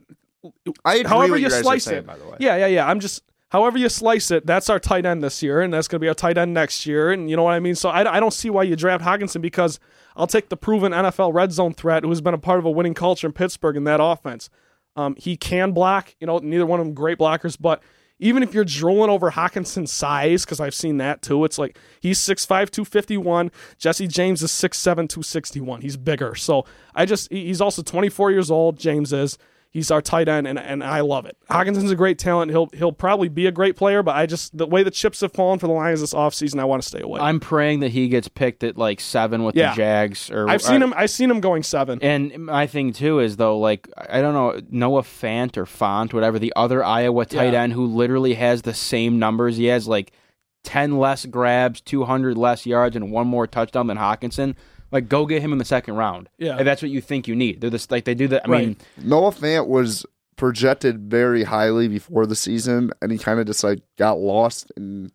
I 0.84 0.96
agree 0.96 1.10
however 1.10 1.32
what 1.34 1.40
you 1.40 1.46
you 1.46 1.50
guys 1.52 1.60
are 1.60 1.64
slice 1.64 1.84
saying, 1.84 2.00
it. 2.00 2.08
by 2.08 2.18
the 2.18 2.26
way. 2.26 2.38
Yeah, 2.40 2.56
yeah, 2.58 2.66
yeah. 2.66 2.88
I'm 2.88 3.00
just 3.00 3.22
however 3.50 3.78
you 3.78 3.88
slice 3.90 4.32
it. 4.32 4.48
That's 4.48 4.70
our 4.70 4.80
tight 4.80 5.06
end 5.06 5.24
this 5.24 5.44
year, 5.44 5.62
and 5.62 5.72
that's 5.72 5.88
going 5.88 6.00
to 6.00 6.04
be 6.04 6.08
our 6.08 6.16
tight 6.16 6.38
end 6.40 6.54
next 6.54 6.88
year, 6.88 7.12
and 7.12 7.30
you 7.30 7.36
know 7.36 7.44
what 7.44 7.54
I 7.54 7.60
mean. 7.60 7.76
So 7.76 7.90
I, 7.90 8.16
I 8.16 8.20
don't 8.20 8.34
see 8.34 8.50
why 8.50 8.64
you 8.64 8.76
draft 8.76 9.04
Hockenson 9.04 9.40
because 9.42 9.80
I'll 10.16 10.28
take 10.28 10.50
the 10.50 10.58
proven 10.58 10.92
NFL 10.92 11.34
red 11.34 11.52
zone 11.52 11.74
threat 11.74 12.04
who's 12.04 12.22
been 12.22 12.34
a 12.34 12.40
part 12.40 12.60
of 12.60 12.66
a 12.66 12.72
winning 12.72 12.94
culture 12.94 13.28
in 13.28 13.34
Pittsburgh 13.34 13.76
in 13.76 13.84
that 13.86 14.00
offense. 14.02 14.50
Um, 14.96 15.16
he 15.18 15.38
can 15.38 15.72
block. 15.72 16.16
You 16.20 16.28
know, 16.28 16.40
neither 16.40 16.66
one 16.66 16.80
of 16.80 16.86
them 16.86 16.94
great 16.94 17.18
blockers, 17.18 17.58
but 17.60 17.82
even 18.22 18.44
if 18.44 18.54
you're 18.54 18.64
drooling 18.64 19.10
over 19.10 19.32
Hockenson's 19.32 19.92
size, 19.92 20.46
because 20.46 20.60
I've 20.60 20.76
seen 20.76 20.98
that 20.98 21.24
too, 21.24 21.44
it's 21.44 21.58
like 21.58 21.78
he's 22.00 22.20
6'5, 22.20 22.70
251. 22.70 23.52
Jesse 23.80 24.08
James 24.08 24.44
is 24.44 24.52
6'7, 24.52 24.84
261. 25.10 25.82
He's 25.82 25.98
bigger. 25.98 26.36
So 26.36 26.66
I 26.94 27.06
just, 27.06 27.32
he's 27.32 27.62
also 27.62 27.82
24 27.82 28.32
years 28.32 28.52
old, 28.52 28.78
James 28.78 29.12
is. 29.12 29.40
He's 29.74 29.90
our 29.90 30.02
tight 30.02 30.28
end, 30.28 30.48
and, 30.48 30.60
and 30.60 30.84
I 30.84 31.00
love 31.00 31.26
it. 31.26 31.38
Hockenson's 31.50 31.92
a 31.92 31.96
great 31.96 32.20
talent. 32.20 32.52
He'll 32.52 32.68
he'll 32.74 32.92
probably 32.92 33.30
be 33.30 33.48
a 33.48 33.54
great 33.54 33.78
player, 33.78 34.04
but 34.04 34.18
I 34.18 34.26
just, 34.26 34.58
the 34.58 34.68
way 34.68 34.84
the 34.84 34.92
chips 34.92 35.22
have 35.22 35.32
fallen 35.32 35.60
for 35.60 35.68
the 35.68 35.72
Lions 35.74 36.02
this 36.02 36.14
offseason, 36.14 36.60
I 36.60 36.66
want 36.66 36.82
to 36.84 36.88
stay 36.90 37.00
away. 37.00 37.22
I'm 37.22 37.40
praying 37.40 37.80
that 37.80 37.92
he 37.92 38.10
gets 38.10 38.28
picked 38.28 38.66
at 38.66 38.78
like 38.78 39.00
seven 39.00 39.46
with 39.46 39.56
Yeah. 39.56 39.70
the 39.70 39.78
Jags. 39.78 40.30
Or 40.30 40.50
I've 40.50 40.62
seen 40.62 40.82
him, 40.82 40.94
I've 40.98 41.10
seen 41.10 41.32
him 41.32 41.40
going 41.40 41.64
seven. 41.64 42.00
And 42.02 42.38
my 42.48 42.68
thing 42.68 42.92
too 42.92 43.20
is 43.22 43.38
though, 43.38 43.58
like 43.58 43.88
I 43.96 44.20
don't 44.22 44.34
know 44.34 44.60
Noah 44.70 45.04
Fant 45.04 45.56
or 45.56 45.66
Font, 45.66 46.14
whatever 46.14 46.38
the 46.38 46.52
other 46.58 46.84
Iowa 46.84 47.26
tight 47.26 47.54
Yeah. 47.54 47.62
end 47.62 47.72
who 47.72 47.86
literally 47.86 48.34
has 48.34 48.64
the 48.64 48.74
same 48.74 49.20
numbers. 49.20 49.56
He 49.56 49.68
has 49.68 49.88
like 49.88 50.12
ten 50.66 50.98
less 51.00 51.26
grabs, 51.26 51.80
two 51.80 52.04
hundred 52.04 52.38
less 52.38 52.66
yards, 52.66 52.98
and 52.98 53.10
one 53.10 53.26
more 53.28 53.48
touchdown 53.48 53.88
than 53.88 53.98
Hockenson. 53.98 54.56
Like, 54.92 55.08
go 55.10 55.26
get 55.26 55.42
him 55.42 55.52
in 55.52 55.58
the 55.58 55.66
second 55.66 55.96
round. 55.96 56.30
Yeah. 56.38 56.58
if 56.60 56.66
that's 56.66 56.82
what 56.82 56.92
you 56.92 57.02
think 57.02 57.28
you 57.28 57.36
need. 57.36 57.62
They're 57.62 57.70
this 57.70 57.90
like 57.90 58.06
they 58.06 58.14
do 58.16 58.28
that. 58.30 58.48
I 58.48 58.52
Right. 58.52 58.68
mean, 58.68 58.78
Noah 59.02 59.32
Fant 59.32 59.68
was 59.68 60.06
projected 60.36 61.00
very 61.10 61.44
highly 61.44 61.88
before 61.88 62.26
the 62.26 62.36
season, 62.36 62.92
and 63.02 63.12
he 63.12 63.18
kind 63.18 63.40
of 63.40 63.46
just 63.46 63.64
like 63.64 63.82
got 63.98 64.18
lost 64.20 64.72
in 64.76 65.12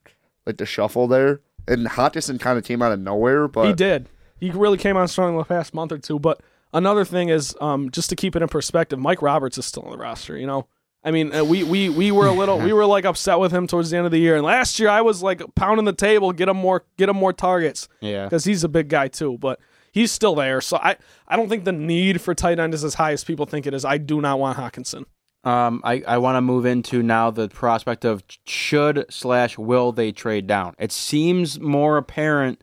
like 0.46 0.56
the 0.58 0.66
shuffle 0.66 1.06
there. 1.08 1.40
And 1.68 1.86
Hockenson 1.86 2.38
kind 2.38 2.56
of 2.58 2.64
came 2.64 2.80
out 2.80 2.92
of 2.92 3.00
nowhere, 3.00 3.48
but 3.48 3.66
he 3.66 3.72
did. 3.72 4.08
He 4.38 4.50
really 4.50 4.78
came 4.78 4.96
on 4.96 5.08
strong 5.08 5.32
in 5.32 5.38
the 5.38 5.44
past 5.44 5.74
month 5.74 5.90
or 5.92 5.98
two. 5.98 6.18
But 6.20 6.40
another 6.72 7.04
thing 7.04 7.28
is, 7.28 7.56
um, 7.60 7.90
just 7.90 8.08
to 8.10 8.16
keep 8.16 8.36
it 8.36 8.42
in 8.42 8.48
perspective, 8.48 8.98
Mike 8.98 9.20
Roberts 9.20 9.58
is 9.58 9.66
still 9.66 9.82
on 9.82 9.90
the 9.90 9.98
roster. 9.98 10.36
You 10.38 10.46
know, 10.46 10.68
I 11.06 11.12
mean, 11.12 11.32
uh, 11.32 11.44
we 11.44 11.62
we 11.62 11.88
we 11.88 12.10
were 12.10 12.26
a 12.26 12.32
little 12.32 12.58
we 12.58 12.72
were 12.72 12.84
like 12.84 13.04
upset 13.04 13.38
with 13.38 13.52
him 13.52 13.68
towards 13.68 13.90
the 13.90 13.96
end 13.96 14.06
of 14.06 14.12
the 14.12 14.18
year, 14.18 14.34
and 14.34 14.44
last 14.44 14.80
year 14.80 14.88
I 14.88 15.02
was 15.02 15.22
like 15.22 15.40
pounding 15.54 15.84
the 15.84 15.92
table, 15.92 16.32
get 16.32 16.48
him 16.48 16.56
more 16.56 16.84
get 16.98 17.08
him 17.08 17.16
more 17.16 17.32
targets 17.32 17.88
yeah. 18.00 18.24
because 18.24 18.44
he's 18.44 18.64
a 18.64 18.68
big 18.68 18.88
guy 18.88 19.06
too. 19.06 19.38
But 19.38 19.60
he's 19.92 20.10
still 20.10 20.34
there, 20.34 20.60
so 20.60 20.78
I 20.78 20.96
I 21.28 21.36
don't 21.36 21.48
think 21.48 21.64
the 21.64 21.70
need 21.70 22.20
for 22.20 22.34
tight 22.34 22.58
end 22.58 22.74
is 22.74 22.82
as 22.82 22.94
high 22.94 23.12
as 23.12 23.22
people 23.22 23.46
think 23.46 23.68
it 23.68 23.72
is. 23.72 23.84
I 23.84 23.98
do 23.98 24.20
not 24.20 24.40
want 24.40 24.58
Hockenson. 24.58 25.04
Um, 25.44 25.80
I, 25.84 26.02
I 26.08 26.18
want 26.18 26.34
to 26.34 26.40
move 26.40 26.66
into 26.66 27.04
now 27.04 27.30
the 27.30 27.48
prospect 27.48 28.04
of 28.04 28.24
should 28.46 29.06
slash 29.08 29.56
will 29.56 29.92
they 29.92 30.10
trade 30.10 30.48
down. 30.48 30.74
It 30.76 30.90
seems 30.90 31.60
more 31.60 31.98
apparent 31.98 32.60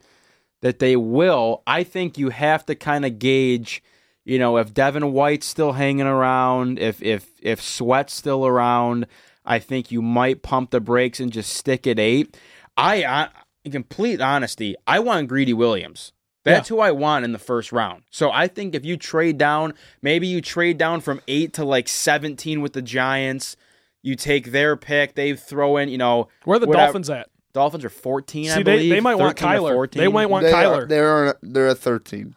that 0.59 0.79
they 0.79 0.97
will. 0.97 1.63
I 1.65 1.85
think 1.85 2.17
you 2.17 2.27
have 2.27 2.65
to 2.65 2.75
kind 2.75 3.05
of 3.05 3.19
gauge, 3.19 3.81
you 4.26 4.39
know, 4.39 4.57
if 4.57 4.74
Devin 4.74 5.11
White's 5.13 5.45
still 5.47 5.74
hanging 5.74 6.07
around, 6.07 6.80
if 6.80 7.01
if 7.01 7.28
if 7.41 7.61
Sweat's 7.61 8.13
still 8.13 8.45
around. 8.45 9.07
I 9.45 9.59
think 9.59 9.91
you 9.91 10.01
might 10.01 10.41
pump 10.41 10.71
the 10.71 10.80
brakes 10.80 11.19
and 11.19 11.30
just 11.30 11.51
stick 11.51 11.86
at 11.86 11.99
eight. 11.99 12.38
I, 12.78 13.03
I 13.03 13.28
in 13.65 13.74
complete 13.74 14.21
honesty, 14.21 14.74
I 14.88 14.99
want 14.99 15.28
Greedy 15.28 15.51
Williams. 15.53 16.13
That's 16.45 16.69
who 16.69 16.80
I 16.80 16.91
want 16.91 17.26
in 17.26 17.34
the 17.34 17.39
first 17.39 17.74
round. 17.74 18.03
So 18.09 18.32
I 18.32 18.47
think 18.47 18.74
if 18.74 18.86
you 18.86 18.95
trade 18.95 19.38
down, 19.38 19.74
maybe 20.01 20.28
you 20.28 20.39
trade 20.39 20.78
down 20.78 21.01
from 21.01 21.19
eight 21.28 21.51
to 21.55 21.65
like 21.65 21.89
17 21.89 22.61
with 22.61 22.71
the 22.71 22.82
Giants. 22.82 23.57
You 24.01 24.15
take 24.15 24.51
their 24.53 24.78
pick. 24.78 25.15
They 25.15 25.36
throw 25.36 25.76
in, 25.76 25.89
you 25.89 25.97
know, 25.97 26.30
Where 26.45 26.55
are 26.55 26.59
the 26.59 26.67
whatever- 26.67 26.86
Dolphins 26.86 27.09
at? 27.09 27.28
Dolphins 27.53 27.84
are 27.84 27.89
14, 27.89 28.45
I 28.49 28.53
See, 28.55 28.63
they, 28.63 28.76
believe. 28.78 28.89
they 28.91 28.99
might 29.01 29.15
want 29.15 29.38
13 29.38 29.59
Kyler. 29.61 29.91
They 29.91 30.07
might 30.07 30.26
want 30.28 30.45
they 30.45 30.53
Kyler. 30.53 30.84
are 30.84 30.86
they're 30.88 31.36
they're 31.41 31.67
at 31.67 31.80
thirteen. 31.80 32.36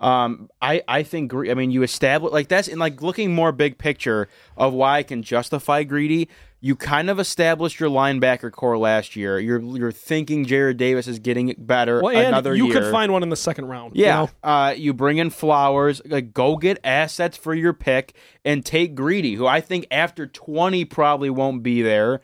Um, 0.00 0.48
I 0.62 0.82
I 0.88 1.02
think 1.02 1.30
Gre- 1.30 1.50
I 1.50 1.54
mean 1.54 1.70
you 1.70 1.82
establish 1.82 2.32
like 2.32 2.48
that's 2.48 2.68
in 2.68 2.78
like 2.78 3.02
looking 3.02 3.34
more 3.34 3.52
big 3.52 3.76
picture 3.76 4.28
of 4.56 4.72
why 4.72 4.98
I 4.98 5.02
can 5.02 5.22
justify 5.22 5.82
greedy. 5.84 6.28
You 6.62 6.76
kind 6.76 7.08
of 7.08 7.18
established 7.18 7.80
your 7.80 7.88
linebacker 7.90 8.50
core 8.52 8.76
last 8.78 9.14
year. 9.16 9.38
You're 9.38 9.60
you're 9.60 9.92
thinking 9.92 10.46
Jarrad 10.46 10.78
Davis 10.78 11.06
is 11.06 11.18
getting 11.18 11.54
better 11.58 12.02
well, 12.02 12.16
and 12.16 12.28
another 12.28 12.54
you 12.54 12.66
year. 12.66 12.80
could 12.80 12.90
find 12.90 13.12
one 13.12 13.22
in 13.22 13.28
the 13.28 13.36
second 13.36 13.66
round. 13.66 13.94
you 13.96 14.04
Yeah, 14.04 14.16
know? 14.16 14.30
uh, 14.42 14.74
you 14.76 14.92
bring 14.94 15.18
in 15.18 15.28
Flowers, 15.30 16.00
like 16.06 16.32
go 16.34 16.56
get 16.56 16.78
assets 16.84 17.36
for 17.36 17.54
your 17.54 17.72
pick, 17.74 18.14
and 18.44 18.64
take 18.64 18.94
Greedy, 18.94 19.34
who 19.34 19.46
I 19.46 19.60
think 19.60 19.86
after 19.90 20.26
twenty 20.26 20.84
probably 20.86 21.30
won't 21.30 21.62
be 21.62 21.82
there. 21.82 22.20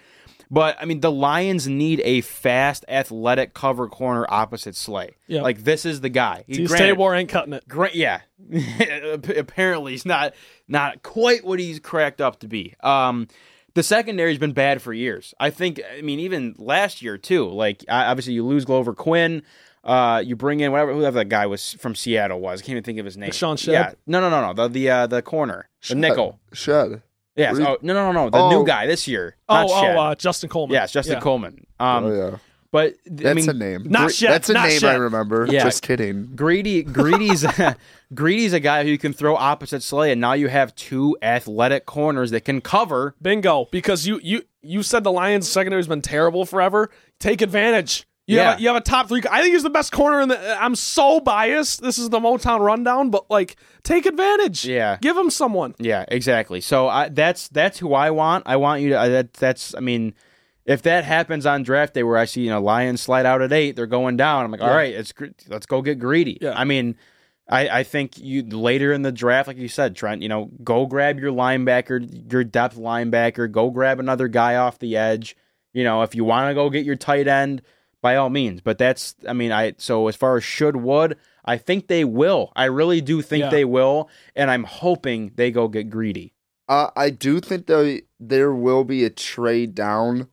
But 0.51 0.77
I 0.81 0.85
mean, 0.85 1.01
the 1.01 1.11
Lions 1.11 1.67
need 1.67 2.01
a 2.05 2.21
fast, 2.21 2.85
athletic 2.89 3.53
cover 3.55 3.89
corner 3.89 4.25
opposite 4.29 4.77
Slay. 4.77 5.17
Yeah. 5.27 5.43
like 5.43 5.65
this 5.65 5.85
is 5.85 6.01
the 6.01 6.09
guy. 6.09 6.45
He- 6.47 6.55
Steve 6.55 6.69
granted- 6.69 6.87
Tabor 6.87 7.15
ain't 7.15 7.29
cutting 7.29 7.53
it. 7.53 7.67
Great, 7.69 7.95
yeah. 7.95 8.21
Apparently, 9.37 9.93
he's 9.93 10.07
not 10.07 10.35
not 10.69 11.03
quite 11.03 11.45
what 11.45 11.59
he's 11.59 11.81
cracked 11.81 12.21
up 12.21 12.41
to 12.41 12.49
be. 12.49 12.75
Um, 12.81 13.29
the 13.75 13.83
secondary's 13.83 14.39
been 14.39 14.53
bad 14.53 14.81
for 14.83 14.93
years. 14.93 15.35
I 15.39 15.51
think. 15.51 15.81
I 15.97 16.01
mean, 16.03 16.21
even 16.21 16.55
last 16.59 17.03
year 17.03 17.19
too. 17.19 17.49
Like, 17.49 17.85
obviously, 17.89 18.33
you 18.35 18.45
lose 18.45 18.65
Glover 18.65 18.95
Quin. 18.95 19.43
Uh, 19.85 20.21
you 20.25 20.35
bring 20.35 20.61
in 20.61 20.73
whatever 20.73 20.93
whoever 20.93 21.19
that 21.19 21.29
guy 21.29 21.47
was 21.47 21.75
from 21.75 21.95
Seattle 21.95 22.41
was. 22.41 22.61
I 22.61 22.63
can't 22.63 22.71
even 22.71 22.83
think 22.83 22.99
of 22.99 23.05
his 23.05 23.17
name. 23.17 23.31
Sean 23.31 23.57
Shedd? 23.57 23.73
Yeah. 23.73 23.93
No, 24.07 24.21
no, 24.21 24.31
no, 24.31 24.47
no. 24.47 24.53
The 24.53 24.69
the 24.69 24.91
uh, 24.91 25.07
the 25.07 25.23
corner, 25.23 25.69
the 25.89 25.95
nickel. 25.95 26.41
Shed. 26.53 27.03
Yes. 27.37 27.57
Reed- 27.57 27.67
Oh, 27.67 27.77
no, 27.83 27.93
no, 27.95 28.13
no, 28.13 28.25
no. 28.25 28.31
The 28.31 28.39
Oh. 28.39 28.51
new 28.51 28.67
guy 28.67 28.87
this 28.87 29.07
year. 29.07 29.37
Oh, 29.49 29.55
Not 29.55 29.67
oh, 29.71 29.81
Shedd. 29.83 29.97
uh, 29.97 30.15
Justin 30.15 30.49
Coleman. 30.49 30.75
yes, 30.75 30.93
Justin 30.93 31.15
Yeah. 31.17 31.21
Coleman. 31.21 31.67
Um, 31.79 32.05
oh 32.05 32.15
yeah, 32.31 32.37
but 32.73 32.95
th- 33.05 33.21
that's 33.21 33.29
I 33.29 33.35
mean, 33.35 33.51
a 33.51 33.53
name. 33.79 33.91
Not 33.91 34.07
Gre- 34.09 34.13
Shed, 34.13 34.31
That's 34.33 34.51
a 34.51 34.53
not 34.55 34.69
name 34.69 34.85
I 34.85 34.95
remember. 34.95 35.47
Yeah. 35.51 35.63
Just 35.65 35.83
kidding. 35.83 36.31
Greedy, 36.35 36.83
greedy's, 36.83 37.45
greedy's 38.15 38.53
a 38.53 38.61
guy 38.61 38.85
who 38.85 38.91
you 38.91 38.99
can 38.99 39.13
throw 39.13 39.37
opposite 39.37 39.83
Slay, 39.83 40.13
and 40.13 40.21
now 40.21 40.33
you 40.33 40.49
have 40.49 40.75
two 40.75 41.17
athletic 41.23 41.87
corners 41.87 42.31
that 42.31 42.45
can 42.45 42.61
cover. 42.61 43.15
Bingo. 43.21 43.67
Because 43.71 44.07
you 44.07 44.19
you 44.23 44.43
you 44.63 44.83
said 44.83 45.05
the 45.05 45.13
Lions 45.13 45.49
secondary's 45.49 45.87
been 45.87 46.03
terrible 46.03 46.45
forever. 46.47 46.91
Take 47.21 47.41
advantage. 47.43 48.07
You 48.27 48.37
Yeah. 48.39 48.51
have 48.51 48.59
a, 48.59 48.63
you 48.63 48.69
have 48.69 48.77
a 48.77 48.81
top 48.81 49.09
three. 49.09 49.23
I 49.31 49.41
think 49.41 49.53
he's 49.55 49.63
the 49.63 49.71
best 49.71 49.93
corner 49.93 50.21
in 50.21 50.29
the. 50.29 50.63
I'm 50.63 50.75
so 50.75 51.21
biased. 51.21 51.81
This 51.83 51.99
is 51.99 52.11
the 52.11 52.19
Motown 52.19 52.61
rundown, 52.61 53.11
but 53.11 53.31
like, 53.31 53.57
take 53.85 54.05
advantage. 54.07 54.65
Yeah. 54.65 54.99
give 55.01 55.17
him 55.17 55.31
someone. 55.31 55.75
Yeah, 55.79 56.05
exactly. 56.09 56.61
So 56.61 56.89
I, 56.89 57.09
that's 57.09 57.49
that's 57.49 57.79
who 57.79 57.95
I 57.95 58.11
want. 58.11 58.45
I 58.47 58.57
want 58.57 58.83
you 58.83 58.91
to. 58.91 58.99
I, 58.99 59.09
that, 59.09 59.33
that's. 59.35 59.75
I 59.77 59.81
mean, 59.81 60.15
if 60.65 60.83
that 60.83 61.05
happens 61.05 61.47
on 61.47 61.63
draft 61.63 61.95
day 61.95 62.03
where 62.03 62.17
I 62.19 62.25
see 62.25 62.41
you 62.43 62.51
know 62.51 62.61
Lions 62.61 63.01
slide 63.01 63.27
out 63.27 63.43
at 63.43 63.53
eight, 63.53 63.77
they're 63.77 63.87
going 63.87 64.17
down. 64.17 64.45
I'm 64.45 64.51
like, 64.51 64.61
all 64.61 64.69
Yeah. 64.71 64.75
right, 64.75 64.95
it's 64.95 65.13
let's 65.49 65.67
go 65.67 65.81
get 65.83 65.99
greedy. 65.99 66.39
Yeah. 66.41 66.59
I 66.59 66.65
mean. 66.65 66.97
I, 67.49 67.69
I 67.69 67.83
think 67.85 68.19
you 68.19 68.43
later 68.43 68.93
in 68.93 69.03
the 69.03 69.13
draft, 69.13 69.47
like 69.47 69.57
you 69.57 69.69
said, 69.69 69.95
Trent, 69.95 70.21
you 70.21 70.29
know, 70.29 70.51
go 70.65 70.85
grab 70.85 71.21
your 71.21 71.31
linebacker, 71.31 72.33
your 72.33 72.43
depth 72.43 72.77
linebacker, 72.77 73.49
go 73.49 73.71
grab 73.71 74.01
another 74.01 74.27
guy 74.27 74.57
off 74.57 74.81
the 74.81 74.97
edge. 74.97 75.37
You 75.73 75.85
know, 75.85 76.03
if 76.03 76.17
you 76.17 76.25
want 76.25 76.51
to 76.51 76.55
go 76.55 76.71
get 76.71 76.85
your 76.85 76.97
tight 76.97 77.29
end, 77.29 77.63
by 78.03 78.17
all 78.17 78.31
means. 78.31 78.61
But 78.61 78.79
that's, 78.79 79.15
I 79.29 79.33
mean, 79.33 79.53
I 79.53 79.75
so 79.79 80.09
as 80.09 80.17
far 80.17 80.37
as 80.37 80.45
should 80.45 80.77
would, 80.77 81.17
I 81.45 81.57
think 81.59 81.87
they 81.89 82.05
will. 82.05 82.53
I 82.57 82.65
really 82.65 83.01
do 83.01 83.23
think 83.23 83.43
Yeah. 83.43 83.51
they 83.51 83.65
will, 83.65 84.09
and 84.35 84.51
I'm 84.51 84.65
hoping 84.65 85.33
they 85.37 85.51
go 85.51 85.69
get 85.69 85.91
greedy. 85.91 86.35
Uh, 86.69 86.91
I 86.97 87.11
do 87.11 87.41
think 87.41 87.67
that 87.67 88.03
there 88.19 88.53
will 88.53 88.83
be 88.85 89.05
a 89.05 89.11
trade 89.11 89.75
down. 89.75 90.29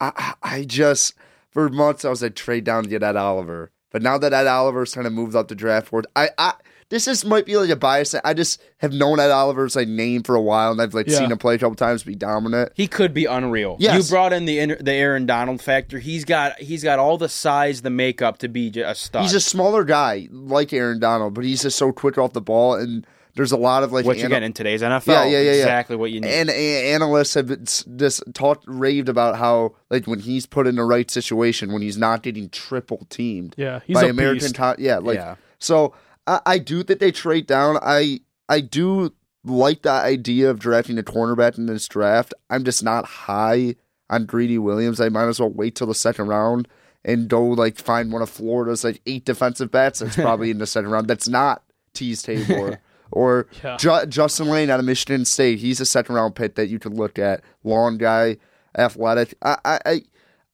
I 0.00 0.12
I 0.42 0.56
I 0.58 0.64
just 0.64 1.14
for 1.50 1.68
months 1.68 2.04
I 2.04 2.10
was 2.10 2.22
like 2.22 2.34
trade 2.34 2.64
down 2.64 2.84
to 2.84 2.88
get 2.88 3.02
Ed 3.02 3.16
Oliver, 3.16 3.70
but 3.90 4.02
now 4.02 4.16
that 4.18 4.32
Ed 4.32 4.46
Oliver's 4.46 4.94
kind 4.94 5.06
of 5.06 5.12
moved 5.12 5.34
up 5.36 5.48
the 5.48 5.54
draft 5.54 5.90
board, 5.90 6.06
I 6.16 6.30
I 6.38 6.54
this 6.88 7.08
is 7.08 7.24
might 7.24 7.46
be 7.46 7.56
like 7.56 7.70
a 7.70 7.76
bias. 7.76 8.14
I 8.24 8.32
just 8.34 8.60
have 8.78 8.92
known 8.92 9.18
Ed 9.18 9.30
Oliver's 9.30 9.74
like 9.74 9.88
name 9.88 10.22
for 10.22 10.34
a 10.34 10.40
while, 10.40 10.70
and 10.72 10.80
I've 10.80 10.94
like 10.94 11.08
Yeah. 11.08 11.18
seen 11.18 11.32
him 11.32 11.38
play 11.38 11.54
a 11.54 11.58
couple 11.58 11.74
times 11.74 12.02
be 12.04 12.14
dominant. 12.14 12.72
He 12.74 12.86
could 12.86 13.12
be 13.12 13.24
unreal. 13.24 13.76
Yes. 13.80 14.04
You 14.08 14.10
brought 14.14 14.32
in 14.32 14.44
the 14.44 14.58
inter- 14.58 14.78
the 14.80 14.92
Aaron 14.92 15.26
Donald 15.26 15.60
factor. 15.60 15.98
He's 15.98 16.24
got 16.24 16.58
he's 16.60 16.82
got 16.84 16.98
all 16.98 17.18
the 17.18 17.28
size, 17.28 17.82
the 17.82 17.90
makeup 17.90 18.38
to 18.38 18.48
be 18.48 18.70
j- 18.70 18.82
a 18.82 18.94
stud. 18.94 19.22
He's 19.22 19.34
a 19.34 19.40
smaller 19.40 19.84
guy 19.84 20.28
like 20.30 20.72
Aaron 20.72 21.00
Donald, 21.00 21.34
but 21.34 21.44
he's 21.44 21.62
just 21.62 21.76
so 21.76 21.92
quick 21.92 22.18
off 22.18 22.32
the 22.32 22.40
ball, 22.40 22.74
and 22.74 23.06
there's 23.34 23.52
a 23.52 23.56
lot 23.58 23.82
of 23.82 23.92
like 23.92 24.06
what 24.06 24.16
you 24.16 24.24
ana- 24.24 24.36
get 24.36 24.42
in 24.44 24.52
today's 24.54 24.80
NFL. 24.80 25.06
Yeah, 25.12 25.24
yeah, 25.24 25.38
yeah, 25.40 25.42
yeah. 25.52 25.58
Exactly 25.58 25.96
what 25.96 26.10
you 26.10 26.20
need. 26.20 26.30
And 26.30 26.48
a- 26.48 26.92
analysts 26.94 27.34
have 27.34 27.48
been 27.48 27.62
s- 27.62 27.84
just 27.96 28.22
talked 28.32 28.64
raved 28.66 29.08
about 29.10 29.36
how 29.36 29.74
like 29.90 30.06
when 30.06 30.20
he's 30.20 30.46
put 30.46 30.66
in 30.66 30.76
the 30.76 30.84
right 30.84 31.10
situation, 31.10 31.72
when 31.72 31.82
he's 31.82 31.98
not 31.98 32.22
getting 32.22 32.48
triple 32.48 33.06
teamed 33.10 33.54
Yeah, 33.58 33.80
he's 33.86 33.94
by 33.94 34.04
a 34.04 34.10
American 34.10 34.38
beast. 34.44 34.54
top. 34.54 34.76
Yeah, 34.78 34.98
like 34.98 35.16
Yeah. 35.16 35.34
so. 35.58 35.92
I, 36.26 36.40
I 36.46 36.58
do 36.58 36.82
think 36.82 37.00
they 37.00 37.12
trade 37.12 37.46
down. 37.46 37.78
I 37.82 38.20
I 38.48 38.60
do 38.60 39.12
like 39.44 39.82
the 39.82 39.90
idea 39.90 40.50
of 40.50 40.58
drafting 40.58 40.98
a 40.98 41.02
cornerback 41.02 41.56
in 41.58 41.66
this 41.66 41.86
draft. 41.88 42.34
I'm 42.50 42.64
just 42.64 42.82
not 42.82 43.04
high 43.04 43.76
on 44.10 44.26
Greedy 44.26 44.58
Williams. 44.58 45.00
I 45.00 45.08
might 45.08 45.26
as 45.28 45.40
well 45.40 45.50
wait 45.50 45.74
till 45.76 45.86
the 45.86 45.94
second 45.94 46.26
round 46.28 46.68
and 47.04 47.28
go 47.28 47.44
like 47.44 47.78
find 47.78 48.12
one 48.12 48.22
of 48.22 48.30
Florida's 48.30 48.82
like 48.84 49.00
eight 49.06 49.24
defensive 49.24 49.70
backs. 49.70 50.00
That's 50.00 50.16
probably 50.26 50.50
in 50.50 50.58
the 50.58 50.66
second 50.66 50.90
round. 50.90 51.08
That's 51.08 51.28
not 51.28 51.62
Teez 51.94 52.24
Tabor 52.24 52.80
Or 53.12 53.46
Yeah. 53.62 53.76
Ju- 53.76 54.06
Justin 54.08 54.48
Layne 54.48 54.68
out 54.68 54.80
of 54.80 54.84
Michigan 54.86 55.24
State. 55.24 55.60
He's 55.60 55.80
a 55.80 55.86
second 55.86 56.16
round 56.16 56.34
pick 56.34 56.56
that 56.56 56.66
you 56.68 56.80
could 56.80 56.92
look 56.94 57.20
at. 57.20 57.42
Long 57.62 57.98
guy, 57.98 58.38
athletic. 58.76 59.34
I, 59.42 59.56
I, 59.64 59.80
I, 59.86 60.00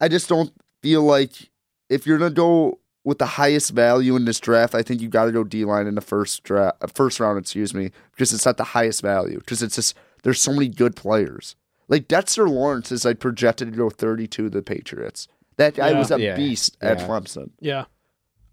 I 0.02 0.08
just 0.08 0.28
don't 0.28 0.52
feel 0.82 1.02
like 1.02 1.50
if 1.88 2.06
you're 2.06 2.18
gonna 2.18 2.30
go 2.30 2.78
with 3.05 3.18
the 3.18 3.26
highest 3.26 3.70
value 3.72 4.14
in 4.16 4.24
this 4.24 4.38
draft, 4.40 4.74
I 4.74 4.82
think 4.82 5.00
you 5.00 5.09
got 5.09 5.24
to 5.26 5.32
go 5.32 5.44
D 5.44 5.64
line 5.64 5.86
in 5.86 5.94
the 5.94 6.00
first 6.00 6.42
draft, 6.44 6.76
uh, 6.82 6.86
first 6.86 7.18
round. 7.20 7.38
Excuse 7.38 7.74
me, 7.74 7.90
because 8.12 8.32
it's 8.32 8.46
not 8.46 8.57
the 8.57 8.64
highest 8.64 9.03
value. 9.03 9.38
Because 9.38 9.62
it's 9.62 9.74
just 9.76 9.96
there's 10.22 10.40
so 10.40 10.53
many 10.53 10.68
good 10.68 10.94
players. 10.96 11.57
Like 11.88 12.09
Dexter 12.09 12.48
Lawrence 12.48 12.92
is 12.92 13.05
like 13.05 13.18
projected 13.18 13.72
to 13.72 13.76
go 13.76 13.90
32 13.90 14.44
to 14.44 14.48
the 14.50 14.62
Patriots. 14.62 15.28
That 15.57 15.74
guy 15.74 15.90
Yeah. 15.90 15.98
was 15.98 16.11
a 16.11 16.20
Yeah. 16.20 16.36
beast 16.36 16.76
at 16.80 16.98
Yeah. 17.00 17.07
Clemson. 17.07 17.50
Yeah. 17.61 17.84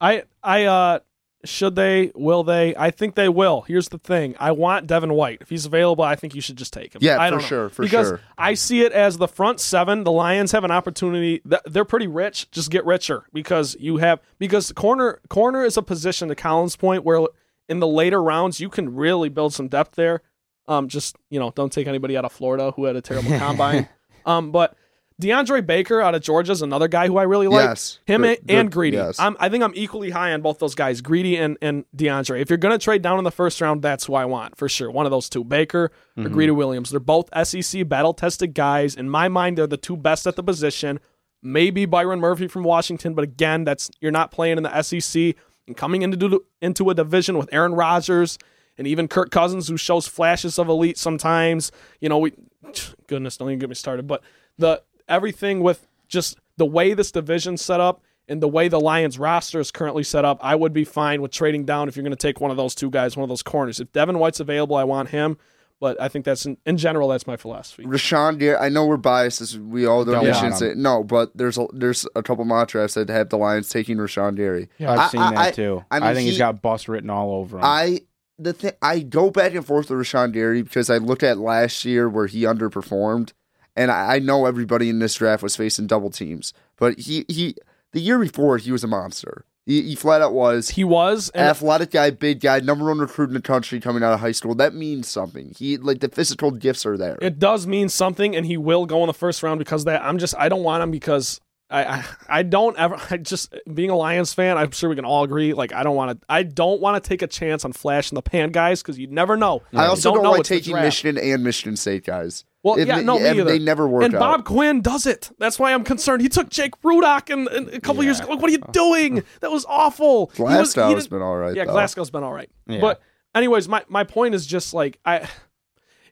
I 0.01 0.23
I 0.43 0.63
uh 0.65 0.99
should 1.45 1.75
they 1.75 2.11
will 2.15 2.43
they 2.43 2.75
I 2.75 2.91
think 2.91 3.15
they 3.15 3.29
will. 3.29 3.61
Here's 3.61 3.89
the 3.89 3.97
thing. 3.97 4.35
I 4.39 4.51
want 4.51 4.87
Devin 4.87 5.13
White. 5.13 5.39
If 5.41 5.49
he's 5.49 5.65
available, 5.65 6.03
I 6.03 6.15
think 6.15 6.35
you 6.35 6.41
should 6.41 6.57
just 6.57 6.73
take 6.73 6.93
him. 6.93 6.99
Yeah, 7.01 7.19
I 7.19 7.29
for 7.31 7.39
sure, 7.39 7.69
for 7.69 7.83
because 7.83 8.07
sure. 8.07 8.21
I 8.37 8.55
see 8.55 8.81
it 8.81 8.91
as 8.91 9.17
the 9.17 9.27
front 9.27 9.59
seven. 9.59 10.03
The 10.03 10.11
Lions 10.11 10.51
have 10.51 10.63
an 10.63 10.71
opportunity. 10.71 11.41
They're 11.65 11.85
pretty 11.85 12.07
rich. 12.07 12.51
Just 12.51 12.71
get 12.71 12.85
richer 12.85 13.23
because 13.33 13.75
you 13.79 13.97
have 13.97 14.19
because 14.37 14.71
corner 14.73 15.21
corner 15.29 15.63
is 15.63 15.77
a 15.77 15.81
position 15.81 16.27
to 16.27 16.35
Collins' 16.35 16.75
point 16.75 17.03
where 17.03 17.25
in 17.67 17.79
the 17.79 17.87
later 17.87 18.21
rounds 18.21 18.59
you 18.59 18.69
can 18.69 18.95
really 18.95 19.29
build 19.29 19.53
some 19.53 19.67
depth 19.67 19.95
there. 19.95 20.21
Um, 20.67 20.87
just 20.87 21.15
you 21.29 21.39
know, 21.39 21.51
don't 21.55 21.71
take 21.71 21.87
anybody 21.87 22.17
out 22.17 22.25
of 22.25 22.31
Florida 22.31 22.71
who 22.75 22.85
had 22.85 22.95
a 22.95 23.01
terrible 23.01 23.29
combine. 23.39 23.87
Um, 24.25 24.51
but 24.51 24.75
DeAndre 25.21 25.65
Baker 25.65 26.01
out 26.01 26.15
of 26.15 26.21
Georgia 26.21 26.53
is 26.53 26.61
another 26.61 26.87
guy 26.87 27.07
who 27.07 27.17
I 27.17 27.23
really 27.23 27.47
like. 27.47 27.67
Yes. 27.67 27.99
Him 28.05 28.21
Good- 28.21 28.39
and, 28.41 28.51
and 28.51 28.67
good- 28.69 28.73
Greedy. 28.73 28.97
yes. 28.97 29.19
I'm, 29.19 29.35
I 29.39 29.49
think 29.49 29.63
I'm 29.63 29.73
equally 29.75 30.11
high 30.11 30.31
on 30.31 30.41
both 30.41 30.59
those 30.59 30.75
guys, 30.75 31.01
Greedy 31.01 31.35
and, 31.35 31.57
and 31.61 31.85
DeAndre. 31.95 32.41
If 32.41 32.49
you're 32.49 32.57
going 32.57 32.77
to 32.77 32.83
trade 32.83 33.01
down 33.01 33.17
in 33.17 33.25
the 33.25 33.31
first 33.31 33.59
round, 33.59 33.81
that's 33.81 34.05
who 34.05 34.15
I 34.15 34.25
want 34.25 34.57
for 34.57 34.69
sure. 34.69 34.89
One 34.89 35.05
of 35.05 35.11
those 35.11 35.27
two, 35.27 35.43
Baker 35.43 35.91
or 36.17 36.23
mm-hmm. 36.23 36.33
Greedy 36.33 36.51
Williams. 36.51 36.89
They're 36.91 36.99
both 36.99 37.29
SEC 37.45 37.87
battle 37.89 38.13
tested 38.13 38.53
guys. 38.53 38.95
In 38.95 39.09
my 39.09 39.27
mind, 39.27 39.57
they're 39.57 39.67
the 39.67 39.77
two 39.77 39.97
best 39.97 40.25
at 40.25 40.35
the 40.35 40.43
position. 40.43 40.99
Maybe 41.41 41.85
Byron 41.85 42.19
Murphy 42.19 42.47
from 42.47 42.63
Washington, 42.63 43.13
but 43.13 43.23
again, 43.23 43.63
that's 43.63 43.89
you're 44.01 44.11
not 44.11 44.31
playing 44.31 44.57
in 44.57 44.63
the 44.63 44.81
SEC 44.81 45.35
and 45.67 45.77
coming 45.77 46.01
into 46.01 46.43
into 46.61 46.89
a 46.89 46.93
division 46.93 47.37
with 47.37 47.47
Aaron 47.53 47.73
Rodgers 47.73 48.37
and 48.77 48.87
even 48.87 49.07
Kirk 49.07 49.31
Cousins, 49.31 49.67
who 49.67 49.77
shows 49.77 50.07
flashes 50.07 50.59
of 50.59 50.67
elite 50.67 50.97
sometimes. 50.97 51.71
You 52.01 52.09
know, 52.09 52.17
we 52.17 52.33
goodness, 53.07 53.37
don't 53.37 53.49
even 53.49 53.59
get 53.59 53.69
me 53.69 53.75
started. 53.75 54.07
But 54.07 54.21
the 54.57 54.81
everything 55.09 55.61
with 55.61 55.87
just 56.07 56.37
the 56.57 56.65
way 56.65 56.93
this 56.93 57.11
division's 57.11 57.61
set 57.61 57.79
up 57.79 58.01
and 58.27 58.41
the 58.41 58.47
way 58.47 58.67
the 58.67 58.79
Lions 58.79 59.17
roster 59.19 59.59
is 59.59 59.71
currently 59.71 60.03
set 60.03 60.23
up, 60.23 60.39
I 60.41 60.55
would 60.55 60.71
be 60.73 60.83
fine 60.85 61.21
with 61.21 61.31
trading 61.31 61.65
down 61.65 61.87
if 61.87 61.95
you're 61.95 62.03
going 62.03 62.11
to 62.11 62.15
take 62.17 62.39
one 62.39 62.51
of 62.51 62.57
those 62.57 62.75
two 62.75 62.89
guys, 62.89 63.17
one 63.17 63.23
of 63.23 63.29
those 63.29 63.43
corners. 63.43 63.79
If 63.79 63.91
Devin 63.91 64.19
White's 64.19 64.39
available, 64.39 64.75
I 64.75 64.83
want 64.83 65.09
him. 65.09 65.37
But 65.81 65.99
I 66.01 66.09
think 66.09 66.25
that's 66.25 66.45
in, 66.45 66.57
in 66.65 66.75
general, 66.77 67.07
that's 67.07 67.25
my 67.25 67.37
philosophy. 67.37 67.85
Rashan 67.85 68.37
Gary, 68.37 68.57
I 68.57 68.67
know 68.67 68.85
we're 68.85 68.97
biased 68.97 69.39
as 69.39 69.57
we 69.57 69.85
all 69.85 70.03
don't, 70.03 70.15
Don't 70.15 70.25
you 70.25 70.33
shouldn't 70.33 70.57
say 70.57 70.73
no, 70.75 71.05
but 71.05 71.31
there's 71.37 71.57
a 71.57 71.67
there's 71.71 72.05
a 72.15 72.21
couple 72.21 72.43
mock 72.43 72.67
drafts 72.67 72.95
that 72.95 73.07
have 73.07 73.29
the 73.29 73.37
Lions 73.37 73.69
taking 73.69 73.95
Rashan 73.95 74.35
Gary. 74.35 74.67
Yeah. 74.77 74.91
I've 74.91 74.99
I- 74.99 75.07
seen 75.07 75.21
I- 75.21 75.31
that 75.31 75.37
I- 75.39 75.51
too. 75.51 75.85
I 75.89 75.95
I, 75.95 75.99
mean, 76.01 76.15
think 76.15 76.23
he- 76.25 76.29
he's 76.31 76.37
got 76.37 76.61
bust 76.61 76.89
written 76.89 77.09
all 77.09 77.31
over 77.31 77.59
him. 77.59 77.63
I 77.63 78.01
the 78.37 78.51
thing 78.51 78.73
I 78.81 78.99
go 78.99 79.29
back 79.31 79.53
and 79.55 79.65
forth 79.65 79.89
with 79.89 79.99
Rashan 80.05 80.33
Gary 80.33 80.63
because 80.63 80.89
I 80.89 80.97
looked 80.97 81.23
at 81.23 81.37
last 81.37 81.85
year 81.85 82.09
where 82.09 82.27
he 82.27 82.41
underperformed, 82.43 83.31
and 83.79 83.91
I, 83.91 84.15
I 84.15 84.19
know 84.19 84.45
everybody 84.45 84.89
in 84.89 84.99
this 84.99 85.15
draft 85.15 85.41
was 85.41 85.55
facing 85.55 85.87
double 85.87 86.09
teams, 86.09 86.53
but 86.77 86.99
he 86.99 87.25
he 87.29 87.55
the 87.93 88.01
year 88.01 88.19
before 88.19 88.57
he 88.57 88.71
was 88.71 88.83
a 88.83 88.87
monster. 88.87 89.45
He, 89.65 89.83
he 89.83 89.95
flat 89.95 90.21
out 90.21 90.33
was. 90.33 90.71
He 90.71 90.83
was, 90.83 91.31
athletic 91.35 91.91
guy, 91.91 92.09
big 92.09 92.39
guy, 92.39 92.59
number 92.59 92.85
one 92.85 92.97
recruit 92.97 93.29
in 93.29 93.35
the 93.35 93.41
country 93.41 93.79
coming 93.79 94.03
out 94.03 94.13
of 94.13 94.19
high 94.19 94.31
school. 94.31 94.55
That 94.55 94.73
means 94.73 95.07
something. 95.07 95.53
He 95.57 95.77
like 95.77 95.99
the 95.99 96.09
physical 96.09 96.51
gifts 96.51 96.85
are 96.85 96.97
there. 96.97 97.17
it 97.21 97.39
does 97.39 97.67
mean 97.67 97.87
something, 97.87 98.35
and 98.35 98.45
he 98.45 98.57
will 98.57 98.85
go 98.85 99.01
in 99.01 99.07
the 99.07 99.13
first 99.13 99.43
round 99.43 99.59
because 99.59 99.83
of 99.83 99.85
that. 99.85 100.03
I'm 100.03 100.17
just, 100.17 100.35
I 100.37 100.49
don't 100.49 100.63
want 100.63 100.83
him 100.83 100.91
because 100.91 101.39
I, 101.71 101.83
I, 101.83 102.05
I 102.29 102.43
don't 102.43 102.75
ever. 102.79 102.97
I 103.11 103.17
just 103.17 103.53
being 103.73 103.89
a 103.91 103.95
Lions 103.95 104.33
fan, 104.33 104.57
I'm 104.57 104.71
sure 104.71 104.89
we 104.89 104.95
can 104.95 105.05
all 105.05 105.23
agree. 105.23 105.53
Like, 105.53 105.71
I 105.71 105.83
don't 105.83 105.95
want 105.95 106.19
to, 106.19 106.25
I 106.27 106.41
don't 106.43 106.81
want 106.81 107.01
to 107.03 107.07
take 107.07 107.21
a 107.21 107.27
chance 107.27 107.63
on 107.63 107.73
flash 107.73 108.11
in 108.11 108.15
the 108.15 108.21
pan 108.23 108.49
guys 108.51 108.81
because 108.81 108.97
you 108.97 109.07
never 109.07 109.37
know. 109.37 109.61
I 109.73 109.83
You 109.83 109.89
also 109.89 110.13
don't, 110.15 110.23
know 110.23 110.31
like 110.31 110.43
taking. 110.43 110.75
Michigan 110.75 111.17
and 111.23 111.43
Michigan 111.43 111.75
State 111.75 112.05
guys. 112.05 112.43
Well, 112.63 112.75
It- 112.75 112.87
yeah, 112.87 113.01
no, 113.01 113.19
me 113.19 113.27
and 113.27 113.39
either. 113.39 113.49
they 113.49 113.59
never 113.59 113.87
work 113.87 114.03
And 114.03 114.15
out. 114.15 114.19
Bob 114.19 114.45
Quinn 114.45 114.81
does 114.81 115.05
it. 115.05 115.29
That's 115.39 115.59
why 115.59 115.73
I'm 115.73 115.83
concerned. 115.83 116.21
He 116.21 116.27
took 116.29 116.49
Jake 116.49 116.73
Rudock 116.81 117.31
and, 117.31 117.47
and 117.47 117.69
a 117.69 117.79
couple 117.79 118.03
years 118.03 118.19
ago. 118.19 118.29
Like, 118.31 118.41
what 118.41 118.49
are 118.49 118.53
you 118.53 118.63
doing? 118.71 119.23
That 119.41 119.51
was 119.51 119.63
awful. 119.69 120.31
He 120.35 120.41
was- 120.43 120.73
Glasgow's 120.73 121.07
been 121.07 121.21
all 121.21 121.37
right. 121.37 121.55
yeah, 121.55 121.65
though. 121.65 121.71
Glasgow's 121.73 122.09
been 122.09 122.23
all 122.23 122.33
right. 122.33 122.49
Yeah. 122.67 122.81
But 122.81 123.01
anyways, 123.35 123.69
my, 123.69 123.83
my 123.87 124.03
point 124.03 124.33
is 124.35 124.45
just 124.45 124.73
like 124.73 124.99
I 125.05 125.29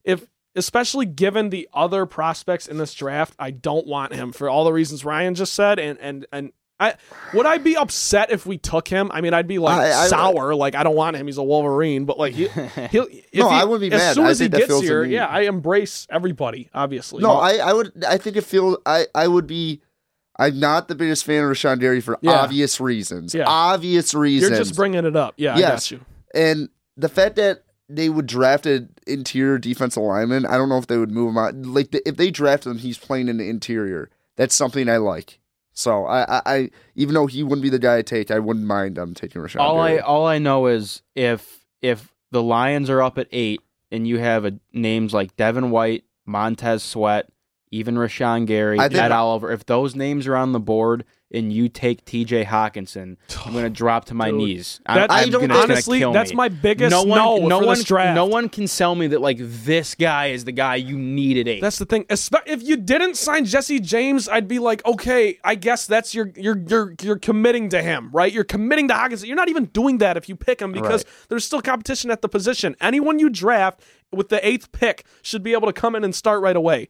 if 0.04 0.26
especially 0.58 1.06
given 1.06 1.50
the 1.50 1.70
other 1.74 2.06
prospects 2.06 2.68
in 2.68 2.78
this 2.78 2.94
draft, 2.94 3.34
I 3.40 3.52
don't 3.52 3.88
want 3.88 4.14
him 4.14 4.32
for 4.32 4.50
all 4.50 4.66
the 4.66 4.74
reasons 4.74 5.06
Ryan 5.06 5.36
just 5.36 5.54
said 5.54 5.80
and 5.80 5.98
and 6.00 6.26
and 6.32 6.52
I 6.80 6.94
would 7.34 7.48
I 7.48 7.58
be 7.58 7.76
upset 7.76 8.30
if 8.32 8.46
we 8.46 8.60
took 8.60 8.88
him? 8.88 9.10
I 9.12 9.22
mean, 9.22 9.34
I'd 9.34 9.48
be 9.48 9.58
like 9.58 9.80
I- 9.80 10.04
I- 10.04 10.08
sour, 10.08 10.54
like 10.54 10.76
I 10.76 10.84
don't 10.84 10.96
want 10.96 11.16
him. 11.16 11.26
He's 11.26 11.38
a 11.38 11.44
Wolverine, 11.44 12.06
but 12.06 12.20
like 12.20 12.34
he, 12.36 12.48
he'll. 12.92 13.08
If 13.10 13.34
No, 13.34 13.50
he, 13.50 13.56
I 13.56 13.64
wouldn't 13.64 13.90
be 13.90 13.96
as 13.96 14.00
mad. 14.00 14.14
soon 14.16 14.26
I 14.26 14.30
as 14.30 14.40
he 14.40 14.48
gets 14.48 14.80
here, 14.82 15.04
yeah, 15.04 15.26
I 15.26 15.42
embrace 15.42 16.06
everybody. 16.10 16.70
Obviously, 16.76 17.24
No, 17.24 17.32
I, 17.38 17.54
I 17.56 17.74
would. 17.74 18.04
I 18.08 18.18
think 18.18 18.36
it 18.38 18.44
feels. 18.44 18.78
I, 18.86 19.06
I 19.16 19.28
would 19.28 19.48
be. 19.48 19.82
I'm 20.40 20.60
not 20.60 20.88
the 20.88 20.94
biggest 20.94 21.26
fan 21.26 21.44
of 21.44 21.50
Rashan 21.50 21.80
Gary 21.80 22.00
for 22.00 22.20
Yeah. 22.22 22.34
obvious 22.34 22.80
reasons. 22.80 23.34
Yeah. 23.34 23.46
Obvious 23.48 24.14
reasons. 24.14 24.52
you're 24.52 24.60
just 24.60 24.76
bringing 24.76 25.04
it 25.04 25.16
up. 25.16 25.34
Yeah, 25.38 25.56
I 25.56 25.58
Yes. 25.58 25.90
got 25.90 25.92
you. 25.92 26.06
and 26.36 26.70
the 26.96 27.10
fact 27.10 27.38
that 27.38 27.64
they 27.90 28.10
would 28.10 28.28
draft 28.28 28.66
an 28.66 28.90
interior 29.06 29.58
defensive 29.58 30.04
lineman, 30.04 30.46
I 30.46 30.58
don't 30.58 30.70
know 30.70 30.78
if 30.78 30.88
they 30.88 30.98
would 30.98 31.12
move 31.12 31.30
him 31.30 31.38
out. 31.38 31.56
Like 31.56 31.92
the, 31.92 32.08
if 32.08 32.18
they 32.18 32.32
draft 32.32 32.66
him, 32.66 32.78
he's 32.78 32.98
playing 32.98 33.30
in 33.30 33.38
the 33.38 33.50
interior. 33.50 34.10
That's 34.36 34.56
something 34.56 34.90
I 34.90 34.98
like. 34.98 35.40
So 35.74 36.06
I, 36.06 36.38
I, 36.38 36.42
I 36.46 36.70
even 36.96 37.14
though 37.14 37.28
he 37.28 37.44
wouldn't 37.44 37.62
be 37.62 37.70
the 37.70 37.80
guy 37.80 37.98
I 37.98 38.02
take, 38.02 38.32
I 38.32 38.40
wouldn't 38.40 38.66
mind 38.66 38.98
them 38.98 39.14
taking 39.14 39.42
Rashan. 39.42 39.60
all 39.60 39.80
I 39.80 39.98
all 39.98 40.26
I 40.26 40.40
know 40.40 40.66
is 40.66 41.04
if 41.16 41.66
if 41.82 42.14
the 42.32 42.42
Lions 42.42 42.90
are 42.90 43.02
up 43.02 43.18
at 43.18 43.28
eight 43.32 43.62
and 43.92 44.08
you 44.08 44.18
have 44.18 44.44
a, 44.44 44.60
names 44.74 45.14
like 45.14 45.36
Devin 45.36 45.70
White, 45.70 46.04
Montez 46.26 46.82
Sweat, 46.82 47.30
even 47.70 47.96
Rashan 47.96 48.48
Gary, 48.48 48.80
Ed 48.80 49.12
Oliver, 49.12 49.52
if 49.52 49.66
those 49.66 49.96
names 49.96 50.26
are 50.26 50.36
on 50.36 50.52
the 50.52 50.60
board 50.60 51.06
and 51.30 51.52
you 51.52 51.68
take 51.68 52.06
T.J. 52.06 52.46
Hockenson, 52.46 53.18
I'm 53.46 53.54
gonna 53.54 53.70
drop 53.84 54.06
to 54.06 54.14
my 54.14 54.30
Dude, 54.32 54.38
knees. 54.40 54.80
I'm, 54.86 55.08
I 55.10 55.26
don't- 55.30 55.42
gonna, 55.42 55.56
honestly, 55.56 56.00
that's 56.00 56.30
me. 56.32 56.36
my 56.38 56.48
biggest 56.48 56.92
no 56.92 57.04
one, 57.04 57.18
no, 57.18 57.48
no 57.48 57.60
one, 57.60 57.78
no 58.16 58.26
one 58.26 58.48
can 58.50 58.68
sell 58.68 58.96
me 58.96 59.08
that 59.08 59.20
like 59.20 59.38
this 59.40 59.94
guy 59.96 60.28
is 60.28 60.46
the 60.46 60.52
guy 60.54 60.76
you 60.76 60.98
need 60.98 61.38
at 61.38 61.48
eight. 61.48 61.62
That's 61.62 61.80
the 61.80 61.86
thing. 61.86 62.06
Espe- 62.06 62.44
If 62.48 62.64
you 62.64 62.78
didn't 62.78 63.18
sign 63.18 63.44
Jesse 63.46 63.80
James, 63.80 64.30
I'd 64.30 64.48
be 64.48 64.60
like, 64.60 64.86
okay, 64.86 65.38
I 65.44 65.56
guess 65.56 65.86
that's 65.86 66.16
your 66.16 66.32
you're 66.36 66.58
you're 66.58 66.96
you're 67.02 67.20
committing 67.20 67.70
to 67.70 67.82
him, 67.82 68.10
right? 68.14 68.32
You're 68.32 68.44
committing 68.46 68.88
to 68.88 68.94
Hockenson. 68.94 69.28
You're 69.28 69.36
not 69.36 69.50
even 69.50 69.66
doing 69.66 69.98
that 69.98 70.16
if 70.18 70.30
you 70.30 70.36
pick 70.36 70.62
him 70.62 70.72
because 70.72 71.04
there's 71.30 71.44
still 71.44 71.62
competition 71.62 72.10
at 72.10 72.22
the 72.22 72.30
position. 72.30 72.76
Anyone 72.80 73.20
you 73.20 73.30
draft 73.30 73.82
with 74.14 74.30
the 74.30 74.46
eighth 74.48 74.72
pick 74.72 75.04
should 75.22 75.44
be 75.44 75.52
able 75.52 75.68
to 75.68 75.74
come 75.74 75.94
in 75.96 76.06
and 76.06 76.16
start 76.16 76.42
right 76.42 76.56
away. 76.56 76.88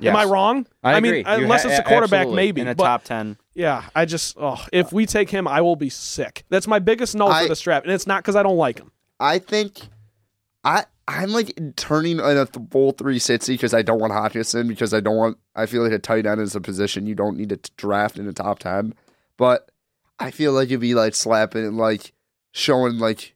Yes. 0.00 0.10
Am 0.10 0.16
I 0.16 0.24
wrong? 0.26 0.64
I, 0.84 1.00
mean, 1.00 1.12
agree. 1.12 1.18
You 1.38 1.42
unless 1.42 1.64
ha- 1.64 1.70
it's 1.70 1.78
a 1.80 1.82
quarterback, 1.82 2.20
absolutely. 2.20 2.36
maybe. 2.36 2.60
in 2.60 2.68
a 2.68 2.74
top 2.76 3.02
ten. 3.02 3.36
Yeah, 3.58 3.88
I 3.92 4.04
just 4.04 4.36
oh, 4.38 4.64
if 4.72 4.92
we 4.92 5.04
take 5.04 5.30
him, 5.30 5.48
I 5.48 5.62
will 5.62 5.74
be 5.74 5.90
sick. 5.90 6.44
That's 6.48 6.68
my 6.68 6.78
biggest 6.78 7.16
no 7.16 7.26
I- 7.26 7.42
for 7.42 7.48
this 7.48 7.60
draft, 7.60 7.86
and 7.86 7.92
it's 7.92 8.06
not 8.06 8.22
because 8.22 8.36
I 8.36 8.44
don't 8.44 8.56
like 8.56 8.78
him. 8.78 8.92
I 9.18 9.40
think 9.40 9.80
I 10.62 10.84
I'm 11.08 11.30
like 11.30 11.58
turning 11.74 12.20
in 12.20 12.24
a 12.36 12.46
th- 12.46 12.68
full 12.70 12.92
360 12.92 13.54
because 13.54 13.74
I 13.74 13.82
don't 13.82 13.98
want 13.98 14.12
Hockenson 14.12 14.68
because 14.68 14.94
I 14.94 15.00
don't 15.00 15.16
want 15.16 15.38
I 15.56 15.66
feel 15.66 15.82
like 15.82 15.90
a 15.90 15.98
tight 15.98 16.24
end 16.24 16.40
is 16.40 16.54
a 16.54 16.60
position 16.60 17.06
you 17.06 17.16
don't 17.16 17.36
need 17.36 17.48
to 17.48 17.58
draft 17.76 18.16
in 18.16 18.26
the 18.26 18.32
top 18.32 18.60
10 18.60 18.94
but 19.36 19.70
I 20.20 20.30
feel 20.30 20.52
like 20.52 20.66
it'd 20.66 20.80
be 20.80 20.94
like 20.94 21.16
slapping 21.16 21.64
and 21.66 21.76
like 21.78 22.12
showing 22.52 22.98
like 22.98 23.34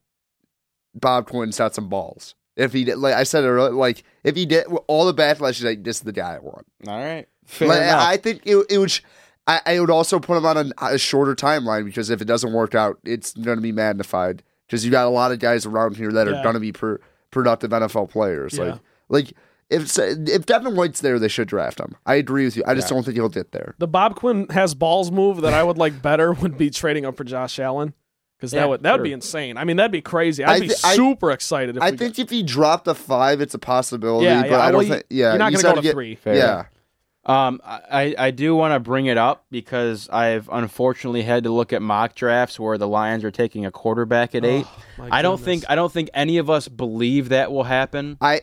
Bob 0.95 1.27
Quinn's 1.29 1.57
got 1.57 1.75
some 1.75 1.89
balls 1.89 2.35
if 2.55 2.71
he 2.71 2.85
did 2.85 2.97
like 2.97 3.15
I 3.15 3.23
said 3.23 3.43
earlier 3.43 3.71
like 3.71 4.03
if 4.23 4.35
he 4.37 4.45
did 4.45 4.67
all 4.87 5.05
the 5.05 5.13
backlash 5.13 5.57
is 5.57 5.63
like 5.63 5.83
this 5.83 5.97
is 5.97 6.03
the 6.03 6.13
guy 6.13 6.35
I 6.35 6.39
want 6.39 6.65
All 6.87 6.97
right, 6.97 7.27
fair 7.45 7.67
like, 7.67 7.81
enough. 7.81 8.07
I 8.07 8.17
think 8.17 8.43
it, 8.45 8.65
it 8.69 8.77
would 8.77 8.91
sh- 8.91 9.01
I, 9.47 9.61
I 9.65 9.79
would 9.79 9.89
also 9.89 10.19
put 10.19 10.37
him 10.37 10.45
on 10.45 10.57
a, 10.57 10.71
a 10.93 10.97
shorter 10.97 11.35
timeline 11.35 11.85
because 11.85 12.09
if 12.09 12.21
it 12.21 12.25
doesn't 12.25 12.53
work 12.53 12.75
out, 12.75 12.97
it's 13.03 13.33
going 13.33 13.57
to 13.57 13.61
be 13.61 13.71
magnified 13.73 14.41
because 14.67 14.85
you 14.85 14.91
got 14.91 15.05
a 15.05 15.09
lot 15.09 15.31
of 15.31 15.39
guys 15.39 15.65
around 15.65 15.97
here 15.97 16.11
that 16.13 16.27
Yeah. 16.27 16.39
are 16.39 16.43
going 16.43 16.53
to 16.53 16.59
be 16.61 16.71
per, 16.71 16.99
productive 17.31 17.71
NFL 17.71 18.09
players. 18.09 18.57
Yeah. 18.57 18.63
Like, 18.63 18.79
like 19.09 19.33
if 19.69 19.97
if 19.99 20.45
Devin 20.45 20.75
White's 20.75 21.01
there, 21.01 21.19
they 21.19 21.27
should 21.27 21.47
draft 21.47 21.79
him. 21.79 21.95
I 22.05 22.15
agree 22.15 22.45
with 22.45 22.55
you. 22.55 22.63
I 22.65 22.73
just 22.75 22.89
Yeah. 22.89 22.95
don't 22.95 23.03
think 23.03 23.15
he'll 23.17 23.27
get 23.29 23.51
there. 23.51 23.75
The 23.79 23.87
Bob 23.87 24.15
Quinn 24.15 24.47
has 24.49 24.73
balls 24.75 25.11
move 25.11 25.41
that 25.41 25.53
I 25.53 25.63
would 25.63 25.77
like 25.77 26.01
better 26.01 26.31
would 26.41 26.57
be 26.57 26.69
trading 26.69 27.05
up 27.05 27.17
for 27.17 27.23
Josh 27.23 27.59
Allen 27.59 27.93
because 28.37 28.53
Yeah, 28.53 28.61
that 28.61 28.69
would 28.69 28.83
that 28.83 28.91
would 28.93 28.97
sure. 28.99 29.03
be 29.03 29.13
insane. 29.13 29.57
I 29.57 29.63
mean, 29.65 29.77
that'd 29.77 29.91
be 29.91 30.01
crazy. 30.01 30.43
I'd 30.43 30.51
I 30.55 30.59
be 30.61 30.67
thi- 30.69 30.75
I- 30.85 30.95
super 30.95 31.31
excited. 31.31 31.75
If 31.77 31.83
I 31.83 31.91
we 31.91 31.97
think 31.97 32.19
if 32.19 32.29
he 32.29 32.43
dropped 32.43 32.87
a 32.87 32.93
five, 32.95 33.41
it's 33.41 33.53
a 33.55 33.59
possibility. 33.59 34.25
Yeah, 34.27 34.41
but 34.43 34.51
yeah, 34.51 34.59
I 34.59 34.65
don't 34.71 34.73
well, 34.77 34.83
you- 34.83 34.93
think. 34.93 35.05
Yeah, 35.09 35.29
you're 35.31 35.37
not 35.39 35.51
he's 35.51 35.61
going 35.63 35.75
to 35.75 35.75
go 35.75 35.75
gotta 35.75 35.81
to 35.81 35.87
get- 35.87 35.93
three. 35.93 36.15
Fair. 36.15 36.35
Yeah, 36.35 36.65
Um, 37.25 37.61
I, 37.63 38.15
I 38.17 38.31
do 38.31 38.53
want 38.53 38.73
to 38.73 38.79
bring 38.81 39.05
it 39.05 39.17
up 39.17 39.45
because 39.49 40.09
I've 40.09 40.49
unfortunately 40.51 41.21
had 41.21 41.45
to 41.45 41.51
look 41.51 41.71
at 41.71 41.81
mock 41.81 42.15
drafts 42.15 42.59
where 42.59 42.77
the 42.77 42.87
Lions 42.87 43.23
are 43.23 43.31
taking 43.31 43.65
a 43.65 43.71
quarterback 43.71 44.35
at 44.35 44.43
eight. 44.43 44.65
my 44.97 45.07
I 45.09 45.21
don't 45.21 45.39
think 45.39 45.63
I 45.69 45.75
don't 45.75 45.91
think 45.91 46.09
any 46.13 46.37
of 46.37 46.49
us 46.49 46.67
believe 46.67 47.29
that 47.29 47.51
will 47.51 47.63
happen. 47.63 48.17
I 48.19 48.41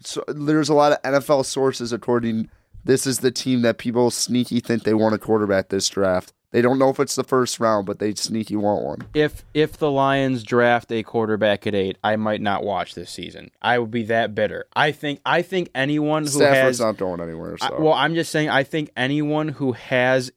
so 0.00 0.24
there's 0.26 0.68
a 0.68 0.74
lot 0.74 0.92
of 0.92 1.02
NFL 1.02 1.44
sources 1.44 1.92
according 1.92 2.50
this 2.84 3.06
is 3.06 3.18
the 3.18 3.30
team 3.30 3.62
that 3.62 3.78
people 3.78 4.10
sneaky 4.10 4.60
think 4.60 4.84
they 4.84 4.94
want 4.94 5.14
a 5.14 5.18
quarterback 5.18 5.68
this 5.68 5.88
draft. 5.88 6.32
They 6.52 6.62
don't 6.62 6.78
know 6.78 6.88
if 6.90 7.00
it's 7.00 7.16
the 7.16 7.24
first 7.24 7.58
round, 7.60 7.86
but 7.86 7.98
they 7.98 8.14
sneaky 8.14 8.56
want 8.56 8.82
one. 8.84 8.98
If 9.14 9.44
if 9.52 9.76
the 9.76 9.90
Lions 9.90 10.42
draft 10.42 10.90
a 10.92 11.02
quarterback 11.02 11.66
at 11.66 11.74
eight, 11.74 11.98
I 12.04 12.16
might 12.16 12.40
not 12.40 12.62
watch 12.64 12.94
this 12.94 13.10
season. 13.10 13.50
I 13.60 13.78
would 13.78 13.90
be 13.90 14.04
that 14.04 14.34
bitter. 14.34 14.66
I 14.74 14.92
think 14.92 15.20
I 15.26 15.42
think 15.42 15.70
anyone 15.74 16.22
who 16.22 16.28
Stafford's 16.30 16.78
has 16.78 16.80
not 16.80 16.96
going 16.96 17.20
anywhere. 17.20 17.58
So. 17.58 17.66
I- 17.66 17.80
well, 17.80 17.92
I'm 17.94 18.14
just 18.14 18.30
saying. 18.30 18.48
I 18.48 18.62
think 18.62 18.90
anyone 18.96 19.48
who 19.48 19.72
has 19.72 20.30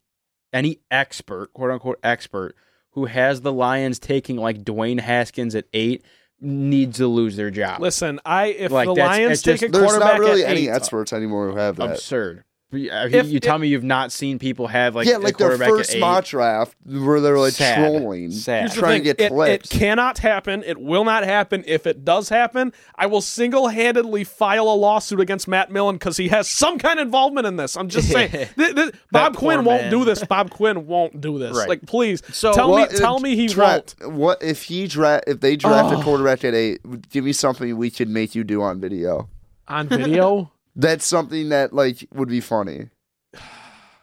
any 0.52 0.80
expert, 0.90 1.54
quote 1.54 1.72
unquote 1.72 2.00
expert, 2.04 2.56
who 2.92 3.06
has 3.06 3.42
the 3.42 3.54
Lions 3.54 4.00
taking 4.00 4.36
like 4.38 4.64
Dwayne 4.64 5.00
Haskins 5.00 5.54
at 5.54 5.66
eight, 5.74 6.04
needs 6.42 6.98
to 6.98 7.08
lose 7.08 7.36
their 7.36 7.52
job. 7.52 7.82
Listen, 7.82 8.20
I 8.26 8.48
if 8.48 8.72
Like, 8.72 8.88
the 8.88 8.94
Lions 8.96 9.42
take 9.44 9.60
just- 9.60 9.64
a 9.64 9.70
there's 9.70 9.86
quarterback 9.86 10.14
not 10.14 10.20
really 10.20 10.44
at 10.44 10.50
any 10.50 10.62
eight, 10.68 10.70
experts 10.72 11.14
anymore 11.14 11.50
who 11.52 11.56
have 11.58 11.76
that. 11.76 11.92
Absurd. 11.92 12.44
You, 12.72 12.92
If- 12.92 13.30
you 13.30 13.40
tell 13.40 13.56
if- 13.56 13.62
me 13.62 13.68
you've 13.68 13.84
not 13.84 14.12
seen 14.12 14.38
people 14.38 14.68
have 14.68 14.94
like 14.96 15.08
yeah, 15.08 15.18
a 15.18 15.20
like 15.20 15.38
their 15.38 15.48
quarterback 15.48 15.70
at 15.70 15.76
first 15.76 15.96
eight? 15.96 16.00
mock 16.00 16.26
draft 16.26 16.76
where 16.86 17.20
they're 17.20 17.40
like 17.40 17.54
Sad. 17.54 17.78
trolling, 17.80 18.30
Sad. 18.30 18.72
Trying 18.74 19.00
to 19.00 19.04
get 19.06 19.20
it, 19.20 19.32
clips. 19.32 19.74
it 19.74 19.80
cannot 19.80 20.20
happen. 20.20 20.64
It 20.64 20.80
will 20.80 21.04
not 21.04 21.24
happen. 21.24 21.64
If 21.66 21.88
it 21.88 22.06
does 22.06 22.30
happen, 22.30 22.72
I 22.94 23.08
will 23.08 23.22
single-handedly 23.22 24.24
file 24.24 24.70
a 24.70 24.76
lawsuit 24.76 25.20
against 25.20 25.48
Matt 25.48 25.72
Millen 25.72 25.96
because 25.96 26.18
he 26.18 26.28
has 26.28 26.48
some 26.48 26.78
kind 26.78 27.00
of 27.00 27.08
involvement 27.08 27.48
in 27.48 27.56
this. 27.56 27.76
I'm 27.76 27.90
just 27.90 28.08
saying. 28.12 28.30
Th- 28.30 28.76
th- 28.76 28.94
Bob 29.12 29.34
poor 29.34 29.54
Quinn 29.54 29.66
won't 29.66 29.82
man. 29.84 29.92
do 29.92 30.06
this. 30.06 30.24
Bob 30.30 30.52
Quinn 30.52 30.86
won't 30.86 31.20
do 31.20 31.40
this. 31.40 31.58
Right. 31.58 31.70
Like, 31.70 31.88
please, 31.88 32.22
So 32.32 32.54
tell 32.54 32.70
What- 32.70 32.92
me, 32.92 33.00
tell 33.00 33.20
me 33.20 33.36
he 33.36 33.48
dra- 33.48 33.66
won't. 33.68 33.96
What 34.14 34.44
if 34.44 34.62
he 34.62 34.86
draft? 34.86 35.24
If 35.26 35.40
they 35.40 35.56
draft 35.56 35.96
Oh. 35.96 36.02
a 36.02 36.04
quarterback 36.04 36.44
at 36.46 36.54
eight, 36.54 36.82
give 37.10 37.24
me 37.26 37.34
something 37.34 37.76
we 37.78 37.90
could 37.90 38.10
make 38.10 38.36
you 38.36 38.44
do 38.44 38.62
on 38.62 38.80
video. 38.80 39.28
on 39.68 39.88
video. 39.88 40.52
That's 40.80 41.06
something 41.06 41.50
that 41.50 41.74
like 41.74 42.08
would 42.14 42.30
be 42.30 42.40
funny. 42.40 42.90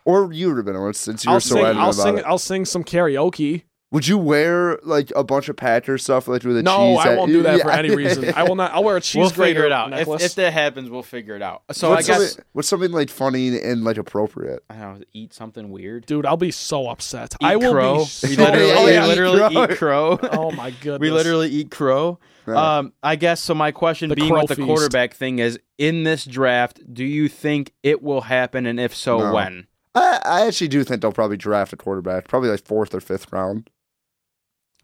Or 0.04 0.30
you 0.32 0.48
would 0.48 0.58
have 0.58 0.66
been 0.66 0.92
since 0.92 1.24
you're 1.24 1.34
I'll 1.34 1.40
so 1.40 1.54
sing. 1.54 1.64
adamant 1.64 1.80
I'll 1.80 1.90
about 1.90 2.02
sing. 2.02 2.18
it. 2.18 2.24
I'll 2.26 2.38
sing 2.38 2.64
some 2.66 2.84
karaoke. 2.84 3.62
Would 3.92 4.08
you 4.08 4.18
wear 4.18 4.78
like 4.82 5.12
a 5.14 5.22
bunch 5.22 5.48
of 5.48 5.56
Packer 5.56 5.96
stuff 5.96 6.26
like 6.26 6.42
with 6.42 6.56
a 6.58 6.62
No, 6.62 6.76
cheese? 6.96 7.04
No, 7.04 7.12
I 7.12 7.16
won't 7.16 7.30
do 7.30 7.42
that 7.44 7.60
for 7.60 7.70
any 7.70 7.94
reason. 7.96 8.32
I 8.34 8.42
will 8.42 8.56
not. 8.56 8.72
I'll 8.72 8.82
wear 8.82 8.96
a 8.96 9.00
cheese 9.00 9.20
We'll 9.20 9.30
figure 9.30 9.62
grater 9.62 9.66
it 9.66 9.72
out. 9.72 9.92
If, 9.92 9.98
necklace. 10.00 10.24
if 10.24 10.34
that 10.34 10.52
happens, 10.52 10.90
we'll 10.90 11.04
figure 11.04 11.36
it 11.36 11.40
out. 11.42 11.62
So 11.70 11.90
what's 11.90 12.08
I 12.10 12.12
guess 12.12 12.28
something, 12.30 12.44
what's 12.52 12.68
something 12.68 12.90
like 12.90 13.10
funny 13.10 13.58
and 13.60 13.84
like 13.84 13.96
appropriate? 13.96 14.64
I 14.68 14.74
don't 14.74 14.98
know. 14.98 15.04
Eat 15.12 15.32
something 15.32 15.70
weird. 15.70 16.04
Dude, 16.06 16.26
I'll 16.26 16.36
be 16.36 16.50
so 16.50 16.88
upset. 16.88 17.34
Eat 17.40 17.46
I 17.46 17.54
will 17.56 17.72
crow. 17.72 17.94
be. 17.98 18.00
we 18.00 18.06
So, 18.06 18.42
literally, 18.42 18.72
Oh, 18.76 18.84
we 18.86 18.92
yeah, 18.92 19.04
eat 19.04 19.08
literally 19.08 19.38
crow. 19.54 19.64
eat 19.64 19.78
crow. 19.78 20.18
Oh 20.32 20.50
my 20.50 20.72
goodness. 20.72 21.00
we 21.00 21.10
literally 21.10 21.48
eat 21.50 21.70
crow. 21.70 22.18
Yeah. 22.48 22.78
Um, 22.78 22.92
I 23.04 23.14
guess 23.14 23.40
so. 23.40 23.54
My 23.54 23.70
question 23.70 24.08
The 24.08 24.16
being 24.16 24.30
crow 24.30 24.40
with 24.40 24.48
the 24.48 24.56
feast. 24.56 24.66
quarterback 24.66 25.14
thing 25.14 25.38
is: 25.38 25.60
in 25.78 26.02
this 26.02 26.24
draft, 26.24 26.80
do 26.92 27.04
you 27.04 27.28
think 27.28 27.72
it 27.84 28.02
will 28.02 28.22
happen, 28.22 28.66
and 28.66 28.80
if 28.80 28.94
so, 28.96 29.18
No. 29.18 29.32
when? 29.32 29.68
I, 29.94 30.20
I 30.24 30.46
actually 30.46 30.68
do 30.68 30.82
think 30.84 31.02
they'll 31.02 31.12
probably 31.12 31.36
draft 31.38 31.72
a 31.72 31.76
quarterback, 31.76 32.26
probably 32.28 32.50
like 32.50 32.64
fourth 32.64 32.92
or 32.94 33.00
fifth 33.00 33.32
round. 33.32 33.70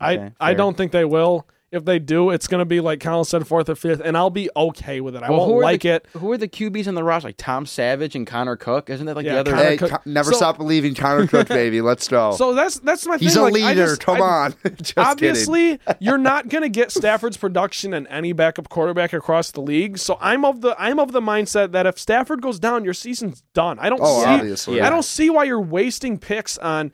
I 0.03 0.15
Okay, 0.17 0.33
I 0.41 0.55
don't 0.55 0.77
think 0.77 0.93
they 0.93 1.05
will. 1.05 1.47
If 1.71 1.87
they 1.87 1.99
do, 1.99 2.29
it's 2.29 2.49
going 2.49 2.59
to 2.59 2.67
be 2.67 2.81
like 2.81 3.01
Colin 3.01 3.25
said, 3.25 3.47
fourth 3.49 3.67
or 3.71 3.75
fifth, 3.75 4.03
and 4.05 4.15
I'll 4.15 4.29
be 4.29 4.51
okay 4.55 5.01
with 5.01 5.17
it. 5.17 5.23
I 5.23 5.31
Well, 5.31 5.49
won't 5.49 5.63
like 5.63 5.81
the, 5.81 5.89
it. 5.95 6.07
Who 6.13 6.31
are 6.31 6.37
the 6.37 6.47
QBs 6.47 6.87
on 6.87 6.95
the 6.95 7.03
roster? 7.03 7.29
Like 7.29 7.39
Tom 7.39 7.65
Savage 7.65 8.15
and 8.15 8.27
Connor 8.27 8.57
Cook? 8.57 8.91
Isn't 8.91 9.07
that 9.07 9.17
like 9.17 9.25
Yeah, 9.25 9.37
the 9.37 9.41
other? 9.41 9.51
Connor 9.53 9.65
Hey, 9.65 9.77
Co- 9.79 9.97
never 10.05 10.33
so- 10.33 10.37
stop 10.37 10.59
believing 10.59 10.95
Connor 10.95 11.27
Cook, 11.27 11.49
baby. 11.61 11.81
Let's 11.81 12.07
go. 12.09 12.33
So 12.33 12.55
that's 12.55 12.79
that's 12.81 13.07
my 13.07 13.17
He's 13.17 13.33
thing. 13.33 13.41
a 13.41 13.45
like, 13.45 13.55
leader. 13.55 13.87
just- 13.87 14.03
Come 14.03 14.21
I- 14.21 14.21
on. 14.21 14.55
Just 14.83 14.95
kidding. 14.97 15.03
Obviously, 15.03 15.79
you're 15.99 16.19
not 16.19 16.51
going 16.51 16.61
to 16.61 16.69
get 16.69 16.93
Stafford's 16.93 17.39
production 17.39 17.95
and 17.95 18.07
any 18.11 18.35
backup 18.35 18.69
quarterback 18.69 19.15
across 19.15 19.51
the 19.51 19.63
league. 19.63 19.97
So 19.97 20.19
I'm 20.21 20.45
of 20.45 20.61
the 20.61 20.77
I'm 20.79 20.99
of 20.99 21.13
the 21.13 21.23
mindset 21.23 21.73
that 21.73 21.87
if 21.87 21.99
Stafford 21.99 22.43
goes 22.43 22.59
down, 22.59 22.85
your 22.85 22.93
season's 22.93 23.45
done. 23.55 23.79
I 23.79 23.89
don't 23.89 24.01
Oh, 24.03 24.21
see 24.25 24.27
obviously. 24.29 24.77
Yeah. 24.77 24.89
I 24.89 24.91
don't 24.91 25.07
see 25.07 25.31
why 25.31 25.45
you're 25.45 25.59
wasting 25.59 26.19
picks 26.19 26.59
on 26.59 26.93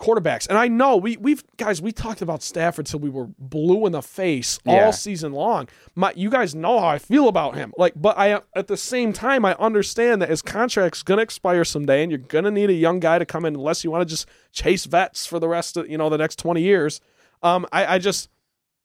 quarterbacks. 0.00 0.46
And 0.48 0.56
I 0.56 0.68
know 0.68 0.96
we 0.96 1.16
we've 1.16 1.42
guys 1.56 1.82
we 1.82 1.90
talked 1.92 2.22
about 2.22 2.42
Stafford 2.42 2.86
till 2.86 3.00
we 3.00 3.10
were 3.10 3.26
blue 3.38 3.84
in 3.86 3.92
the 3.92 4.02
face 4.02 4.58
Yeah. 4.64 4.84
all 4.86 4.92
season 4.92 5.32
long. 5.32 5.68
My 5.94 6.12
you 6.14 6.30
guys 6.30 6.54
know 6.54 6.78
how 6.78 6.86
I 6.86 6.98
feel 6.98 7.26
about 7.28 7.56
him. 7.56 7.72
Like, 7.76 7.94
but 7.96 8.16
I 8.16 8.40
at 8.54 8.68
the 8.68 8.76
same 8.76 9.12
time 9.12 9.44
I 9.44 9.54
understand 9.58 10.22
that 10.22 10.28
his 10.28 10.40
contract's 10.42 11.02
gonna 11.02 11.22
expire 11.22 11.64
someday, 11.64 12.02
and 12.02 12.12
you're 12.12 12.18
gonna 12.18 12.50
need 12.52 12.70
a 12.70 12.74
young 12.74 13.00
guy 13.00 13.18
to 13.18 13.26
come 13.26 13.44
in 13.44 13.54
unless 13.56 13.82
you 13.82 13.90
want 13.90 14.02
to 14.02 14.12
just 14.14 14.28
chase 14.52 14.84
vets 14.84 15.26
for 15.26 15.38
the 15.40 15.48
rest 15.48 15.76
of 15.76 15.88
you 15.90 15.98
know 15.98 16.08
the 16.08 16.18
next 16.18 16.38
twenty 16.38 16.62
years. 16.62 17.00
Um, 17.42 17.66
I, 17.72 17.94
I 17.94 17.98
just. 17.98 18.28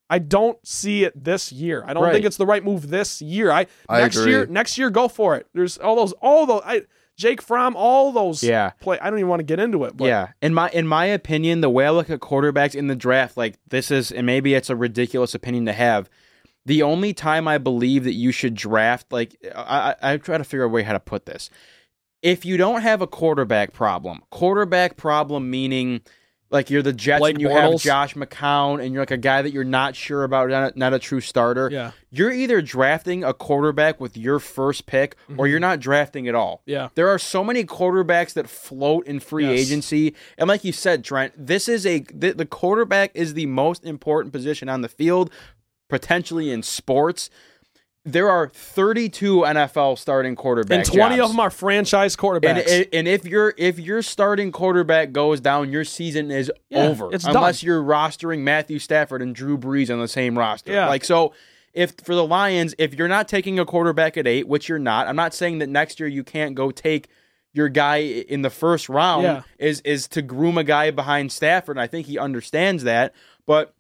I 0.10 0.20
don't 0.20 0.60
see 0.68 1.06
it 1.06 1.24
this 1.24 1.52
year. 1.52 1.84
I 1.88 1.94
don't 1.94 2.04
Right. 2.04 2.14
think 2.14 2.26
it's 2.26 2.38
the 2.38 2.46
right 2.46 2.64
move 2.64 2.90
this 2.90 3.20
year. 3.20 3.50
I, 3.50 3.66
I 3.90 4.02
next 4.02 4.18
agree. 4.18 4.32
year, 4.34 4.46
next 4.46 4.78
year, 4.78 4.92
go 4.92 5.08
for 5.08 5.36
it. 5.36 5.48
There's 5.54 5.78
all 5.80 5.96
those, 5.96 6.12
all 6.22 6.46
those. 6.46 6.62
I, 6.64 6.82
Jake 7.16 7.42
Fromm, 7.42 7.76
all 7.76 8.12
those. 8.12 8.44
Yeah. 8.44 8.72
Play. 8.80 9.00
I 9.00 9.10
don't 9.10 9.20
even 9.20 9.30
want 9.30 9.40
to 9.40 9.46
get 9.46 9.60
into 9.60 9.84
it. 9.84 9.96
But 9.96 10.06
yeah, 10.06 10.30
in 10.42 10.54
my 10.54 10.70
in 10.70 10.88
my 10.88 11.06
opinion, 11.06 11.62
the 11.62 11.70
way 11.70 11.86
I 11.86 11.92
look 11.92 12.10
at 12.10 12.20
quarterbacks 12.20 12.76
in 12.76 12.88
the 12.88 12.96
draft, 12.96 13.38
like 13.38 13.58
this 13.68 13.92
is, 13.92 14.12
and 14.12 14.26
maybe 14.26 14.54
it's 14.54 14.70
a 14.70 14.76
ridiculous 14.76 15.36
opinion 15.36 15.66
to 15.66 15.74
have. 15.74 16.10
The 16.66 16.82
only 16.82 17.14
time 17.14 17.48
I 17.48 17.58
believe 17.58 18.06
that 18.06 18.14
you 18.14 18.32
should 18.32 18.56
draft, 18.56 19.12
like 19.12 19.36
I, 19.56 19.96
I, 20.02 20.14
I 20.14 20.18
try 20.18 20.38
to 20.38 20.44
figure 20.44 20.64
out 20.64 20.68
a 20.68 20.70
way 20.70 20.84
how 20.84 20.94
to 20.94 21.00
put 21.00 21.26
this. 21.26 21.50
If 22.22 22.46
you 22.46 22.56
don't 22.56 22.82
have 22.82 23.02
a 23.02 23.08
quarterback 23.08 23.74
problem, 23.74 24.22
quarterback 24.30 24.96
problem 24.96 25.52
meaning 25.52 26.02
like 26.54 26.70
you're 26.70 26.82
the 26.84 26.94
Jets 26.94 27.20
Blake 27.20 27.34
and 27.34 27.42
you 27.42 27.50
Bortles. 27.50 27.72
have 27.74 27.82
Josh 27.82 28.14
McCown 28.14 28.82
and 28.82 28.94
you're 28.94 29.02
like 29.02 29.12
a 29.12 29.18
guy 29.18 29.42
that 29.42 29.52
you're 29.52 29.64
not 29.66 29.96
sure 29.96 30.24
about, 30.24 30.50
not, 30.50 30.78
not 30.78 30.94
a 30.94 31.00
true 31.00 31.20
starter. 31.20 31.70
Yeah. 31.72 31.92
You're 32.12 32.32
either 32.32 32.62
drafting 32.62 33.24
a 33.24 33.34
quarterback 33.34 34.00
with 34.00 34.16
your 34.16 34.40
first 34.40 34.86
pick 34.86 35.16
or 35.36 35.48
you're 35.48 35.60
not 35.60 35.80
drafting 35.80 36.28
at 36.28 36.36
all. 36.36 36.58
Mm-hmm. 36.60 36.70
Yeah. 36.72 36.90
There 36.96 37.10
are 37.10 37.18
so 37.20 37.44
many 37.44 37.66
quarterbacks 37.66 38.34
that 38.34 38.48
float 38.48 39.08
in 39.08 39.20
free 39.20 39.48
Yes. 39.50 39.60
agency. 39.62 40.16
And 40.38 40.48
like 40.48 40.64
you 40.64 40.72
said, 40.72 41.04
Trent, 41.04 41.34
this 41.36 41.68
is 41.68 41.86
a 41.86 42.00
the, 42.14 42.34
the 42.34 42.46
quarterback 42.46 43.12
is 43.16 43.34
the 43.34 43.48
most 43.48 43.84
important 43.84 44.32
position 44.32 44.70
on 44.70 44.82
the 44.82 44.90
field, 44.90 45.32
potentially 45.90 46.52
in 46.52 46.64
sports. 46.64 47.30
There 48.06 48.30
are 48.30 48.50
32 48.50 49.38
NFL 49.44 49.98
starting 49.98 50.36
quarterbacks. 50.36 50.72
and 50.76 50.86
20 50.86 51.20
of 51.22 51.30
them 51.30 51.40
are 51.40 51.50
franchise 51.50 52.18
quarterbacks. 52.18 52.68
And, 52.70 52.88
and 52.92 53.08
if 53.08 53.26
your 53.26 53.54
if 53.58 53.80
your 53.80 54.02
starting 54.02 54.52
quarterback 54.52 55.14
goes 55.14 55.40
down, 55.40 55.72
your 55.72 55.86
season 55.86 56.30
is 56.30 56.52
Yeah, 56.70 56.88
over. 56.88 57.14
it's 57.14 57.24
done. 57.24 57.36
unless 57.38 57.64
you're 57.64 57.82
rostering 57.82 58.40
Matthew 58.40 58.80
Stafford 58.80 59.22
and 59.22 59.34
Drew 59.34 59.58
Brees 59.58 59.90
on 59.90 60.00
the 60.00 60.10
same 60.10 60.38
roster. 60.38 60.74
Yeah. 60.74 60.90
Like 60.90 61.06
so, 61.06 61.34
if 61.74 61.94
for 62.04 62.14
the 62.14 62.26
Lions, 62.26 62.76
if 62.78 62.94
you're 62.94 63.08
not 63.08 63.30
taking 63.30 63.58
a 63.58 63.66
quarterback 63.66 64.18
at 64.18 64.28
eight, 64.28 64.50
which 64.50 64.68
you're 64.68 64.80
not, 64.80 65.08
I'm 65.08 65.16
not 65.16 65.34
saying 65.34 65.60
that 65.60 65.70
next 65.70 66.00
year 66.02 66.10
you 66.10 66.26
can't 66.26 66.56
go 66.56 66.72
take 66.72 67.08
your 67.54 67.70
guy 67.70 67.98
in 67.98 68.42
the 68.42 68.50
first 68.50 68.90
round. 68.90 69.24
Yeah. 69.24 69.42
Is 69.60 69.80
is 69.82 70.10
to 70.10 70.22
groom 70.22 70.58
a 70.58 70.66
guy 70.66 70.92
behind 70.92 71.32
Stafford, 71.32 71.78
and 71.78 71.82
I 71.82 71.88
think 71.88 72.08
he 72.08 72.20
understands 72.20 72.84
that, 72.84 73.14
but. 73.46 73.74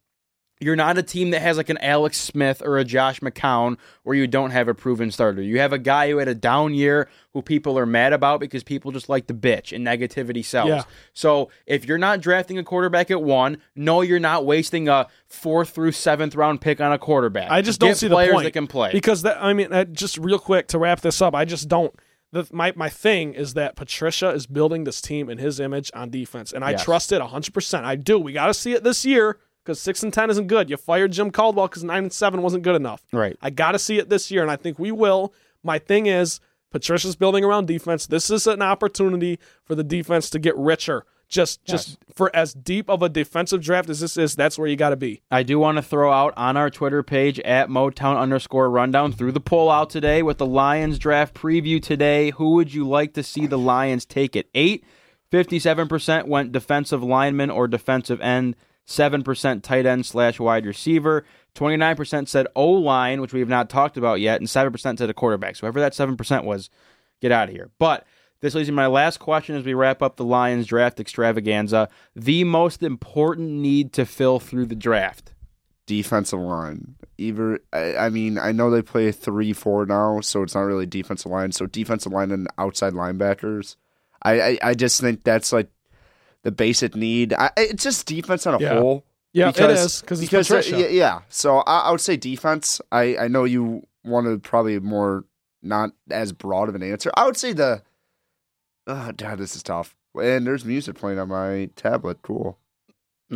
You're 0.59 0.75
not 0.77 0.97
a 0.97 1.03
team 1.03 1.31
that 1.31 1.41
has 1.41 1.57
like 1.57 1.69
an 1.69 1.77
Alex 1.79 2.17
Smith 2.17 2.61
or 2.63 2.77
a 2.77 2.85
Josh 2.85 3.19
McCown 3.19 3.77
where 4.03 4.15
you 4.15 4.27
don't 4.27 4.51
have 4.51 4.67
a 4.69 4.73
proven 4.73 5.11
starter. 5.11 5.41
You 5.41 5.59
have 5.59 5.73
a 5.73 5.77
guy 5.77 6.09
who 6.09 6.17
had 6.19 6.29
a 6.29 6.35
down 6.35 6.73
year 6.73 7.09
who 7.33 7.41
people 7.41 7.77
are 7.77 7.85
mad 7.85 8.13
about 8.13 8.39
because 8.39 8.63
people 8.63 8.91
just 8.91 9.09
like 9.09 9.27
to 9.27 9.33
bitch 9.33 9.75
and 9.75 9.85
negativity 9.85 10.45
sells. 10.45 10.69
Yeah. 10.69 10.83
So 11.13 11.49
if 11.65 11.85
you're 11.85 11.97
not 11.97 12.21
drafting 12.21 12.57
a 12.59 12.63
quarterback 12.63 13.11
at 13.11 13.21
one, 13.21 13.57
no, 13.75 14.01
you're 14.01 14.19
not 14.19 14.45
wasting 14.45 14.87
a 14.87 15.07
fourth 15.27 15.71
through 15.71 15.91
seventh 15.91 16.33
round 16.35 16.61
pick 16.61 16.79
on 16.79 16.93
a 16.93 16.99
quarterback. 16.99 17.51
I 17.51 17.61
just 17.61 17.81
don't 17.81 17.95
see 17.95 18.07
the 18.07 18.15
players 18.15 18.33
point 18.33 18.45
that 18.45 18.51
can 18.51 18.67
play. 18.67 18.91
because 18.93 19.23
that. 19.23 19.43
I 19.43 19.51
mean, 19.53 19.69
just 19.91 20.17
real 20.17 20.39
quick 20.39 20.67
to 20.69 20.77
wrap 20.77 21.01
this 21.01 21.21
up, 21.21 21.35
I 21.35 21.43
just 21.43 21.67
don't. 21.67 21.93
The, 22.31 22.47
my 22.53 22.71
my 22.75 22.89
thing 22.89 23.33
is 23.33 23.53
that 23.55 23.75
Patricia 23.75 24.29
is 24.29 24.47
building 24.47 24.85
this 24.85 25.01
team 25.01 25.29
in 25.29 25.39
his 25.39 25.59
image 25.59 25.91
on 25.93 26.09
defense, 26.09 26.53
and 26.53 26.63
I 26.63 26.71
Yes. 26.71 26.83
trust 26.85 27.11
it 27.11 27.19
100. 27.19 27.53
percent 27.53 27.85
I 27.85 27.95
do. 27.95 28.17
We 28.17 28.31
got 28.33 28.47
to 28.47 28.53
see 28.53 28.71
it 28.73 28.83
this 28.83 29.03
year 29.05 29.37
because 29.63 29.79
six 29.79 30.03
and 30.03 30.13
ten 30.13 30.29
isn't 30.29 30.47
good. 30.47 30.69
You 30.69 30.77
fired 30.77 31.11
Jim 31.11 31.31
Caldwell 31.31 31.67
because 31.67 31.83
nine 31.83 32.03
and 32.03 32.13
seven 32.13 32.41
wasn't 32.41 32.63
good 32.63 32.75
enough. 32.75 33.03
Right. 33.11 33.37
I 33.41 33.49
got 33.49 33.71
to 33.73 33.79
see 33.79 33.97
it 33.97 34.09
this 34.09 34.29
year, 34.31 34.41
and 34.41 34.51
I 34.51 34.55
think 34.55 34.77
we 34.77 34.91
will. 34.91 35.33
My 35.63 35.79
thing 35.79 36.07
is, 36.07 36.39
Patricia's 36.71 37.15
building 37.15 37.43
around 37.43 37.67
defense. 37.67 38.07
This 38.07 38.29
is 38.29 38.47
an 38.47 38.61
opportunity 38.61 39.39
for 39.63 39.75
the 39.75 39.83
defense 39.83 40.29
to 40.31 40.39
get 40.39 40.57
richer. 40.57 41.05
Just, 41.29 41.65
just 41.65 41.97
for 42.13 42.35
as 42.35 42.53
deep 42.53 42.87
of 42.89 43.01
a 43.01 43.09
defensive 43.09 43.63
draft 43.63 43.89
as 43.89 44.01
this 44.01 44.17
is, 44.17 44.35
that's 44.35 44.59
where 44.59 44.67
you 44.67 44.75
got 44.75 44.91
to 44.91 44.95
be. 44.95 45.23
I 45.31 45.41
do 45.41 45.57
want 45.57 45.77
to 45.77 45.81
throw 45.81 46.11
out 46.11 46.33
on 46.37 46.57
our 46.57 46.69
Twitter 46.69 47.01
page 47.01 47.39
at 47.39 47.69
Motown 47.69 48.19
underscore 48.19 48.69
rundown 48.69 49.13
through 49.13 49.31
the 49.31 49.39
poll 49.39 49.71
out 49.71 49.89
today 49.89 50.21
with 50.21 50.37
the 50.37 50.45
Lions 50.45 50.99
draft 50.99 51.33
preview 51.33 51.81
today. 51.81 52.29
Who 52.31 52.51
would 52.51 52.71
you 52.71 52.87
like 52.87 53.13
to 53.13 53.23
see 53.23 53.47
the 53.47 53.57
Lions 53.57 54.05
take 54.05 54.35
it? 54.35 54.47
eight? 54.53 54.83
57% 55.31 56.27
went 56.27 56.51
defensive 56.51 57.01
lineman 57.01 57.49
or 57.49 57.67
defensive 57.67 58.21
end, 58.21 58.55
7% 58.87 59.63
tight 59.63 59.85
end 59.85 60.05
slash 60.05 60.39
wide 60.39 60.65
receiver, 60.65 61.25
29% 61.55 62.27
said 62.27 62.47
O 62.55 62.69
line, 62.71 63.21
which 63.21 63.33
we 63.33 63.39
have 63.39 63.49
not 63.49 63.69
talked 63.69 63.97
about 63.97 64.19
yet, 64.19 64.39
and 64.41 64.47
7% 64.47 64.97
said 64.97 65.09
a 65.09 65.13
quarterback. 65.13 65.55
So 65.55 65.61
whoever 65.61 65.79
that 65.79 65.93
7% 65.93 66.43
was, 66.43 66.69
get 67.21 67.31
out 67.31 67.49
of 67.49 67.55
here. 67.55 67.69
But 67.79 68.05
This 68.41 68.55
leads 68.55 68.67
me 68.67 68.71
to 68.71 68.75
my 68.75 68.87
last 68.87 69.19
question 69.19 69.55
as 69.55 69.63
we 69.63 69.73
wrap 69.73 70.01
up 70.01 70.17
the 70.17 70.25
Lions 70.25 70.67
draft 70.67 70.99
extravaganza. 70.99 71.87
The 72.15 72.43
most 72.43 72.83
important 72.83 73.51
need 73.51 73.93
to 73.93 74.05
fill 74.05 74.39
through 74.39 74.65
the 74.65 74.75
draft. 74.75 75.33
defensive 75.85 76.39
line. 76.39 76.95
Either 77.17 77.59
I, 77.71 77.95
I 77.95 78.09
mean, 78.09 78.37
I 78.37 78.51
know 78.51 78.69
they 78.69 78.81
play 78.81 79.11
three 79.13 79.53
four 79.53 79.85
now, 79.85 80.19
so 80.21 80.43
it's 80.43 80.55
not 80.55 80.61
really 80.61 80.85
defensive 80.85 81.31
line. 81.31 81.51
So 81.53 81.67
defensive 81.67 82.11
line 82.11 82.31
and 82.31 82.47
outside 82.57 82.93
linebackers. 82.93 83.75
I 84.23 84.41
I, 84.41 84.57
I 84.61 84.73
just 84.73 84.99
think 84.99 85.23
that's 85.23 85.53
like 85.53 85.69
the 86.43 86.51
basic 86.51 86.95
need. 86.95 87.33
I, 87.33 87.51
it's 87.57 87.83
just 87.83 88.05
defense 88.05 88.45
on 88.47 88.55
a 88.55 88.59
Yeah. 88.59 88.79
whole. 88.79 89.05
Yeah, 89.33 89.49
it 89.49 89.55
because, 89.55 89.79
is 89.95 90.01
because 90.01 90.21
it's 90.21 90.29
because 90.29 90.51
uh, 90.51 90.55
Patricia. 90.57 90.79
yeah, 90.81 90.87
yeah. 90.87 91.21
So 91.29 91.57
I, 91.59 91.79
I 91.87 91.91
would 91.91 92.01
say 92.01 92.15
defense. 92.17 92.79
I 92.91 93.17
I 93.17 93.27
know 93.27 93.45
you 93.45 93.83
wanted 94.03 94.43
probably 94.43 94.79
more 94.79 95.25
not 95.63 95.91
as 96.11 96.31
broad 96.33 96.69
of 96.69 96.75
an 96.75 96.83
answer. 96.83 97.11
I 97.15 97.25
would 97.25 97.37
say 97.37 97.53
the. 97.53 97.81
Oh, 98.85 99.11
God, 99.15 99.37
this 99.39 99.55
is 99.55 99.63
tough. 99.63 99.95
And 100.21 100.45
there's 100.45 100.65
music 100.65 100.95
playing 100.97 101.17
on 101.17 101.29
my 101.29 101.69
tablet. 101.75 102.21
Cool. 102.21 102.59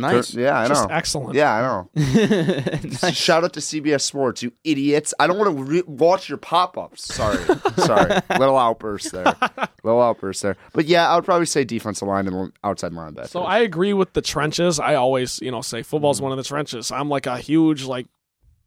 Nice. 0.00 0.34
Yeah, 0.34 0.58
I 0.58 0.68
Just 0.68 0.88
know. 0.88 0.94
excellent. 0.94 1.34
Yeah, 1.34 1.52
I 1.54 1.60
know. 1.62 1.90
Nice. 3.02 3.14
Shout 3.16 3.44
out 3.44 3.52
to 3.54 3.60
CBS 3.60 4.02
Sports, 4.02 4.42
you 4.42 4.52
idiots! 4.64 5.12
I 5.18 5.26
don't 5.26 5.38
want 5.38 5.56
to 5.56 5.62
re- 5.62 5.82
watch 5.86 6.28
your 6.28 6.38
pop-ups. 6.38 7.14
Sorry, 7.14 7.38
sorry, 7.76 8.20
little 8.38 8.56
outburst 8.56 9.12
there, 9.12 9.34
little 9.84 10.00
outburst 10.02 10.42
there. 10.42 10.56
But 10.72 10.86
yeah, 10.86 11.08
I 11.08 11.14
would 11.16 11.24
probably 11.24 11.46
say 11.46 11.64
defensive 11.64 12.08
line 12.08 12.26
and 12.26 12.52
outside 12.64 12.92
linebacker. 12.92 13.28
So 13.28 13.42
I 13.42 13.58
agree 13.58 13.92
with 13.92 14.12
the 14.12 14.22
trenches. 14.22 14.80
I 14.80 14.94
always, 14.94 15.40
you 15.40 15.50
know, 15.50 15.60
say 15.60 15.82
football's 15.82 16.20
one 16.20 16.32
of 16.32 16.38
the 16.38 16.44
trenches. 16.44 16.90
I'm 16.90 17.08
like 17.08 17.26
a 17.26 17.38
huge 17.38 17.84
like 17.84 18.06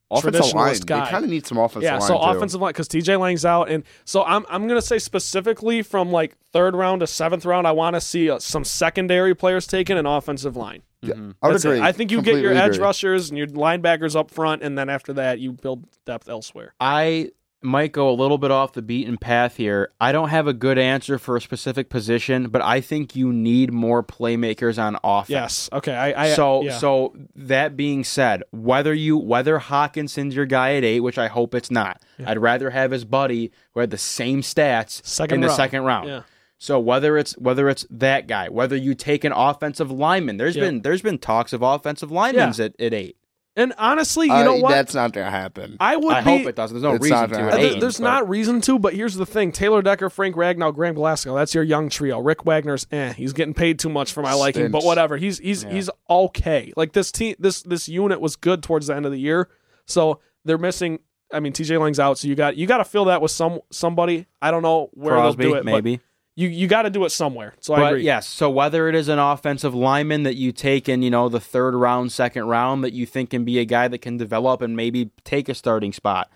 offensive 0.09 0.53
line, 0.53 0.73
traditionalist 0.73 0.85
guy. 0.85 1.05
they 1.05 1.11
kind 1.11 1.23
of 1.23 1.31
need 1.31 1.45
some 1.47 1.57
offensive 1.57 1.83
yeah. 1.83 1.97
line 1.97 2.01
So 2.07 2.17
too. 2.17 2.23
offensive 2.23 2.61
line 2.61 2.69
because 2.73 2.87
TJ 2.89 3.19
Lang's 3.19 3.45
out, 3.45 3.69
and 3.69 3.83
so 4.05 4.23
I'm 4.23 4.45
I'm 4.49 4.67
gonna 4.67 4.81
say 4.81 4.99
specifically 4.99 5.81
from 5.81 6.11
like 6.11 6.35
third 6.53 6.75
round 6.75 6.99
to 7.01 7.07
seventh 7.07 7.45
round, 7.45 7.65
I 7.67 7.71
want 7.71 7.95
to 7.95 8.01
see 8.01 8.29
uh, 8.29 8.39
some 8.39 8.63
secondary 8.63 9.33
players 9.35 9.65
taken 9.67 9.97
and 9.97 10.07
offensive 10.07 10.55
line. 10.55 10.83
Mhm. 11.03 11.33
I 11.41 11.47
would 11.47 11.55
That's 11.55 11.65
it. 11.65 11.69
agree. 11.69 11.81
I 11.81 11.91
think 11.91 12.11
you 12.11 12.21
get 12.21 12.41
your 12.41 12.53
edge 12.53 12.75
agree. 12.75 12.83
rushers 12.85 13.29
and 13.29 13.37
your 13.37 13.47
linebackers 13.47 14.15
up 14.15 14.29
front, 14.31 14.61
and 14.61 14.77
then 14.77 14.89
after 14.89 15.13
that 15.13 15.39
you 15.39 15.53
build 15.53 15.85
depth 16.05 16.29
elsewhere. 16.29 16.73
I 16.79 17.31
might 17.63 17.91
go 17.91 18.09
a 18.09 18.13
little 18.13 18.39
bit 18.39 18.49
off 18.49 18.73
the 18.73 18.81
beaten 18.81 19.17
path 19.17 19.57
here. 19.57 19.91
I 20.01 20.11
don't 20.11 20.29
have 20.29 20.47
a 20.47 20.53
good 20.53 20.79
answer 20.79 21.19
for 21.19 21.37
a 21.37 21.41
specific 21.41 21.89
position, 21.89 22.49
but 22.49 22.59
I 22.63 22.81
think 22.81 23.15
you 23.15 23.31
need 23.31 23.71
more 23.71 24.01
playmakers 24.03 24.81
on 24.81 24.97
offense. 25.03 25.29
Yes. 25.29 25.69
Okay. 25.71 25.93
I. 25.93 26.25
I 26.25 26.33
so 26.33 26.63
yeah. 26.63 26.77
so 26.77 27.13
that 27.35 27.77
being 27.77 28.03
said, 28.03 28.43
whether 28.51 28.93
you 28.95 29.17
whether 29.17 29.59
Hockenson's 29.59 30.35
your 30.35 30.47
guy 30.47 30.73
at 30.75 30.83
eight, 30.83 31.01
which 31.01 31.17
I 31.19 31.27
hope 31.27 31.53
it's 31.53 31.69
not, 31.71 32.01
I'd 32.25 32.39
rather 32.39 32.71
have 32.71 32.91
his 32.91 33.05
buddy 33.05 33.51
who 33.73 33.79
had 33.79 33.91
the 33.91 33.97
same 33.97 34.41
stats 34.41 35.03
Second 35.05 35.35
in 35.35 35.41
the 35.41 35.47
round. 35.47 35.57
second 35.57 35.81
round. 35.83 36.09
Yeah. 36.09 36.21
So 36.63 36.79
whether 36.79 37.17
it's 37.17 37.33
whether 37.39 37.67
it's 37.69 37.87
that 37.89 38.27
guy, 38.27 38.47
whether 38.49 38.75
you 38.75 38.93
take 38.93 39.23
an 39.23 39.31
offensive 39.31 39.89
lineman, 39.89 40.37
there's 40.37 40.55
Yeah. 40.55 40.65
been 40.65 40.81
there's 40.83 41.01
been 41.01 41.17
talks 41.17 41.53
of 41.53 41.63
offensive 41.63 42.11
linemen 42.11 42.53
Yeah. 42.55 42.65
at, 42.65 42.79
at 42.79 42.93
eight. 42.93 43.17
And 43.55 43.73
honestly, 43.79 44.27
you 44.27 44.31
I- 44.33 44.43
know 44.43 44.57
what? 44.57 44.69
That's 44.69 44.93
not 44.93 45.11
gonna 45.11 45.31
happen. 45.31 45.75
I 45.79 45.95
would 45.97 46.13
I 46.13 46.21
be, 46.21 46.29
hope 46.37 46.47
it 46.47 46.55
doesn't. 46.55 46.79
There's 46.79 46.83
no 46.83 46.99
reason 46.99 47.17
not 47.17 47.29
to 47.29 47.35
gonna 47.35 47.47
at 47.47 47.53
Uh, 47.53 47.57
happen. 47.57 47.65
eight. 47.77 47.81
there's 47.81 47.97
but- 47.97 48.03
not 48.03 48.29
reason 48.29 48.61
to, 48.61 48.77
but 48.77 48.93
here's 48.93 49.15
the 49.15 49.25
thing: 49.25 49.51
Taylor 49.51 49.81
Decker, 49.81 50.11
Frank 50.11 50.35
Ragnow, 50.35 50.71
Graham 50.71 50.93
Glasgow. 50.93 51.33
That's 51.35 51.55
your 51.55 51.63
young 51.63 51.89
trio. 51.89 52.19
Rick 52.19 52.45
Wagner's 52.45 52.85
eh, 52.91 53.13
he's 53.13 53.33
getting 53.33 53.55
paid 53.55 53.79
too 53.79 53.89
much 53.89 54.13
for 54.13 54.21
my 54.21 54.33
liking, 54.33 54.69
but 54.69 54.83
whatever. 54.83 55.17
He's 55.17 55.39
he's 55.39 55.63
Yeah. 55.63 55.71
he's 55.71 55.89
okay. 56.11 56.71
Like 56.77 56.93
this 56.93 57.11
team, 57.11 57.33
this 57.39 57.63
this 57.63 57.89
unit 57.89 58.21
was 58.21 58.35
good 58.35 58.61
towards 58.61 58.85
the 58.85 58.95
end 58.95 59.07
of 59.07 59.11
the 59.11 59.19
year, 59.19 59.49
so 59.87 60.19
they're 60.45 60.59
missing. 60.59 60.99
I 61.33 61.39
mean, 61.39 61.53
TJ 61.53 61.79
Lang's 61.79 61.99
out, 61.99 62.19
so 62.19 62.27
you 62.27 62.35
got 62.35 62.55
you 62.55 62.67
got 62.67 62.77
to 62.77 62.85
fill 62.85 63.05
that 63.05 63.19
with 63.19 63.31
some 63.31 63.61
somebody. 63.71 64.27
I 64.43 64.51
don't 64.51 64.61
know 64.61 64.91
where 64.93 65.15
Crosby, 65.15 65.45
they'll 65.45 65.53
do 65.53 65.57
it, 65.57 65.65
but 65.65 65.71
maybe. 65.83 65.99
You 66.41 66.49
you 66.49 66.67
got 66.67 66.81
to 66.83 66.89
do 66.89 67.05
it 67.05 67.11
somewhere. 67.11 67.53
So 67.59 67.73
I 67.75 67.89
agree. 67.89 68.03
yes, 68.03 68.27
so 68.27 68.49
whether 68.49 68.89
it 68.89 68.95
is 68.95 69.07
an 69.07 69.19
offensive 69.19 69.75
lineman 69.75 70.23
that 70.23 70.35
you 70.35 70.51
take 70.51 70.89
in, 70.89 71.01
you 71.03 71.09
know, 71.11 71.29
the 71.29 71.39
third 71.39 71.75
round, 71.75 72.11
second 72.11 72.45
round, 72.45 72.83
that 72.83 72.93
you 72.93 73.05
think 73.05 73.29
can 73.29 73.45
be 73.45 73.59
a 73.59 73.65
guy 73.65 73.87
that 73.87 73.99
can 73.99 74.17
develop 74.17 74.61
and 74.61 74.75
maybe 74.75 75.11
take 75.23 75.47
a 75.49 75.53
starting 75.53 75.93
spot. 75.93 76.31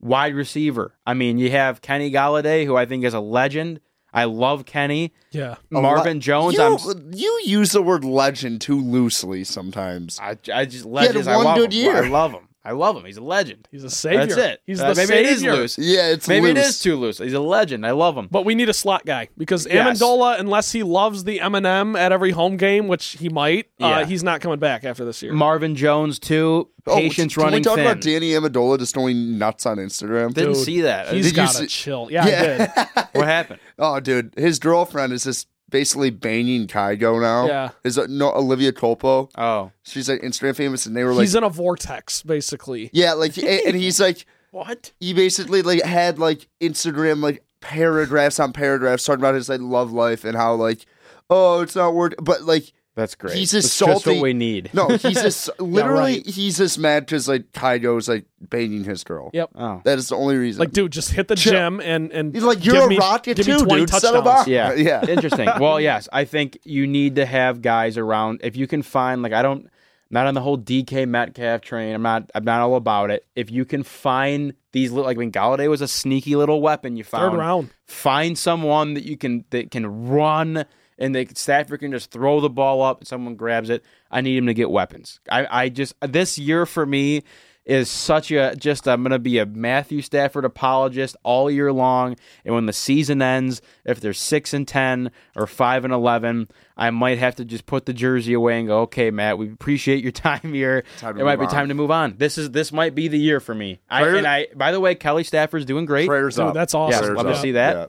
Wide 0.00 0.34
receiver. 0.34 0.94
I 1.06 1.12
mean, 1.12 1.36
you 1.38 1.50
have 1.50 1.82
Kenny 1.82 2.10
Golladay, 2.10 2.64
who 2.64 2.74
I 2.76 2.86
think 2.86 3.04
is 3.04 3.12
a 3.12 3.20
legend. 3.20 3.80
I 4.12 4.24
love 4.24 4.64
Kenny. 4.64 5.12
yeah. 5.30 5.56
Marvin 5.70 6.16
le- 6.16 6.20
Jones. 6.20 6.54
You, 6.54 6.62
I'm. 6.62 7.12
you 7.12 7.40
use 7.44 7.72
the 7.72 7.82
word 7.82 8.04
legend 8.04 8.60
too 8.60 8.80
loosely 8.80 9.44
sometimes. 9.44 10.18
I, 10.20 10.36
I 10.52 10.64
just 10.64 10.84
legends. 10.84 11.28
I 11.28 11.36
one 11.36 11.44
love 11.44 11.56
good 11.58 11.72
him. 11.72 11.84
year. 11.84 12.04
I 12.04 12.08
love 12.08 12.32
him. 12.32 12.48
I 12.62 12.72
love 12.72 12.94
him. 12.94 13.06
He's 13.06 13.16
a 13.16 13.22
legend. 13.22 13.66
He's 13.70 13.84
a 13.84 13.90
savior. 13.90 14.26
That's 14.26 14.36
it. 14.36 14.60
He's 14.66 14.80
Uh, 14.82 14.92
the 14.92 15.06
maybe 15.06 15.14
it 15.14 15.26
is 15.30 15.38
savior. 15.40 15.52
loose. 15.54 15.78
Yeah, 15.78 16.08
it's 16.10 16.28
Maybe 16.28 16.50
it 16.50 16.56
loose. 16.56 16.68
is 16.68 16.80
too 16.80 16.96
loose. 16.96 17.16
He's 17.18 17.32
a 17.32 17.40
legend. 17.40 17.86
I 17.86 17.92
love 17.92 18.14
him. 18.18 18.28
But 18.30 18.44
we 18.44 18.54
need 18.54 18.68
a 18.68 18.74
slot 18.74 19.06
guy 19.06 19.28
because 19.38 19.66
Yes. 19.66 19.98
Amendola, 19.98 20.38
unless 20.38 20.72
he 20.72 20.82
loves 20.82 21.24
the 21.24 21.40
M&M 21.40 21.96
at 21.96 22.12
every 22.12 22.32
home 22.32 22.58
game, 22.58 22.86
which 22.86 23.12
he 23.18 23.30
might, 23.30 23.68
Yeah. 23.78 24.00
uh, 24.00 24.04
he's 24.04 24.22
not 24.22 24.42
coming 24.42 24.58
back 24.58 24.84
after 24.84 25.06
this 25.06 25.22
year. 25.22 25.32
Marvin 25.32 25.74
Jones 25.74 26.18
too. 26.18 26.68
Oh, 26.86 26.96
Patience 26.96 27.34
can 27.34 27.44
running 27.44 27.60
we 27.60 27.64
talk 27.64 27.76
thin. 27.76 27.86
about 27.86 28.02
Danny 28.02 28.30
Amendola 28.32 28.78
just 28.78 28.94
going 28.94 29.38
nuts 29.38 29.64
on 29.64 29.78
Instagram? 29.78 30.34
Didn't 30.34 30.52
Dude, 30.54 30.64
see 30.64 30.80
that. 30.82 31.08
He's 31.14 31.26
Did 31.26 31.36
got 31.36 31.50
to 31.52 31.58
see- 31.58 31.66
chill. 31.66 32.08
Yeah, 32.10 32.24
I 32.24 32.30
did. 32.30 33.08
what 33.12 33.26
happened? 33.26 33.60
Oh, 33.78 33.98
dude, 34.00 34.34
his 34.36 34.58
girlfriend 34.58 35.14
is 35.14 35.24
just 35.24 35.48
basically 35.70 36.10
banging 36.10 36.66
Kygo 36.66 37.20
now. 37.20 37.46
Yeah. 37.46 37.70
Is 37.84 37.96
uh, 37.98 38.06
no 38.08 38.32
Olivia 38.32 38.72
Culpo? 38.72 39.30
Oh, 39.36 39.72
She's 39.84 40.08
like 40.08 40.20
Instagram 40.22 40.56
famous, 40.56 40.86
and 40.86 40.96
they 40.96 41.04
were 41.04 41.12
like, 41.12 41.22
he's 41.22 41.34
in 41.34 41.44
a 41.44 41.48
vortex, 41.48 42.22
basically. 42.22 42.90
yeah, 42.92 43.12
like, 43.12 43.38
and 43.38 43.76
he's 43.76 44.00
like, 44.00 44.26
what? 44.50 44.92
he 45.00 45.14
basically 45.14 45.62
like 45.62 45.82
had 45.82 46.18
like 46.18 46.48
Instagram 46.60 47.22
like 47.22 47.44
paragraphs 47.60 48.40
on 48.40 48.52
paragraphs 48.52 49.04
talking 49.04 49.20
about 49.20 49.34
his 49.34 49.48
like 49.48 49.60
love 49.60 49.92
life 49.92 50.24
and 50.24 50.36
how 50.36 50.54
like, 50.54 50.84
oh, 51.28 51.60
it's 51.60 51.76
not 51.76 51.94
worth, 51.94 52.14
but 52.20 52.42
like. 52.42 52.72
That's 52.96 53.14
great. 53.14 53.36
He's 53.36 53.52
That's 53.52 53.66
just 53.66 53.78
just 53.78 54.06
what 54.06 54.20
we 54.20 54.32
need. 54.32 54.70
No, 54.74 54.88
he's 54.88 55.22
just 55.22 55.48
literally 55.60 56.16
right. 56.16 56.26
he's 56.26 56.58
just 56.58 56.78
mad 56.78 57.06
because 57.06 57.28
like 57.28 57.50
Kygo's 57.52 58.08
like 58.08 58.24
banging 58.40 58.84
his 58.84 59.04
girl. 59.04 59.30
Yep. 59.32 59.50
Oh. 59.54 59.80
That 59.84 59.98
is 59.98 60.08
the 60.08 60.16
only 60.16 60.36
reason. 60.36 60.60
Like, 60.60 60.72
dude, 60.72 60.90
just 60.90 61.12
hit 61.12 61.28
the 61.28 61.36
Chill. 61.36 61.52
gym 61.52 61.80
and 61.80 62.12
and 62.12 62.34
he's 62.34 62.42
like, 62.42 62.64
you're 62.64 62.84
a 62.84 62.88
me, 62.88 62.98
rocket 62.98 63.36
give 63.36 63.46
too, 63.46 63.64
me 63.64 63.76
dude. 63.76 63.90
Settle 63.90 64.22
touchdowns. 64.22 64.46
down. 64.46 64.48
Yeah. 64.48 64.72
yeah. 65.02 65.06
Interesting. 65.06 65.48
Well, 65.60 65.80
yes, 65.80 66.08
I 66.12 66.24
think 66.24 66.58
you 66.64 66.86
need 66.86 67.14
to 67.16 67.26
have 67.26 67.62
guys 67.62 67.96
around. 67.96 68.40
If 68.42 68.56
you 68.56 68.66
can 68.66 68.82
find, 68.82 69.22
like, 69.22 69.32
I 69.32 69.42
don't, 69.42 69.70
not 70.10 70.26
on 70.26 70.34
the 70.34 70.40
whole 70.40 70.58
DK 70.58 71.06
Metcalf 71.06 71.60
train. 71.60 71.94
I'm 71.94 72.02
not. 72.02 72.30
I'm 72.34 72.44
not 72.44 72.60
all 72.60 72.74
about 72.74 73.10
it. 73.10 73.24
If 73.36 73.50
you 73.50 73.64
can 73.64 73.84
find 73.84 74.54
these, 74.72 74.90
little, 74.90 75.06
like, 75.06 75.16
when 75.16 75.30
Golladay 75.30 75.68
was 75.68 75.80
a 75.80 75.88
sneaky 75.88 76.34
little 76.34 76.60
weapon, 76.60 76.96
you 76.96 77.04
found. 77.04 77.32
Third 77.32 77.38
round. 77.38 77.70
Find 77.86 78.36
someone 78.36 78.94
that 78.94 79.04
you 79.04 79.16
can 79.16 79.44
that 79.50 79.70
can 79.70 80.08
run 80.08 80.64
and 81.00 81.14
they 81.14 81.26
Stafford 81.34 81.80
can 81.80 81.90
just 81.90 82.10
throw 82.10 82.40
the 82.40 82.50
ball 82.50 82.82
up 82.82 83.00
and 83.00 83.08
someone 83.08 83.34
grabs 83.34 83.70
it. 83.70 83.82
I 84.10 84.20
need 84.20 84.36
him 84.36 84.46
to 84.46 84.54
get 84.54 84.70
weapons. 84.70 85.18
I, 85.30 85.46
I 85.64 85.68
just 85.70 85.94
this 86.00 86.38
year 86.38 86.66
for 86.66 86.86
me 86.86 87.22
is 87.64 87.88
such 87.88 88.30
a 88.30 88.54
just 88.56 88.88
I'm 88.88 89.02
gonna 89.02 89.18
be 89.18 89.38
a 89.38 89.46
Matthew 89.46 90.02
Stafford 90.02 90.44
apologist 90.44 91.16
all 91.22 91.50
year 91.50 91.72
long. 91.72 92.16
And 92.44 92.54
when 92.54 92.66
the 92.66 92.72
season 92.72 93.22
ends, 93.22 93.62
if 93.84 94.00
they're 94.00 94.12
six 94.12 94.52
and 94.52 94.66
ten 94.66 95.10
or 95.36 95.46
five 95.46 95.84
and 95.84 95.92
eleven, 95.92 96.48
I 96.76 96.90
might 96.90 97.18
have 97.18 97.36
to 97.36 97.44
just 97.44 97.66
put 97.66 97.86
the 97.86 97.92
jersey 97.92 98.32
away 98.32 98.58
and 98.58 98.68
go, 98.68 98.80
okay, 98.82 99.10
Matt, 99.10 99.38
we 99.38 99.50
appreciate 99.52 100.02
your 100.02 100.12
time 100.12 100.52
here. 100.52 100.84
Time 100.98 101.18
it 101.18 101.24
might 101.24 101.36
be 101.36 101.46
on. 101.46 101.50
time 101.50 101.68
to 101.68 101.74
move 101.74 101.90
on. 101.90 102.16
This 102.18 102.38
is 102.38 102.50
this 102.50 102.72
might 102.72 102.94
be 102.94 103.08
the 103.08 103.18
year 103.18 103.40
for 103.40 103.54
me. 103.54 103.80
I, 103.88 104.06
and 104.06 104.26
I 104.26 104.48
by 104.54 104.72
the 104.72 104.80
way, 104.80 104.94
Kelly 104.94 105.24
Stafford's 105.24 105.64
doing 105.64 105.84
great. 105.84 106.08
Prayers 106.08 106.36
Dude, 106.36 106.46
up. 106.46 106.54
that's 106.54 106.74
awesome. 106.74 106.92
Yes, 106.92 107.00
Prayers 107.02 107.16
love 107.16 107.26
to 107.26 107.40
see 107.40 107.52
that. 107.52 107.76
Yeah. 107.76 107.86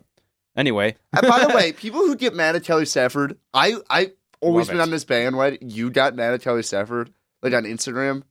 Anyway, 0.56 0.96
And 1.14 1.28
by 1.28 1.46
the 1.46 1.54
way, 1.56 1.72
people 1.74 2.00
who 2.02 2.16
get 2.16 2.34
mad 2.36 2.56
at 2.56 2.64
Kelly 2.64 2.86
Stafford, 2.86 3.38
I 3.54 3.76
I 3.90 4.12
always 4.42 4.68
Love 4.68 4.74
been 4.74 4.80
it. 4.80 4.84
on 4.84 4.92
this 4.92 5.06
bandwagon. 5.06 5.70
You 5.70 5.90
got 5.90 6.16
mad 6.16 6.34
at 6.34 6.42
Kelly 6.42 6.64
Stafford, 6.64 7.12
like 7.42 7.54
on 7.54 7.64
Instagram. 7.64 8.24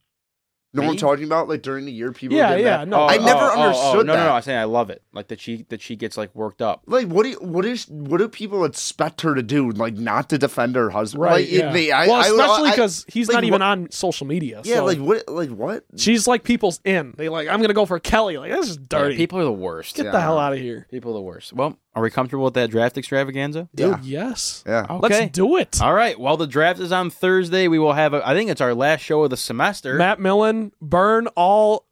No 0.72 0.82
Me? 0.82 0.86
one 0.86 0.97
talking 0.98 1.24
about 1.24 1.48
like 1.48 1.62
during 1.62 1.84
the 1.84 1.90
year 1.90 2.12
people. 2.12 2.36
Yeah, 2.36 2.51
get 2.51 2.60
yeah, 2.60 2.76
mad. 2.78 2.88
no. 2.90 3.01
I 3.01 3.16
oh, 3.16 3.24
never 3.24 3.40
oh, 3.40 3.55
oh, 3.56 3.60
understood 3.62 4.06
no, 4.06 4.14
No, 4.14 4.24
no. 4.26 4.32
I'm 4.34 4.42
saying 4.42 4.56
I 4.56 4.64
love 4.64 4.88
it. 4.90 5.02
Like 5.12 5.26
that 5.26 5.40
she 5.40 5.64
that 5.68 5.82
she 5.82 5.97
gets 5.97 6.16
like 6.16 6.32
worked 6.32 6.62
up. 6.62 6.84
Like 6.86 7.09
what 7.09 7.24
do 7.24 7.30
you, 7.30 7.38
what 7.40 7.64
is 7.64 7.88
what 7.88 8.18
do 8.18 8.28
people 8.28 8.64
expect 8.64 9.22
her 9.22 9.34
to 9.34 9.42
do? 9.42 9.72
Like 9.72 9.94
not 9.94 10.28
to 10.28 10.38
defend 10.38 10.76
her 10.76 10.90
husband? 10.90 11.24
Right. 11.24 11.32
Like, 11.44 11.51
yeah. 11.51 11.72
they- 11.72 11.90
I- 11.90 12.06
well, 12.06 12.20
especially 12.20 12.70
because 12.70 13.05
he's 13.09 13.26
like, 13.26 13.34
not 13.34 13.42
even 13.42 13.52
what- 13.55 13.62
on 13.62 13.90
social 13.90 14.28
media. 14.28 14.60
Yeah, 14.64 14.76
so 14.76 14.84
like 14.84 14.98
what? 14.98 15.28
Like 15.28 15.51
what? 15.51 15.82
she's 15.97 16.28
like 16.28 16.44
people's 16.44 16.80
in. 16.84 17.14
They 17.16 17.28
like, 17.28 17.48
I'm 17.48 17.60
gonna 17.60 17.74
go 17.74 17.84
for 17.84 17.98
Kelly. 17.98 18.38
Like 18.38 18.52
this 18.52 18.68
is 18.68 18.76
dirty. 18.76 19.14
Yeah, 19.14 19.18
people 19.18 19.40
are 19.40 19.44
the 19.44 19.51
worst. 19.51 19.97
Get 19.97 20.05
Yeah. 20.05 20.12
the 20.12 20.20
hell 20.20 20.38
out 20.38 20.52
of 20.52 20.60
here, 20.60 20.86
People 20.88 21.10
are 21.10 21.14
the 21.14 21.20
worst. 21.20 21.52
Well, 21.52 21.80
are 21.94 22.02
we 22.02 22.10
comfortable 22.10 22.44
with 22.44 22.54
that 22.54 22.70
draft 22.70 22.96
extravaganza? 22.96 23.68
dude. 23.74 23.88
Yeah. 23.88 23.94
Oh, 23.96 24.00
yes. 24.02 24.62
Yeah. 24.66 24.86
Okay. 24.88 25.20
Let's 25.20 25.32
do 25.32 25.56
it. 25.56 25.80
All 25.82 25.92
right. 25.94 26.18
Well, 26.18 26.36
the 26.36 26.46
draft 26.46 26.78
is 26.80 26.92
on 26.92 27.10
Thursday. 27.10 27.66
We 27.68 27.78
will 27.78 27.92
have. 27.94 28.14
A, 28.14 28.26
I 28.26 28.34
think 28.34 28.48
it's 28.50 28.60
our 28.60 28.74
last 28.74 29.00
show 29.00 29.24
of 29.24 29.30
the 29.30 29.36
semester. 29.36 29.94
Matt 29.96 30.20
Millen, 30.20 30.72
burn 30.80 31.26
all 31.36 31.86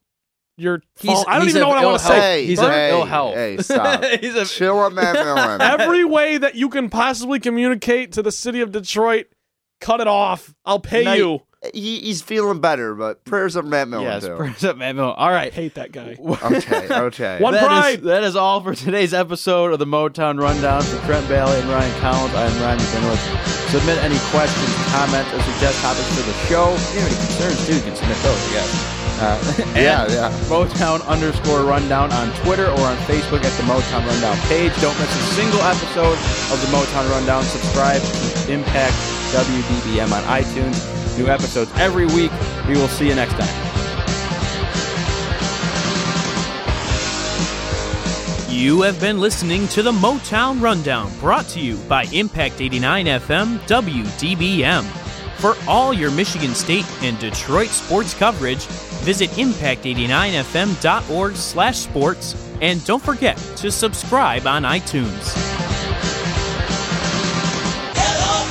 your. 0.57 0.83
He's- 1.01 1.15
phone- 1.25 1.25
I 1.33 1.39
don't 1.39 1.49
even 1.49 1.61
know 1.63 1.69
what 1.69 1.79
I 1.79 1.85
want 1.85 1.99
to 2.01 2.07
say. 2.07 2.21
Hey, 2.21 2.47
He's 2.47 2.61
hey, 2.61 2.91
of 2.91 2.99
ill 3.01 3.05
health. 3.07 3.35
Hey, 3.35 3.57
stop. 3.59 4.05
He's 4.21 4.35
a- 4.37 4.45
Chill 4.47 4.79
on 4.79 4.95
Matt 4.95 5.15
Millen. 5.25 5.61
Every 5.61 6.05
way 6.05 6.39
that 6.39 6.55
you 6.55 6.69
can 6.69 6.89
possibly 6.91 7.41
communicate 7.41 8.13
to 8.13 8.23
the 8.23 8.33
city 8.33 8.61
of 8.61 8.71
Detroit, 8.73 9.27
cut 9.81 10.01
it 10.01 10.07
off. 10.09 10.55
I'll 10.65 10.81
pay 10.81 11.05
Night. 11.05 11.19
you. 11.19 11.41
He, 11.75 11.99
he's 11.99 12.23
feeling 12.23 12.61
better, 12.61 12.95
but 12.95 13.25
prayers 13.25 13.57
up 13.57 13.65
Matt 13.65 13.89
Millen 13.89 14.05
Yes, 14.07 14.23
too. 14.25 14.37
prayers 14.37 14.63
up, 14.63 14.77
Matt 14.79 14.95
Millen. 14.95 15.15
All 15.19 15.31
right. 15.31 15.53
Hate 15.53 15.75
that 15.75 15.91
guy. 15.91 16.15
okay, 16.23 16.87
okay. 16.87 17.39
One 17.43 17.53
That 17.55 17.63
is- 17.63 17.67
pride. 17.69 18.03
that 18.07 18.23
is 18.23 18.37
all 18.37 18.61
for 18.63 18.77
today's 18.77 19.13
episode 19.13 19.73
of 19.73 19.81
the 19.81 19.85
Motown 19.87 20.39
Rundown. 20.39 20.83
For 20.83 21.05
Trent 21.05 21.27
Balley 21.29 21.59
and 21.59 21.69
Ryan 21.69 22.01
Collins, 22.01 22.33
I 22.35 22.47
am 22.47 22.63
Ryan 22.63 22.79
McMillan. 22.79 23.75
Submit 23.75 23.99
any 24.07 24.19
questions, 24.31 24.71
comments, 24.95 25.35
or 25.35 25.43
suggest 25.51 25.83
topics 25.83 26.07
for 26.15 26.23
the 26.31 26.37
show. 26.47 26.71
If 26.79 26.95
you 26.95 27.01
have 27.03 27.11
any 27.11 27.19
concerns, 27.27 27.67
too, 27.67 27.75
you 27.75 27.83
can 27.83 27.97
submit 27.99 28.17
those, 28.23 28.39
I 28.39 28.53
guess. 28.55 28.71
Uh, 29.19 29.75
Yeah, 29.75 30.07
yeah. 30.15 30.31
Motown 30.47 31.05
underscore 31.11 31.65
rundown 31.67 32.13
on 32.13 32.31
Twitter 32.47 32.71
or 32.71 32.81
on 32.87 32.97
Facebook 33.11 33.43
at 33.43 33.51
the 33.59 33.67
Motown 33.67 34.07
Rundown 34.07 34.39
page. 34.47 34.71
Don't 34.81 34.95
miss 35.03 35.11
a 35.11 35.25
single 35.35 35.61
episode 35.67 36.15
of 36.55 36.59
the 36.63 36.71
Motown 36.71 37.11
Rundown. 37.11 37.43
Subscribe 37.43 37.99
to 38.01 38.53
Impact 38.55 38.95
WDBM 39.35 40.13
on 40.15 40.23
iTunes 40.31 40.79
new 41.19 41.29
episodes 41.29 41.71
every 41.75 42.07
week. 42.07 42.33
We 42.67 42.75
will 42.75 42.89
see 42.89 43.09
you 43.09 43.15
next 43.15 43.35
time. 43.35 43.67
You 48.49 48.83
have 48.83 48.99
been 48.99 49.21
listening 49.21 49.69
to 49.69 49.83
the 49.83 49.93
Motown 49.93 50.61
Rundown, 50.61 51.13
brought 51.21 51.47
to 51.51 51.61
you 51.61 51.77
by 51.89 52.07
Impact 52.13 52.61
89 52.61 53.07
FM 53.07 53.59
WDBM. 53.61 54.83
For 55.39 55.55
all 55.69 55.95
your 55.95 56.11
Michigan 56.11 56.57
State 56.57 56.85
and 57.03 57.17
Detroit 57.21 57.69
sports 57.69 58.15
coverage, 58.15 58.67
visit 59.05 59.31
impact89fm.org 59.31 61.37
slash 61.37 61.79
sports, 61.79 62.35
and 62.61 62.85
don't 62.85 63.03
forget 63.03 63.37
to 63.59 63.71
subscribe 63.71 64.49
on 64.49 64.65
iTunes. 64.65 65.35
Hello, 67.95 68.45